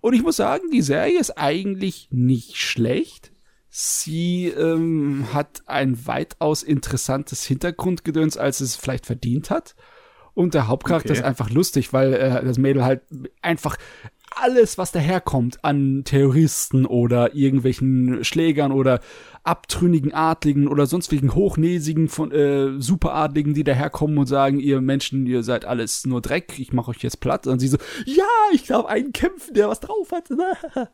Und 0.00 0.12
ich 0.12 0.22
muss 0.22 0.36
sagen, 0.36 0.70
die 0.70 0.82
Serie 0.82 1.18
ist 1.18 1.38
eigentlich 1.38 2.08
nicht 2.10 2.56
schlecht. 2.56 3.32
Sie 3.70 4.48
ähm, 4.48 5.28
hat 5.32 5.62
ein 5.66 6.06
weitaus 6.06 6.62
interessantes 6.62 7.44
Hintergrundgedöns, 7.44 8.36
als 8.36 8.60
es 8.60 8.76
vielleicht 8.76 9.06
verdient 9.06 9.50
hat. 9.50 9.74
Und 10.34 10.54
der 10.54 10.66
Hauptcharakter 10.66 11.10
okay. 11.10 11.18
ist 11.20 11.24
einfach 11.24 11.48
lustig, 11.48 11.92
weil 11.92 12.12
äh, 12.12 12.44
das 12.44 12.58
Mädel 12.58 12.84
halt 12.84 13.02
einfach 13.40 13.76
alles, 14.36 14.78
was 14.78 14.92
daherkommt 14.92 15.64
an 15.64 16.02
Terroristen 16.04 16.86
oder 16.86 17.34
irgendwelchen 17.34 18.24
Schlägern 18.24 18.72
oder 18.72 19.00
abtrünnigen 19.42 20.14
Adligen 20.14 20.68
oder 20.68 20.86
sonst 20.86 21.12
wegen 21.12 21.34
hochnäsigen 21.34 22.08
von 22.08 22.32
äh, 22.32 22.80
Superadligen, 22.80 23.54
die 23.54 23.64
daherkommen 23.64 24.18
und 24.18 24.26
sagen, 24.26 24.58
ihr 24.58 24.80
Menschen, 24.80 25.26
ihr 25.26 25.42
seid 25.42 25.64
alles 25.64 26.06
nur 26.06 26.20
Dreck, 26.22 26.58
ich 26.58 26.72
mache 26.72 26.90
euch 26.90 27.02
jetzt 27.02 27.20
platt. 27.20 27.46
Und 27.46 27.58
sie 27.58 27.68
so, 27.68 27.78
ja, 28.06 28.24
ich 28.52 28.64
glaube 28.64 28.88
einen 28.88 29.12
kämpfen, 29.12 29.54
der 29.54 29.68
was 29.68 29.80
drauf 29.80 30.12
hat. 30.12 30.30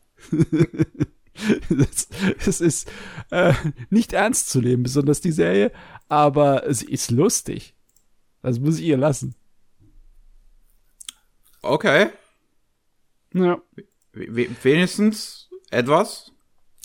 das, 1.69 2.09
das 2.45 2.61
ist 2.61 2.91
äh, 3.31 3.53
nicht 3.89 4.13
ernst 4.13 4.49
zu 4.49 4.59
nehmen, 4.59 4.83
besonders 4.83 5.21
die 5.21 5.31
Serie, 5.31 5.71
aber 6.09 6.63
sie 6.73 6.91
ist 6.91 7.11
lustig. 7.11 7.75
Das 8.41 8.59
muss 8.59 8.79
ich 8.79 8.85
ihr 8.85 8.97
lassen. 8.97 9.35
Okay. 11.61 12.09
Ja. 13.33 13.61
wenigstens 14.13 15.49
etwas. 15.69 16.31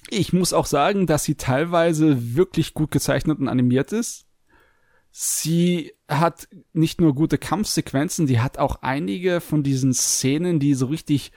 Ich 0.09 0.33
muss 0.33 0.53
auch 0.53 0.67
sagen, 0.67 1.07
dass 1.07 1.25
sie 1.25 1.35
teilweise 1.35 2.37
wirklich 2.37 2.75
gut 2.75 2.91
gezeichnet 2.91 3.39
und 3.39 3.49
animiert 3.49 3.93
ist. 3.93 4.27
Sie 5.11 5.95
hat 6.09 6.47
nicht 6.73 7.01
nur 7.01 7.15
gute 7.15 7.39
Kampfsequenzen, 7.39 8.27
die 8.27 8.41
hat 8.41 8.59
auch 8.59 8.83
einige 8.83 9.41
von 9.41 9.63
diesen 9.63 9.95
Szenen, 9.95 10.61
die 10.61 10.75
so 10.75 10.87
richtig 10.87 11.33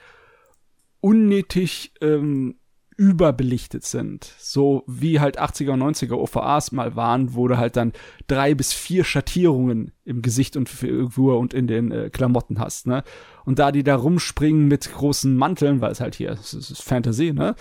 unnötig 1.00 1.92
ähm, 2.00 2.59
überbelichtet 3.00 3.82
sind. 3.82 4.30
So 4.38 4.84
wie 4.86 5.20
halt 5.20 5.40
80er 5.40 5.70
und 5.70 5.82
90er 5.82 6.16
OVAs 6.16 6.70
mal 6.70 6.96
waren, 6.96 7.34
wo 7.34 7.48
du 7.48 7.56
halt 7.56 7.76
dann 7.76 7.94
drei 8.26 8.54
bis 8.54 8.74
vier 8.74 9.04
Schattierungen 9.04 9.92
im 10.04 10.20
Gesicht 10.20 10.54
und 10.54 10.68
Figur 10.68 11.38
und 11.38 11.54
in 11.54 11.66
den 11.66 11.92
äh, 11.92 12.10
Klamotten 12.10 12.58
hast, 12.58 12.86
ne? 12.86 13.02
Und 13.46 13.58
da 13.58 13.72
die 13.72 13.84
da 13.84 13.96
rumspringen 13.96 14.68
mit 14.68 14.92
großen 14.92 15.34
Manteln, 15.34 15.80
weil 15.80 15.92
es 15.92 16.00
halt 16.00 16.14
hier, 16.14 16.32
es 16.32 16.52
ist 16.52 16.82
Fantasy, 16.82 17.32
ne? 17.32 17.56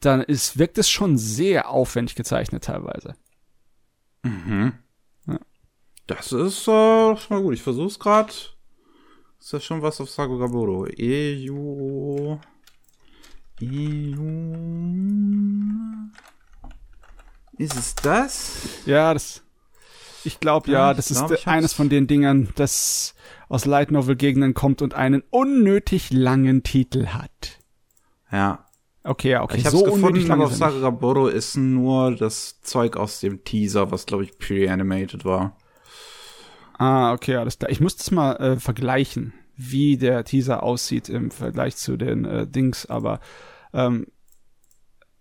Dann 0.00 0.20
ist, 0.20 0.58
wirkt 0.58 0.76
es 0.76 0.90
schon 0.90 1.16
sehr 1.16 1.70
aufwendig 1.70 2.14
gezeichnet 2.14 2.64
teilweise. 2.64 3.14
Mhm. 4.22 4.74
Ja. 5.26 5.40
Das 6.06 6.30
ist 6.30 6.68
äh, 6.68 7.16
schon 7.16 7.18
mal 7.30 7.42
gut. 7.42 7.54
Ich 7.54 7.62
versuch's 7.62 7.98
gerade. 7.98 8.34
Ist 9.40 9.50
das 9.50 9.64
schon 9.64 9.80
was 9.80 9.98
auf 10.02 10.10
Sagogaburo? 10.10 10.88
EU 11.00 12.36
ist 17.58 17.76
es 17.76 17.94
das? 17.94 18.52
Ja, 18.86 19.14
das. 19.14 19.42
Ich 20.24 20.40
glaube 20.40 20.70
ja, 20.70 20.88
ja, 20.88 20.94
das 20.94 21.08
glaub, 21.08 21.30
ist 21.30 21.46
eines 21.46 21.72
von 21.74 21.88
den 21.88 22.06
Dingern, 22.06 22.48
das 22.56 23.14
aus 23.48 23.66
Light 23.66 23.90
Novel 23.90 24.16
Gegenden 24.16 24.54
kommt 24.54 24.80
und 24.80 24.94
einen 24.94 25.22
unnötig 25.30 26.10
langen 26.10 26.62
Titel 26.62 27.08
hat. 27.08 27.58
Ja. 28.32 28.66
Okay, 29.06 29.32
ja, 29.32 29.42
okay. 29.42 29.58
Ich 29.58 29.66
habe 29.66 29.76
so 29.76 29.84
gefunden, 29.84 30.30
aber 30.30 30.46
auf 30.46 30.54
Sagaboro 30.54 31.28
ist 31.28 31.56
nur 31.56 32.16
das 32.16 32.62
Zeug 32.62 32.96
aus 32.96 33.20
dem 33.20 33.44
Teaser, 33.44 33.90
was 33.90 34.06
glaube 34.06 34.24
ich 34.24 34.38
pre-animated 34.38 35.26
war. 35.26 35.58
Ah, 36.78 37.12
okay, 37.12 37.36
alles 37.36 37.58
klar. 37.58 37.70
Ich 37.70 37.80
muss 37.80 37.96
das 37.96 38.10
mal 38.10 38.32
äh, 38.36 38.56
vergleichen 38.58 39.34
wie 39.56 39.96
der 39.96 40.24
Teaser 40.24 40.62
aussieht 40.62 41.08
im 41.08 41.30
Vergleich 41.30 41.76
zu 41.76 41.96
den 41.96 42.24
äh, 42.24 42.46
Dings, 42.46 42.86
aber 42.86 43.20
ähm, 43.72 44.06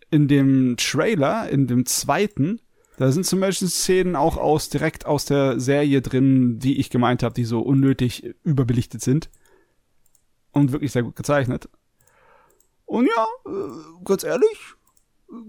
in 0.10 0.28
dem 0.28 0.76
Trailer, 0.78 1.50
in 1.50 1.68
dem 1.68 1.86
zweiten, 1.86 2.60
da 2.98 3.12
sind 3.12 3.26
zum 3.26 3.40
Beispiel 3.40 3.68
Szenen 3.68 4.16
auch 4.16 4.38
aus 4.38 4.70
direkt 4.70 5.06
aus 5.06 5.26
der 5.26 5.60
Serie 5.60 6.02
drin, 6.02 6.60
die 6.60 6.80
ich 6.80 6.90
gemeint 6.90 7.24
habe, 7.24 7.34
die 7.34 7.46
so 7.46 7.62
unnötig 7.62 8.36
überbelichtet 8.44 9.02
sind 9.02 9.30
und 10.52 10.72
wirklich 10.72 10.92
sehr 10.92 11.04
gut 11.04 11.16
gezeichnet. 11.16 11.70
Und 12.86 13.08
ja, 13.08 13.26
äh, 13.48 14.04
ganz 14.04 14.24
ehrlich, 14.24 14.76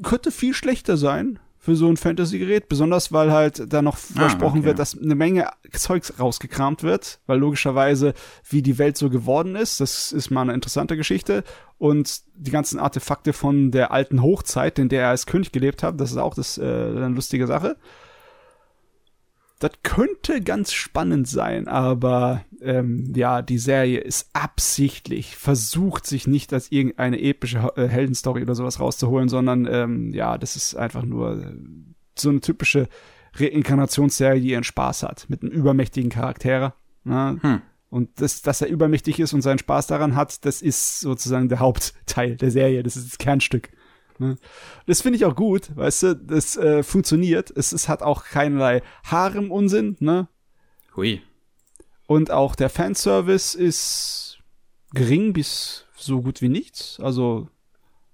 könnte 0.03 0.31
viel 0.31 0.55
schlechter 0.55 0.97
sein 0.97 1.39
für 1.65 1.77
so 1.77 1.89
ein 1.89 1.97
Fantasy-Gerät, 1.97 2.69
besonders 2.69 3.11
weil 3.11 3.33
halt 3.33 3.73
da 3.73 3.81
noch 3.81 3.97
ah, 3.97 4.19
versprochen 4.19 4.59
okay. 4.59 4.67
wird, 4.67 4.79
dass 4.79 4.99
eine 4.99 5.15
Menge 5.15 5.49
Zeugs 5.73 6.13
rausgekramt 6.21 6.83
wird, 6.83 7.21
weil 7.27 7.39
logischerweise, 7.39 8.13
wie 8.47 8.61
die 8.61 8.77
Welt 8.77 8.99
so 8.99 9.09
geworden 9.09 9.57
ist, 9.57 9.81
das 9.81 10.13
ist 10.13 10.31
mal 10.31 10.43
eine 10.43 10.53
interessante 10.53 10.95
Geschichte 10.95 11.43
und 11.79 12.21
die 12.35 12.51
ganzen 12.51 12.79
Artefakte 12.79 13.33
von 13.33 13.71
der 13.71 13.93
alten 13.93 14.21
Hochzeit, 14.21 14.79
in 14.79 14.91
der 14.91 15.05
er 15.05 15.09
als 15.09 15.25
König 15.25 15.53
gelebt 15.53 15.83
hat, 15.83 15.99
das 15.99 16.11
ist 16.11 16.19
auch 16.19 16.35
das, 16.35 16.59
äh, 16.59 16.63
eine 16.63 17.09
lustige 17.09 17.47
Sache. 17.47 17.79
Das 19.61 19.73
könnte 19.83 20.41
ganz 20.41 20.73
spannend 20.73 21.29
sein, 21.29 21.69
aber 21.69 22.45
ähm, 22.61 23.13
ja, 23.15 23.41
die 23.41 23.59
Serie 23.59 24.01
ist 24.01 24.29
absichtlich, 24.33 25.37
versucht 25.37 26.07
sich 26.07 26.27
nicht 26.27 26.53
als 26.53 26.73
irgendeine 26.73 27.21
epische 27.21 27.73
äh, 27.77 27.87
Heldenstory 27.87 28.43
oder 28.43 28.55
sowas 28.55 28.81
rauszuholen, 28.81 29.29
sondern 29.29 29.67
ähm, 29.71 30.13
ja, 30.13 30.39
das 30.39 30.57
ist 30.57 30.75
einfach 30.75 31.05
nur 31.05 31.41
äh, 31.41 31.57
so 32.19 32.31
eine 32.31 32.41
typische 32.41 32.89
Reinkarnationsserie, 33.37 34.41
die 34.41 34.51
ihren 34.51 34.65
Spaß 34.65 35.05
hat, 35.05 35.27
mit 35.29 35.43
einem 35.43 35.53
übermächtigen 35.53 36.11
Charakter. 36.11 36.75
Ne? 37.05 37.39
Hm. 37.41 37.63
Und 37.91 38.21
das, 38.21 38.43
dass 38.43 38.61
er 38.61 38.69
übermächtig 38.69 39.21
ist 39.21 39.35
und 39.35 39.43
seinen 39.43 39.59
Spaß 39.59 39.87
daran 39.87 40.17
hat, 40.17 40.45
das 40.45 40.63
ist 40.63 41.01
sozusagen 41.01 41.49
der 41.49 41.61
Hauptteil 41.61 42.37
der 42.37 42.51
Serie. 42.51 42.83
Das 42.83 42.97
ist 42.97 43.13
das 43.13 43.19
Kernstück. 43.19 43.71
Ne? 44.19 44.37
Das 44.87 45.03
finde 45.03 45.17
ich 45.17 45.25
auch 45.25 45.37
gut, 45.37 45.75
weißt 45.77 46.03
du, 46.03 46.17
das 46.17 46.57
äh, 46.57 46.83
funktioniert. 46.83 47.51
Es, 47.51 47.73
es 47.73 47.89
hat 47.89 48.03
auch 48.03 48.25
keinerlei 48.25 48.83
Harem-Unsinn, 49.05 49.97
ne? 50.01 50.29
Hui. 50.97 51.23
Und 52.07 52.31
auch 52.31 52.55
der 52.55 52.71
Fanservice 52.71 53.55
ist 53.55 54.39
gering 54.93 55.33
bis 55.33 55.87
so 55.97 56.21
gut 56.23 56.43
wie 56.43 56.49
nichts. 56.49 57.01
Also, 57.01 57.49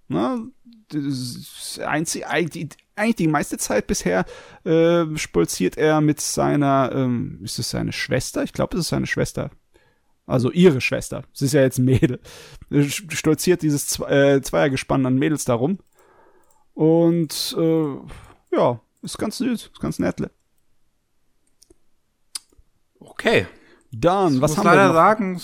ne, 0.09 0.49
das 0.89 1.81
einzig, 1.85 2.27
eigentlich, 2.27 2.69
eigentlich 2.97 3.17
die 3.17 3.29
meiste 3.29 3.59
Zeit 3.59 3.87
bisher 3.87 4.25
äh, 4.65 5.05
spolziert 5.17 5.77
er 5.77 6.01
mit 6.01 6.21
seiner, 6.21 6.91
ähm, 6.95 7.41
ist 7.43 7.59
es 7.59 7.71
seine 7.71 7.93
Schwester? 7.93 8.43
Ich 8.43 8.53
glaube, 8.53 8.77
es 8.77 8.85
ist 8.85 8.91
seine 8.91 9.07
Schwester. 9.07 9.51
Also 10.31 10.51
ihre 10.51 10.81
Schwester. 10.81 11.25
Sie 11.33 11.47
ist 11.47 11.53
ja 11.53 11.63
jetzt 11.63 11.79
ein 11.79 11.85
Mädel. 11.85 12.21
Stolziert 12.89 13.63
dieses 13.63 13.99
äh, 14.01 14.41
Zweiergespann 14.41 15.05
an 15.05 15.19
Mädels 15.19 15.45
darum. 15.45 15.79
Und 16.75 17.57
äh, 17.59 18.57
ja, 18.57 18.81
ist 19.03 19.19
ganz 19.19 19.39
süß, 19.39 19.71
ist 19.73 19.81
ganz 19.81 19.99
nettle. 19.99 20.31
Okay. 22.99 23.47
Dann, 23.93 24.35
ich 24.35 24.41
was 24.41 24.57
haben 24.57 24.67
leider 24.67 24.83
wir 24.83 24.89
noch? 24.89 24.95
sagen, 24.95 25.41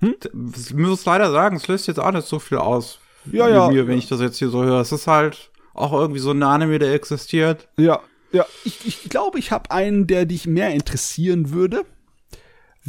hm? 0.00 0.14
ich 0.56 0.74
muss 0.74 1.04
leider 1.04 1.32
sagen, 1.32 1.56
es 1.56 1.66
löst 1.66 1.88
jetzt 1.88 1.98
auch 1.98 2.12
nicht 2.12 2.26
so 2.26 2.38
viel 2.38 2.58
aus. 2.58 3.00
Ja, 3.30 3.48
ja. 3.48 3.68
Mir, 3.68 3.86
wenn 3.86 3.98
ich 3.98 4.08
das 4.08 4.20
jetzt 4.20 4.38
hier 4.38 4.48
so 4.48 4.62
höre. 4.62 4.80
Es 4.80 4.92
ist 4.92 5.06
halt 5.06 5.50
auch 5.74 5.92
irgendwie 5.92 6.20
so 6.20 6.30
ein 6.30 6.42
Anime, 6.42 6.78
der 6.78 6.94
existiert. 6.94 7.68
Ja, 7.76 8.00
ja. 8.32 8.46
Ich, 8.64 8.86
ich 8.86 9.10
glaube, 9.10 9.38
ich 9.38 9.50
habe 9.50 9.70
einen, 9.70 10.06
der 10.06 10.24
dich 10.24 10.46
mehr 10.46 10.72
interessieren 10.72 11.50
würde, 11.50 11.84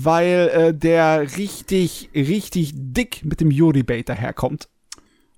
weil 0.04 0.50
äh, 0.50 0.74
der 0.74 1.38
richtig, 1.38 2.10
richtig 2.14 2.74
dick 2.76 3.24
mit 3.24 3.42
dem 3.42 3.52
Yuri-Bait 3.52 4.10
daherkommt. 4.10 4.70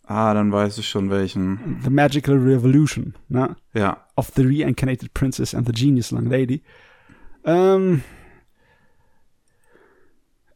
Ah, 0.06 0.34
dann 0.34 0.52
weiß 0.52 0.78
ich 0.80 0.90
schon 0.90 1.10
welchen. 1.10 1.80
The 1.84 1.90
Magical 1.90 2.38
Revolution, 2.38 3.16
ne? 3.30 3.56
Ja. 3.74 4.06
Of 4.16 4.32
the 4.36 4.44
Reincarnated 4.44 5.14
Princess 5.14 5.56
and 5.56 5.66
the 5.66 5.74
Genius 5.74 6.12
Young 6.12 6.30
Lady. 6.30 6.62
Ähm, 7.46 8.04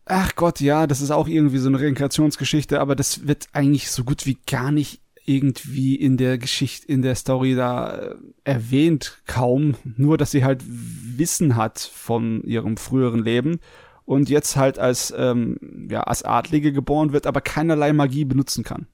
Ach 0.10 0.36
Gott, 0.36 0.62
ja, 0.62 0.88
das 0.88 1.02
ist 1.02 1.12
auch 1.12 1.28
irgendwie 1.28 1.58
so 1.58 1.68
eine 1.68 1.82
Reinkarnationsgeschichte, 1.82 2.80
aber 2.80 2.96
das 2.96 3.28
wird 3.28 3.48
eigentlich 3.52 3.92
so 3.92 4.06
gut 4.06 4.26
wie 4.26 4.38
gar 4.48 4.72
nicht 4.72 5.02
irgendwie 5.26 5.96
in 5.96 6.16
der 6.16 6.38
Geschichte, 6.38 6.88
in 6.88 7.02
der 7.02 7.16
Story 7.16 7.56
da 7.56 7.98
äh, 7.98 8.16
erwähnt, 8.46 9.22
kaum. 9.28 9.76
Nur, 9.84 10.18
dass 10.18 10.32
sie 10.32 10.46
halt 10.46 10.64
Wissen 10.66 11.58
hat 11.58 11.80
von 11.80 12.42
ihrem 12.44 12.78
früheren 12.78 13.22
Leben 13.22 13.60
und 14.08 14.30
jetzt 14.30 14.56
halt 14.56 14.80
als, 14.80 15.14
ähm, 15.16 15.88
ja, 15.92 16.00
als 16.04 16.24
Adlige 16.24 16.72
geboren 16.72 17.12
wird, 17.12 17.28
aber 17.28 17.42
keinerlei 17.42 17.92
Magie 17.92 18.24
benutzen 18.24 18.64
kann. 18.64 18.88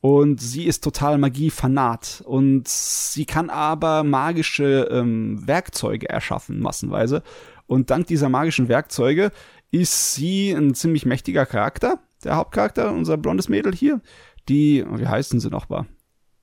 Und 0.00 0.40
sie 0.40 0.64
ist 0.64 0.82
total 0.82 1.18
Magie-Fanat. 1.18 2.20
Und 2.26 2.66
sie 2.66 3.26
kann 3.26 3.48
aber 3.48 4.02
magische 4.02 4.88
ähm, 4.90 5.46
Werkzeuge 5.46 6.08
erschaffen, 6.08 6.58
massenweise. 6.58 7.22
Und 7.68 7.90
dank 7.90 8.08
dieser 8.08 8.28
magischen 8.28 8.68
Werkzeuge 8.68 9.30
ist 9.70 10.14
sie 10.14 10.50
ein 10.50 10.74
ziemlich 10.74 11.06
mächtiger 11.06 11.46
Charakter, 11.46 12.00
der 12.24 12.34
Hauptcharakter, 12.34 12.90
unser 12.90 13.16
blondes 13.16 13.48
Mädel 13.48 13.72
hier. 13.72 14.00
Die, 14.48 14.84
wie 14.84 15.06
heißen 15.06 15.38
sie 15.38 15.48
noch 15.48 15.68
mal? 15.68 15.86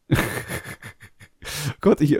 Gott, 1.82 2.00
ich, 2.00 2.18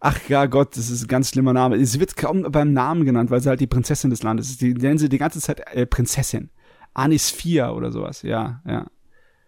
ach 0.00 0.28
ja 0.28 0.46
Gott, 0.46 0.76
das 0.76 0.90
ist 0.90 1.04
ein 1.04 1.08
ganz 1.08 1.30
schlimmer 1.30 1.52
Name. 1.52 1.84
Sie 1.84 2.00
wird 2.00 2.16
kaum 2.16 2.42
beim 2.42 2.72
Namen 2.72 3.04
genannt, 3.04 3.30
weil 3.30 3.40
sie 3.40 3.48
halt 3.48 3.60
die 3.60 3.66
Prinzessin 3.66 4.10
des 4.10 4.22
Landes 4.22 4.50
ist. 4.50 4.60
Die 4.60 4.74
nennen 4.74 4.98
sie 4.98 5.08
die 5.08 5.18
ganze 5.18 5.40
Zeit 5.40 5.60
äh, 5.72 5.86
Prinzessin. 5.86 6.50
Anis 6.94 7.30
4 7.30 7.74
oder 7.74 7.92
sowas, 7.92 8.22
ja, 8.22 8.60
ja. 8.66 8.86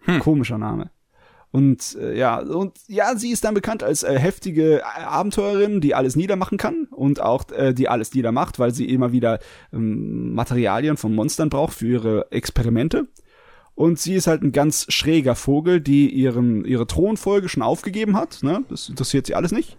Hm. 0.03 0.21
Komischer 0.21 0.59
Name. 0.59 0.91
Und 1.53 1.97
äh, 2.01 2.17
ja, 2.17 2.39
und 2.39 2.79
ja, 2.87 3.17
sie 3.17 3.31
ist 3.31 3.45
dann 3.45 3.55
bekannt 3.55 3.83
als 3.83 4.05
äh, 4.05 4.17
heftige 4.17 4.83
Abenteurerin, 4.87 5.81
die 5.81 5.97
alles 5.97 6.15
niedermachen 6.15 6.59
kann 6.59 6.87
und 6.93 7.21
auch 7.21 7.51
äh, 7.51 7.75
die 7.75 7.89
alles 7.89 8.15
niedermacht, 8.15 8.61
weil 8.61 8.73
sie 8.73 8.89
immer 8.89 9.11
wieder 9.11 9.41
ähm, 9.73 10.33
Materialien 10.33 10.97
von 10.97 11.13
Monstern 11.13 11.51
braucht 11.51 11.75
für 11.75 11.89
ihre 11.89 12.31
Experimente. 12.31 13.09
Und 13.75 13.99
sie 13.99 14.15
ist 14.15 14.27
halt 14.27 14.43
ein 14.43 14.53
ganz 14.53 14.87
schräger 14.91 15.35
Vogel, 15.35 15.81
die 15.81 16.11
ihren, 16.11 16.65
ihre 16.65 16.87
Thronfolge 16.87 17.49
schon 17.49 17.63
aufgegeben 17.63 18.17
hat. 18.17 18.43
Ne? 18.43 18.63
Das 18.69 18.89
interessiert 18.89 19.27
sie 19.27 19.35
alles 19.35 19.53
nicht. 19.53 19.77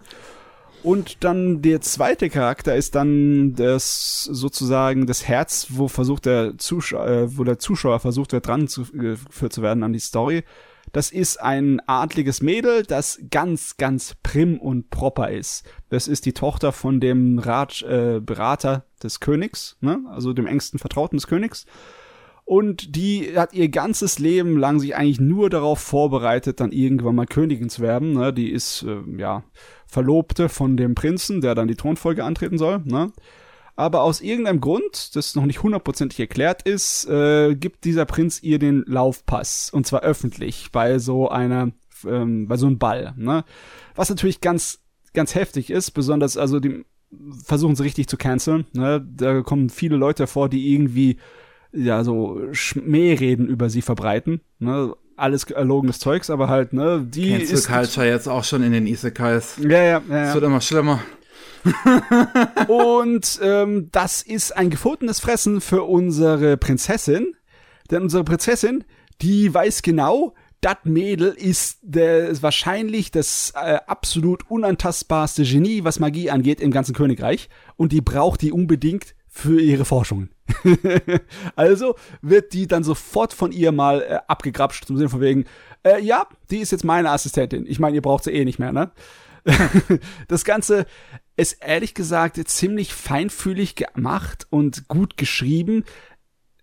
Und 0.82 1.22
dann 1.22 1.62
der 1.62 1.80
zweite 1.80 2.28
Charakter 2.28 2.74
ist 2.74 2.94
dann 2.96 3.54
das 3.54 4.24
sozusagen 4.24 5.06
das 5.06 5.26
Herz, 5.28 5.68
wo 5.70 5.86
versucht 5.86 6.26
der 6.26 6.58
Zuschauer, 6.58 7.06
äh, 7.06 7.38
wo 7.38 7.44
der 7.44 7.58
Zuschauer 7.58 8.00
versucht 8.00 8.32
wird, 8.32 8.48
dran 8.48 8.66
zu, 8.66 8.84
geführt 8.92 9.52
zu 9.52 9.62
werden 9.62 9.84
an 9.84 9.92
die 9.92 10.00
Story. 10.00 10.42
Das 10.90 11.10
ist 11.10 11.40
ein 11.40 11.80
adliges 11.86 12.42
Mädel, 12.42 12.82
das 12.82 13.20
ganz, 13.30 13.76
ganz 13.76 14.16
prim 14.22 14.58
und 14.58 14.90
proper 14.90 15.30
ist. 15.30 15.64
Das 15.88 16.08
ist 16.08 16.26
die 16.26 16.32
Tochter 16.32 16.72
von 16.72 17.00
dem 17.00 17.38
Rat, 17.38 17.82
äh, 17.82 18.20
Berater 18.20 18.84
des 19.02 19.20
Königs, 19.20 19.76
ne? 19.80 20.00
also 20.10 20.32
dem 20.32 20.46
engsten 20.46 20.80
Vertrauten 20.80 21.16
des 21.16 21.28
Königs. 21.28 21.64
Und 22.44 22.96
die 22.96 23.38
hat 23.38 23.54
ihr 23.54 23.68
ganzes 23.68 24.18
Leben 24.18 24.58
lang 24.58 24.80
sich 24.80 24.96
eigentlich 24.96 25.20
nur 25.20 25.48
darauf 25.48 25.78
vorbereitet, 25.78 26.58
dann 26.58 26.72
irgendwann 26.72 27.14
mal 27.14 27.26
Königin 27.26 27.70
zu 27.70 27.82
werden. 27.82 28.14
Ne? 28.14 28.32
Die 28.32 28.50
ist, 28.50 28.82
äh, 28.82 28.98
ja, 29.16 29.44
Verlobte 29.92 30.48
von 30.48 30.76
dem 30.76 30.94
Prinzen, 30.94 31.40
der 31.40 31.54
dann 31.54 31.68
die 31.68 31.76
Thronfolge 31.76 32.24
antreten 32.24 32.58
soll. 32.58 32.80
Ne? 32.84 33.12
aber 33.76 34.02
aus 34.02 34.20
irgendeinem 34.20 34.60
Grund, 34.60 35.16
das 35.16 35.34
noch 35.34 35.46
nicht 35.46 35.62
hundertprozentig 35.62 36.20
erklärt 36.20 36.62
ist, 36.62 37.08
äh, 37.08 37.54
gibt 37.54 37.84
dieser 37.84 38.04
Prinz 38.04 38.42
ihr 38.42 38.58
den 38.58 38.84
Laufpass 38.86 39.70
und 39.70 39.86
zwar 39.86 40.02
öffentlich 40.02 40.70
bei 40.72 40.98
so 40.98 41.28
einer, 41.28 41.72
ähm, 42.06 42.48
bei 42.48 42.56
so 42.56 42.66
einem 42.66 42.78
Ball, 42.78 43.14
ne? 43.16 43.44
Was 43.94 44.10
natürlich 44.10 44.40
ganz, 44.40 44.80
ganz 45.14 45.34
heftig 45.34 45.70
ist, 45.70 45.92
besonders 45.92 46.36
also 46.36 46.60
die 46.60 46.84
versuchen 47.44 47.76
sie 47.76 47.82
richtig 47.82 48.08
zu 48.08 48.16
canceln, 48.16 48.66
ne? 48.72 49.06
Da 49.16 49.42
kommen 49.42 49.70
viele 49.70 49.96
Leute 49.96 50.26
vor, 50.26 50.48
die 50.48 50.74
irgendwie 50.74 51.16
ja 51.72 52.04
so 52.04 52.40
Schmähreden 52.52 53.48
über 53.48 53.70
sie 53.70 53.82
verbreiten, 53.82 54.42
ne? 54.58 54.94
Alles 55.16 55.44
erlogenes 55.44 55.98
Zeugs, 55.98 56.30
aber 56.30 56.48
halt, 56.48 56.72
ne, 56.72 57.06
die 57.06 57.30
Cancel 57.30 57.54
ist 57.54 57.68
Culture 57.68 58.06
jetzt 58.06 58.28
auch 58.28 58.44
schon 58.44 58.62
in 58.62 58.72
den 58.72 58.86
Isekais. 58.86 59.56
Ja, 59.60 59.68
ja, 59.68 59.82
ja. 59.82 59.98
Es 59.98 60.28
ja. 60.28 60.34
wird 60.34 60.44
immer 60.44 60.60
schlimmer. 60.60 61.00
Und 62.68 63.38
ähm, 63.42 63.88
das 63.92 64.22
ist 64.22 64.56
ein 64.56 64.70
gefundenes 64.70 65.20
Fressen 65.20 65.60
für 65.60 65.82
unsere 65.84 66.56
Prinzessin. 66.56 67.36
Denn 67.90 68.02
unsere 68.02 68.24
Prinzessin, 68.24 68.84
die 69.20 69.52
weiß 69.52 69.82
genau, 69.82 70.34
das 70.60 70.78
Mädel 70.84 71.28
ist, 71.28 71.78
der, 71.82 72.28
ist 72.28 72.42
wahrscheinlich 72.42 73.10
das 73.10 73.52
äh, 73.54 73.78
absolut 73.86 74.48
unantastbarste 74.48 75.42
Genie, 75.42 75.84
was 75.84 75.98
Magie 75.98 76.30
angeht 76.30 76.60
im 76.60 76.70
ganzen 76.70 76.94
Königreich. 76.94 77.48
Und 77.76 77.92
die 77.92 78.00
braucht 78.00 78.42
die 78.42 78.52
unbedingt 78.52 79.14
für 79.28 79.60
ihre 79.60 79.84
Forschungen. 79.84 80.30
also 81.56 81.96
wird 82.20 82.52
die 82.52 82.66
dann 82.66 82.84
sofort 82.84 83.32
von 83.32 83.52
ihr 83.52 83.72
mal 83.72 84.02
äh, 84.02 84.18
abgegrapscht, 84.26 84.86
zum 84.86 84.96
Sinne 84.96 85.08
von 85.08 85.20
wegen, 85.20 85.44
äh, 85.82 86.00
ja, 86.00 86.26
die 86.50 86.58
ist 86.58 86.72
jetzt 86.72 86.84
meine 86.84 87.10
Assistentin. 87.10 87.66
Ich 87.66 87.78
meine, 87.78 87.96
ihr 87.96 88.02
braucht 88.02 88.24
sie 88.24 88.32
eh 88.32 88.44
nicht 88.44 88.58
mehr, 88.58 88.72
ne? 88.72 88.90
das 90.28 90.44
Ganze 90.44 90.86
ist 91.36 91.64
ehrlich 91.64 91.94
gesagt 91.94 92.36
ziemlich 92.48 92.94
feinfühlig 92.94 93.74
gemacht 93.74 94.46
und 94.50 94.86
gut 94.88 95.16
geschrieben, 95.16 95.84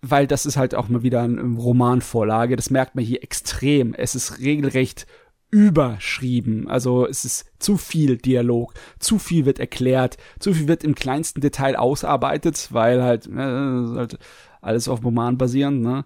weil 0.00 0.26
das 0.26 0.46
ist 0.46 0.56
halt 0.56 0.74
auch 0.74 0.88
mal 0.88 1.02
wieder 1.02 1.22
eine 1.22 1.42
Romanvorlage. 1.42 2.56
Das 2.56 2.70
merkt 2.70 2.94
man 2.94 3.04
hier 3.04 3.22
extrem. 3.22 3.94
Es 3.94 4.14
ist 4.14 4.38
regelrecht 4.38 5.06
überschrieben. 5.50 6.68
Also 6.68 7.06
es 7.06 7.24
ist 7.24 7.46
zu 7.58 7.76
viel 7.76 8.16
Dialog, 8.16 8.72
zu 8.98 9.18
viel 9.18 9.46
wird 9.46 9.58
erklärt, 9.58 10.16
zu 10.38 10.54
viel 10.54 10.68
wird 10.68 10.84
im 10.84 10.94
kleinsten 10.94 11.40
Detail 11.40 11.76
ausarbeitet, 11.76 12.68
weil 12.70 13.02
halt, 13.02 13.26
äh, 13.26 13.36
halt 13.36 14.18
alles 14.60 14.88
auf 14.88 15.04
Roman 15.04 15.38
basierend, 15.38 15.82
ne? 15.82 16.04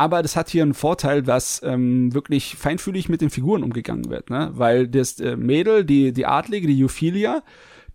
Aber 0.00 0.22
das 0.22 0.36
hat 0.36 0.48
hier 0.48 0.62
einen 0.62 0.74
Vorteil, 0.74 1.22
dass 1.24 1.60
ähm, 1.64 2.14
wirklich 2.14 2.54
feinfühlig 2.54 3.08
mit 3.08 3.20
den 3.20 3.30
Figuren 3.30 3.64
umgegangen 3.64 4.08
wird, 4.10 4.30
ne? 4.30 4.52
Weil 4.54 4.86
das 4.86 5.18
äh, 5.18 5.36
Mädel, 5.36 5.84
die, 5.84 6.12
die 6.12 6.24
Adlige, 6.24 6.68
die 6.68 6.84
Euphilia, 6.84 7.42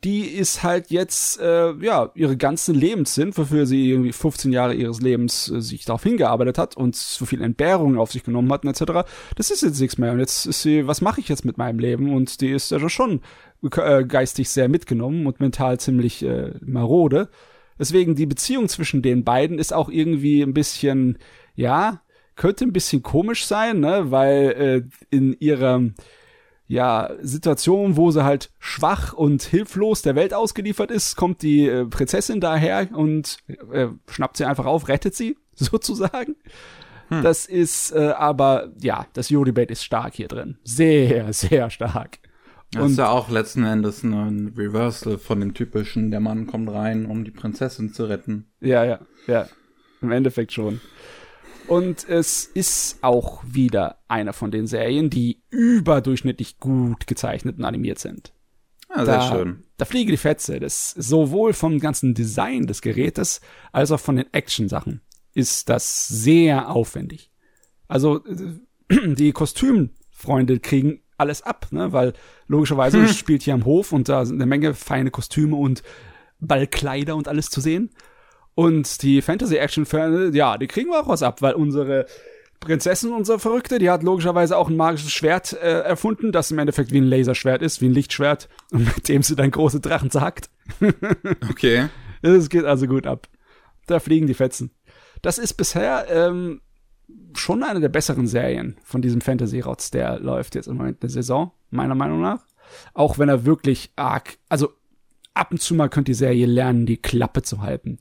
die 0.04 0.26
ist 0.26 0.64
halt 0.64 0.92
jetzt, 0.92 1.40
äh, 1.40 1.74
ja, 1.76 2.12
ihre 2.14 2.36
ganzen 2.36 2.76
Lebenssinn, 2.76 3.36
wofür 3.38 3.66
sie 3.66 3.90
irgendwie 3.90 4.12
15 4.12 4.52
Jahre 4.52 4.74
ihres 4.74 5.00
Lebens 5.02 5.50
äh, 5.50 5.62
sich 5.62 5.86
darauf 5.86 6.04
hingearbeitet 6.04 6.58
hat 6.58 6.76
und 6.76 6.96
so 6.96 7.26
viel 7.26 7.42
Entbehrungen 7.42 7.98
auf 7.98 8.12
sich 8.12 8.24
genommen 8.24 8.52
hat, 8.52 8.66
etc. 8.66 9.08
Das 9.36 9.50
ist 9.50 9.62
jetzt 9.62 9.80
nichts 9.80 9.98
mehr. 9.98 10.12
Und 10.12 10.20
jetzt 10.20 10.46
ist 10.46 10.62
sie, 10.62 10.88
was 10.88 11.02
mache 11.02 11.22
ich 11.22 11.30
jetzt 11.30 11.46
mit 11.46 11.58
meinem 11.58 11.80
Leben? 11.80 12.14
Und 12.14 12.42
die 12.42 12.52
ist 12.52 12.72
ja 12.72 12.90
schon 12.90 13.22
äh, 13.72 14.04
geistig 14.04 14.50
sehr 14.50 14.68
mitgenommen 14.68 15.26
und 15.26 15.40
mental 15.40 15.80
ziemlich 15.80 16.24
äh, 16.24 16.52
marode. 16.62 17.30
Deswegen 17.80 18.16
die 18.16 18.26
Beziehung 18.26 18.68
zwischen 18.68 19.02
den 19.02 19.24
beiden 19.24 19.58
ist 19.58 19.74
auch 19.74 19.90
irgendwie 19.90 20.42
ein 20.42 20.54
bisschen, 20.54 21.18
ja, 21.56 22.02
könnte 22.36 22.66
ein 22.66 22.74
bisschen 22.74 23.04
komisch 23.04 23.46
sein, 23.46 23.80
ne, 23.80 24.12
weil 24.12 24.90
äh, 25.12 25.16
in 25.16 25.36
ihrer 25.40 25.82
ja, 26.68 27.12
Situation, 27.22 27.98
wo 27.98 28.12
sie 28.12 28.24
halt 28.24 28.52
schwach 28.60 29.14
und 29.14 29.44
hilflos 29.44 30.02
der 30.02 30.16
Welt 30.16 30.34
ausgeliefert 30.34 30.92
ist, 30.92 31.16
kommt 31.16 31.42
die 31.42 31.68
äh, 31.68 31.86
Prinzessin 31.86 32.40
daher 32.40 32.90
und 32.94 33.38
äh, 33.72 33.88
schnappt 34.10 34.38
sie 34.38 34.46
einfach 34.46 34.66
auf, 34.66 34.88
rettet 34.88 35.16
sie, 35.16 35.38
sozusagen. 35.54 36.36
Hm. 37.10 37.22
Das 37.22 37.46
ist 37.46 37.92
äh, 37.92 38.14
aber, 38.18 38.72
ja, 38.80 39.06
das 39.14 39.30
Yo-Debate 39.30 39.72
ist 39.72 39.84
stark 39.84 40.16
hier 40.16 40.28
drin. 40.28 40.58
Sehr, 40.64 41.34
sehr 41.34 41.70
stark. 41.70 42.20
Das 42.72 42.92
ist 42.92 42.98
ja 42.98 43.10
auch 43.10 43.30
letzten 43.30 43.64
Endes 43.66 44.04
ein 44.04 44.54
Reversal 44.58 45.20
von 45.20 45.40
dem 45.40 45.54
typischen, 45.54 46.10
der 46.10 46.20
Mann 46.20 46.48
kommt 46.48 46.72
rein, 46.72 47.06
um 47.06 47.24
die 47.24 47.30
Prinzessin 47.30 47.94
zu 47.94 48.06
retten. 48.06 48.48
Ja, 48.62 48.84
ja, 48.84 49.00
ja. 49.28 49.48
Im 50.02 50.12
Endeffekt 50.12 50.54
schon. 50.54 50.82
Und 51.68 52.08
es 52.08 52.46
ist 52.46 52.98
auch 53.02 53.44
wieder 53.46 54.00
eine 54.08 54.34
von 54.34 54.52
den 54.52 54.68
Serien, 54.68 55.10
die 55.10 55.42
überdurchschnittlich 55.50 56.60
gut 56.60 57.08
gezeichnet 57.08 57.58
und 57.58 57.66
animiert 57.66 58.00
sind. 58.00 58.34
Ja, 58.90 59.06
sehr 59.06 59.18
da, 59.18 59.32
schön. 59.32 59.64
Da 59.78 59.86
fliege 59.86 60.12
die 60.12 60.18
Fetze. 60.18 60.60
Das 60.60 60.92
sowohl 60.92 61.54
vom 61.54 61.80
ganzen 61.80 62.14
Design 62.14 62.68
des 62.68 62.82
Gerätes 62.82 63.42
als 63.72 63.92
auch 63.92 64.00
von 64.00 64.18
den 64.18 64.32
Action-Sachen 64.34 65.02
ist 65.34 65.70
das 65.70 66.08
sehr 66.08 66.70
aufwendig. 66.70 67.32
Also 67.88 68.22
die 68.90 69.32
Kostümfreunde 69.32 70.60
kriegen 70.60 71.02
alles 71.18 71.42
ab, 71.42 71.68
ne? 71.72 71.92
weil 71.92 72.14
logischerweise 72.48 73.00
hm. 73.00 73.08
spielt 73.14 73.44
hier 73.44 73.54
am 73.54 73.66
Hof 73.66 73.92
und 73.92 74.10
da 74.10 74.26
sind 74.26 74.38
eine 74.38 74.46
Menge 74.46 74.74
feine 74.74 75.12
Kostüme 75.12 75.56
und 75.56 75.84
Ballkleider 76.40 77.16
und 77.16 77.28
alles 77.28 77.50
zu 77.50 77.62
sehen. 77.62 77.92
Und 78.56 79.02
die 79.02 79.22
Fantasy-Action-Fans, 79.22 80.36
ja, 80.36 80.58
die 80.58 80.68
kriegen 80.68 80.90
wir 80.90 81.00
auch 81.00 81.08
was 81.08 81.24
ab, 81.24 81.42
weil 81.42 81.54
unsere 81.54 82.06
Prinzessin, 82.60 83.12
unsere 83.12 83.40
Verrückte, 83.40 83.80
die 83.80 83.90
hat 83.90 84.04
logischerweise 84.04 84.58
auch 84.58 84.70
ein 84.70 84.78
magisches 84.78 85.12
Schwert 85.12 85.54
äh, 85.54 85.82
erfunden, 85.82 86.32
das 86.32 86.52
im 86.52 86.60
Endeffekt 86.60 86.92
wie 86.92 87.02
ein 87.02 87.08
Laserschwert 87.08 87.62
ist, 87.62 87.82
wie 87.82 87.88
ein 87.88 87.94
Lichtschwert, 87.94 88.48
und 88.72 88.86
mit 88.96 89.10
dem 89.10 89.22
sie 89.22 89.36
dann 89.36 89.52
große 89.52 89.80
Drachen 89.80 90.10
sagt. 90.10 90.50
okay. 91.50 91.90
Es 92.22 92.50
geht 92.50 92.66
also 92.66 92.88
gut 92.88 93.06
ab. 93.06 93.28
Da 93.88 94.00
fliegen 94.00 94.28
die 94.28 94.34
Fetzen. 94.34 94.72
Das 95.22 95.38
ist 95.38 95.56
bisher 95.56 96.06
ähm, 96.10 96.62
schon 97.36 97.64
eine 97.64 97.82
der 97.82 97.90
besseren 97.90 98.28
Serien 98.28 98.78
von 98.84 99.02
diesem 99.02 99.22
Fantasy-Rotz, 99.22 99.92
der 99.92 100.20
läuft 100.20 100.56
jetzt 100.56 100.68
im 100.68 100.78
Moment 100.78 101.04
der 101.04 101.10
Saison, 101.10 101.52
meiner 101.70 101.96
Meinung 101.96 102.22
nach. 102.22 102.46
Auch 102.94 103.18
wenn 103.18 103.30
er 103.30 103.46
wirklich 103.46 103.92
arg, 103.96 104.38
also 104.48 104.70
ab 105.34 105.52
und 105.52 105.62
zu 105.62 105.76
mal 105.76 105.90
könnte 105.90 106.12
die 106.12 106.18
Serie 106.18 106.46
lernen, 106.46 106.86
die 106.86 106.98
Klappe 106.98 107.42
zu 107.42 107.62
halten. 107.62 108.00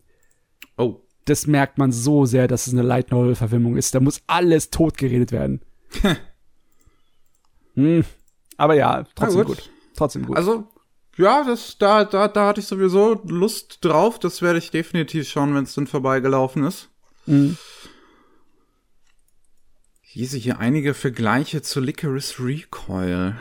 Das 1.25 1.47
merkt 1.47 1.79
man 1.79 1.93
so 1.93 2.27
sehr, 2.27 2.49
dass 2.49 2.67
es 2.67 2.73
eine 2.73 2.83
Light 2.83 3.11
Novel 3.11 3.35
Verfilmung 3.35 3.77
ist. 3.77 3.95
Da 3.95 4.01
muss 4.01 4.23
alles 4.27 4.71
totgeredet 4.71 5.33
werden. 5.33 5.61
hm. 7.75 8.05
Aber 8.57 8.75
ja, 8.75 9.05
trotzdem 9.15 9.45
gut. 9.45 9.57
gut. 9.59 9.71
Trotzdem 9.97 10.27
gut. 10.27 10.37
Also, 10.37 10.67
ja, 11.17 11.45
das, 11.45 11.79
da, 11.79 12.05
da, 12.05 12.29
da 12.29 12.49
hatte 12.49 12.61
ich 12.61 12.67
sowieso 12.67 13.21
Lust 13.25 13.79
drauf. 13.85 14.19
Das 14.19 14.43
werde 14.43 14.59
ich 14.59 14.71
definitiv 14.71 15.29
schauen, 15.29 15.55
wenn 15.55 15.65
es 15.65 15.75
dann 15.75 15.87
vorbeigelaufen 15.87 16.65
ist. 16.65 16.89
Mhm. 17.27 17.57
Ich 20.03 20.15
lese 20.17 20.39
hier 20.39 20.59
einige 20.59 20.93
Vergleiche 20.93 21.63
zu 21.63 21.81
Licorice 21.81 22.39
Recoil. 22.39 23.37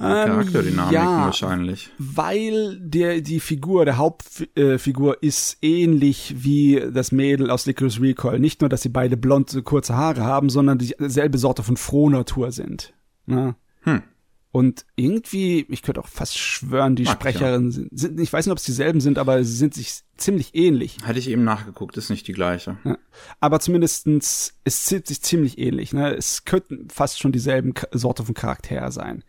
Ähm, 0.00 0.06
Charakterdynamik 0.06 0.92
ja, 0.92 1.24
wahrscheinlich. 1.26 1.90
Weil 1.98 2.78
der, 2.80 3.20
die 3.20 3.38
Figur, 3.38 3.84
der 3.84 3.96
Hauptfigur 3.96 5.22
äh, 5.22 5.26
ist 5.26 5.58
ähnlich 5.62 6.34
wie 6.38 6.82
das 6.92 7.12
Mädel 7.12 7.50
aus 7.50 7.66
Licorice 7.66 8.00
Recoil. 8.00 8.40
Nicht 8.40 8.60
nur, 8.60 8.68
dass 8.68 8.82
sie 8.82 8.88
beide 8.88 9.16
blonde, 9.16 9.62
kurze 9.62 9.96
Haare 9.96 10.22
haben, 10.24 10.50
sondern 10.50 10.78
dieselbe 10.78 11.38
Sorte 11.38 11.62
von 11.62 11.76
Frohnatur 11.76 12.50
sind. 12.50 12.92
Ne? 13.26 13.54
Hm. 13.82 14.02
Und 14.50 14.86
irgendwie, 14.94 15.66
ich 15.68 15.82
könnte 15.82 16.00
auch 16.00 16.06
fast 16.06 16.38
schwören, 16.38 16.94
die 16.94 17.02
Mag 17.02 17.14
Sprecherinnen 17.14 17.70
ja. 17.70 17.72
sind, 17.72 17.88
sind, 17.98 18.20
ich 18.20 18.32
weiß 18.32 18.46
nicht, 18.46 18.52
ob 18.52 18.58
es 18.58 18.64
dieselben 18.64 19.00
sind, 19.00 19.18
aber 19.18 19.42
sie 19.42 19.56
sind 19.56 19.74
sich 19.74 20.02
ziemlich 20.16 20.54
ähnlich. 20.54 20.98
Hatte 21.02 21.18
ich 21.18 21.28
eben 21.28 21.42
nachgeguckt, 21.42 21.96
ist 21.96 22.08
nicht 22.08 22.28
die 22.28 22.34
gleiche. 22.34 22.78
Ja. 22.84 22.96
Aber 23.40 23.58
zumindestens, 23.58 24.54
es 24.62 24.84
zieht 24.84 25.08
sich 25.08 25.22
ziemlich 25.22 25.58
ähnlich, 25.58 25.92
ne? 25.92 26.14
Es 26.14 26.44
könnten 26.44 26.88
fast 26.88 27.18
schon 27.18 27.32
dieselben 27.32 27.74
Sorte 27.90 28.22
von 28.22 28.34
Charakter 28.34 28.92
sein. 28.92 29.24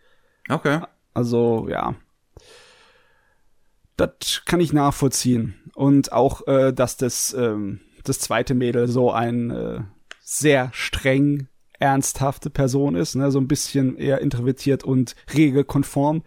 Okay. 0.48 0.80
Also, 1.14 1.68
ja. 1.68 1.94
Das 3.96 4.42
kann 4.44 4.60
ich 4.60 4.72
nachvollziehen. 4.72 5.54
Und 5.74 6.12
auch, 6.12 6.46
äh, 6.46 6.72
dass 6.72 6.96
das, 6.96 7.34
ähm, 7.34 7.80
das 8.04 8.18
zweite 8.18 8.54
Mädel 8.54 8.88
so 8.88 9.10
ein 9.10 9.50
äh, 9.50 9.80
sehr 10.20 10.70
streng 10.72 11.48
ernsthafte 11.78 12.50
Person 12.50 12.94
ist, 12.94 13.14
ne, 13.14 13.30
so 13.30 13.38
ein 13.38 13.48
bisschen 13.48 13.96
eher 13.96 14.20
introvertiert 14.20 14.84
und 14.84 15.14
regelkonform. 15.34 16.22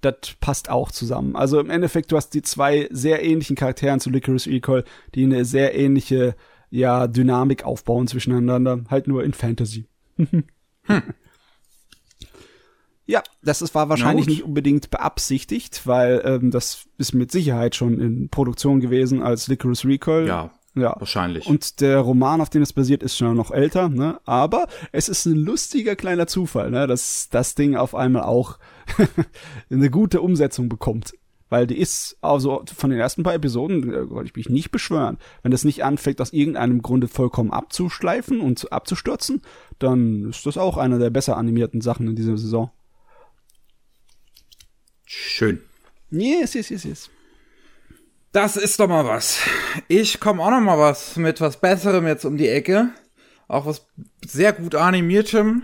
Das 0.00 0.36
passt 0.40 0.70
auch 0.70 0.92
zusammen. 0.92 1.34
Also 1.34 1.58
im 1.58 1.70
Endeffekt, 1.70 2.12
du 2.12 2.16
hast 2.16 2.30
die 2.30 2.42
zwei 2.42 2.88
sehr 2.90 3.24
ähnlichen 3.24 3.56
Charakteren 3.56 4.00
zu 4.00 4.10
Licorice 4.10 4.50
Recall, 4.50 4.84
die 5.14 5.24
eine 5.24 5.44
sehr 5.44 5.74
ähnliche, 5.74 6.36
ja, 6.70 7.06
Dynamik 7.08 7.64
aufbauen 7.64 8.06
zwischeneinander, 8.06 8.84
halt 8.90 9.08
nur 9.08 9.24
in 9.24 9.32
Fantasy. 9.32 9.86
hm. 10.16 10.44
Ja, 13.08 13.22
das 13.42 13.62
ist, 13.62 13.74
war 13.74 13.88
wahrscheinlich 13.88 14.26
nicht 14.26 14.44
unbedingt 14.44 14.90
beabsichtigt, 14.90 15.86
weil 15.86 16.20
ähm, 16.26 16.50
das 16.50 16.86
ist 16.98 17.14
mit 17.14 17.32
Sicherheit 17.32 17.74
schon 17.74 17.98
in 17.98 18.28
Produktion 18.28 18.80
gewesen 18.80 19.22
als 19.22 19.48
Licorice 19.48 19.88
Recall. 19.88 20.26
Ja, 20.26 20.50
ja, 20.74 20.94
wahrscheinlich. 20.98 21.46
Und 21.46 21.80
der 21.80 22.00
Roman, 22.00 22.42
auf 22.42 22.50
dem 22.50 22.60
es 22.60 22.74
basiert, 22.74 23.02
ist 23.02 23.16
schon 23.16 23.34
noch 23.34 23.50
älter, 23.50 23.88
ne? 23.88 24.20
Aber 24.26 24.66
es 24.92 25.08
ist 25.08 25.24
ein 25.24 25.36
lustiger 25.36 25.96
kleiner 25.96 26.26
Zufall, 26.26 26.70
ne? 26.70 26.86
Dass 26.86 27.30
das 27.30 27.54
Ding 27.54 27.76
auf 27.76 27.94
einmal 27.94 28.24
auch 28.24 28.58
eine 29.70 29.88
gute 29.88 30.20
Umsetzung 30.20 30.68
bekommt. 30.68 31.14
Weil 31.48 31.66
die 31.66 31.78
ist, 31.78 32.18
also 32.20 32.62
von 32.76 32.90
den 32.90 33.00
ersten 33.00 33.22
paar 33.22 33.32
Episoden, 33.32 33.90
äh, 33.90 34.10
wollte 34.10 34.28
ich 34.28 34.36
mich 34.36 34.50
nicht 34.50 34.70
beschwören. 34.70 35.16
Wenn 35.40 35.50
das 35.50 35.64
nicht 35.64 35.82
anfängt, 35.82 36.20
aus 36.20 36.34
irgendeinem 36.34 36.82
Grunde 36.82 37.08
vollkommen 37.08 37.52
abzuschleifen 37.52 38.42
und 38.42 38.70
abzustürzen, 38.70 39.40
dann 39.78 40.28
ist 40.28 40.44
das 40.44 40.58
auch 40.58 40.76
eine 40.76 40.98
der 40.98 41.08
besser 41.08 41.38
animierten 41.38 41.80
Sachen 41.80 42.06
in 42.06 42.16
dieser 42.16 42.36
Saison. 42.36 42.70
Schön. 45.08 45.62
Yes, 46.10 46.52
yes, 46.52 46.68
yes, 46.68 46.84
yes. 46.84 47.10
Das 48.32 48.56
ist 48.56 48.78
doch 48.78 48.88
mal 48.88 49.06
was. 49.06 49.38
Ich 49.88 50.20
komme 50.20 50.42
auch 50.42 50.50
noch 50.50 50.60
mal 50.60 50.78
was 50.78 51.16
mit 51.16 51.40
was 51.40 51.58
Besserem 51.58 52.06
jetzt 52.06 52.26
um 52.26 52.36
die 52.36 52.48
Ecke. 52.48 52.90
Auch 53.48 53.64
was 53.64 53.86
sehr 54.26 54.52
gut 54.52 54.74
animiertem. 54.74 55.62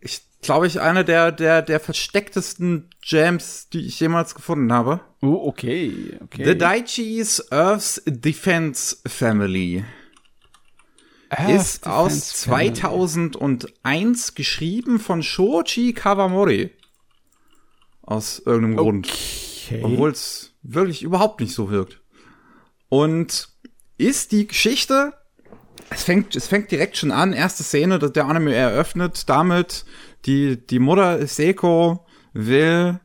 Ich 0.00 0.22
glaube 0.40 0.66
ich 0.66 0.80
eine 0.80 1.04
der 1.04 1.30
der 1.30 1.60
der 1.60 1.78
verstecktesten 1.78 2.88
Jams, 3.02 3.68
die 3.68 3.86
ich 3.86 4.00
jemals 4.00 4.34
gefunden 4.34 4.72
habe. 4.72 5.00
Oh, 5.20 5.46
okay, 5.46 6.18
okay. 6.22 6.44
The 6.46 6.56
Daichi's 6.56 7.52
Earth's 7.52 8.02
Defense 8.06 8.96
Family. 9.06 9.84
Earth 11.28 11.50
ist 11.50 11.84
Defense 11.84 11.90
aus 11.90 12.32
2001 12.32 13.74
Family. 13.82 14.34
geschrieben 14.34 14.98
von 14.98 15.22
Shoji 15.22 15.92
Kawamori. 15.92 16.77
Aus 18.08 18.38
irgendeinem 18.38 18.78
okay. 18.78 19.80
Grund. 19.80 19.84
Obwohl 19.84 20.10
es 20.10 20.54
wirklich 20.62 21.02
überhaupt 21.02 21.40
nicht 21.40 21.52
so 21.52 21.70
wirkt. 21.70 22.00
Und 22.88 23.50
ist 23.98 24.32
die 24.32 24.46
Geschichte, 24.46 25.12
es 25.90 26.04
fängt, 26.04 26.34
es 26.34 26.46
fängt 26.48 26.70
direkt 26.70 26.96
schon 26.96 27.10
an, 27.10 27.34
erste 27.34 27.62
Szene, 27.62 27.98
dass 27.98 28.12
der 28.12 28.24
Anime 28.24 28.54
eröffnet 28.54 29.28
damit, 29.28 29.84
die, 30.24 30.56
die 30.56 30.78
Mutter 30.78 31.26
Seko 31.26 32.06
will 32.32 32.98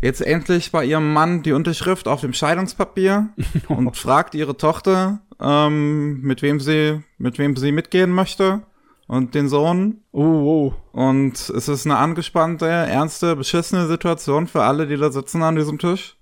jetzt 0.00 0.22
endlich 0.22 0.72
bei 0.72 0.82
ihrem 0.86 1.12
Mann 1.12 1.42
die 1.42 1.52
Unterschrift 1.52 2.08
auf 2.08 2.22
dem 2.22 2.32
Scheidungspapier 2.32 3.34
und 3.68 3.94
fragt 3.98 4.34
ihre 4.34 4.56
Tochter, 4.56 5.20
ähm, 5.38 6.22
mit 6.22 6.40
wem 6.40 6.58
sie, 6.58 7.02
mit 7.18 7.38
wem 7.38 7.54
sie 7.54 7.70
mitgehen 7.70 8.12
möchte 8.12 8.62
und 9.10 9.34
den 9.34 9.48
Sohn. 9.48 10.04
Oh, 10.12 10.22
oh. 10.22 10.74
Und 10.92 11.32
es 11.50 11.66
ist 11.66 11.84
eine 11.84 11.96
angespannte, 11.96 12.66
ernste, 12.66 13.34
beschissene 13.34 13.88
Situation 13.88 14.46
für 14.46 14.62
alle, 14.62 14.86
die 14.86 14.96
da 14.96 15.10
sitzen 15.10 15.42
an 15.42 15.56
diesem 15.56 15.80
Tisch. 15.80 16.16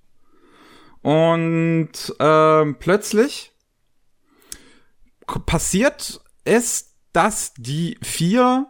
Und 1.02 1.90
ähm, 2.19 2.77
plötzlich 2.78 3.52
passiert 5.44 6.23
es, 6.44 6.94
dass 7.12 7.52
die 7.52 7.98
vier 8.02 8.69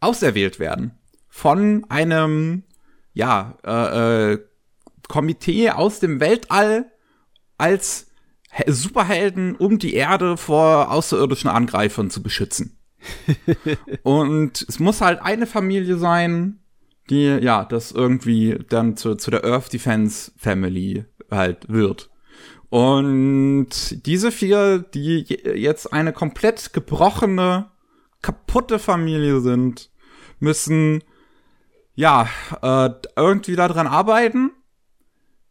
auserwählt 0.00 0.58
werden 0.58 0.98
von 1.30 1.86
einem 1.88 2.64
ja 3.14 3.56
äh, 3.64 4.32
äh, 4.32 4.46
Komitee 5.08 5.70
aus 5.70 5.98
dem 5.98 6.20
Weltall 6.20 6.92
als 7.56 8.05
Superhelden, 8.66 9.56
um 9.56 9.78
die 9.78 9.94
Erde 9.94 10.36
vor 10.36 10.90
außerirdischen 10.90 11.50
Angreifern 11.50 12.10
zu 12.10 12.22
beschützen. 12.22 12.78
und 14.02 14.64
es 14.68 14.78
muss 14.78 15.00
halt 15.00 15.20
eine 15.22 15.46
Familie 15.46 15.96
sein, 15.96 16.60
die, 17.10 17.26
ja, 17.26 17.64
das 17.64 17.92
irgendwie 17.92 18.58
dann 18.68 18.96
zu, 18.96 19.14
zu 19.14 19.30
der 19.30 19.44
Earth 19.44 19.72
Defense 19.72 20.32
Family 20.36 21.04
halt 21.30 21.68
wird. 21.68 22.10
Und 22.68 23.68
diese 24.06 24.32
vier, 24.32 24.78
die 24.80 25.20
jetzt 25.54 25.92
eine 25.92 26.12
komplett 26.12 26.72
gebrochene, 26.72 27.70
kaputte 28.22 28.78
Familie 28.78 29.40
sind, 29.40 29.90
müssen 30.40 31.02
ja 31.94 32.28
äh, 32.62 32.90
irgendwie 33.14 33.56
daran 33.56 33.86
arbeiten, 33.86 34.50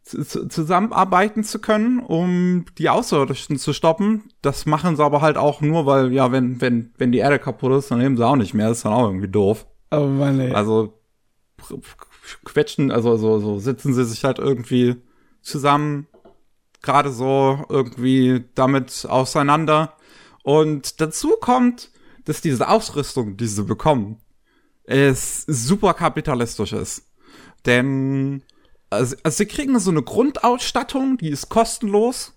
zusammenarbeiten 0.06 1.42
zu 1.42 1.58
können, 1.58 1.98
um 1.98 2.64
die 2.78 2.88
Außerirdischen 2.88 3.58
zu 3.58 3.72
stoppen. 3.72 4.30
Das 4.40 4.64
machen 4.64 4.94
sie 4.94 5.04
aber 5.04 5.20
halt 5.20 5.36
auch 5.36 5.60
nur, 5.60 5.84
weil, 5.84 6.12
ja, 6.12 6.30
wenn, 6.30 6.60
wenn, 6.60 6.92
wenn 6.96 7.10
die 7.10 7.18
Erde 7.18 7.40
kaputt 7.40 7.72
ist, 7.72 7.90
dann 7.90 7.98
nehmen 7.98 8.16
sie 8.16 8.24
auch 8.24 8.36
nicht 8.36 8.54
mehr. 8.54 8.68
Das 8.68 8.78
ist 8.78 8.84
dann 8.84 8.92
auch 8.92 9.08
irgendwie 9.08 9.28
doof. 9.28 9.66
Oh 9.90 10.06
Mann, 10.06 10.38
ey. 10.38 10.52
Also 10.52 11.00
quetschen, 12.44 12.92
also 12.92 13.16
so, 13.16 13.40
so 13.40 13.58
sitzen 13.58 13.94
sie 13.94 14.04
sich 14.04 14.24
halt 14.24 14.38
irgendwie 14.38 14.96
zusammen, 15.42 16.06
gerade 16.82 17.10
so 17.10 17.64
irgendwie 17.68 18.44
damit 18.54 19.06
auseinander. 19.08 19.94
Und 20.44 21.00
dazu 21.00 21.34
kommt, 21.40 21.90
dass 22.24 22.40
diese 22.40 22.68
Ausrüstung, 22.68 23.36
die 23.36 23.46
sie 23.46 23.64
bekommen, 23.64 24.18
ist 24.84 25.46
super 25.46 25.94
kapitalistisch 25.94 26.72
ist. 26.72 27.08
Denn 27.64 28.42
also, 28.90 29.16
also 29.22 29.36
sie 29.36 29.46
kriegen 29.46 29.78
so 29.78 29.90
eine 29.90 30.02
Grundausstattung, 30.02 31.18
die 31.18 31.30
ist 31.30 31.48
kostenlos. 31.48 32.32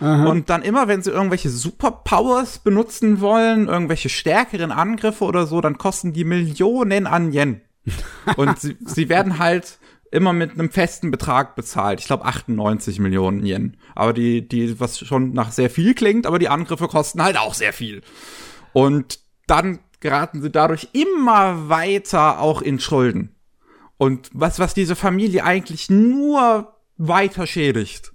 Aha. 0.00 0.26
Und 0.26 0.50
dann 0.50 0.62
immer, 0.62 0.88
wenn 0.88 1.02
sie 1.02 1.10
irgendwelche 1.10 1.50
Superpowers 1.50 2.58
benutzen 2.58 3.20
wollen, 3.20 3.68
irgendwelche 3.68 4.08
stärkeren 4.08 4.72
Angriffe 4.72 5.24
oder 5.24 5.46
so, 5.46 5.60
dann 5.60 5.78
kosten 5.78 6.12
die 6.12 6.24
Millionen 6.24 7.06
an 7.06 7.32
Yen. 7.32 7.60
Und 8.36 8.58
sie, 8.58 8.76
sie 8.84 9.08
werden 9.08 9.38
halt 9.38 9.78
immer 10.10 10.32
mit 10.32 10.52
einem 10.52 10.70
festen 10.70 11.10
Betrag 11.10 11.54
bezahlt. 11.56 12.00
Ich 12.00 12.06
glaube 12.06 12.24
98 12.24 12.98
Millionen 12.98 13.44
Yen. 13.44 13.76
Aber 13.94 14.12
die, 14.12 14.46
die, 14.46 14.78
was 14.80 14.98
schon 14.98 15.32
nach 15.32 15.52
sehr 15.52 15.70
viel 15.70 15.94
klingt, 15.94 16.26
aber 16.26 16.38
die 16.38 16.48
Angriffe 16.48 16.88
kosten 16.88 17.22
halt 17.22 17.36
auch 17.36 17.54
sehr 17.54 17.72
viel. 17.72 18.02
Und 18.72 19.20
dann 19.46 19.80
geraten 20.00 20.40
sie 20.40 20.50
dadurch 20.50 20.88
immer 20.92 21.68
weiter 21.68 22.40
auch 22.40 22.62
in 22.62 22.78
Schulden. 22.78 23.33
Und 24.04 24.28
was, 24.34 24.58
was 24.58 24.74
diese 24.74 24.96
Familie 24.96 25.44
eigentlich 25.44 25.88
nur 25.88 26.76
weiter 26.98 27.46
schädigt. 27.46 28.12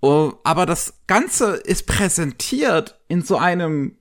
Oh, 0.00 0.32
aber 0.42 0.64
das 0.64 0.94
Ganze 1.06 1.56
ist 1.56 1.86
präsentiert 1.86 2.98
in 3.08 3.20
so 3.20 3.36
einem 3.36 3.98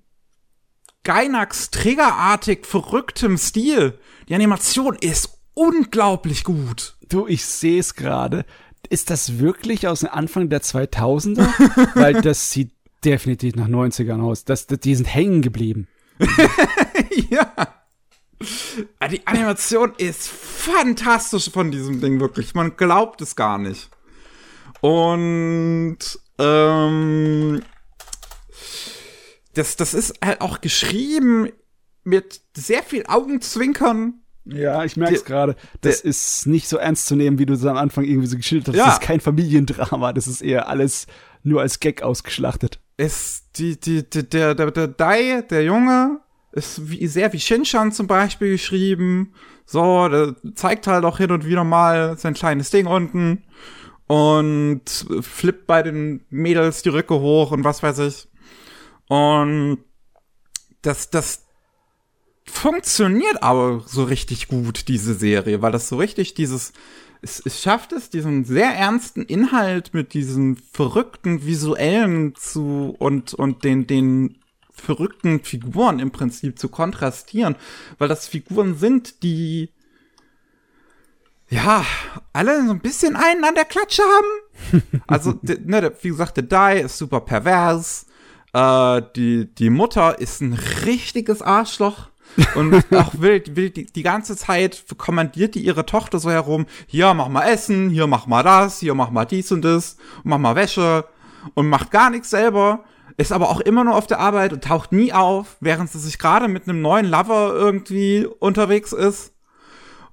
Gainax-Triggerartig 1.04 2.66
verrücktem 2.66 3.38
Stil. 3.38 4.00
Die 4.30 4.36
Animation 4.36 4.96
ist 4.96 5.38
unglaublich 5.54 6.46
gut. 6.46 6.96
Du, 7.10 7.28
ich 7.28 7.46
sehe 7.46 7.82
es 7.82 7.96
gerade. 7.96 8.46
Ist 8.90 9.10
das 9.10 9.40
wirklich 9.40 9.90
aus 9.90 10.00
dem 10.00 10.12
Anfang 10.12 10.48
der 10.48 10.62
2000er? 10.62 11.46
Weil 11.96 12.22
das 12.22 12.52
sieht 12.52 12.72
definitiv 13.04 13.56
nach 13.56 13.68
90ern 13.68 14.22
aus. 14.22 14.46
Das, 14.46 14.66
das, 14.66 14.80
die 14.80 14.96
sind 14.96 15.14
hängen 15.14 15.42
geblieben. 15.42 15.90
ja. 17.30 17.81
Ah, 19.00 19.08
die 19.08 19.26
Animation 19.26 19.94
ist 19.98 20.28
fantastisch 20.28 21.50
von 21.50 21.72
diesem 21.72 22.02
Ding, 22.02 22.20
wirklich. 22.20 22.54
Man 22.54 22.76
glaubt 22.76 23.22
es 23.22 23.36
gar 23.36 23.58
nicht. 23.58 23.90
Und 24.82 26.00
ähm, 26.40 27.62
das, 29.54 29.76
das 29.76 29.94
ist 29.94 30.14
halt 30.24 30.42
auch 30.42 30.62
geschrieben 30.62 31.50
mit 32.04 32.42
sehr 32.56 32.84
viel 32.84 33.06
Augenzwinkern. 33.08 34.22
Ja, 34.46 34.84
ich 34.84 34.98
merke 34.98 35.16
es 35.16 35.26
gerade. 35.26 35.56
Das 35.82 36.02
ist 36.02 36.48
nicht 36.48 36.68
so 36.68 36.78
ernst 36.78 37.06
zu 37.06 37.16
nehmen, 37.16 37.38
wie 37.38 37.46
du 37.46 37.54
es 37.54 37.66
am 37.66 37.78
Anfang 37.78 38.06
irgendwie 38.06 38.28
so 38.28 38.38
geschildert 38.38 38.70
hast. 38.70 38.76
Ja. 38.76 38.86
Das 38.86 38.96
ist 38.96 39.02
kein 39.02 39.20
Familiendrama. 39.20 40.14
Das 40.14 40.28
ist 40.28 40.42
eher 40.42 40.68
alles 40.68 41.06
nur 41.44 41.62
als 41.62 41.80
Gag 41.80 42.02
ausgeschlachtet. 42.02 42.80
Ist 42.98 43.58
die, 43.58 43.80
die, 43.80 44.10
die 44.10 44.28
der, 44.28 44.56
der, 44.56 44.72
der 44.72 44.88
Dai, 44.88 45.44
der 45.44 45.64
Junge, 45.64 46.20
ist 46.52 46.90
wie, 46.90 47.08
sehr 47.08 47.32
wie 47.34 47.40
Shinshan 47.40 47.92
zum 47.92 48.08
Beispiel 48.08 48.52
geschrieben. 48.54 49.34
So, 49.66 50.08
der 50.10 50.36
zeigt 50.56 50.88
halt 50.88 51.06
auch 51.06 51.18
hin 51.18 51.32
und 51.32 51.46
wieder 51.46 51.64
mal 51.64 52.18
sein 52.18 52.34
kleines 52.34 52.72
Ding 52.72 52.88
unten 52.88 53.44
und 54.08 54.82
flippt 55.22 55.68
bei 55.68 55.84
den 55.84 56.26
Mädels 56.30 56.82
die 56.82 56.90
Rücke 56.90 57.20
hoch 57.20 57.52
und 57.52 57.64
was 57.64 57.82
weiß 57.82 58.00
ich. 58.00 58.28
Und 59.08 59.80
das, 60.82 61.10
das 61.10 61.46
funktioniert 62.46 63.42
aber 63.42 63.84
so 63.86 64.04
richtig 64.04 64.48
gut, 64.50 64.88
diese 64.90 65.14
Serie, 65.14 65.62
weil 65.62 65.72
das 65.72 65.88
so 65.88 65.96
richtig 65.96 66.34
dieses, 66.34 66.74
es, 67.22 67.42
es 67.46 67.62
schafft 67.62 67.94
es, 67.94 68.10
diesen 68.10 68.44
sehr 68.44 68.74
ernsten 68.74 69.22
Inhalt 69.22 69.94
mit 69.94 70.14
diesen 70.14 70.58
verrückten 70.58 71.46
visuellen 71.46 72.36
zu 72.36 72.96
und, 73.00 73.34
und 73.34 73.64
den, 73.64 73.88
den 73.88 74.41
verrückten 74.82 75.44
Figuren 75.44 76.00
im 76.00 76.12
Prinzip 76.12 76.60
zu 76.60 76.70
kontrastieren, 76.70 77.56
weil 77.98 78.08
das 78.08 78.28
Figuren 78.28 78.76
sind, 78.76 79.24
die 79.24 79.70
ja, 81.50 81.86
alle 82.32 82.66
so 82.66 82.72
ein 82.72 82.80
bisschen 82.80 83.16
einen 83.16 83.44
an 83.44 83.56
der 83.56 83.66
Klatsche 83.66 84.04
haben. 84.04 84.82
Also, 85.08 85.38
ne, 85.44 85.92
wie 86.02 86.10
gesagt, 86.10 86.38
der 86.38 86.44
Die 86.44 86.82
ist 86.82 86.98
super 86.98 87.20
pervers. 87.22 88.06
Äh, 88.54 89.02
die, 89.16 89.54
die 89.54 89.70
Mutter 89.70 90.20
ist 90.20 90.42
ein 90.42 90.54
richtiges 90.86 91.42
Arschloch. 91.42 92.10
und 92.56 92.74
auch 92.96 93.16
will, 93.16 93.44
will 93.52 93.70
die, 93.70 93.86
die 93.86 94.04
ganze 94.04 94.38
Zeit 94.38 94.86
kommandiert 94.98 95.56
die 95.56 95.66
ihre 95.66 95.86
Tochter 95.86 96.20
so 96.20 96.32
herum, 96.32 96.66
hier 96.88 97.14
mach 97.14 97.28
mal 97.28 97.46
Essen, 97.50 97.90
hier 97.90 98.08
mach 98.08 98.26
mal 98.28 98.44
das, 98.44 98.80
hier 98.80 98.96
mach 98.96 99.12
mal 99.12 99.26
dies 99.26 99.52
und 99.52 99.64
das, 99.64 99.98
mach 100.24 100.38
mal 100.38 100.56
Wäsche 100.56 101.06
und 101.56 101.68
macht 101.68 101.92
gar 101.92 102.10
nichts 102.10 102.30
selber 102.30 102.86
ist 103.22 103.32
aber 103.32 103.50
auch 103.50 103.62
immer 103.62 103.84
nur 103.84 103.96
auf 103.96 104.08
der 104.08 104.20
Arbeit 104.20 104.54
und 104.54 104.64
taucht 104.64 104.92
nie 104.92 105.14
auf, 105.14 105.58
während 105.60 105.90
sie 105.92 106.00
sich 106.00 106.20
gerade 106.20 106.48
mit 106.48 106.68
einem 106.68 106.82
neuen 106.82 107.06
Lover 107.06 107.54
irgendwie 107.56 108.26
unterwegs 108.26 108.92
ist. 108.92 109.34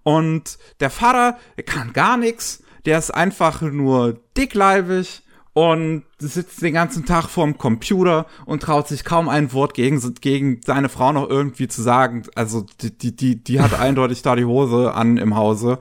Und 0.02 0.58
der 0.80 0.90
Vater, 0.90 1.38
der 1.56 1.64
kann 1.64 1.92
gar 1.92 2.16
nichts, 2.16 2.62
der 2.86 2.98
ist 2.98 3.10
einfach 3.10 3.60
nur 3.62 4.20
dickleibig 4.36 5.22
und 5.52 6.04
sitzt 6.18 6.62
den 6.62 6.72
ganzen 6.72 7.04
Tag 7.04 7.28
vorm 7.28 7.58
Computer 7.58 8.26
und 8.46 8.62
traut 8.62 8.86
sich 8.86 9.04
kaum 9.04 9.28
ein 9.28 9.52
Wort 9.52 9.74
gegen, 9.74 10.00
gegen 10.20 10.60
seine 10.64 10.88
Frau 10.88 11.12
noch 11.12 11.28
irgendwie 11.28 11.66
zu 11.66 11.82
sagen. 11.82 12.22
Also 12.36 12.64
die, 12.80 12.96
die, 12.96 13.16
die, 13.16 13.42
die 13.42 13.60
hat 13.60 13.74
eindeutig 13.80 14.22
da 14.22 14.36
die 14.36 14.44
Hose 14.44 14.94
an 14.94 15.16
im 15.16 15.34
Hause. 15.34 15.80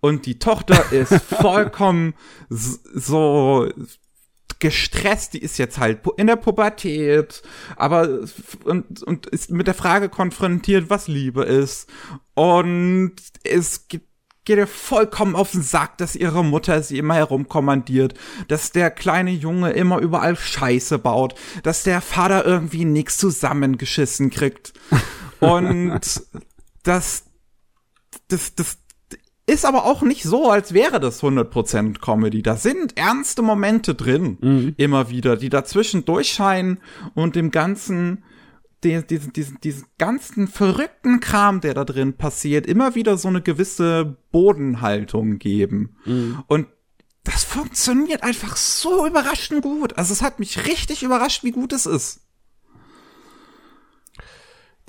Und 0.00 0.26
die 0.26 0.38
Tochter 0.38 0.92
ist 0.92 1.12
vollkommen 1.40 2.14
so 2.48 3.68
gestresst, 4.58 5.34
die 5.34 5.38
ist 5.42 5.58
jetzt 5.58 5.78
halt 5.78 6.00
in 6.16 6.26
der 6.26 6.36
Pubertät, 6.36 7.42
aber 7.76 8.20
und, 8.64 9.02
und 9.02 9.26
ist 9.26 9.50
mit 9.50 9.66
der 9.66 9.74
Frage 9.74 10.08
konfrontiert, 10.08 10.90
was 10.90 11.08
Liebe 11.08 11.44
ist. 11.44 11.88
Und 12.34 13.16
es 13.44 13.88
gibt 13.88 14.06
geht 14.46 14.58
ihr 14.58 14.66
vollkommen 14.66 15.36
auf 15.36 15.50
den 15.50 15.60
Sack, 15.60 15.98
dass 15.98 16.16
ihre 16.16 16.42
Mutter 16.42 16.82
sie 16.82 16.98
immer 16.98 17.16
herumkommandiert, 17.16 18.14
dass 18.48 18.70
der 18.70 18.90
kleine 18.90 19.32
Junge 19.32 19.72
immer 19.72 19.98
überall 19.98 20.36
Scheiße 20.36 20.98
baut, 20.98 21.34
dass 21.64 21.82
der 21.82 22.00
Vater 22.00 22.46
irgendwie 22.46 22.84
nichts 22.84 23.18
zusammengeschissen 23.18 24.30
kriegt. 24.30 24.72
Und 25.40 26.00
das, 26.84 27.24
das, 28.28 28.54
das, 28.54 28.78
ist 29.46 29.64
aber 29.64 29.84
auch 29.84 30.02
nicht 30.02 30.24
so, 30.24 30.50
als 30.50 30.74
wäre 30.74 30.98
das 30.98 31.22
100% 31.22 32.00
Comedy. 32.00 32.42
Da 32.42 32.56
sind 32.56 32.98
ernste 32.98 33.42
Momente 33.42 33.94
drin, 33.94 34.38
mhm. 34.40 34.74
immer 34.76 35.08
wieder, 35.08 35.36
die 35.36 35.48
dazwischen 35.48 36.04
durchscheinen 36.04 36.80
und 37.14 37.36
dem 37.36 37.52
ganzen, 37.52 38.24
diesen, 38.82 39.06
diesen, 39.06 39.32
diesen, 39.32 39.60
diesen 39.60 39.86
ganzen 39.98 40.48
verrückten 40.48 41.20
Kram, 41.20 41.60
der 41.60 41.74
da 41.74 41.84
drin 41.84 42.16
passiert, 42.16 42.66
immer 42.66 42.96
wieder 42.96 43.16
so 43.16 43.28
eine 43.28 43.40
gewisse 43.40 44.16
Bodenhaltung 44.32 45.38
geben. 45.38 45.96
Mhm. 46.04 46.42
Und 46.48 46.66
das 47.22 47.44
funktioniert 47.44 48.24
einfach 48.24 48.56
so 48.56 49.06
überraschend 49.06 49.62
gut. 49.62 49.96
Also 49.96 50.12
es 50.12 50.22
hat 50.22 50.40
mich 50.40 50.66
richtig 50.66 51.02
überrascht, 51.02 51.44
wie 51.44 51.52
gut 51.52 51.72
es 51.72 51.86
ist. 51.86 52.25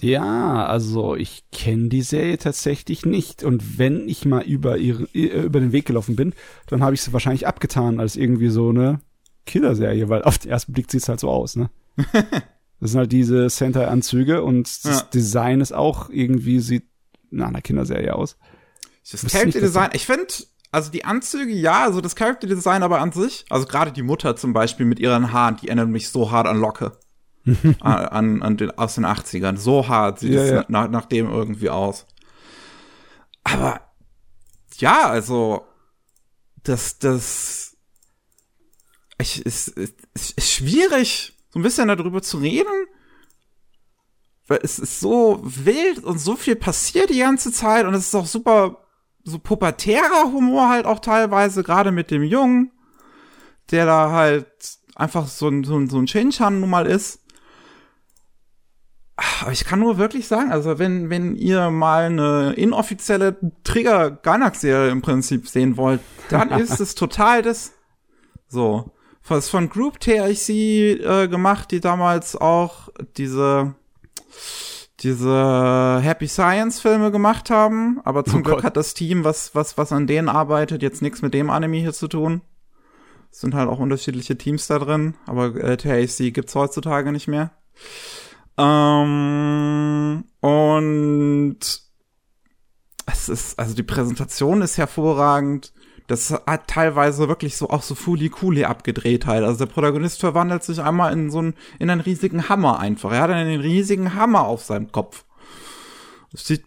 Ja, 0.02 0.65
also 0.65 1.15
ich 1.15 1.45
kenne 1.52 1.90
die 1.90 2.03
Serie 2.03 2.38
tatsächlich 2.38 3.06
nicht. 3.06 3.44
Und 3.44 3.80
wenn 3.80 4.07
ich 4.07 4.26
mal 4.26 4.44
über, 4.44 4.78
ihre, 4.78 5.03
über 5.14 5.60
den 5.60 5.72
Weg 5.72 5.86
gelaufen 5.86 6.15
bin, 6.15 6.34
dann 6.68 6.84
habe 6.84 6.94
ich 6.94 7.02
sie 7.02 7.14
wahrscheinlich 7.14 7.48
abgetan 7.48 7.99
als 7.99 8.15
irgendwie 8.15 8.49
so 8.49 8.69
eine 8.69 9.02
Killerserie, 9.45 10.10
weil 10.10 10.24
auf 10.24 10.38
den 10.38 10.52
ersten 10.52 10.74
Blick 10.74 10.91
sieht 10.91 11.02
es 11.02 11.10
halt 11.10 11.19
so 11.19 11.30
aus, 11.30 11.56
ne? 11.56 11.69
das 12.80 12.91
sind 12.91 12.99
halt 12.99 13.11
diese 13.11 13.49
Sentai-Anzüge 13.49 14.44
und 14.44 14.68
das 14.86 14.99
ja. 14.99 15.07
Design 15.14 15.61
ist 15.61 15.74
auch 15.74 16.10
irgendwie, 16.10 16.60
sieht 16.60 16.86
nach 17.32 17.48
einer 17.48 17.61
Kinderserie 17.61 18.14
aus. 18.14 18.38
Das 19.10 19.26
Character 19.26 19.61
Design, 19.61 19.90
ich 19.94 20.06
finde, 20.06 20.28
also 20.72 20.91
die 20.91 21.06
Anzüge, 21.06 21.53
ja, 21.53 21.86
also 21.86 22.02
das 22.02 22.15
Character 22.15 22.45
Design 22.45 22.84
aber 22.84 22.99
an 22.99 23.14
sich, 23.14 23.45
also 23.49 23.65
gerade 23.65 23.91
die 23.91 24.03
Mutter 24.03 24.36
zum 24.36 24.53
Beispiel 24.53 24.86
mit 24.86 24.99
ihren 24.99 25.32
Haaren, 25.32 25.57
die 25.57 25.69
erinnern 25.69 25.90
mich 25.91 26.10
so 26.10 26.30
hart 26.30 26.45
an 26.45 26.60
Locke. 26.60 26.91
An, 27.80 28.41
an 28.41 28.57
den, 28.57 28.72
aus 28.72 28.95
den 28.95 29.06
80ern. 29.06 29.57
So 29.57 29.88
hart 29.88 30.19
sieht 30.19 30.34
ja, 30.34 30.41
es 30.41 30.49
ja. 30.52 30.65
Nach, 30.68 30.90
nach 30.90 31.06
dem 31.06 31.30
irgendwie 31.30 31.69
aus. 31.69 32.06
Aber 33.44 33.82
ja, 34.78 35.10
also 35.10 35.65
das, 36.64 36.99
das 36.99 37.78
ich, 39.19 39.45
ist, 39.45 39.69
ist, 39.69 39.95
ist 40.14 40.52
schwierig, 40.52 41.34
so 41.49 41.60
ein 41.60 41.64
bisschen 41.64 41.88
darüber 41.88 42.22
zu 42.22 42.38
reden, 42.38 42.88
es 44.49 44.80
ist 44.80 44.99
so 44.99 45.41
wild 45.44 46.03
und 46.03 46.19
so 46.19 46.36
viel 46.36 46.56
passiert 46.56 47.10
die 47.10 47.19
ganze 47.19 47.52
Zeit 47.52 47.86
und 47.86 47.94
es 47.94 48.07
ist 48.07 48.15
auch 48.15 48.26
super 48.26 48.88
so 49.24 49.40
pubertärer 49.40 50.32
Humor 50.32 50.69
halt 50.69 50.86
auch 50.86 50.99
teilweise, 50.99 51.64
gerade 51.64 51.91
mit 51.91 52.11
dem 52.11 52.24
Jungen, 52.24 52.72
der 53.72 53.86
da 53.86 54.11
halt 54.11 54.48
einfach 54.95 55.28
so 55.28 55.49
ein, 55.49 55.65
so 55.65 55.78
ein, 55.78 55.90
so 55.90 55.98
ein 55.98 56.07
Shinchan 56.07 56.61
nun 56.61 56.69
mal 56.69 56.88
ist. 56.88 57.19
Aber 59.18 59.52
ich 59.52 59.65
kann 59.65 59.80
nur 59.80 59.98
wirklich 59.98 60.27
sagen, 60.27 60.52
also 60.52 60.77
wenn, 60.77 61.10
wenn 61.10 61.35
ihr 61.35 61.72
mal 61.72 62.06
eine 62.06 62.53
inoffizielle 62.53 63.35
Trigger 63.64 64.11
Gainax 64.11 64.61
Serie 64.61 64.91
im 64.91 65.02
Prinzip 65.02 65.48
sehen 65.48 65.76
wollt, 65.76 66.02
dann 66.30 66.52
ist 66.60 66.80
es 66.80 66.94
total 66.94 67.41
das, 67.41 67.73
so. 68.48 68.91
Was 69.27 69.49
von 69.49 69.69
Group 69.69 69.99
THC 69.99 70.49
äh, 70.49 71.27
gemacht, 71.27 71.72
die 71.72 71.81
damals 71.81 72.35
auch 72.35 72.89
diese, 73.18 73.76
diese 74.99 75.99
Happy 76.02 76.27
Science 76.27 76.80
Filme 76.80 77.11
gemacht 77.11 77.49
haben, 77.49 77.99
aber 78.06 78.23
zum 78.23 78.39
oh 78.39 78.44
Glück 78.44 78.56
Gott. 78.57 78.64
hat 78.64 78.77
das 78.77 78.94
Team, 78.94 79.23
was, 79.23 79.53
was, 79.56 79.77
was 79.77 79.91
an 79.91 80.07
denen 80.07 80.30
arbeitet, 80.30 80.81
jetzt 80.81 81.02
nichts 81.02 81.22
mit 81.22 81.34
dem 81.34 81.49
Anime 81.49 81.77
hier 81.77 81.91
zu 81.91 82.07
tun. 82.07 82.41
Es 83.31 83.41
sind 83.41 83.53
halt 83.53 83.68
auch 83.68 83.80
unterschiedliche 83.80 84.38
Teams 84.38 84.68
da 84.68 84.80
drin, 84.80 85.15
aber 85.26 85.56
äh, 85.56 85.76
THC 85.76 86.31
gibt's 86.31 86.56
heutzutage 86.56 87.11
nicht 87.11 87.27
mehr. 87.27 87.52
Ähm, 88.57 90.23
und 90.41 91.59
es 93.05 93.29
ist, 93.29 93.59
also 93.59 93.75
die 93.75 93.84
Präsentation 93.84 94.61
ist 94.61 94.77
hervorragend. 94.77 95.73
Das 96.07 96.31
hat 96.31 96.67
teilweise 96.67 97.27
wirklich 97.27 97.57
so 97.57 97.69
auch 97.69 97.84
so 97.84 97.93
Fuli-Kuli 97.93 98.63
abgedreht 98.63 99.25
halt. 99.25 99.43
Also 99.43 99.65
der 99.65 99.73
Protagonist 99.73 100.21
verwandelt 100.21 100.63
sich 100.63 100.81
einmal 100.81 101.11
in 101.11 101.29
so 101.29 101.39
einen, 101.39 101.53
in 101.79 101.89
einen 101.89 102.01
riesigen 102.01 102.47
Hammer 102.47 102.79
einfach. 102.79 103.11
Er 103.11 103.21
hat 103.21 103.31
einen 103.31 103.59
riesigen 103.59 104.13
Hammer 104.13 104.45
auf 104.45 104.63
seinem 104.63 104.91
Kopf. 104.91 105.25
Es 106.34 106.47
sieht 106.47 106.63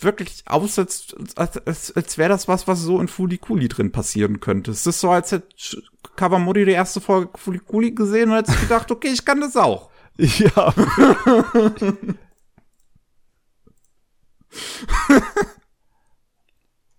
wirklich 0.00 0.44
aus, 0.46 0.78
als, 0.78 1.14
als, 1.36 1.94
als, 1.94 2.18
wäre 2.18 2.30
das 2.30 2.48
was, 2.48 2.66
was 2.66 2.80
so 2.80 3.00
in 3.00 3.08
Fuli-Kuli 3.08 3.68
drin 3.68 3.92
passieren 3.92 4.40
könnte. 4.40 4.70
Es 4.70 4.86
ist 4.86 5.00
so, 5.00 5.10
als 5.10 5.32
hätte 5.32 5.48
Kawamori 6.16 6.64
die 6.64 6.72
erste 6.72 7.02
Folge 7.02 7.30
Fuli-Kuli 7.36 7.92
gesehen 7.92 8.30
und 8.30 8.36
hätte 8.36 8.52
gedacht, 8.52 8.90
okay, 8.90 9.08
ich 9.12 9.26
kann 9.26 9.42
das 9.42 9.56
auch. 9.56 9.89
Ja. 10.20 10.74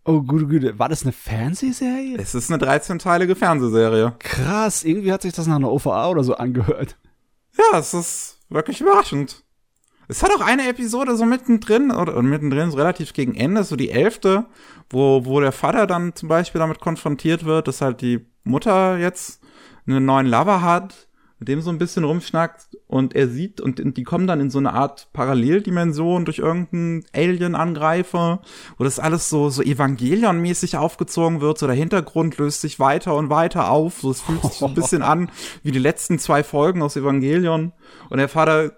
oh, 0.06 0.22
gute 0.22 0.48
Güte. 0.48 0.80
War 0.80 0.90
das 0.90 1.04
eine 1.04 1.12
Fernsehserie? 1.12 2.18
Es 2.18 2.34
ist 2.34 2.52
eine 2.52 2.64
13-teilige 2.64 3.36
Fernsehserie. 3.36 4.16
Krass. 4.20 4.84
Irgendwie 4.84 5.12
hat 5.12 5.22
sich 5.22 5.34
das 5.34 5.46
nach 5.46 5.58
einer 5.58 5.72
OVA 5.72 6.10
oder 6.10 6.24
so 6.24 6.36
angehört. 6.36 6.98
Ja, 7.58 7.78
es 7.78 7.94
ist 7.94 8.40
wirklich 8.50 8.82
überraschend. 8.82 9.44
Es 10.08 10.24
hat 10.24 10.32
auch 10.32 10.42
eine 10.42 10.68
Episode 10.68 11.16
so 11.16 11.26
mittendrin, 11.26 11.92
oder 11.92 12.20
mittendrin, 12.22 12.72
so 12.72 12.78
relativ 12.78 13.14
gegen 13.14 13.36
Ende, 13.36 13.64
so 13.64 13.76
die 13.76 13.92
elfte, 13.92 14.48
wo, 14.90 15.26
wo 15.26 15.40
der 15.40 15.52
Vater 15.52 15.86
dann 15.88 16.16
zum 16.16 16.28
Beispiel 16.28 16.60
damit 16.60 16.80
konfrontiert 16.80 17.46
wird, 17.46 17.68
dass 17.68 17.82
halt 17.82 18.02
die 18.02 18.26
Mutter 18.44 18.98
jetzt 18.98 19.42
einen 19.86 20.06
neuen 20.06 20.28
Lover 20.28 20.62
hat 20.62 21.08
mit 21.42 21.48
dem 21.48 21.62
so 21.62 21.72
ein 21.72 21.80
bisschen 21.80 22.04
rumschnackt 22.04 22.78
und 22.86 23.16
er 23.16 23.28
sieht 23.28 23.62
und 23.62 23.82
die 23.98 24.04
kommen 24.04 24.28
dann 24.28 24.40
in 24.40 24.52
so 24.52 24.60
eine 24.60 24.74
Art 24.74 25.08
Paralleldimension 25.12 26.24
durch 26.24 26.38
irgendeinen 26.38 27.04
Alien-Angreifer, 27.16 28.44
wo 28.78 28.84
das 28.84 29.00
alles 29.00 29.28
so, 29.28 29.50
so 29.50 29.64
Evangelion-mäßig 29.64 30.78
aufgezogen 30.78 31.42
wird, 31.42 31.58
so 31.58 31.66
der 31.66 31.76
Hintergrund 31.76 32.38
löst 32.38 32.62
sich 32.62 32.80
weiter 32.80 33.16
und 33.16 33.32
weiter 33.32 33.72
auf, 33.72 34.02
so 34.02 34.12
es 34.12 34.22
fühlt 34.22 34.44
sich 34.44 34.52
so 34.52 34.68
ein 34.68 34.76
bisschen 34.76 35.02
an 35.02 35.32
wie 35.64 35.72
die 35.72 35.80
letzten 35.80 36.20
zwei 36.20 36.44
Folgen 36.44 36.84
aus 36.84 36.96
Evangelion. 36.96 37.74
Und 38.12 38.20
der 38.20 38.30
Vater 38.30 38.74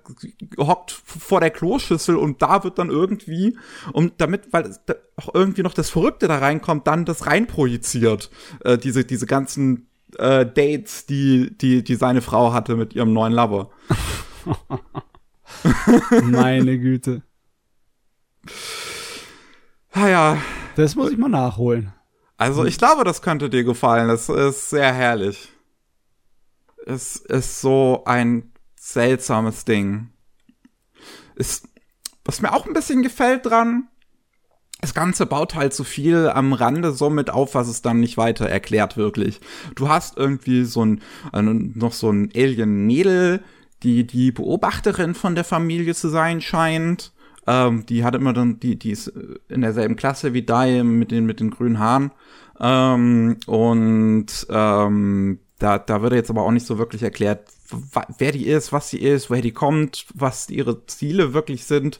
hockt 0.57 0.91
vor 0.91 1.41
der 1.41 1.49
Kloschüssel 1.49 2.15
und 2.15 2.41
da 2.41 2.63
wird 2.63 2.79
dann 2.79 2.89
irgendwie, 2.89 3.57
und 3.91 4.13
damit, 4.19 4.53
weil 4.53 4.73
auch 5.17 5.35
irgendwie 5.35 5.63
noch 5.63 5.73
das 5.73 5.89
Verrückte 5.89 6.29
da 6.29 6.37
reinkommt, 6.37 6.87
dann 6.87 7.03
das 7.03 7.27
reinprojiziert, 7.27 8.31
äh, 8.63 8.77
diese, 8.77 9.03
diese 9.03 9.25
ganzen 9.25 9.89
äh, 10.19 10.45
Dates, 10.45 11.05
die, 11.05 11.57
die, 11.57 11.83
die 11.83 11.95
seine 11.95 12.21
Frau 12.21 12.53
hatte 12.53 12.75
mit 12.75 12.93
ihrem 12.93 13.13
neuen 13.13 13.33
Lover. 13.33 13.69
Meine 16.23 16.79
Güte. 16.79 17.23
Ah 19.91 20.07
ja. 20.07 20.37
Das 20.75 20.95
muss 20.95 21.11
ich 21.11 21.17
mal 21.17 21.29
nachholen. 21.29 21.93
Also 22.37 22.65
ich 22.65 22.77
glaube, 22.77 23.03
das 23.03 23.21
könnte 23.21 23.49
dir 23.49 23.63
gefallen. 23.63 24.07
Das 24.07 24.27
ist 24.29 24.69
sehr 24.69 24.91
herrlich. 24.91 25.51
Es 26.85 27.15
ist 27.15 27.61
so 27.61 28.03
ein 28.05 28.51
seltsames 28.75 29.65
Ding. 29.65 30.09
Ist, 31.35 31.67
was 32.25 32.41
mir 32.41 32.53
auch 32.53 32.65
ein 32.65 32.73
bisschen 32.73 33.03
gefällt 33.03 33.45
dran, 33.45 33.87
das 34.83 34.93
Ganze 34.93 35.25
baut 35.25 35.55
halt 35.55 35.73
so 35.73 35.85
viel 35.85 36.27
am 36.27 36.51
Rande 36.51 36.91
so 36.91 37.09
mit 37.09 37.29
auf, 37.29 37.55
was 37.55 37.69
es 37.69 37.81
dann 37.81 38.01
nicht 38.01 38.17
weiter 38.17 38.49
erklärt 38.49 38.97
wirklich. 38.97 39.39
Du 39.75 39.87
hast 39.87 40.17
irgendwie 40.17 40.65
so 40.65 40.83
ein, 40.83 41.01
äh, 41.31 41.41
noch 41.41 41.93
so 41.93 42.11
ein 42.11 42.29
Alien-Mädel, 42.35 43.41
die 43.83 44.05
die 44.05 44.33
Beobachterin 44.33 45.15
von 45.15 45.35
der 45.35 45.45
Familie 45.45 45.95
zu 45.95 46.09
sein 46.09 46.41
scheint. 46.41 47.13
Ähm, 47.47 47.85
die 47.85 48.03
hat 48.03 48.13
immer 48.13 48.33
dann, 48.33 48.59
die, 48.59 48.77
die 48.77 48.91
ist 48.91 49.07
in 49.47 49.61
derselben 49.61 49.95
Klasse 49.95 50.33
wie 50.33 50.43
Dai 50.43 50.83
mit 50.83 51.11
den, 51.11 51.25
mit 51.25 51.39
den 51.39 51.51
grünen 51.51 51.79
Haaren. 51.79 52.11
Ähm, 52.59 53.37
und 53.45 54.25
ähm, 54.49 55.39
da, 55.59 55.77
da 55.77 56.01
wird 56.01 56.11
jetzt 56.11 56.29
aber 56.29 56.41
auch 56.41 56.51
nicht 56.51 56.65
so 56.65 56.77
wirklich 56.77 57.03
erklärt, 57.03 57.47
wer 58.17 58.33
die 58.33 58.47
ist, 58.47 58.73
was 58.73 58.89
sie 58.89 58.99
ist, 58.99 59.29
woher 59.29 59.41
die 59.41 59.53
kommt, 59.53 60.07
was 60.13 60.49
ihre 60.49 60.85
Ziele 60.87 61.33
wirklich 61.33 61.63
sind, 61.63 61.99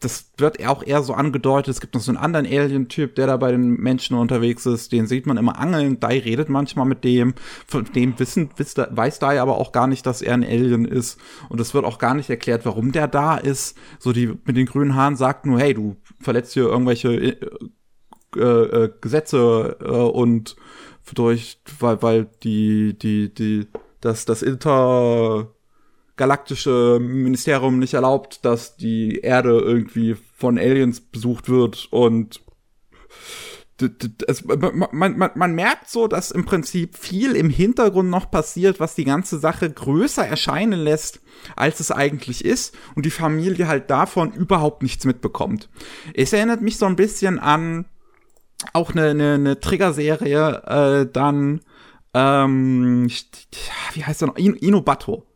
das 0.00 0.30
wird 0.36 0.64
auch 0.66 0.84
eher 0.84 1.02
so 1.02 1.14
angedeutet. 1.14 1.68
Es 1.74 1.80
gibt 1.80 1.94
noch 1.94 2.00
so 2.00 2.10
einen 2.10 2.18
anderen 2.18 2.46
Alien-Typ, 2.46 3.14
der 3.14 3.26
da 3.26 3.36
bei 3.36 3.52
den 3.52 3.74
Menschen 3.74 4.16
unterwegs 4.16 4.66
ist. 4.66 4.92
Den 4.92 5.06
sieht 5.06 5.26
man 5.26 5.36
immer 5.36 5.58
angeln. 5.58 6.00
Dai 6.00 6.18
redet 6.18 6.48
manchmal 6.48 6.86
mit 6.86 7.04
dem. 7.04 7.34
Von 7.66 7.84
dem 7.84 8.18
wissen, 8.18 8.50
weiß 8.56 9.18
Dai 9.18 9.40
aber 9.40 9.58
auch 9.58 9.72
gar 9.72 9.86
nicht, 9.86 10.06
dass 10.06 10.22
er 10.22 10.34
ein 10.34 10.44
Alien 10.44 10.84
ist. 10.84 11.18
Und 11.48 11.60
es 11.60 11.74
wird 11.74 11.84
auch 11.84 11.98
gar 11.98 12.14
nicht 12.14 12.30
erklärt, 12.30 12.66
warum 12.66 12.92
der 12.92 13.08
da 13.08 13.36
ist. 13.36 13.76
So 13.98 14.12
die 14.12 14.26
mit 14.44 14.56
den 14.56 14.66
grünen 14.66 14.94
Haaren 14.94 15.16
sagt 15.16 15.46
nur, 15.46 15.58
hey, 15.58 15.74
du 15.74 15.96
verletzt 16.20 16.54
hier 16.54 16.64
irgendwelche 16.64 17.14
äh, 17.14 17.36
äh, 18.36 18.84
äh 18.84 18.90
Gesetze 19.00 19.76
äh, 19.80 19.86
und 19.86 20.56
durch, 21.14 21.60
weil, 21.78 22.02
weil 22.02 22.26
die, 22.42 22.98
die, 22.98 23.32
die, 23.32 23.66
das, 24.00 24.24
das 24.24 24.42
Inter 24.42 25.54
galaktische 26.16 26.98
Ministerium 27.00 27.78
nicht 27.78 27.94
erlaubt, 27.94 28.44
dass 28.44 28.76
die 28.76 29.18
Erde 29.18 29.58
irgendwie 29.58 30.16
von 30.36 30.58
Aliens 30.58 31.00
besucht 31.00 31.48
wird 31.48 31.88
und 31.90 32.40
es, 34.28 34.44
man, 34.44 35.18
man, 35.18 35.30
man 35.34 35.54
merkt 35.54 35.90
so, 35.90 36.06
dass 36.06 36.30
im 36.30 36.44
Prinzip 36.44 36.96
viel 36.96 37.34
im 37.34 37.50
Hintergrund 37.50 38.08
noch 38.08 38.30
passiert, 38.30 38.78
was 38.78 38.94
die 38.94 39.04
ganze 39.04 39.38
Sache 39.38 39.68
größer 39.68 40.26
erscheinen 40.26 40.78
lässt, 40.78 41.20
als 41.56 41.80
es 41.80 41.90
eigentlich 41.90 42.44
ist 42.44 42.76
und 42.94 43.04
die 43.04 43.10
Familie 43.10 43.66
halt 43.66 43.90
davon 43.90 44.32
überhaupt 44.32 44.82
nichts 44.82 45.04
mitbekommt. 45.04 45.68
Es 46.14 46.32
erinnert 46.32 46.62
mich 46.62 46.78
so 46.78 46.86
ein 46.86 46.96
bisschen 46.96 47.40
an 47.40 47.86
auch 48.72 48.92
eine, 48.92 49.10
eine, 49.10 49.34
eine 49.34 49.60
Trigger-Serie, 49.60 50.62
äh, 50.66 51.12
dann 51.12 51.60
ähm, 52.14 53.10
wie 53.92 54.04
heißt 54.04 54.20
der 54.20 54.28
noch? 54.28 54.36
Inobato 54.36 55.26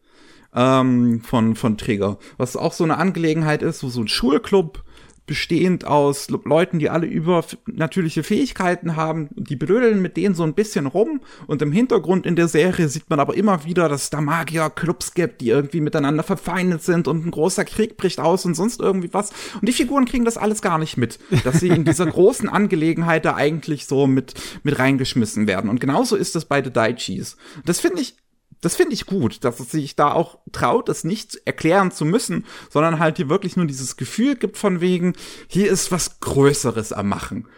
ähm, 0.55 1.21
von, 1.23 1.55
von 1.57 1.77
Trigger. 1.77 2.19
Was 2.37 2.57
auch 2.57 2.73
so 2.73 2.85
eine 2.85 2.99
Angelegenheit 2.99 3.63
ist, 3.63 3.83
wo 3.83 3.89
so 3.89 4.01
ein 4.01 4.09
Schulclub 4.09 4.85
bestehend 5.29 5.85
aus 5.85 6.29
Leuten, 6.31 6.81
die 6.81 6.91
alle 6.91 7.07
übernatürliche 7.07 8.25
Fähigkeiten 8.25 8.97
haben, 8.97 9.29
die 9.37 9.55
blödeln 9.55 10.03
mit 10.03 10.17
denen 10.17 10.35
so 10.35 10.43
ein 10.43 10.55
bisschen 10.55 10.87
rum 10.87 11.21
und 11.47 11.63
im 11.63 11.71
Hintergrund 11.71 12.27
in 12.27 12.35
der 12.35 12.49
Serie 12.49 12.89
sieht 12.89 13.09
man 13.11 13.21
aber 13.21 13.37
immer 13.37 13.65
wieder, 13.65 13.89
dass 13.89 14.05
es 14.05 14.11
da 14.11 14.21
Magier-Clubs 14.21 15.15
gibt, 15.15 15.43
die 15.43 15.51
irgendwie 15.51 15.83
miteinander 15.83 16.25
verfeindet 16.25 16.83
sind 16.83 17.07
und 17.07 17.27
ein 17.27 17.31
großer 17.31 17.65
Krieg 17.67 17.97
bricht 17.99 18.19
aus 18.19 18.45
und 18.47 18.55
sonst 18.55 18.81
irgendwie 18.81 19.13
was 19.13 19.31
und 19.61 19.69
die 19.69 19.75
Figuren 19.75 20.07
kriegen 20.07 20.25
das 20.25 20.39
alles 20.39 20.63
gar 20.63 20.79
nicht 20.79 20.97
mit, 20.97 21.21
dass 21.45 21.61
sie 21.61 21.69
in 21.69 21.85
dieser 21.85 22.07
großen 22.11 22.49
Angelegenheit 22.49 23.27
da 23.27 23.37
eigentlich 23.37 23.87
so 23.87 24.07
mit, 24.07 24.33
mit 24.65 24.79
reingeschmissen 24.79 25.47
werden 25.47 25.69
und 25.69 25.79
genauso 25.79 26.17
ist 26.17 26.35
es 26.35 26.47
bei 26.47 26.65
The 26.65 26.73
Daichis. 26.73 27.37
Das 27.67 27.81
finde 27.81 28.01
ich 28.01 28.17
das 28.61 28.77
finde 28.77 28.95
ich 28.95 29.07
gut, 29.07 29.45
dass 29.45 29.61
es 29.61 29.71
sich 29.71 29.97
da 29.97 30.13
auch 30.13 30.39
traut, 30.53 30.89
es 30.89 31.05
nicht 31.05 31.41
erklären 31.45 31.91
zu 31.91 32.05
müssen, 32.05 32.45
sondern 32.71 32.99
halt 32.99 33.17
hier 33.17 33.29
wirklich 33.29 33.57
nur 33.57 33.67
dieses 33.67 33.97
Gefühl 33.97 34.37
gibt 34.37 34.57
von 34.57 34.81
wegen, 34.81 35.15
hier 35.47 35.71
ist 35.71 35.93
was 35.93 36.21
Größeres 36.21 36.93
am 36.93 37.09
Machen. 37.09 37.49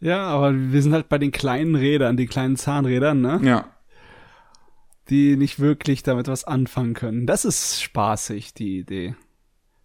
Ja, 0.00 0.26
aber 0.26 0.52
wir 0.52 0.82
sind 0.82 0.92
halt 0.92 1.08
bei 1.08 1.18
den 1.18 1.30
kleinen 1.30 1.76
Rädern, 1.76 2.16
die 2.16 2.26
kleinen 2.26 2.56
Zahnrädern, 2.56 3.20
ne? 3.20 3.40
Ja. 3.44 3.72
Die 5.10 5.36
nicht 5.36 5.60
wirklich 5.60 6.02
damit 6.02 6.26
was 6.26 6.42
anfangen 6.42 6.94
können. 6.94 7.26
Das 7.26 7.44
ist 7.44 7.80
spaßig, 7.80 8.52
die 8.54 8.78
Idee. 8.78 9.14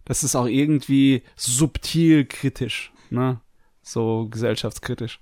Das 0.04 0.24
ist 0.24 0.34
auch 0.34 0.46
irgendwie 0.46 1.22
subtil 1.36 2.24
kritisch, 2.24 2.92
ne? 3.10 3.40
So 3.80 4.26
gesellschaftskritisch. 4.28 5.20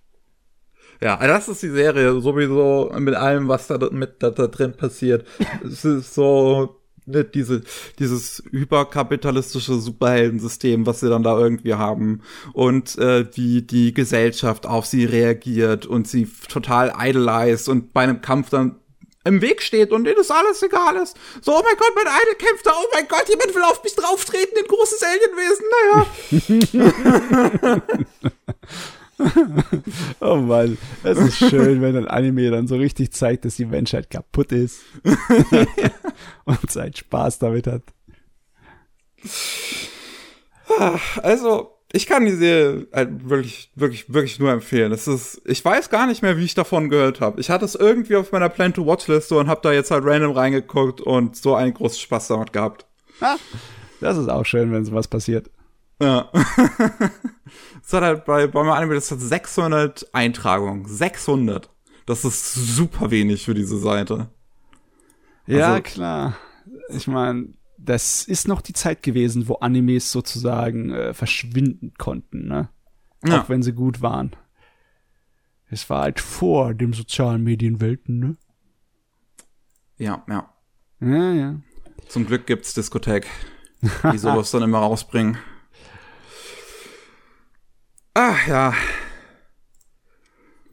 Ja, 1.00 1.16
das 1.16 1.48
ist 1.48 1.62
die 1.62 1.70
Serie 1.70 2.20
sowieso 2.20 2.92
mit 2.98 3.14
allem, 3.14 3.48
was 3.48 3.66
da 3.66 3.78
mit 3.90 4.22
da, 4.22 4.30
da 4.30 4.46
drin 4.46 4.76
passiert. 4.76 5.26
es 5.64 5.84
ist 5.84 6.14
so 6.14 6.80
ne, 7.06 7.24
diese, 7.24 7.62
dieses 7.98 8.42
hyperkapitalistische 8.50 9.74
Superheldensystem, 9.74 10.86
was 10.86 11.00
sie 11.00 11.08
dann 11.08 11.22
da 11.22 11.38
irgendwie 11.38 11.74
haben 11.74 12.22
und 12.52 12.98
äh, 12.98 13.26
wie 13.34 13.62
die 13.62 13.94
Gesellschaft 13.94 14.66
auf 14.66 14.86
sie 14.86 15.04
reagiert 15.04 15.86
und 15.86 16.08
sie 16.08 16.28
total 16.48 16.92
idolized 16.98 17.68
und 17.68 17.92
bei 17.92 18.02
einem 18.02 18.20
Kampf 18.20 18.50
dann 18.50 18.76
im 19.24 19.42
Weg 19.42 19.60
steht 19.60 19.90
und 19.90 20.04
denen 20.04 20.20
ist 20.20 20.30
alles 20.30 20.62
egal 20.62 20.96
ist. 20.96 21.16
So, 21.42 21.52
oh 21.52 21.62
mein 21.64 21.76
Gott, 21.76 21.92
mein 21.96 22.06
Idol 22.06 22.34
kämpft 22.36 22.64
da, 22.64 22.72
oh 22.76 22.86
mein 22.94 23.08
Gott, 23.08 23.28
jemand 23.28 23.54
will 23.54 23.62
auf 23.62 23.82
mich 23.82 23.96
drauftreten, 23.96 24.56
ein 24.56 24.68
großes 24.68 25.02
Alienwesen, 25.02 25.66
naja. 27.66 27.82
oh 30.20 30.36
Mann, 30.36 30.76
es 31.02 31.18
ist 31.18 31.38
schön, 31.38 31.80
wenn 31.80 31.96
ein 31.96 32.08
Anime 32.08 32.50
dann 32.50 32.66
so 32.66 32.76
richtig 32.76 33.12
zeigt, 33.12 33.44
dass 33.44 33.56
die 33.56 33.64
Menschheit 33.64 34.10
kaputt 34.10 34.52
ist 34.52 34.80
und 36.44 36.70
seinen 36.70 36.94
Spaß 36.94 37.38
damit 37.38 37.66
hat. 37.66 37.82
Also, 41.22 41.76
ich 41.92 42.06
kann 42.06 42.26
die 42.26 42.32
Serie 42.32 42.86
halt 42.92 43.28
wirklich, 43.28 43.70
wirklich, 43.74 44.12
wirklich 44.12 44.38
nur 44.38 44.50
empfehlen. 44.50 44.92
Es 44.92 45.08
ist, 45.08 45.40
ich 45.46 45.64
weiß 45.64 45.88
gar 45.88 46.06
nicht 46.06 46.22
mehr, 46.22 46.36
wie 46.36 46.44
ich 46.44 46.54
davon 46.54 46.90
gehört 46.90 47.20
habe. 47.20 47.40
Ich 47.40 47.48
hatte 47.48 47.64
es 47.64 47.74
irgendwie 47.74 48.16
auf 48.16 48.32
meiner 48.32 48.48
Plan 48.48 48.74
to 48.74 48.84
Watch 48.86 49.06
Liste 49.08 49.36
und 49.36 49.48
habe 49.48 49.60
da 49.62 49.72
jetzt 49.72 49.90
halt 49.90 50.04
random 50.04 50.32
reingeguckt 50.32 51.00
und 51.00 51.36
so 51.36 51.54
einen 51.54 51.72
großen 51.74 51.98
Spaß 51.98 52.28
damit 52.28 52.52
gehabt. 52.52 52.86
Ah, 53.20 53.36
das 54.00 54.18
ist 54.18 54.28
auch 54.28 54.44
schön, 54.44 54.72
wenn 54.72 54.84
sowas 54.84 55.08
passiert. 55.08 55.50
Ja. 56.00 56.30
Es 57.82 57.92
hat 57.92 58.02
halt 58.02 58.24
bei, 58.24 58.48
bei 58.48 58.64
meinem 58.64 58.72
Anime, 58.72 58.94
das 58.94 59.12
hat 59.12 59.20
600 59.20 60.12
Eintragungen. 60.12 60.86
600. 60.86 61.70
Das 62.04 62.24
ist 62.24 62.52
super 62.54 63.12
wenig 63.12 63.44
für 63.44 63.54
diese 63.54 63.78
Seite. 63.78 64.28
Ja, 65.46 65.74
also, 65.74 65.82
klar. 65.82 66.36
Ich 66.88 67.06
meine, 67.06 67.54
das 67.78 68.24
ist 68.24 68.48
noch 68.48 68.60
die 68.60 68.72
Zeit 68.72 69.04
gewesen, 69.04 69.46
wo 69.46 69.54
Animes 69.54 70.10
sozusagen 70.10 70.90
äh, 70.90 71.14
verschwinden 71.14 71.94
konnten, 71.96 72.48
ne? 72.48 72.68
Ja. 73.24 73.42
Auch 73.42 73.48
wenn 73.48 73.62
sie 73.62 73.72
gut 73.72 74.02
waren. 74.02 74.34
Es 75.68 75.88
war 75.88 76.02
halt 76.02 76.20
vor 76.20 76.74
dem 76.74 76.92
sozialen 76.92 77.44
Medienwelten, 77.44 78.18
ne? 78.18 78.36
Ja, 79.96 80.24
ja. 80.28 80.52
Ja, 81.00 81.32
ja. 81.32 81.60
Zum 82.08 82.26
Glück 82.26 82.46
gibt's 82.46 82.74
Diskothek, 82.74 83.26
die 84.12 84.18
sowas 84.18 84.50
dann 84.50 84.62
immer 84.62 84.78
rausbringen. 84.78 85.38
Ach 88.18 88.48
ja. 88.48 88.72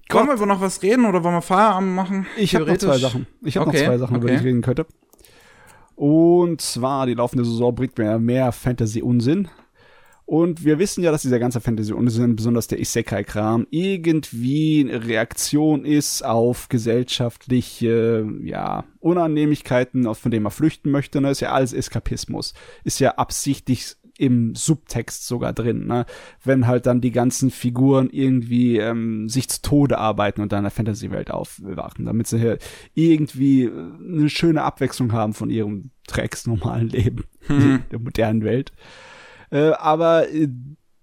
Gott. 0.07 0.19
Wollen 0.19 0.27
wir 0.29 0.35
über 0.35 0.45
noch 0.45 0.61
was 0.61 0.81
reden 0.81 1.03
oder 1.03 1.25
wollen 1.25 1.35
wir 1.35 1.41
Feierabend 1.41 1.93
machen? 1.93 2.25
Ich 2.37 2.55
habe 2.55 2.65
noch 2.65 2.77
zwei 2.77 2.97
Sachen. 2.97 3.27
Ich 3.41 3.57
habe 3.57 3.67
okay. 3.67 3.79
noch 3.79 3.85
zwei 3.87 3.97
Sachen, 3.97 4.15
okay. 4.15 4.23
über 4.23 4.31
die 4.31 4.37
ich 4.37 4.45
reden 4.45 4.61
könnte. 4.61 4.85
Und 5.95 6.61
zwar, 6.61 7.05
die 7.05 7.15
laufende 7.15 7.43
Saison 7.43 7.75
bringt 7.75 7.97
mir 7.97 8.17
mehr 8.17 8.53
Fantasy-Unsinn. 8.53 9.49
Und 10.25 10.63
wir 10.63 10.79
wissen 10.79 11.03
ja, 11.03 11.11
dass 11.11 11.23
dieser 11.23 11.37
ganze 11.37 11.59
Fantasy-Unsinn, 11.59 12.37
besonders 12.37 12.67
der 12.67 12.79
Isekai-Kram, 12.79 13.67
irgendwie 13.71 14.79
eine 14.79 15.05
Reaktion 15.05 15.83
ist 15.83 16.23
auf 16.23 16.69
gesellschaftliche, 16.69 18.25
ja, 18.41 18.85
Unannehmlichkeiten, 19.01 20.15
von 20.15 20.31
denen 20.31 20.43
man 20.43 20.51
flüchten 20.53 20.91
möchte. 20.91 21.19
Das 21.19 21.23
ne? 21.23 21.31
ist 21.31 21.39
ja 21.41 21.51
alles 21.51 21.73
Eskapismus. 21.73 22.53
Ist 22.85 22.99
ja 22.99 23.15
absichtlich 23.15 23.97
im 24.23 24.55
Subtext 24.55 25.27
sogar 25.27 25.51
drin, 25.51 25.85
ne? 25.85 26.05
Wenn 26.43 26.65
halt 26.65 26.85
dann 26.85 27.01
die 27.01 27.11
ganzen 27.11 27.51
Figuren 27.51 28.09
irgendwie 28.09 28.77
ähm, 28.77 29.27
sich 29.27 29.49
zu 29.49 29.61
Tode 29.61 29.97
arbeiten 29.97 30.41
und 30.41 30.53
dann 30.53 30.59
in 30.59 30.63
der 30.63 30.71
Fantasy-Welt 30.71 31.29
aufwachen, 31.29 32.05
damit 32.05 32.27
sie 32.27 32.39
hier 32.39 32.57
irgendwie 32.93 33.63
äh, 33.63 33.71
eine 33.71 34.29
schöne 34.29 34.63
Abwechslung 34.63 35.11
haben 35.11 35.33
von 35.33 35.49
ihrem 35.49 35.91
Drecks 36.07 36.47
normalen 36.47 36.87
Leben 36.87 37.25
hm. 37.47 37.83
der 37.91 37.99
modernen 37.99 38.45
Welt. 38.45 38.71
Äh, 39.51 39.71
aber 39.71 40.31
äh, 40.31 40.47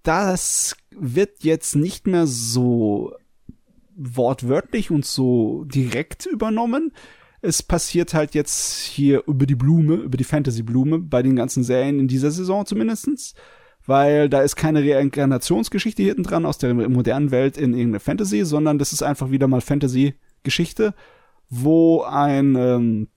das 0.02 0.76
wird 0.90 1.44
jetzt 1.44 1.76
nicht 1.76 2.06
mehr 2.06 2.26
so 2.26 3.12
wortwörtlich 3.96 4.90
und 4.90 5.04
so 5.04 5.64
direkt 5.64 6.24
übernommen, 6.24 6.92
es 7.42 7.62
passiert 7.62 8.14
halt 8.14 8.34
jetzt 8.34 8.78
hier 8.80 9.22
über 9.26 9.46
die 9.46 9.54
Blume, 9.54 9.94
über 9.94 10.16
die 10.16 10.24
Fantasy-Blume, 10.24 10.98
bei 10.98 11.22
den 11.22 11.36
ganzen 11.36 11.64
Serien 11.64 11.98
in 11.98 12.08
dieser 12.08 12.30
Saison 12.30 12.66
zumindestens, 12.66 13.34
weil 13.86 14.28
da 14.28 14.42
ist 14.42 14.56
keine 14.56 14.80
Reinkarnationsgeschichte 14.80 16.02
hinten 16.02 16.22
dran 16.22 16.44
aus 16.44 16.58
der 16.58 16.74
modernen 16.74 17.30
Welt 17.30 17.56
in 17.56 17.72
irgendeine 17.72 18.00
Fantasy, 18.00 18.44
sondern 18.44 18.78
das 18.78 18.92
ist 18.92 19.02
einfach 19.02 19.30
wieder 19.30 19.48
mal 19.48 19.60
Fantasy-Geschichte, 19.62 20.94
wo 21.48 22.02
ein 22.02 22.56
ähm, 22.56 23.08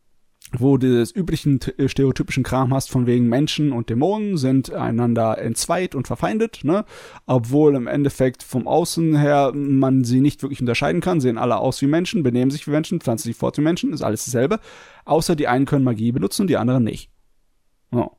wo 0.57 0.77
du 0.77 0.99
das 0.99 1.15
üblichen 1.15 1.59
äh, 1.77 1.87
stereotypischen 1.87 2.43
Kram 2.43 2.73
hast 2.73 2.89
von 2.89 3.07
wegen 3.07 3.27
Menschen 3.27 3.71
und 3.71 3.89
Dämonen 3.89 4.37
sind 4.37 4.71
einander 4.71 5.37
entzweit 5.37 5.95
und 5.95 6.07
verfeindet, 6.07 6.61
ne? 6.63 6.85
Obwohl 7.25 7.75
im 7.75 7.87
Endeffekt 7.87 8.43
vom 8.43 8.67
Außen 8.67 9.17
her 9.17 9.51
man 9.53 10.03
sie 10.03 10.21
nicht 10.21 10.43
wirklich 10.43 10.61
unterscheiden 10.61 11.01
kann, 11.01 11.21
sehen 11.21 11.37
alle 11.37 11.57
aus 11.57 11.81
wie 11.81 11.87
Menschen, 11.87 12.23
benehmen 12.23 12.51
sich 12.51 12.67
wie 12.67 12.71
Menschen, 12.71 13.01
pflanzen 13.01 13.29
sich 13.29 13.37
fort 13.37 13.57
wie 13.57 13.61
Menschen, 13.61 13.93
ist 13.93 14.03
alles 14.03 14.25
dasselbe. 14.25 14.59
Außer 15.05 15.35
die 15.35 15.47
einen 15.47 15.65
können 15.65 15.83
Magie 15.83 16.11
benutzen, 16.11 16.47
die 16.47 16.57
anderen 16.57 16.83
nicht. 16.83 17.09
Ja. 17.93 18.11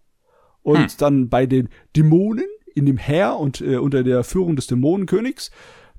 Und 0.62 0.78
hm. 0.78 0.96
dann 0.98 1.28
bei 1.28 1.46
den 1.46 1.68
Dämonen 1.96 2.46
in 2.74 2.86
dem 2.86 2.96
Heer 2.96 3.36
und 3.36 3.60
äh, 3.60 3.76
unter 3.76 4.02
der 4.02 4.24
Führung 4.24 4.56
des 4.56 4.66
Dämonenkönigs 4.66 5.50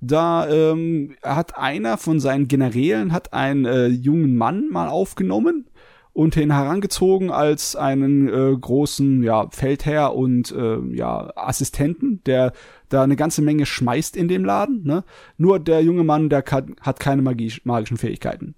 da 0.01 0.47
ähm, 0.49 1.15
hat 1.23 1.57
einer 1.57 1.97
von 1.97 2.19
seinen 2.19 2.47
Generälen 2.47 3.13
hat 3.13 3.33
einen 3.33 3.65
äh, 3.65 3.87
jungen 3.87 4.35
Mann 4.35 4.69
mal 4.69 4.89
aufgenommen 4.89 5.67
und 6.15 6.37
ihn 6.37 6.53
herangezogen 6.53 7.29
als 7.29 7.75
einen 7.75 8.29
äh, 8.29 8.55
großen 8.57 9.21
ja, 9.21 9.49
Feldherr 9.51 10.15
und 10.15 10.49
äh, 10.53 10.79
ja, 10.95 11.33
Assistenten, 11.35 12.23
der 12.25 12.53
da 12.87 13.03
eine 13.03 13.17
ganze 13.17 13.41
Menge 13.41 13.65
schmeißt 13.65 14.15
in 14.15 14.29
dem 14.29 14.45
Laden. 14.45 14.83
Ne? 14.85 15.03
Nur 15.37 15.59
der 15.59 15.83
junge 15.83 16.05
Mann, 16.05 16.29
der 16.29 16.41
kann, 16.41 16.77
hat 16.79 17.01
keine 17.01 17.21
Magie, 17.21 17.51
magischen 17.65 17.97
Fähigkeiten. 17.97 18.55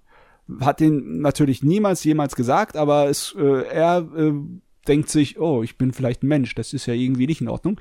Hat 0.60 0.78
den 0.78 1.20
natürlich 1.20 1.64
niemals 1.64 2.04
jemals 2.04 2.36
gesagt, 2.36 2.76
aber 2.76 3.08
es, 3.08 3.34
äh, 3.36 3.66
er 3.66 4.08
äh, 4.16 4.34
denkt 4.86 5.08
sich, 5.08 5.40
oh, 5.40 5.64
ich 5.64 5.76
bin 5.76 5.92
vielleicht 5.92 6.22
ein 6.22 6.28
Mensch, 6.28 6.54
das 6.54 6.72
ist 6.72 6.86
ja 6.86 6.94
irgendwie 6.94 7.26
nicht 7.26 7.40
in 7.40 7.48
Ordnung. 7.48 7.80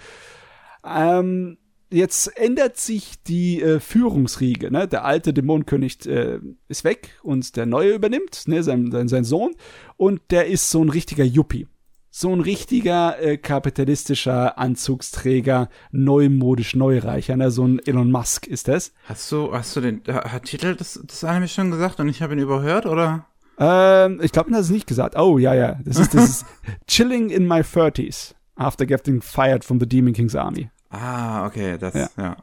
Ähm, 0.84 1.60
jetzt 1.90 2.38
ändert 2.38 2.78
sich 2.78 3.22
die 3.24 3.62
äh, 3.62 3.80
Führungsriege. 3.80 4.72
Ne? 4.72 4.88
Der 4.88 5.06
alte 5.06 5.34
Dämonenkönig 5.34 6.06
äh, 6.06 6.40
ist 6.68 6.84
weg 6.84 7.18
und 7.24 7.56
der 7.56 7.66
neue 7.66 7.94
übernimmt, 7.94 8.48
ne? 8.48 8.64
sein, 8.64 8.92
sein, 8.92 9.08
sein 9.08 9.24
Sohn. 9.24 9.56
Und 9.96 10.22
der 10.32 10.48
ist 10.48 10.70
so 10.70 10.84
ein 10.84 10.90
richtiger 10.90 11.24
Yuppie. 11.24 11.68
So 12.10 12.34
ein 12.34 12.42
richtiger 12.42 13.22
äh, 13.22 13.38
kapitalistischer 13.38 14.58
Anzugsträger, 14.58 15.70
neumodisch 15.92 16.76
neureicher, 16.76 17.38
ne? 17.38 17.52
so 17.52 17.66
ein 17.66 17.80
Elon 17.86 18.12
Musk 18.12 18.48
ist 18.48 18.68
das. 18.68 18.92
Hast 19.06 19.32
du, 19.32 19.54
hast 19.54 19.76
du 19.76 19.82
den 19.82 20.02
hat 20.08 20.46
Titel 20.46 20.76
das, 20.76 21.00
das 21.06 21.24
Anime 21.24 21.48
schon 21.48 21.70
gesagt 21.70 22.00
und 22.00 22.10
ich 22.10 22.22
habe 22.22 22.34
ihn 22.34 22.40
überhört, 22.40 22.86
oder? 22.86 23.28
Ähm, 23.60 24.20
ich 24.22 24.32
glaube, 24.32 24.52
das 24.52 24.68
ist 24.68 24.72
nicht 24.72 24.88
gesagt. 24.88 25.16
Oh, 25.18 25.38
ja, 25.38 25.54
ja. 25.54 25.80
Das 25.84 25.98
ist, 25.98 26.14
das 26.14 26.24
ist 26.30 26.46
Chilling 26.88 27.30
in 27.30 27.48
my 27.48 27.60
30s 27.60 28.34
after 28.56 28.86
getting 28.86 29.22
fired 29.22 29.64
from 29.64 29.80
the 29.80 29.86
Demon 29.86 30.14
King's 30.14 30.36
Army. 30.36 30.70
Ah, 30.90 31.46
okay, 31.46 31.78
das, 31.78 31.94
ja. 31.94 32.10
ja. 32.18 32.38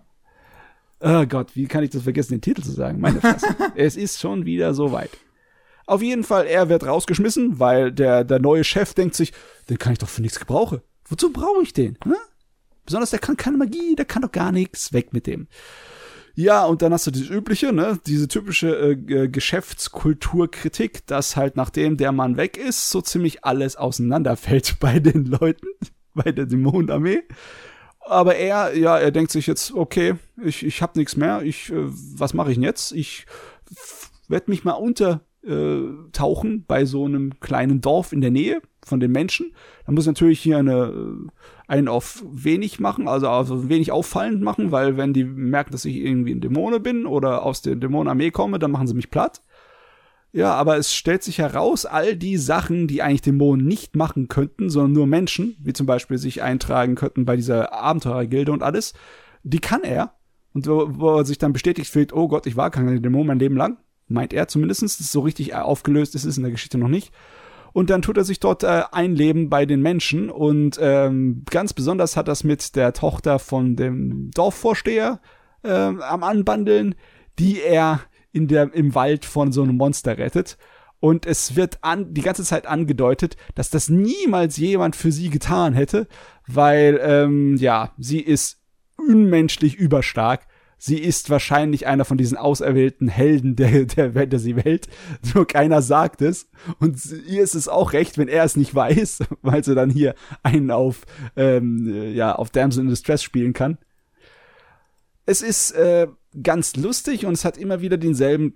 Oh 1.01 1.27
Gott, 1.27 1.55
wie 1.55 1.67
kann 1.67 1.85
ich 1.85 1.91
das 1.91 2.03
vergessen, 2.03 2.33
den 2.33 2.41
Titel 2.41 2.63
zu 2.63 2.71
sagen? 2.71 3.01
Meine 3.01 3.21
Fresse. 3.21 3.55
es 3.75 3.97
ist 3.97 4.21
schon 4.21 4.47
wieder 4.47 4.75
so 4.75 4.93
weit. 4.93 5.11
Auf 5.87 6.03
jeden 6.03 6.25
Fall, 6.25 6.47
er 6.47 6.69
wird 6.69 6.87
rausgeschmissen, 6.87 7.59
weil 7.61 7.93
der, 7.93 8.25
der 8.25 8.39
neue 8.39 8.65
Chef 8.65 8.95
denkt 8.95 9.15
sich, 9.15 9.33
den 9.69 9.79
kann 9.79 9.93
ich 9.93 9.99
doch 9.99 10.09
für 10.09 10.23
nichts 10.23 10.41
gebrauchen. 10.41 10.81
Wozu 11.07 11.31
brauche 11.31 11.63
ich 11.63 11.75
den? 11.75 11.99
Hm? 12.05 12.15
Besonders 12.87 13.11
der 13.11 13.19
kann 13.19 13.37
keine 13.37 13.59
Magie, 13.59 13.95
der 13.95 14.05
kann 14.05 14.23
doch 14.23 14.33
gar 14.33 14.53
nichts. 14.53 14.93
Weg 14.93 15.13
mit 15.13 15.27
dem. 15.27 15.49
Ja, 16.37 16.65
und 16.65 16.83
dann 16.83 16.93
hast 16.93 17.07
du 17.07 17.11
dieses 17.11 17.31
übliche, 17.31 17.73
ne, 17.73 17.99
diese 18.07 18.27
typische 18.27 18.91
äh, 18.91 19.29
Geschäftskulturkritik, 19.29 21.07
dass 21.07 21.37
halt 21.37 21.57
nachdem 21.57 21.97
der 21.97 22.13
Mann 22.13 22.37
weg 22.37 22.57
ist, 22.57 22.91
so 22.91 23.01
ziemlich 23.01 23.45
alles 23.45 23.77
auseinanderfällt 23.77 24.77
bei 24.81 24.99
den 24.99 25.27
Leuten, 25.27 25.67
bei 26.15 26.33
der 26.33 26.47
Dämonenarmee. 26.47 27.23
Aber 28.07 28.37
er, 28.37 28.77
ja, 28.77 28.99
er 28.99 29.11
denkt 29.11 29.33
sich 29.33 29.47
jetzt, 29.47 29.73
okay, 29.73 30.15
ich, 30.43 30.65
ich 30.65 30.83
habe 30.83 30.99
nichts 30.99 31.17
mehr, 31.17 31.43
ich, 31.43 31.71
äh, 31.71 31.87
was 32.17 32.35
mache 32.35 32.51
ich 32.51 32.57
denn 32.57 32.65
jetzt? 32.65 32.93
Ich 32.93 33.27
werde 34.29 34.51
mich 34.51 34.65
mal 34.65 34.73
untertauchen 34.73 36.55
äh, 36.57 36.63
bei 36.67 36.85
so 36.85 37.05
einem 37.07 37.41
kleinen 37.41 37.81
Dorf 37.81 38.13
in 38.13 38.21
der 38.21 38.31
Nähe 38.31 38.61
von 38.85 39.01
den 39.01 39.13
Menschen. 39.13 39.53
Da 39.87 39.93
muss 39.93 40.05
ich 40.05 40.09
natürlich 40.09 40.41
hier 40.41 40.59
eine, 40.59 40.93
äh, 40.93 41.29
einen 41.67 41.89
auf 41.89 42.23
wenig 42.31 42.79
machen, 42.79 43.09
also 43.09 43.29
auf 43.29 43.69
wenig 43.69 43.91
auffallend 43.91 44.43
machen, 44.43 44.71
weil 44.71 44.97
wenn 44.97 45.15
die 45.15 45.25
merken, 45.25 45.73
dass 45.73 45.87
ich 45.87 45.97
irgendwie 45.97 46.35
ein 46.35 46.41
Dämone 46.41 46.81
bin 46.81 47.07
oder 47.07 47.43
aus 47.43 47.63
der 47.63 47.77
Dämonenarmee 47.77 48.31
komme, 48.31 48.59
dann 48.59 48.71
machen 48.71 48.87
sie 48.87 48.95
mich 48.95 49.11
platt. 49.11 49.43
Ja, 50.35 50.53
aber 50.53 50.77
es 50.79 50.93
stellt 50.93 51.23
sich 51.23 51.39
heraus, 51.39 51.87
all 51.87 52.17
die 52.17 52.39
Sachen, 52.39 52.89
die 52.89 53.03
eigentlich 53.03 53.23
Dämonen 53.23 53.65
nicht 53.65 53.95
machen 53.95 54.27
könnten, 54.27 54.69
sondern 54.69 54.91
nur 54.91 55.07
Menschen, 55.07 55.57
wie 55.63 55.73
zum 55.73 55.87
Beispiel 55.87 56.19
sich 56.19 56.43
eintragen 56.43 56.97
könnten 56.97 57.25
bei 57.25 57.37
dieser 57.37 57.73
Abenteurergilde 57.73 58.51
und 58.51 58.65
alles, 58.65 58.95
die 59.45 59.61
kann 59.61 59.85
er. 59.85 60.15
Und 60.53 60.67
wo, 60.67 60.89
wo 60.91 61.19
er 61.19 61.25
sich 61.25 61.39
dann 61.39 61.53
bestätigt 61.53 61.89
fühlt, 61.89 62.13
oh 62.13 62.27
Gott, 62.27 62.49
ich 62.49 62.57
war 62.57 62.73
kein 62.73 63.01
Dämon 63.01 63.29
mein 63.29 63.39
Leben 63.39 63.57
lang, 63.57 63.77
meint 64.09 64.33
er 64.33 64.49
zumindest, 64.49 64.83
das 64.83 64.99
ist 64.99 65.13
so 65.13 65.21
richtig 65.21 65.55
aufgelöst 65.55 66.17
ist 66.17 66.25
es 66.25 66.37
in 66.37 66.43
der 66.43 66.51
Geschichte 66.51 66.79
noch 66.79 66.89
nicht. 66.89 67.13
Und 67.73 67.91
dann 67.91 68.03
tut 68.03 68.17
er 68.17 68.25
sich 68.25 68.41
dort 68.41 68.65
äh, 68.65 68.83
einleben 68.91 69.51
bei 69.51 69.67
den 69.67 69.83
Menschen. 69.83 70.31
Und 70.31 70.81
ähm, 70.81 71.45
ganz 71.49 71.75
besonders 71.75 72.17
hat 72.17 72.27
das 72.27 72.43
mit 72.43 72.75
der 72.75 72.93
Tochter 72.93 73.39
von 73.39 73.77
dem 73.77 74.33
Dorfvorsteher 74.33 75.21
äh, 75.63 75.71
am 75.71 76.25
Anbandeln, 76.25 76.97
die 77.39 77.61
er 77.61 78.01
in 78.35 78.49
der, 78.49 78.75
im 78.75 78.95
Wald 78.95 79.25
von 79.25 79.53
so 79.53 79.63
einem 79.63 79.77
Monster 79.77 80.19
rettet. 80.19 80.59
Und 81.01 81.27
es 81.27 81.55
wird 81.55 81.79
an, 81.83 82.15
die 82.15 82.23
ganze 82.23 82.45
Zeit 82.45 82.67
angedeutet, 82.67 83.37
dass 83.55 83.71
das 83.71 83.89
niemals 83.89 84.57
jemand 84.57 84.97
für 84.97 85.13
sie 85.13 85.31
getan 85.31 85.75
hätte, 85.75 86.09
weil, 86.47 86.99
ähm, 87.03 87.57
ja, 87.57 87.93
sie 87.99 88.21
ist 88.21 88.61
unmenschlich 88.97 89.77
überstark. 89.77 90.47
Sie 90.79 90.99
ist 90.99 91.31
wahrscheinlich 91.31 91.87
einer 91.87 92.05
von 92.05 92.19
diesen 92.19 92.37
auserwählten 92.37 93.09
Helden 93.09 93.55
der, 93.55 93.85
der 93.85 94.15
Fantasy-Welt. 94.15 94.89
Nur 95.35 95.47
keiner 95.47 95.81
sagt 95.83 96.23
es. 96.23 96.49
Und 96.81 96.99
ihr 97.29 97.43
ist 97.43 97.55
es 97.55 97.69
auch 97.69 97.93
recht, 97.93 98.19
wenn 98.19 98.29
er 98.29 98.45
es 98.45 98.57
nicht 98.57 98.75
weiß, 98.75 99.25
weil 99.43 99.63
sie 99.63 99.75
dann 99.75 99.91
hier 99.91 100.15
einen 100.43 100.71
auf, 100.71 101.03
ähm, 101.37 102.13
ja, 102.15 102.35
auf 102.35 102.51
Damsel 102.51 102.83
in 102.83 102.91
Distress 102.91 103.23
spielen 103.23 103.53
kann. 103.53 103.79
Es 105.27 105.43
ist 105.43 105.73
äh, 105.73 106.09
ganz 106.43 106.77
lustig 106.77 107.27
und 107.27 107.35
es 107.35 107.45
hat 107.45 107.57
immer 107.57 107.81
wieder 107.81 107.97
denselben 107.97 108.55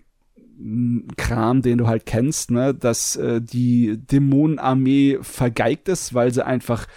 Kram, 1.17 1.63
den 1.63 1.79
du 1.79 1.87
halt 1.87 2.05
kennst, 2.05 2.51
ne, 2.51 2.75
dass 2.75 3.15
äh, 3.15 3.41
die 3.41 3.97
Dämonenarmee 3.97 5.19
vergeigt 5.23 5.89
ist, 5.89 6.15
weil 6.15 6.33
sie 6.33 6.45
einfach 6.45 6.89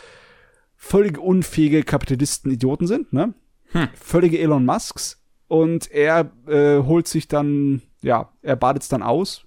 völlig 0.76 1.20
unfähige 1.20 1.84
Kapitalisten 1.84 2.52
Idioten 2.52 2.88
sind, 2.88 3.14
ne? 3.14 3.36
Hm. 3.72 3.88
Völlige 3.94 4.40
Elon 4.40 4.66
Musks 4.66 5.22
und 5.48 5.92
er 5.92 6.32
äh, 6.48 6.80
holt 6.80 7.08
sich 7.08 7.28
dann, 7.28 7.84
ja, 8.02 8.32
er 8.42 8.56
badet 8.56 8.82
es 8.82 8.90
dann 8.90 9.04
aus 9.04 9.46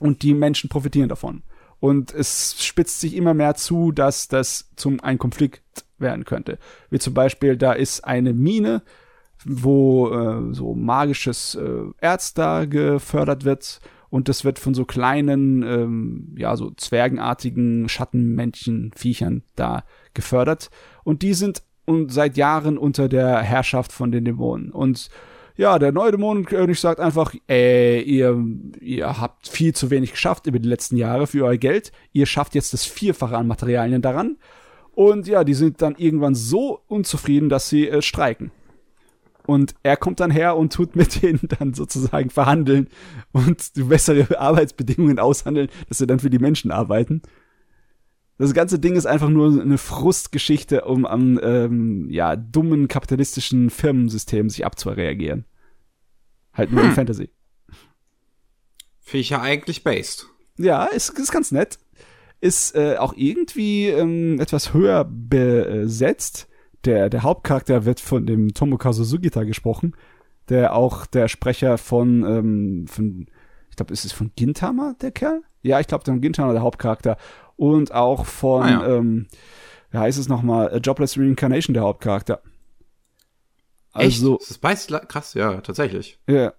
und 0.00 0.22
die 0.22 0.32
Menschen 0.32 0.70
profitieren 0.70 1.10
davon. 1.10 1.42
Und 1.80 2.12
es 2.14 2.64
spitzt 2.64 3.00
sich 3.00 3.14
immer 3.14 3.34
mehr 3.34 3.54
zu, 3.54 3.92
dass 3.92 4.26
das 4.28 4.70
zum 4.74 5.00
ein 5.00 5.18
Konflikt 5.18 5.84
werden 5.98 6.24
könnte. 6.24 6.58
Wie 6.90 6.98
zum 6.98 7.14
Beispiel, 7.14 7.56
da 7.56 7.72
ist 7.72 8.04
eine 8.04 8.32
Mine, 8.32 8.82
wo 9.44 10.10
äh, 10.10 10.54
so 10.54 10.74
magisches 10.74 11.54
äh, 11.54 11.84
Erz 12.00 12.34
da 12.34 12.64
gefördert 12.64 13.44
wird 13.44 13.80
und 14.10 14.28
das 14.28 14.44
wird 14.44 14.58
von 14.58 14.74
so 14.74 14.84
kleinen, 14.84 15.62
ähm, 15.62 16.34
ja, 16.36 16.56
so 16.56 16.70
zwergenartigen 16.70 17.88
Schattenmännchen, 17.88 18.92
Viechern 18.96 19.42
da 19.54 19.84
gefördert. 20.14 20.70
Und 21.04 21.22
die 21.22 21.34
sind 21.34 21.62
und 21.84 22.12
seit 22.12 22.36
Jahren 22.36 22.76
unter 22.78 23.08
der 23.08 23.38
Herrschaft 23.38 23.92
von 23.92 24.12
den 24.12 24.24
Dämonen. 24.24 24.70
Und 24.72 25.08
ja, 25.56 25.78
der 25.78 25.90
neue 25.90 26.12
Dämonenkönig 26.12 26.78
sagt 26.78 27.00
einfach, 27.00 27.34
ey, 27.46 28.02
ihr, 28.02 28.44
ihr 28.80 29.20
habt 29.20 29.48
viel 29.48 29.74
zu 29.74 29.90
wenig 29.90 30.12
geschafft 30.12 30.46
über 30.46 30.58
die 30.58 30.68
letzten 30.68 30.96
Jahre 30.96 31.26
für 31.26 31.44
euer 31.44 31.56
Geld. 31.56 31.92
Ihr 32.12 32.26
schafft 32.26 32.54
jetzt 32.54 32.72
das 32.72 32.84
Vierfache 32.84 33.36
an 33.36 33.46
Materialien 33.46 34.02
daran. 34.02 34.36
Und 34.92 35.26
ja, 35.26 35.44
die 35.44 35.54
sind 35.54 35.82
dann 35.82 35.96
irgendwann 35.96 36.34
so 36.34 36.80
unzufrieden, 36.86 37.48
dass 37.48 37.68
sie 37.68 37.88
äh, 37.88 38.02
streiken. 38.02 38.50
Und 39.48 39.74
er 39.82 39.96
kommt 39.96 40.20
dann 40.20 40.30
her 40.30 40.58
und 40.58 40.74
tut 40.74 40.94
mit 40.94 41.22
denen 41.22 41.40
dann 41.58 41.72
sozusagen 41.72 42.28
verhandeln 42.28 42.88
und 43.32 43.72
bessere 43.74 44.38
Arbeitsbedingungen 44.38 45.18
aushandeln, 45.18 45.70
dass 45.88 45.96
sie 45.96 46.06
dann 46.06 46.20
für 46.20 46.28
die 46.28 46.38
Menschen 46.38 46.70
arbeiten. 46.70 47.22
Das 48.36 48.52
ganze 48.52 48.78
Ding 48.78 48.94
ist 48.94 49.06
einfach 49.06 49.30
nur 49.30 49.58
eine 49.58 49.78
Frustgeschichte, 49.78 50.84
um 50.84 51.06
am 51.06 51.40
ähm, 51.42 52.10
ja, 52.10 52.36
dummen 52.36 52.88
kapitalistischen 52.88 53.70
Firmensystem 53.70 54.50
sich 54.50 54.66
abzureagieren. 54.66 55.46
Halt 56.52 56.70
nur 56.70 56.82
hm. 56.82 56.90
in 56.90 56.94
Fantasy. 56.94 57.30
Finde 59.00 59.20
ich 59.20 59.30
ja 59.30 59.40
eigentlich 59.40 59.82
based. 59.82 60.26
Ja, 60.58 60.84
ist, 60.84 61.18
ist 61.18 61.32
ganz 61.32 61.52
nett. 61.52 61.78
Ist 62.42 62.74
äh, 62.74 62.96
auch 62.98 63.14
irgendwie 63.16 63.86
ähm, 63.86 64.40
etwas 64.40 64.74
höher 64.74 65.06
besetzt 65.10 66.47
der, 66.84 67.10
der 67.10 67.22
Hauptcharakter 67.22 67.84
wird 67.84 68.00
von 68.00 68.26
dem 68.26 68.54
Tomokazu 68.54 69.04
Sugita 69.04 69.44
gesprochen, 69.44 69.94
der 70.48 70.74
auch 70.74 71.06
der 71.06 71.28
Sprecher 71.28 71.78
von, 71.78 72.24
ähm, 72.24 72.86
von 72.88 73.26
ich 73.70 73.76
glaube, 73.76 73.92
ist 73.92 74.04
es 74.04 74.12
von 74.12 74.32
Gintama, 74.36 74.94
der 75.00 75.10
Kerl? 75.10 75.42
Ja, 75.62 75.80
ich 75.80 75.86
glaube, 75.86 76.04
dann 76.04 76.20
Gintama, 76.20 76.52
der 76.52 76.62
Hauptcharakter. 76.62 77.16
Und 77.56 77.92
auch 77.92 78.26
von, 78.26 78.62
ah, 78.62 78.70
ja. 78.70 78.96
ähm, 78.96 79.26
wie 79.90 79.98
heißt 79.98 80.18
es 80.18 80.28
nochmal, 80.28 80.80
Jobless 80.82 81.18
Reincarnation, 81.18 81.74
der 81.74 81.82
Hauptcharakter. 81.82 82.42
Also, 83.92 84.38
Echt? 84.38 84.60
Das 84.62 84.82
ist 84.82 85.08
krass, 85.08 85.34
ja, 85.34 85.60
tatsächlich. 85.60 86.18
Ja. 86.28 86.46
Äh, 86.46 86.52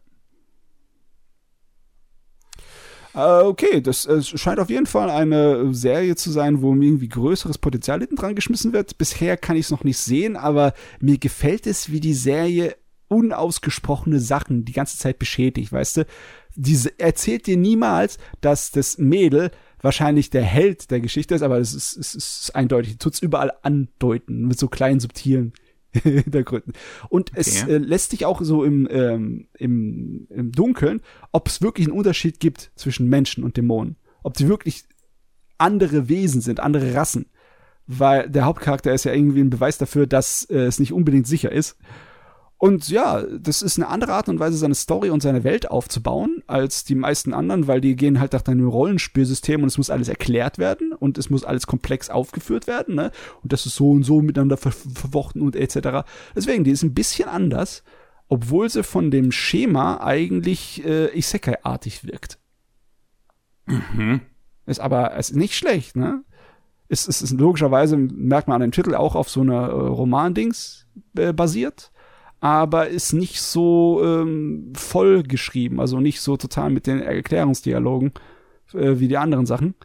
okay, 3.14 3.81
das 3.81 4.06
äh, 4.06 4.22
scheint 4.22 4.60
auf 4.60 4.69
jeden 4.69 4.86
Fall 4.86 5.10
eine 5.10 5.73
Serie 5.73 6.15
zu 6.15 6.31
sein, 6.31 6.61
wo 6.61 6.73
mir 6.73 6.86
irgendwie 6.86 7.10
größeres 7.10 7.57
Potenzial 7.57 7.99
hinten 7.99 8.15
dran 8.15 8.36
geschmissen 8.36 8.73
wird. 8.73 8.98
Bisher 8.98 9.38
kann 9.38 9.56
ich 9.56 9.65
es 9.65 9.72
noch 9.72 9.84
nicht 9.84 9.98
sehen, 9.98 10.36
aber 10.36 10.73
mir 10.99 11.18
gefällt 11.18 11.68
es, 11.68 11.91
wie 11.91 11.99
die 11.99 12.14
Serie 12.14 12.76
unausgesprochene 13.07 14.19
Sachen 14.19 14.65
die 14.65 14.73
ganze 14.73 14.98
Zeit 14.98 15.19
beschädigt, 15.19 15.72
weißt 15.72 15.98
du? 15.98 16.06
Diese 16.56 16.98
erzählt 16.99 17.48
dir 17.48 17.57
niemals, 17.57 18.18
dass 18.41 18.72
das 18.72 18.98
Mädel 18.98 19.52
wahrscheinlich 19.81 20.30
der 20.30 20.44
Held 20.44 20.91
der 20.91 20.99
Geschichte 20.99 21.36
ist, 21.36 21.41
aber 21.41 21.57
es 21.57 21.73
ist, 21.73 21.98
es 21.98 22.15
ist 22.15 22.56
eindeutig, 22.56 22.98
tut's 22.98 23.22
überall 23.22 23.53
andeuten 23.61 24.48
mit 24.48 24.60
so 24.60 24.68
kleinen 24.68 24.99
subtilen 24.99 25.53
Hintergründen. 26.03 26.73
Und 27.09 27.31
okay. 27.31 27.39
es 27.39 27.63
äh, 27.63 27.77
lässt 27.77 28.11
sich 28.11 28.25
auch 28.25 28.41
so 28.41 28.63
im, 28.63 28.87
ähm, 28.91 29.47
im, 29.57 30.27
im 30.29 30.51
Dunkeln, 30.51 31.01
ob 31.31 31.47
es 31.47 31.61
wirklich 31.61 31.87
einen 31.87 31.97
Unterschied 31.97 32.39
gibt 32.39 32.71
zwischen 32.75 33.07
Menschen 33.09 33.43
und 33.43 33.57
Dämonen. 33.57 33.95
Ob 34.23 34.37
sie 34.37 34.47
wirklich 34.47 34.83
andere 35.57 36.09
Wesen 36.09 36.41
sind, 36.41 36.59
andere 36.59 36.93
Rassen. 36.93 37.27
Weil 37.87 38.29
der 38.29 38.45
Hauptcharakter 38.45 38.93
ist 38.93 39.05
ja 39.05 39.13
irgendwie 39.13 39.41
ein 39.41 39.49
Beweis 39.49 39.79
dafür, 39.79 40.05
dass 40.05 40.45
äh, 40.45 40.59
es 40.59 40.79
nicht 40.79 40.93
unbedingt 40.93 41.25
sicher 41.25 41.51
ist. 41.51 41.77
Und 42.61 42.90
ja, 42.90 43.22
das 43.22 43.61
ist 43.61 43.77
eine 43.77 43.88
andere 43.88 44.11
Art 44.11 44.27
und 44.27 44.38
Weise, 44.38 44.57
seine 44.57 44.76
Story 44.76 45.11
und 45.11 45.23
seine 45.23 45.45
Welt 45.45 45.72
aufzubauen, 45.72 46.44
als 46.45 46.84
die 46.84 46.94
meisten 46.94 47.34
anderen, 47.34 47.68
weil 47.68 47.80
die 47.80 47.95
gehen 47.95 48.19
halt 48.19 48.34
nach 48.34 48.41
deinem 48.41 48.68
Rollenspielsystem 48.68 49.61
und 49.64 49.69
es 49.69 49.77
muss 49.77 49.90
alles 49.90 50.10
erklärt 50.10 50.57
werden 50.57 50.91
und 50.91 51.18
es 51.18 51.30
muss 51.30 51.45
alles 51.45 51.68
komplex 51.68 52.10
aufgeführt 52.10 52.68
werden, 52.68 52.95
ne? 52.95 53.11
Und 53.41 53.53
das 53.53 53.65
ist 53.65 53.76
so 53.76 53.91
und 53.91 54.03
so 54.03 54.22
miteinander 54.22 54.57
ver 54.57 54.73
verwochten 54.73 55.41
und 55.41 55.56
etc. 55.56 56.06
Deswegen, 56.36 56.65
die 56.65 56.72
ist 56.72 56.84
ein 56.84 56.94
bisschen 56.94 57.30
anders, 57.30 57.81
obwohl 58.27 58.69
sie 58.69 58.84
von 58.84 59.10
dem 59.10 59.31
Schema 59.31 60.02
eigentlich 60.03 60.86
äh, 60.86 61.18
Isekai-artig 61.18 62.03
wirkt. 62.03 62.40
Mhm. 63.68 64.19
Ist 64.65 64.81
aber 64.81 65.15
ist 65.15 65.34
nicht 65.34 65.56
schlecht, 65.56 65.95
ne? 65.95 66.26
Ist, 66.90 67.07
ist, 67.07 67.22
ist 67.22 67.40
logischerweise, 67.40 67.95
merkt 67.95 68.49
man 68.49 68.56
an 68.56 68.68
dem 68.68 68.72
Titel, 68.73 68.95
auch 68.95 69.15
auf 69.15 69.30
so 69.30 69.40
einer 69.40 69.69
äh, 69.69 69.72
Roman-Dings 69.72 70.88
äh, 71.18 71.31
basiert 71.31 71.94
aber 72.41 72.87
ist 72.87 73.13
nicht 73.13 73.41
so 73.41 74.01
ähm, 74.03 74.71
voll 74.75 75.23
geschrieben, 75.23 75.79
also 75.79 75.99
nicht 75.99 76.21
so 76.21 76.37
total 76.37 76.69
mit 76.69 76.87
den 76.87 77.01
Erklärungsdialogen 77.01 78.13
äh, 78.73 78.99
wie 78.99 79.07
die 79.07 79.17
anderen 79.17 79.45
Sachen. 79.45 79.75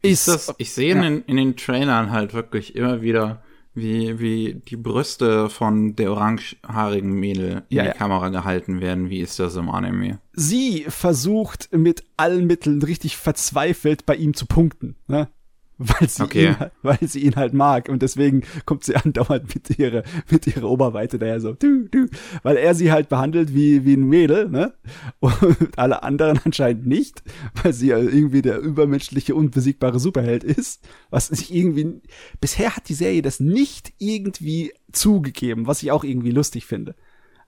Ist, 0.00 0.28
das, 0.28 0.54
ich 0.58 0.72
sehe 0.72 0.94
ja. 0.94 1.02
in, 1.02 1.22
in, 1.24 1.36
den 1.36 1.56
Trailern 1.56 2.10
halt 2.10 2.34
wirklich 2.34 2.76
immer 2.76 3.02
wieder, 3.02 3.42
wie, 3.74 4.18
wie 4.20 4.54
die 4.68 4.76
Brüste 4.76 5.48
von 5.48 5.96
der 5.96 6.12
orangehaarigen 6.12 7.12
Mädel 7.12 7.62
in 7.68 7.76
ja, 7.76 7.82
die 7.82 7.88
ja. 7.88 7.94
Kamera 7.94 8.28
gehalten 8.28 8.80
werden. 8.80 9.10
Wie 9.10 9.20
ist 9.20 9.38
das 9.38 9.56
im 9.56 9.70
Anime? 9.70 10.18
Sie 10.32 10.84
versucht 10.88 11.68
mit 11.72 12.04
allen 12.16 12.46
Mitteln 12.46 12.82
richtig 12.82 13.16
verzweifelt 13.16 14.06
bei 14.06 14.16
ihm 14.16 14.34
zu 14.34 14.46
punkten. 14.46 14.96
Ne? 15.06 15.28
Weil 15.88 16.08
sie, 16.08 16.22
okay. 16.22 16.48
ihn, 16.48 16.56
weil 16.82 16.98
sie 17.02 17.20
ihn 17.20 17.36
halt 17.36 17.54
mag 17.54 17.88
und 17.88 18.02
deswegen 18.02 18.42
kommt 18.64 18.84
sie 18.84 18.96
andauernd 18.96 19.54
mit 19.54 19.78
ihrer, 19.78 20.02
mit 20.30 20.46
ihrer 20.46 20.68
Oberweite 20.68 21.18
daher 21.18 21.40
so, 21.40 21.52
du, 21.52 21.88
du, 21.88 22.08
weil 22.42 22.56
er 22.56 22.74
sie 22.74 22.92
halt 22.92 23.08
behandelt 23.08 23.54
wie, 23.54 23.84
wie 23.84 23.94
ein 23.94 24.04
Mädel, 24.04 24.48
ne? 24.48 24.74
Und 25.20 25.78
alle 25.78 26.02
anderen 26.02 26.40
anscheinend 26.44 26.86
nicht, 26.86 27.22
weil 27.62 27.72
sie 27.72 27.88
ja 27.88 27.98
irgendwie 27.98 28.42
der 28.42 28.58
übermenschliche, 28.58 29.34
unbesiegbare 29.34 29.98
Superheld 29.98 30.44
ist, 30.44 30.86
was 31.10 31.28
sich 31.28 31.54
irgendwie, 31.54 32.00
bisher 32.40 32.76
hat 32.76 32.88
die 32.88 32.94
Serie 32.94 33.22
das 33.22 33.40
nicht 33.40 33.92
irgendwie 33.98 34.72
zugegeben, 34.92 35.66
was 35.66 35.82
ich 35.82 35.90
auch 35.90 36.04
irgendwie 36.04 36.30
lustig 36.30 36.66
finde. 36.66 36.94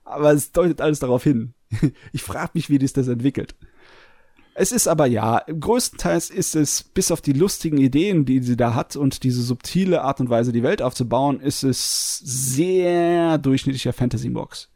Aber 0.03 0.33
es 0.33 0.51
deutet 0.51 0.81
alles 0.81 0.99
darauf 0.99 1.23
hin. 1.23 1.53
Ich 2.13 2.21
frage 2.23 2.51
mich, 2.53 2.69
wie 2.69 2.77
das 2.77 2.93
das 2.93 3.07
entwickelt. 3.07 3.55
Es 4.57 4.71
ist 4.71 4.87
aber 4.87 5.05
ja, 5.05 5.43
größtenteils 5.47 6.29
ist 6.29 6.55
es, 6.55 6.81
bis 6.81 7.11
auf 7.11 7.19
die 7.19 7.33
lustigen 7.33 7.77
Ideen, 7.77 8.23
die 8.23 8.39
sie 8.39 8.55
da 8.55 8.73
hat 8.73 8.95
und 8.95 9.23
diese 9.23 9.41
subtile 9.41 10.01
Art 10.01 10.21
und 10.21 10.29
Weise, 10.29 10.53
die 10.53 10.63
Welt 10.63 10.81
aufzubauen, 10.81 11.41
ist 11.41 11.63
es 11.63 12.19
sehr 12.19 13.37
durchschnittlicher 13.37 13.91
Fantasy-Murks. 13.91 14.71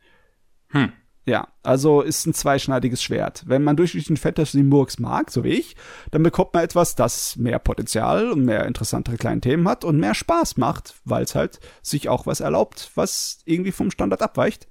Hm. 0.71 0.91
Ja, 1.25 1.47
also 1.63 2.01
ist 2.01 2.25
ein 2.25 2.33
zweischneidiges 2.33 3.01
Schwert. 3.01 3.43
Wenn 3.45 3.63
man 3.63 3.77
durchschnittlichen 3.77 4.17
Fantasy-Murks 4.17 4.99
mag, 4.99 5.31
so 5.31 5.45
wie 5.45 5.53
ich, 5.53 5.77
dann 6.11 6.23
bekommt 6.23 6.53
man 6.53 6.63
etwas, 6.63 6.95
das 6.95 7.37
mehr 7.37 7.59
Potenzial 7.59 8.33
und 8.33 8.43
mehr 8.43 8.65
interessantere 8.65 9.15
kleine 9.15 9.39
Themen 9.39 9.65
hat 9.69 9.85
und 9.85 9.97
mehr 9.97 10.13
Spaß 10.13 10.57
macht, 10.57 10.95
weil 11.05 11.23
es 11.23 11.35
halt 11.35 11.61
sich 11.81 12.09
auch 12.09 12.25
was 12.25 12.41
erlaubt, 12.41 12.91
was 12.95 13.39
irgendwie 13.45 13.71
vom 13.71 13.91
Standard 13.91 14.21
abweicht. 14.21 14.67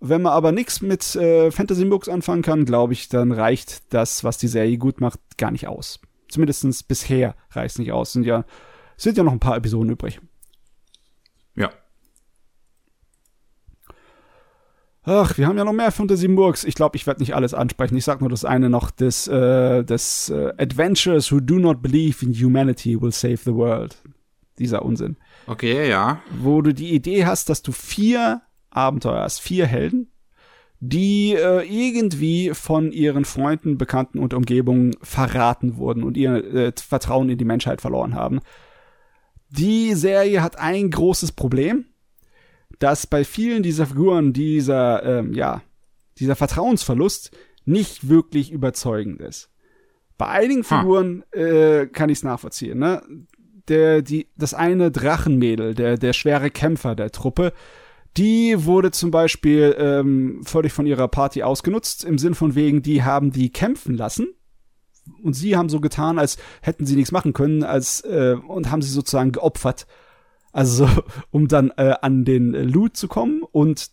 Wenn 0.00 0.22
man 0.22 0.32
aber 0.32 0.50
nichts 0.50 0.80
mit 0.80 1.14
äh, 1.14 1.50
Fantasy 1.50 1.84
Books 1.84 2.08
anfangen 2.08 2.40
kann, 2.40 2.64
glaube 2.64 2.94
ich, 2.94 3.10
dann 3.10 3.32
reicht 3.32 3.92
das, 3.92 4.24
was 4.24 4.38
die 4.38 4.48
Serie 4.48 4.78
gut 4.78 5.00
macht, 5.00 5.20
gar 5.36 5.50
nicht 5.50 5.68
aus. 5.68 6.00
Zumindest 6.28 6.88
bisher 6.88 7.34
reicht 7.50 7.72
es 7.72 7.78
nicht 7.78 7.92
aus. 7.92 8.14
Sind 8.14 8.24
ja, 8.24 8.44
sind 8.96 9.18
ja 9.18 9.24
noch 9.24 9.32
ein 9.32 9.40
paar 9.40 9.56
Episoden 9.56 9.90
übrig. 9.90 10.20
Ja. 11.54 11.70
Ach, 15.02 15.36
wir 15.36 15.46
haben 15.46 15.58
ja 15.58 15.64
noch 15.64 15.72
mehr 15.72 15.92
Fantasy 15.92 16.28
Murks. 16.28 16.64
Ich 16.64 16.76
glaube, 16.76 16.96
ich 16.96 17.06
werde 17.06 17.20
nicht 17.20 17.34
alles 17.34 17.52
ansprechen. 17.52 17.96
Ich 17.96 18.04
sag 18.04 18.20
nur 18.20 18.30
das 18.30 18.46
eine 18.46 18.70
noch, 18.70 18.90
das, 18.90 19.28
äh, 19.28 19.84
das 19.84 20.30
äh, 20.30 20.52
Adventurers 20.56 21.30
who 21.30 21.40
do 21.40 21.58
not 21.58 21.82
believe 21.82 22.24
in 22.24 22.32
humanity 22.32 23.00
will 23.00 23.12
save 23.12 23.38
the 23.38 23.54
world. 23.54 23.96
Dieser 24.58 24.82
Unsinn. 24.82 25.16
Okay, 25.46 25.88
ja. 25.88 26.22
Wo 26.38 26.62
du 26.62 26.72
die 26.72 26.94
Idee 26.94 27.26
hast, 27.26 27.50
dass 27.50 27.62
du 27.62 27.72
vier 27.72 28.42
Abenteuer 28.70 29.22
hast, 29.22 29.40
vier 29.40 29.66
Helden, 29.66 30.10
die 30.80 31.34
äh, 31.34 31.62
irgendwie 31.62 32.50
von 32.54 32.92
ihren 32.92 33.24
Freunden, 33.24 33.76
Bekannten 33.76 34.18
und 34.18 34.32
Umgebungen 34.32 34.96
verraten 35.02 35.76
wurden 35.76 36.02
und 36.02 36.16
ihr 36.16 36.32
äh, 36.54 36.72
Vertrauen 36.76 37.28
in 37.28 37.38
die 37.38 37.44
Menschheit 37.44 37.80
verloren 37.80 38.14
haben. 38.14 38.40
Die 39.50 39.94
Serie 39.94 40.42
hat 40.42 40.58
ein 40.58 40.90
großes 40.90 41.32
Problem 41.32 41.86
dass 42.80 43.06
bei 43.06 43.24
vielen 43.24 43.62
dieser 43.62 43.86
Figuren 43.86 44.32
dieser, 44.32 45.04
ähm, 45.04 45.34
ja, 45.34 45.62
dieser 46.18 46.34
Vertrauensverlust 46.34 47.30
nicht 47.64 48.08
wirklich 48.08 48.50
überzeugend 48.50 49.20
ist. 49.20 49.50
Bei 50.18 50.26
einigen 50.28 50.64
Figuren 50.64 51.22
äh, 51.32 51.86
kann 51.86 52.10
ich 52.10 52.18
es 52.18 52.24
nachvollziehen. 52.24 52.78
Ne? 52.78 53.02
Der, 53.68 54.02
die, 54.02 54.28
das 54.36 54.54
eine 54.54 54.90
Drachenmädel, 54.90 55.74
der, 55.74 55.96
der 55.96 56.12
schwere 56.12 56.50
Kämpfer 56.50 56.94
der 56.94 57.10
Truppe, 57.10 57.52
die 58.16 58.64
wurde 58.64 58.90
zum 58.90 59.10
Beispiel 59.10 59.74
ähm, 59.78 60.40
völlig 60.44 60.72
von 60.72 60.86
ihrer 60.86 61.08
Party 61.08 61.42
ausgenutzt, 61.42 62.04
im 62.04 62.18
Sinn 62.18 62.34
von 62.34 62.54
wegen, 62.54 62.82
die 62.82 63.02
haben 63.02 63.30
die 63.30 63.50
kämpfen 63.50 63.96
lassen. 63.96 64.28
Und 65.22 65.34
sie 65.34 65.56
haben 65.56 65.68
so 65.68 65.80
getan, 65.80 66.18
als 66.18 66.36
hätten 66.60 66.86
sie 66.86 66.96
nichts 66.96 67.12
machen 67.12 67.32
können, 67.32 67.64
als 67.64 68.02
äh, 68.02 68.36
und 68.46 68.70
haben 68.70 68.82
sie 68.82 68.90
sozusagen 68.90 69.32
geopfert 69.32 69.86
also, 70.52 70.88
um 71.30 71.48
dann 71.48 71.70
äh, 71.76 71.94
an 72.00 72.24
den 72.24 72.52
Loot 72.52 72.96
zu 72.96 73.08
kommen. 73.08 73.42
Und 73.50 73.88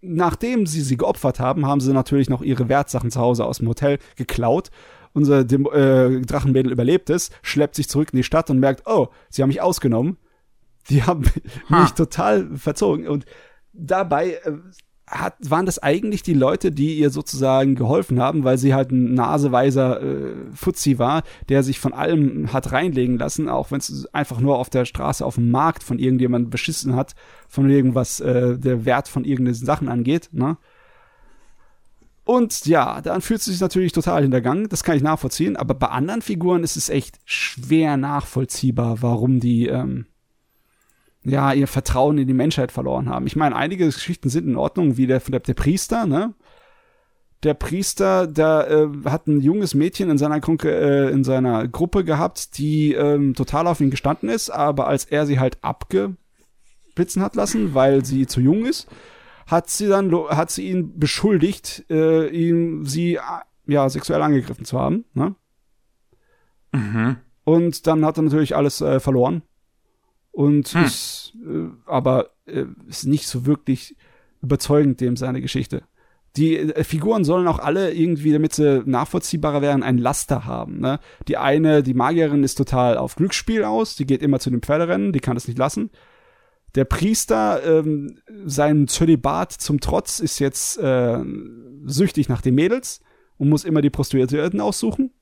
nachdem 0.00 0.66
sie 0.66 0.82
sie 0.82 0.96
geopfert 0.96 1.40
haben, 1.40 1.66
haben 1.66 1.80
sie 1.80 1.92
natürlich 1.92 2.28
noch 2.28 2.42
ihre 2.42 2.68
Wertsachen 2.68 3.10
zu 3.10 3.20
Hause 3.20 3.44
aus 3.44 3.58
dem 3.58 3.68
Hotel 3.68 3.98
geklaut. 4.16 4.70
Unser 5.12 5.44
Dem 5.44 5.66
äh, 5.66 6.20
Drachenmädel 6.20 6.72
überlebt 6.72 7.08
es, 7.08 7.30
schleppt 7.42 7.74
sich 7.74 7.88
zurück 7.88 8.10
in 8.12 8.18
die 8.18 8.22
Stadt 8.22 8.50
und 8.50 8.60
merkt, 8.60 8.86
oh, 8.86 9.08
sie 9.30 9.42
haben 9.42 9.48
mich 9.48 9.62
ausgenommen. 9.62 10.18
Die 10.90 11.02
haben 11.02 11.24
mich 11.68 11.92
total 11.92 12.56
verzogen. 12.56 13.08
Und 13.08 13.26
dabei 13.72 14.34
äh, 14.44 14.52
hat, 15.08 15.36
waren 15.48 15.66
das 15.66 15.78
eigentlich 15.78 16.22
die 16.22 16.34
Leute, 16.34 16.72
die 16.72 16.98
ihr 16.98 17.10
sozusagen 17.10 17.76
geholfen 17.76 18.20
haben, 18.20 18.42
weil 18.42 18.58
sie 18.58 18.74
halt 18.74 18.90
ein 18.90 19.14
naseweiser 19.14 20.02
äh, 20.02 20.34
Fuzzi 20.52 20.98
war, 20.98 21.22
der 21.48 21.62
sich 21.62 21.78
von 21.78 21.92
allem 21.92 22.52
hat 22.52 22.72
reinlegen 22.72 23.16
lassen, 23.16 23.48
auch 23.48 23.70
wenn 23.70 23.78
es 23.78 24.08
einfach 24.12 24.40
nur 24.40 24.58
auf 24.58 24.68
der 24.68 24.84
Straße, 24.84 25.24
auf 25.24 25.36
dem 25.36 25.50
Markt 25.50 25.84
von 25.84 26.00
irgendjemandem 26.00 26.50
beschissen 26.50 26.96
hat, 26.96 27.14
von 27.48 27.70
irgendwas 27.70 28.18
äh, 28.18 28.58
der 28.58 28.84
Wert 28.84 29.06
von 29.06 29.24
irgendeinen 29.24 29.54
Sachen 29.54 29.88
angeht, 29.88 30.30
ne? 30.32 30.56
Und 32.24 32.66
ja, 32.66 33.00
dann 33.02 33.20
fühlt 33.20 33.40
sie 33.40 33.52
sich 33.52 33.60
natürlich 33.60 33.92
total 33.92 34.22
hintergangen, 34.22 34.68
das 34.68 34.82
kann 34.82 34.96
ich 34.96 35.02
nachvollziehen, 35.02 35.54
aber 35.54 35.74
bei 35.74 35.86
anderen 35.86 36.22
Figuren 36.22 36.64
ist 36.64 36.76
es 36.76 36.88
echt 36.88 37.20
schwer 37.24 37.96
nachvollziehbar, 37.96 39.00
warum 39.00 39.38
die 39.38 39.68
ähm, 39.68 40.06
ja, 41.26 41.52
ihr 41.52 41.66
Vertrauen 41.66 42.18
in 42.18 42.28
die 42.28 42.34
Menschheit 42.34 42.70
verloren 42.70 43.08
haben. 43.08 43.26
Ich 43.26 43.34
meine, 43.34 43.56
einige 43.56 43.86
Geschichten 43.86 44.28
sind 44.28 44.46
in 44.46 44.56
Ordnung, 44.56 44.96
wie 44.96 45.08
der, 45.08 45.18
der, 45.18 45.40
der 45.40 45.54
Priester, 45.54 46.06
ne? 46.06 46.34
Der 47.42 47.54
Priester, 47.54 48.26
der 48.26 48.68
äh, 48.70 49.08
hat 49.10 49.26
ein 49.26 49.40
junges 49.40 49.74
Mädchen 49.74 50.08
in 50.08 50.18
seiner, 50.18 50.40
Grunke, 50.40 50.70
äh, 50.70 51.10
in 51.10 51.24
seiner 51.24 51.68
Gruppe 51.68 52.04
gehabt, 52.04 52.56
die 52.58 52.92
ähm, 52.94 53.34
total 53.34 53.66
auf 53.66 53.80
ihn 53.80 53.90
gestanden 53.90 54.28
ist, 54.28 54.50
aber 54.50 54.86
als 54.86 55.04
er 55.04 55.26
sie 55.26 55.38
halt 55.38 55.58
abgeblitzen 55.62 57.22
hat 57.22 57.34
lassen, 57.34 57.74
weil 57.74 58.04
sie 58.04 58.26
zu 58.26 58.40
jung 58.40 58.64
ist, 58.64 58.88
hat 59.46 59.68
sie 59.68 59.88
dann 59.88 60.12
hat 60.30 60.50
sie 60.50 60.70
ihn 60.70 60.98
beschuldigt, 60.98 61.84
äh, 61.90 62.28
ihn 62.28 62.84
sie 62.84 63.18
ja 63.66 63.88
sexuell 63.88 64.22
angegriffen 64.22 64.64
zu 64.64 64.78
haben, 64.80 65.04
ne? 65.12 65.34
Mhm. 66.72 67.16
Und 67.44 67.86
dann 67.86 68.04
hat 68.04 68.16
er 68.16 68.22
natürlich 68.22 68.56
alles 68.56 68.80
äh, 68.80 68.98
verloren 68.98 69.42
und 70.36 70.68
hm. 70.68 70.84
ist 70.84 71.32
äh, 71.46 71.70
aber 71.86 72.28
äh, 72.44 72.66
ist 72.88 73.06
nicht 73.06 73.26
so 73.26 73.46
wirklich 73.46 73.96
überzeugend 74.42 75.00
dem 75.00 75.16
seine 75.16 75.40
Geschichte. 75.40 75.84
Die 76.36 76.58
äh, 76.58 76.84
Figuren 76.84 77.24
sollen 77.24 77.48
auch 77.48 77.58
alle 77.58 77.94
irgendwie, 77.94 78.32
damit 78.32 78.52
sie 78.52 78.82
nachvollziehbarer 78.84 79.62
werden, 79.62 79.82
ein 79.82 79.96
Laster 79.96 80.44
haben. 80.44 80.78
Ne? 80.78 81.00
Die 81.26 81.38
eine, 81.38 81.82
die 81.82 81.94
Magierin, 81.94 82.44
ist 82.44 82.56
total 82.56 82.98
auf 82.98 83.16
Glücksspiel 83.16 83.64
aus, 83.64 83.96
die 83.96 84.04
geht 84.04 84.20
immer 84.20 84.38
zu 84.38 84.50
den 84.50 84.60
Pferderennen, 84.60 85.14
die 85.14 85.20
kann 85.20 85.36
das 85.36 85.48
nicht 85.48 85.58
lassen. 85.58 85.88
Der 86.74 86.84
Priester, 86.84 87.62
ähm, 87.64 88.18
sein 88.44 88.88
Zölibat 88.88 89.52
zum 89.52 89.80
Trotz, 89.80 90.20
ist 90.20 90.38
jetzt 90.38 90.76
äh, 90.76 91.18
süchtig 91.86 92.28
nach 92.28 92.42
den 92.42 92.54
Mädels 92.54 93.00
und 93.38 93.48
muss 93.48 93.64
immer 93.64 93.80
die 93.80 93.88
Prostituierten 93.88 94.60
aussuchen. 94.60 95.12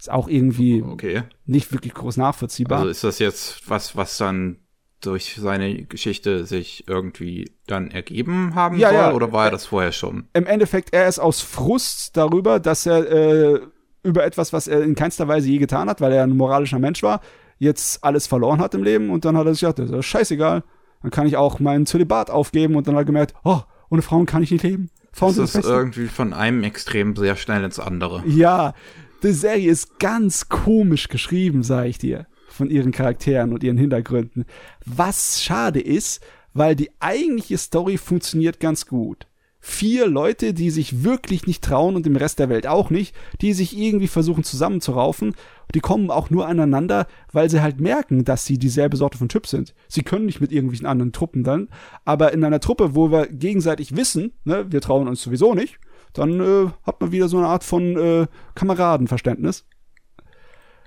Ist 0.00 0.10
auch 0.10 0.28
irgendwie 0.28 0.82
okay. 0.82 1.24
nicht 1.44 1.72
wirklich 1.72 1.92
groß 1.92 2.16
nachvollziehbar. 2.16 2.78
Also 2.78 2.90
ist 2.90 3.04
das 3.04 3.18
jetzt 3.18 3.68
was, 3.68 3.96
was 3.96 4.16
dann 4.16 4.56
durch 5.02 5.36
seine 5.38 5.84
Geschichte 5.84 6.46
sich 6.46 6.84
irgendwie 6.88 7.52
dann 7.66 7.90
ergeben 7.90 8.54
haben 8.54 8.78
ja, 8.78 8.88
soll? 8.88 8.98
Ja. 8.98 9.12
Oder 9.12 9.32
war 9.32 9.46
er 9.46 9.50
das 9.50 9.66
vorher 9.66 9.92
schon? 9.92 10.28
Im 10.32 10.46
Endeffekt, 10.46 10.94
er 10.94 11.06
ist 11.06 11.18
aus 11.18 11.40
Frust 11.42 12.16
darüber, 12.16 12.60
dass 12.60 12.86
er 12.86 13.10
äh, 13.10 13.60
über 14.02 14.24
etwas, 14.24 14.52
was 14.52 14.68
er 14.68 14.82
in 14.82 14.94
keinster 14.94 15.28
Weise 15.28 15.48
je 15.48 15.58
getan 15.58 15.88
hat, 15.88 16.00
weil 16.00 16.12
er 16.12 16.24
ein 16.24 16.36
moralischer 16.36 16.78
Mensch 16.78 17.02
war, 17.02 17.20
jetzt 17.58 18.02
alles 18.02 18.26
verloren 18.26 18.60
hat 18.60 18.74
im 18.74 18.82
Leben 18.82 19.10
und 19.10 19.24
dann 19.24 19.36
hat 19.36 19.46
er 19.46 19.52
sich 19.52 19.60
gedacht, 19.60 19.78
das 19.78 19.90
ist 19.90 20.06
scheißegal. 20.06 20.64
Dann 21.02 21.10
kann 21.10 21.26
ich 21.26 21.36
auch 21.36 21.60
meinen 21.60 21.86
Zölibat 21.86 22.30
aufgeben 22.30 22.74
und 22.74 22.86
dann 22.86 22.94
hat 22.94 23.02
er 23.02 23.06
gemerkt, 23.06 23.34
oh, 23.44 23.60
ohne 23.90 24.02
Frauen 24.02 24.26
kann 24.26 24.42
ich 24.42 24.50
nicht 24.50 24.62
leben. 24.62 24.90
Frauen 25.12 25.36
das 25.36 25.54
ist 25.54 25.66
irgendwie 25.66 26.06
von 26.06 26.32
einem 26.32 26.62
Extrem 26.62 27.16
sehr 27.16 27.36
schnell 27.36 27.64
ins 27.64 27.78
andere. 27.78 28.22
Ja, 28.26 28.74
die 29.22 29.32
Serie 29.32 29.70
ist 29.70 29.98
ganz 29.98 30.48
komisch 30.48 31.08
geschrieben, 31.08 31.62
sag 31.62 31.86
ich 31.86 31.98
dir, 31.98 32.26
von 32.48 32.70
ihren 32.70 32.92
Charakteren 32.92 33.52
und 33.52 33.62
ihren 33.62 33.78
Hintergründen. 33.78 34.44
Was 34.84 35.42
schade 35.42 35.80
ist, 35.80 36.20
weil 36.52 36.74
die 36.74 36.90
eigentliche 37.00 37.58
Story 37.58 37.96
funktioniert 37.96 38.60
ganz 38.60 38.86
gut. 38.86 39.26
Vier 39.62 40.06
Leute, 40.06 40.54
die 40.54 40.70
sich 40.70 41.04
wirklich 41.04 41.46
nicht 41.46 41.62
trauen 41.62 41.94
und 41.94 42.06
im 42.06 42.16
Rest 42.16 42.38
der 42.38 42.48
Welt 42.48 42.66
auch 42.66 42.88
nicht, 42.88 43.14
die 43.42 43.52
sich 43.52 43.76
irgendwie 43.76 44.08
versuchen 44.08 44.42
zusammenzuraufen, 44.42 45.34
die 45.74 45.80
kommen 45.80 46.10
auch 46.10 46.30
nur 46.30 46.48
aneinander, 46.48 47.06
weil 47.30 47.50
sie 47.50 47.60
halt 47.60 47.78
merken, 47.78 48.24
dass 48.24 48.46
sie 48.46 48.56
dieselbe 48.56 48.96
Sorte 48.96 49.18
von 49.18 49.28
Typ 49.28 49.46
sind. 49.46 49.74
Sie 49.86 50.02
können 50.02 50.24
nicht 50.24 50.40
mit 50.40 50.50
irgendwelchen 50.50 50.86
anderen 50.86 51.12
Truppen 51.12 51.44
dann, 51.44 51.68
aber 52.06 52.32
in 52.32 52.42
einer 52.42 52.60
Truppe, 52.60 52.94
wo 52.94 53.12
wir 53.12 53.26
gegenseitig 53.26 53.94
wissen, 53.96 54.32
ne, 54.44 54.72
wir 54.72 54.80
trauen 54.80 55.08
uns 55.08 55.22
sowieso 55.22 55.54
nicht, 55.54 55.78
dann 56.12 56.40
äh, 56.40 56.70
hat 56.82 57.00
man 57.00 57.12
wieder 57.12 57.28
so 57.28 57.38
eine 57.38 57.48
Art 57.48 57.64
von 57.64 57.96
äh, 57.96 58.26
Kameradenverständnis. 58.54 59.66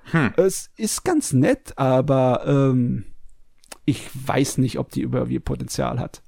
Hm. 0.06 0.34
Es 0.38 0.70
ist 0.76 1.04
ganz 1.04 1.34
nett, 1.34 1.78
aber 1.78 2.44
ähm, 2.46 3.06
ich 3.86 4.10
weiß 4.14 4.58
nicht, 4.58 4.80
ob 4.80 4.92
die 4.92 5.02
Überwirpotenzial 5.02 6.00
hat. 6.00 6.24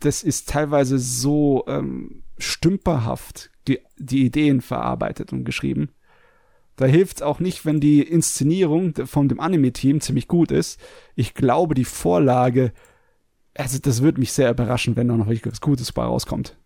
Das 0.00 0.22
ist 0.22 0.48
teilweise 0.48 0.98
so 0.98 1.64
ähm, 1.66 2.22
stümperhaft 2.38 3.50
die, 3.66 3.80
die 3.96 4.24
Ideen 4.26 4.60
verarbeitet 4.60 5.32
und 5.32 5.44
geschrieben. 5.44 5.90
Da 6.76 6.86
hilft 6.86 7.16
es 7.16 7.22
auch 7.22 7.40
nicht, 7.40 7.66
wenn 7.66 7.80
die 7.80 8.02
Inszenierung 8.02 8.94
von 9.06 9.28
dem 9.28 9.40
Anime-Team 9.40 10.00
ziemlich 10.00 10.28
gut 10.28 10.52
ist. 10.52 10.78
Ich 11.16 11.34
glaube, 11.34 11.74
die 11.74 11.84
Vorlage, 11.84 12.72
also 13.56 13.78
das 13.80 14.02
würde 14.02 14.20
mich 14.20 14.32
sehr 14.32 14.50
überraschen, 14.50 14.94
wenn 14.94 15.08
da 15.08 15.16
noch 15.16 15.26
was 15.26 15.60
Gutes 15.60 15.92
bei 15.92 16.04
rauskommt. 16.04 16.56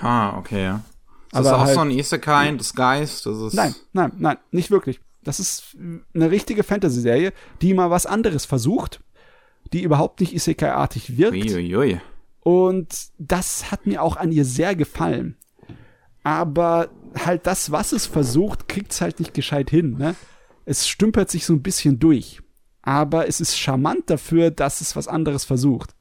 Ah, 0.00 0.36
okay. 0.38 0.74
Ist 0.74 1.34
aber 1.34 1.44
das 1.44 1.52
auch 1.52 1.64
halt, 1.64 1.74
so 1.74 1.80
ein 1.80 1.90
Isekai 1.90 2.52
des 2.52 2.74
Geist? 2.74 3.26
Das 3.26 3.38
ist 3.38 3.54
nein, 3.54 3.74
nein, 3.92 4.12
nein, 4.18 4.38
nicht 4.50 4.70
wirklich. 4.70 5.00
Das 5.22 5.40
ist 5.40 5.76
eine 6.14 6.30
richtige 6.30 6.62
Fantasy-Serie, 6.62 7.32
die 7.60 7.74
mal 7.74 7.90
was 7.90 8.06
anderes 8.06 8.44
versucht, 8.44 9.00
die 9.72 9.82
überhaupt 9.82 10.20
nicht 10.20 10.32
Isekai-artig 10.32 11.16
wirkt. 11.16 11.36
Uiuiui. 11.36 12.00
Und 12.40 12.94
das 13.18 13.72
hat 13.72 13.86
mir 13.86 14.02
auch 14.02 14.16
an 14.16 14.30
ihr 14.30 14.44
sehr 14.44 14.76
gefallen. 14.76 15.36
Aber 16.22 16.90
halt 17.24 17.46
das, 17.48 17.72
was 17.72 17.90
es 17.90 18.06
versucht, 18.06 18.68
kriegt 18.68 18.92
es 18.92 19.00
halt 19.00 19.18
nicht 19.18 19.34
gescheit 19.34 19.68
hin. 19.68 19.96
Ne? 19.98 20.14
Es 20.64 20.86
stümpert 20.86 21.28
sich 21.28 21.44
so 21.44 21.52
ein 21.54 21.62
bisschen 21.62 21.98
durch. 21.98 22.40
Aber 22.82 23.26
es 23.26 23.40
ist 23.40 23.58
charmant 23.58 24.08
dafür, 24.10 24.52
dass 24.52 24.80
es 24.80 24.94
was 24.94 25.08
anderes 25.08 25.44
versucht. 25.44 25.95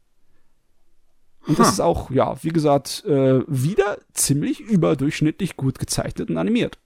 Und 1.47 1.59
das 1.59 1.73
ist 1.73 1.79
auch, 1.79 2.09
ja, 2.09 2.35
wie 2.43 2.49
gesagt, 2.49 3.03
äh, 3.05 3.41
wieder 3.47 3.99
ziemlich 4.13 4.59
überdurchschnittlich 4.59 5.57
gut 5.57 5.79
gezeichnet 5.79 6.29
und 6.29 6.37
animiert. 6.37 6.79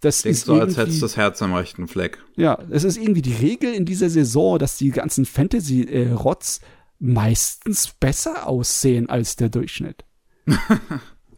Das 0.00 0.22
Klingt 0.22 0.36
ist 0.36 0.46
so, 0.46 0.54
als 0.54 0.76
hättest 0.76 1.02
das 1.02 1.16
Herz 1.16 1.42
am 1.42 1.54
rechten 1.54 1.86
Fleck. 1.86 2.18
Ja, 2.36 2.58
es 2.70 2.84
ist 2.84 2.96
irgendwie 2.96 3.22
die 3.22 3.34
Regel 3.34 3.74
in 3.74 3.84
dieser 3.84 4.08
Saison, 4.08 4.58
dass 4.58 4.78
die 4.78 4.90
ganzen 4.90 5.26
Fantasy-Rotz 5.26 6.60
meistens 6.98 7.88
besser 7.98 8.46
aussehen 8.46 9.08
als 9.08 9.36
der 9.36 9.48
Durchschnitt. 9.48 10.04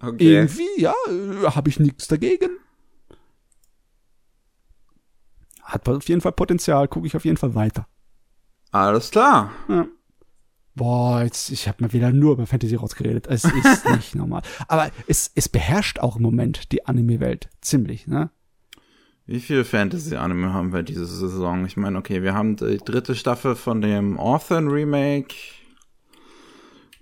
Okay. 0.05 0.35
Irgendwie, 0.35 0.81
ja, 0.81 0.95
äh, 1.09 1.47
habe 1.47 1.71
ich 1.71 1.79
nichts 1.79 2.09
dagegen. 2.09 2.51
Hat 5.63 5.89
auf 5.89 6.09
jeden 6.09 6.21
Fall 6.21 6.33
Potenzial, 6.33 6.89
gucke 6.89 7.07
ich 7.07 7.15
auf 7.15 7.25
jeden 7.25 7.37
Fall 7.37 7.55
weiter. 7.55 7.87
Alles 8.73 9.13
klar. 9.13 9.53
Ja. 9.69 9.87
Boah, 10.75 11.23
jetzt, 11.23 11.51
ich 11.51 11.69
habe 11.69 11.83
mal 11.85 11.93
wieder 11.93 12.13
nur 12.13 12.33
über 12.33 12.47
Fantasy 12.47 12.77
rausgeredet. 12.77 13.27
Es 13.29 13.45
ist 13.45 13.89
nicht 13.95 14.15
normal. 14.15 14.43
Aber 14.69 14.91
es, 15.07 15.31
es 15.35 15.49
beherrscht 15.49 15.99
auch 15.99 16.17
im 16.17 16.23
Moment 16.23 16.73
die 16.73 16.87
Anime-Welt 16.87 17.51
ziemlich, 17.61 18.07
ne? 18.07 18.31
Wie 19.27 19.39
viel 19.41 19.65
Fantasy-Anime 19.65 20.53
haben 20.53 20.73
wir 20.73 20.83
diese 20.83 21.07
Saison? 21.07 21.65
Ich 21.67 21.77
meine, 21.77 21.97
okay, 21.99 22.23
wir 22.23 22.35
haben 22.35 22.57
die 22.57 22.79
dritte 22.79 23.15
Staffel 23.15 23.55
von 23.55 23.81
dem 23.81 24.19
Orphan-Remake. 24.19 25.35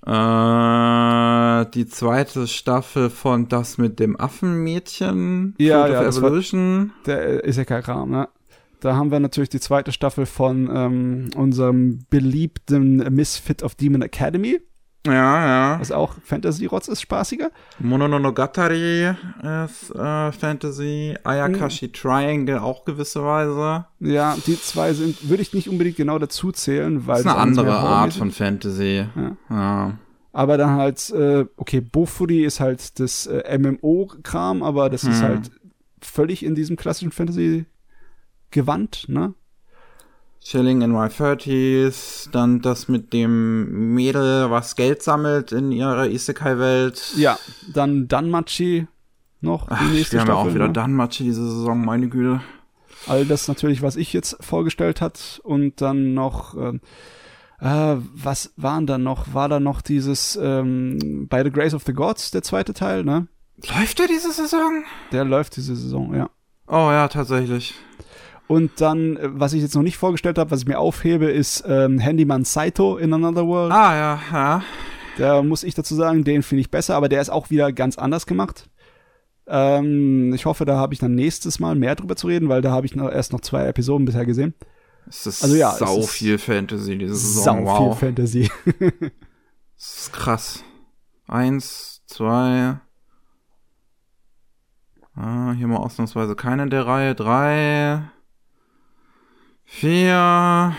Äh, 0.06 1.66
die 1.74 1.86
zweite 1.86 2.46
Staffel 2.46 3.10
von 3.10 3.48
Das 3.48 3.78
mit 3.78 3.98
dem 4.00 4.18
Affenmädchen. 4.18 5.54
Ja, 5.58 5.86
ja, 5.86 5.98
of 6.00 6.04
das 6.06 6.20
war- 6.20 6.28
Evolution. 6.28 6.92
Der 7.06 7.46
Isekai-Kram, 7.46 8.10
ne? 8.10 8.28
Da 8.80 8.96
haben 8.96 9.10
wir 9.10 9.20
natürlich 9.20 9.50
die 9.50 9.60
zweite 9.60 9.92
Staffel 9.92 10.26
von 10.26 10.70
ähm, 10.74 11.30
unserem 11.36 12.04
beliebten 12.10 12.96
Misfit 13.14 13.62
of 13.62 13.74
Demon 13.74 14.02
Academy, 14.02 14.58
Ja, 15.06 15.12
ja. 15.74 15.80
was 15.80 15.92
auch 15.92 16.14
Fantasy-Rotz 16.24 16.88
ist, 16.88 17.00
spaßiger. 17.02 17.50
Mononogatari 17.78 19.14
ist 19.66 19.94
äh, 19.94 20.32
Fantasy. 20.32 21.14
Ayakashi 21.24 21.86
Mhm. 21.88 21.92
Triangle 21.92 22.58
auch 22.60 22.84
gewisserweise. 22.84 23.86
Ja, 24.00 24.36
die 24.46 24.60
zwei 24.60 24.92
sind, 24.92 25.28
würde 25.28 25.42
ich 25.42 25.52
nicht 25.54 25.68
unbedingt 25.68 25.96
genau 25.96 26.18
dazu 26.18 26.52
zählen, 26.52 27.06
weil 27.06 27.22
Das 27.22 27.26
ist 27.26 27.26
eine 27.32 27.36
andere 27.40 27.72
Art 27.78 28.12
von 28.14 28.30
Fantasy. 28.30 29.04
Ja. 29.16 29.36
Ja. 29.50 29.98
Aber 30.32 30.56
dann 30.56 30.70
halt, 30.76 31.10
äh, 31.10 31.44
okay, 31.56 31.80
Bofuri 31.80 32.44
ist 32.44 32.60
halt 32.60 33.00
das 33.00 33.26
äh, 33.26 33.58
MMO-Kram, 33.58 34.62
aber 34.62 34.88
das 34.88 35.02
ist 35.04 35.20
Hm. 35.22 35.28
halt 35.28 35.50
völlig 36.00 36.44
in 36.44 36.54
diesem 36.54 36.76
klassischen 36.76 37.10
Fantasy 37.12 37.66
gewandt, 38.50 39.06
ne? 39.08 39.34
Chilling 40.42 40.80
in 40.80 40.90
my 40.90 41.06
30s, 41.06 42.30
dann 42.30 42.62
das 42.62 42.88
mit 42.88 43.12
dem 43.12 43.94
Mädel, 43.94 44.50
was 44.50 44.74
Geld 44.74 45.02
sammelt 45.02 45.52
in 45.52 45.70
ihrer 45.70 46.08
Isekai-Welt. 46.08 47.12
Ja, 47.16 47.38
dann 47.74 48.08
Danmachi 48.08 48.86
noch 49.42 49.68
die 49.68 49.74
Ach, 49.74 49.92
nächste 49.92 50.14
wir 50.14 50.20
haben 50.20 50.28
ja 50.28 50.34
auch 50.34 50.54
wieder 50.54 50.68
ne? 50.68 50.72
Danmachi 50.72 51.24
diese 51.24 51.44
Saison, 51.44 51.84
meine 51.84 52.08
Güte. 52.08 52.40
All 53.06 53.24
das 53.26 53.48
natürlich, 53.48 53.82
was 53.82 53.96
ich 53.96 54.12
jetzt 54.12 54.36
vorgestellt 54.40 55.00
hat 55.00 55.40
und 55.44 55.80
dann 55.80 56.14
noch, 56.14 56.54
ähm, 56.54 56.80
äh, 57.60 57.96
was 58.14 58.52
waren 58.56 58.86
da 58.86 58.98
noch? 58.98 59.34
War 59.34 59.48
da 59.48 59.60
noch 59.60 59.82
dieses 59.82 60.38
ähm, 60.40 61.26
By 61.28 61.42
the 61.44 61.50
Grace 61.50 61.74
of 61.74 61.84
the 61.84 61.92
Gods, 61.92 62.30
der 62.30 62.42
zweite 62.42 62.74
Teil, 62.74 63.04
ne? 63.04 63.26
Läuft 63.76 63.98
der 63.98 64.06
diese 64.06 64.32
Saison? 64.32 64.84
Der 65.12 65.24
läuft 65.24 65.56
diese 65.56 65.76
Saison, 65.76 66.14
ja. 66.14 66.30
Oh 66.66 66.90
ja, 66.90 67.08
tatsächlich. 67.08 67.74
Und 68.50 68.80
dann, 68.80 69.16
äh, 69.16 69.28
was 69.30 69.52
ich 69.52 69.62
jetzt 69.62 69.76
noch 69.76 69.84
nicht 69.84 69.96
vorgestellt 69.96 70.36
habe, 70.36 70.50
was 70.50 70.62
ich 70.62 70.66
mir 70.66 70.80
aufhebe, 70.80 71.30
ist 71.30 71.62
ähm, 71.68 72.00
Handyman 72.00 72.44
Saito 72.44 72.96
in 72.96 73.12
Another 73.12 73.46
World. 73.46 73.70
Ah 73.70 73.94
ja, 73.94 74.20
ja. 74.32 74.64
Da 75.18 75.42
muss 75.44 75.62
ich 75.62 75.74
dazu 75.74 75.94
sagen, 75.94 76.24
den 76.24 76.42
finde 76.42 76.62
ich 76.62 76.68
besser, 76.68 76.96
aber 76.96 77.08
der 77.08 77.20
ist 77.20 77.30
auch 77.30 77.50
wieder 77.50 77.72
ganz 77.72 77.96
anders 77.96 78.26
gemacht. 78.26 78.68
Ähm, 79.46 80.34
ich 80.34 80.46
hoffe, 80.46 80.64
da 80.64 80.76
habe 80.76 80.92
ich 80.92 80.98
dann 80.98 81.14
nächstes 81.14 81.60
Mal 81.60 81.76
mehr 81.76 81.94
drüber 81.94 82.16
zu 82.16 82.26
reden, 82.26 82.48
weil 82.48 82.60
da 82.60 82.72
habe 82.72 82.86
ich 82.86 82.96
noch, 82.96 83.08
erst 83.08 83.32
noch 83.32 83.40
zwei 83.40 83.66
Episoden 83.66 84.04
bisher 84.04 84.26
gesehen. 84.26 84.54
Es 85.08 85.28
ist 85.28 85.44
Also 85.44 85.54
ja, 85.54 85.70
sau 85.70 86.00
ist 86.00 86.10
viel 86.10 86.36
Fantasy 86.36 86.98
diese 86.98 87.14
Saison. 87.14 87.64
Sau 87.64 87.64
wow. 87.66 87.96
viel 87.96 88.08
Fantasy. 88.08 88.50
Das 89.76 89.96
ist 89.96 90.12
krass. 90.12 90.64
Eins, 91.28 92.02
zwei. 92.06 92.80
Ah, 95.14 95.52
hier 95.52 95.68
mal 95.68 95.76
ausnahmsweise 95.76 96.34
keine 96.34 96.64
in 96.64 96.70
der 96.70 96.86
Reihe. 96.86 97.14
Drei. 97.14 98.10
Vier. 99.72 100.74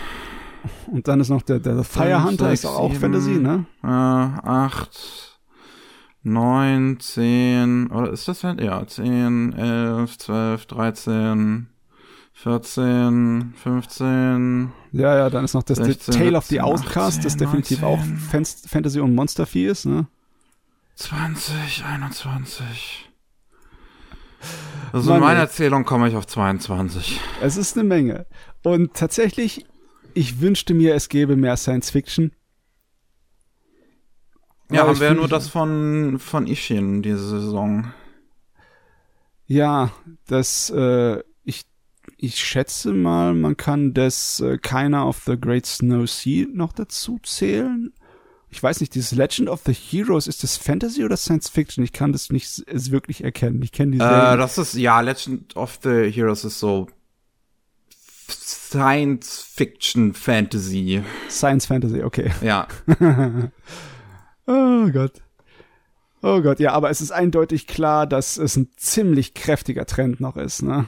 Und 0.88 1.08
dann 1.08 1.22
ist 1.22 1.30
noch 1.30 1.42
der, 1.44 1.60
der 1.60 1.84
Fire 1.86 2.24
Hunter, 2.26 2.50
sechs, 2.50 2.60
ist 2.66 2.70
auch, 2.70 2.78
auch. 2.80 2.94
Fantasy, 2.94 3.32
ne? 3.32 3.66
Äh, 3.84 3.88
acht, 3.88 5.40
neun, 6.24 7.00
zehn, 7.00 7.88
oder 7.90 8.12
ist 8.12 8.28
das 8.28 8.42
Fan- 8.42 8.60
Ja, 8.60 8.86
zehn, 8.86 9.54
elf, 9.54 10.18
zwölf, 10.18 10.66
dreizehn, 10.66 11.68
vierzehn, 12.34 13.54
fünfzehn. 13.56 14.72
Ja, 14.92 15.16
ja, 15.18 15.30
dann 15.30 15.46
ist 15.46 15.54
noch 15.54 15.64
das 15.64 15.78
16, 15.78 16.14
The 16.14 16.20
Tale 16.20 16.38
of 16.38 16.46
the 16.46 16.56
17, 16.56 16.62
Outcast, 16.66 17.20
das 17.26 17.34
18, 17.34 17.40
definitiv 17.48 17.82
19. 17.82 17.88
auch 17.88 18.30
Fan- 18.30 18.46
Fantasy 18.46 19.00
und 19.00 19.16
Monster-Vieh 19.16 19.68
ist, 19.68 19.86
ne? 19.86 20.06
20, 20.96 21.86
21. 21.86 23.08
Also 24.94 25.10
Mann, 25.10 25.20
in 25.20 25.24
meiner. 25.24 25.40
Erzählung 25.40 25.86
komme 25.86 26.10
ich 26.10 26.16
auf 26.16 26.28
22. 26.28 27.20
Es 27.42 27.56
ist 27.58 27.78
eine 27.78 27.88
Menge. 27.88 28.26
Und 28.64 28.94
tatsächlich, 28.94 29.66
ich 30.14 30.42
wünschte 30.42 30.74
mir, 30.74 30.96
es 30.96 31.10
gäbe 31.10 31.36
mehr 31.36 31.58
Science 31.58 31.90
Fiction. 31.90 32.32
Ja, 34.72 34.82
Aber 34.82 34.92
haben 34.92 35.00
wir 35.00 35.08
ja 35.08 35.14
nur 35.14 35.28
das 35.28 35.50
von, 35.50 36.18
von 36.20 36.48
Ishin 36.48 37.02
diese 37.02 37.28
Saison. 37.28 37.94
Ja, 39.46 39.92
das, 40.28 40.70
äh, 40.70 41.22
ich, 41.44 41.64
ich 42.16 42.38
schätze 42.38 42.94
mal, 42.94 43.34
man 43.34 43.58
kann 43.58 43.94
das 43.94 44.40
äh, 44.40 44.58
keiner 44.58 45.08
of 45.08 45.24
the 45.26 45.38
Great 45.38 45.66
Snow 45.66 46.10
Sea 46.10 46.48
noch 46.54 46.72
dazu 46.72 47.20
zählen. 47.24 47.94
Ich 48.50 48.62
weiß 48.62 48.80
nicht, 48.80 48.96
dieses 48.96 49.12
Legend 49.12 49.50
of 49.50 49.62
the 49.66 49.74
Heroes, 49.74 50.28
ist 50.28 50.44
das 50.44 50.56
Fantasy 50.56 51.04
oder 51.04 51.18
Science 51.18 51.50
Fiction? 51.50 51.84
Ich 51.84 51.94
kann 51.94 52.14
das 52.14 52.30
nicht 52.30 52.64
es 52.68 52.92
wirklich 52.92 53.24
erkennen. 53.24 53.62
Ich 53.62 53.72
kenne 53.72 53.92
die 53.92 53.98
Äh, 53.98 54.38
das 54.38 54.58
ist, 54.58 54.76
ja, 54.76 55.02
Legend 55.02 55.56
of 55.58 55.80
the 55.84 56.10
Heroes 56.10 56.46
ist 56.46 56.60
so 56.60 56.88
Science 58.34 59.42
Fiction 59.42 60.14
Fantasy. 60.14 61.04
Science 61.30 61.66
Fantasy, 61.66 62.04
okay. 62.04 62.32
Ja. 62.42 62.68
Oh 64.48 64.90
Gott. 64.90 65.22
Oh 66.22 66.42
Gott, 66.42 66.60
ja, 66.60 66.74
aber 66.74 66.90
es 66.90 67.00
ist 67.00 67.12
eindeutig 67.12 67.68
klar, 67.68 68.06
dass 68.06 68.38
es 68.38 68.56
ein 68.58 68.70
ziemlich 68.76 69.34
kräftiger 69.34 69.86
Trend 69.86 70.20
noch 70.20 70.36
ist, 70.36 70.62
ne? 70.62 70.88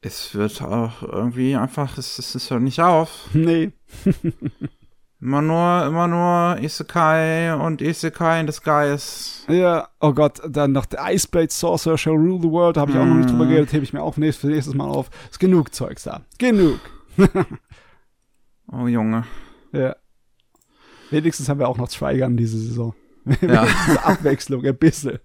Es 0.00 0.34
wird 0.34 0.62
auch 0.62 1.02
irgendwie 1.02 1.56
einfach, 1.56 1.98
es, 1.98 2.18
es 2.18 2.34
ist 2.34 2.50
hört 2.50 2.62
nicht 2.62 2.80
auf. 2.80 3.28
Nee. 3.34 3.72
Immer 5.18 5.40
nur, 5.40 5.86
immer 5.86 6.06
nur 6.08 6.58
Isekai 6.62 7.54
und 7.54 7.80
Isekai 7.80 8.40
in 8.40 8.46
Disguise. 8.46 9.50
Ja, 9.50 9.88
oh 10.00 10.12
Gott, 10.12 10.40
dann 10.46 10.72
noch 10.72 10.84
der 10.84 11.00
Iceblade 11.10 11.50
Sorcerer 11.50 11.96
Shall 11.96 12.12
Rule 12.12 12.38
the 12.42 12.50
World, 12.50 12.76
habe 12.76 12.90
ich 12.92 12.98
auch 12.98 13.04
noch 13.06 13.14
nicht 13.14 13.30
drüber 13.30 13.46
Mhm. 13.46 13.48
geredet, 13.48 13.72
hebe 13.72 13.82
ich 13.84 13.92
mir 13.94 14.02
auch 14.02 14.16
nächstes, 14.18 14.42
für 14.42 14.46
nächstes 14.54 14.74
Mal 14.74 14.88
auf. 14.88 15.08
Ist 15.30 15.40
genug 15.40 15.74
Zeugs 15.74 16.02
da. 16.04 16.20
Genug. 16.38 16.80
Oh 18.72 18.88
Junge. 18.88 19.24
Ja. 19.72 19.94
Wenigstens 21.10 21.48
haben 21.48 21.60
wir 21.60 21.68
auch 21.68 21.78
noch 21.78 21.88
Trigun 21.88 22.36
diese 22.36 22.58
Saison. 22.58 22.94
Ja. 23.40 23.62
Abwechslung, 24.02 24.64
ein 24.66 24.76
bisschen. 24.76 25.20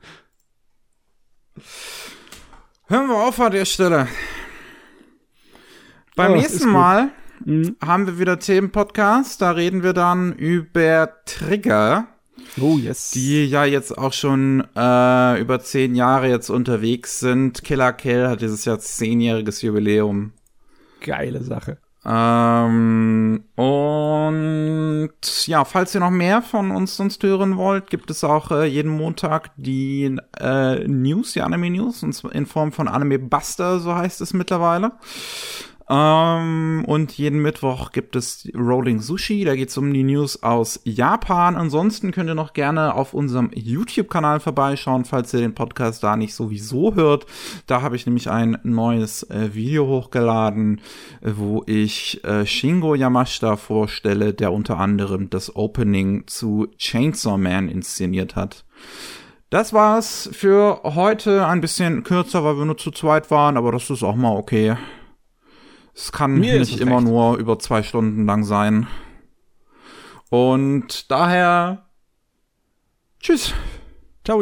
Hören 2.88 3.08
wir 3.08 3.16
auf 3.16 3.40
an 3.40 3.52
der 3.52 3.66
Stelle. 3.66 4.08
Beim 6.16 6.34
Oh, 6.34 6.36
nächsten. 6.36 6.70
Mal. 6.70 7.10
Haben 7.84 8.08
wir 8.08 8.20
wieder 8.20 8.40
Themenpodcast. 8.40 9.42
Da 9.42 9.52
reden 9.52 9.84
wir 9.84 9.94
dann 9.94 10.34
über 10.34 11.10
Trigger, 11.26 12.08
Oh, 12.60 12.78
yes. 12.78 13.12
die 13.12 13.46
ja 13.46 13.66
jetzt 13.66 13.98
auch 13.98 14.14
schon 14.14 14.64
äh, 14.76 15.40
über 15.42 15.60
zehn 15.62 15.96
Jahre 15.96 16.28
jetzt 16.30 16.50
unterwegs 16.50 17.20
sind. 17.20 17.64
Killer 17.64 17.94
Kill 17.94 18.28
hat 18.28 18.42
dieses 18.42 18.66
Jahr 18.66 18.80
zehnjähriges 18.80 19.62
Jubiläum. 19.62 20.34
Geile 21.02 21.44
Sache. 21.44 21.78
Ähm, 22.04 23.44
und 23.56 25.12
ja, 25.46 25.66
falls 25.66 25.94
ihr 25.94 26.02
noch 26.02 26.10
mehr 26.10 26.42
von 26.42 26.72
uns 26.72 26.96
sonst 26.96 27.22
hören 27.22 27.58
wollt, 27.58 27.92
gibt 27.92 28.10
es 28.10 28.24
auch 28.24 28.50
äh, 28.50 28.66
jeden 28.66 28.92
Montag 28.92 29.52
die 29.56 30.18
äh, 30.40 30.88
News, 30.88 31.34
die 31.34 31.42
Anime 31.42 31.70
News, 31.70 32.02
und 32.02 32.14
zwar 32.14 32.34
in 32.34 32.48
Form 32.48 32.72
von 32.72 32.88
Anime 32.88 33.20
Buster, 33.20 33.80
so 33.80 33.94
heißt 33.94 34.20
es 34.22 34.34
mittlerweile. 34.34 34.94
Ähm, 35.92 36.86
und 36.88 37.12
jeden 37.18 37.42
Mittwoch 37.42 37.92
gibt 37.92 38.16
es 38.16 38.48
Rolling 38.56 39.02
Sushi, 39.02 39.44
da 39.44 39.58
geht 39.58 39.70
es 39.70 39.78
um 39.78 39.94
die 39.94 40.04
News 40.04 40.42
aus 40.42 40.80
Japan. 40.86 41.58
Ansonsten 41.58 42.12
könnt 42.12 42.30
ihr 42.30 42.36
noch 42.36 42.54
gerne 42.54 42.96
auf 42.96 43.14
unserem 43.14 43.52
YouTube-Kanal 43.54 44.40
vorbeischauen, 44.40 45.04
falls 45.04 45.34
ihr 45.34 45.42
den 45.42 45.54
Podcast 45.54 46.02
da 46.02 46.16
nicht 46.16 46.34
sowieso 46.34 46.96
hört. 46.96 47.26
Da 47.68 47.82
habe 47.82 47.98
ich 47.98 48.06
nämlich 48.06 48.30
ein 48.30 48.58
neues 48.64 49.24
äh, 49.24 49.54
Video 49.54 49.86
hochgeladen, 49.86 50.80
äh, 51.20 51.32
wo 51.36 51.64
ich 51.66 52.24
äh, 52.24 52.46
Shingo 52.46 52.96
Yamashita 52.96 53.58
vorstelle, 53.58 54.34
der 54.34 54.54
unter 54.54 54.78
anderem 54.78 55.30
das 55.30 55.54
Opening 55.58 56.24
zu 56.26 56.68
Chainsaw 56.78 57.38
Man 57.38 57.68
inszeniert 57.68 58.38
hat. 58.38 58.64
Das 59.50 59.74
war's 59.74 60.30
für 60.32 60.80
heute. 60.86 61.46
Ein 61.46 61.60
bisschen 61.60 62.04
kürzer, 62.04 62.46
weil 62.46 62.56
wir 62.56 62.64
nur 62.64 62.78
zu 62.78 62.92
zweit 62.92 63.30
waren, 63.30 63.58
aber 63.58 63.74
das 63.74 63.90
ist 63.90 64.04
auch 64.04 64.16
mal 64.16 64.38
okay. 64.38 64.78
Es 65.94 66.12
kann 66.12 66.40
Mir 66.40 66.60
nicht 66.60 66.80
immer 66.80 66.98
recht. 66.98 67.08
nur 67.08 67.38
über 67.38 67.60
zwei 67.60 67.84
Stunden 67.84 68.26
lang 68.26 68.44
sein. 68.44 68.88
Und 70.30 71.12
daher, 71.12 71.90
tschüss. 73.20 73.54
Ciao. 74.24 74.42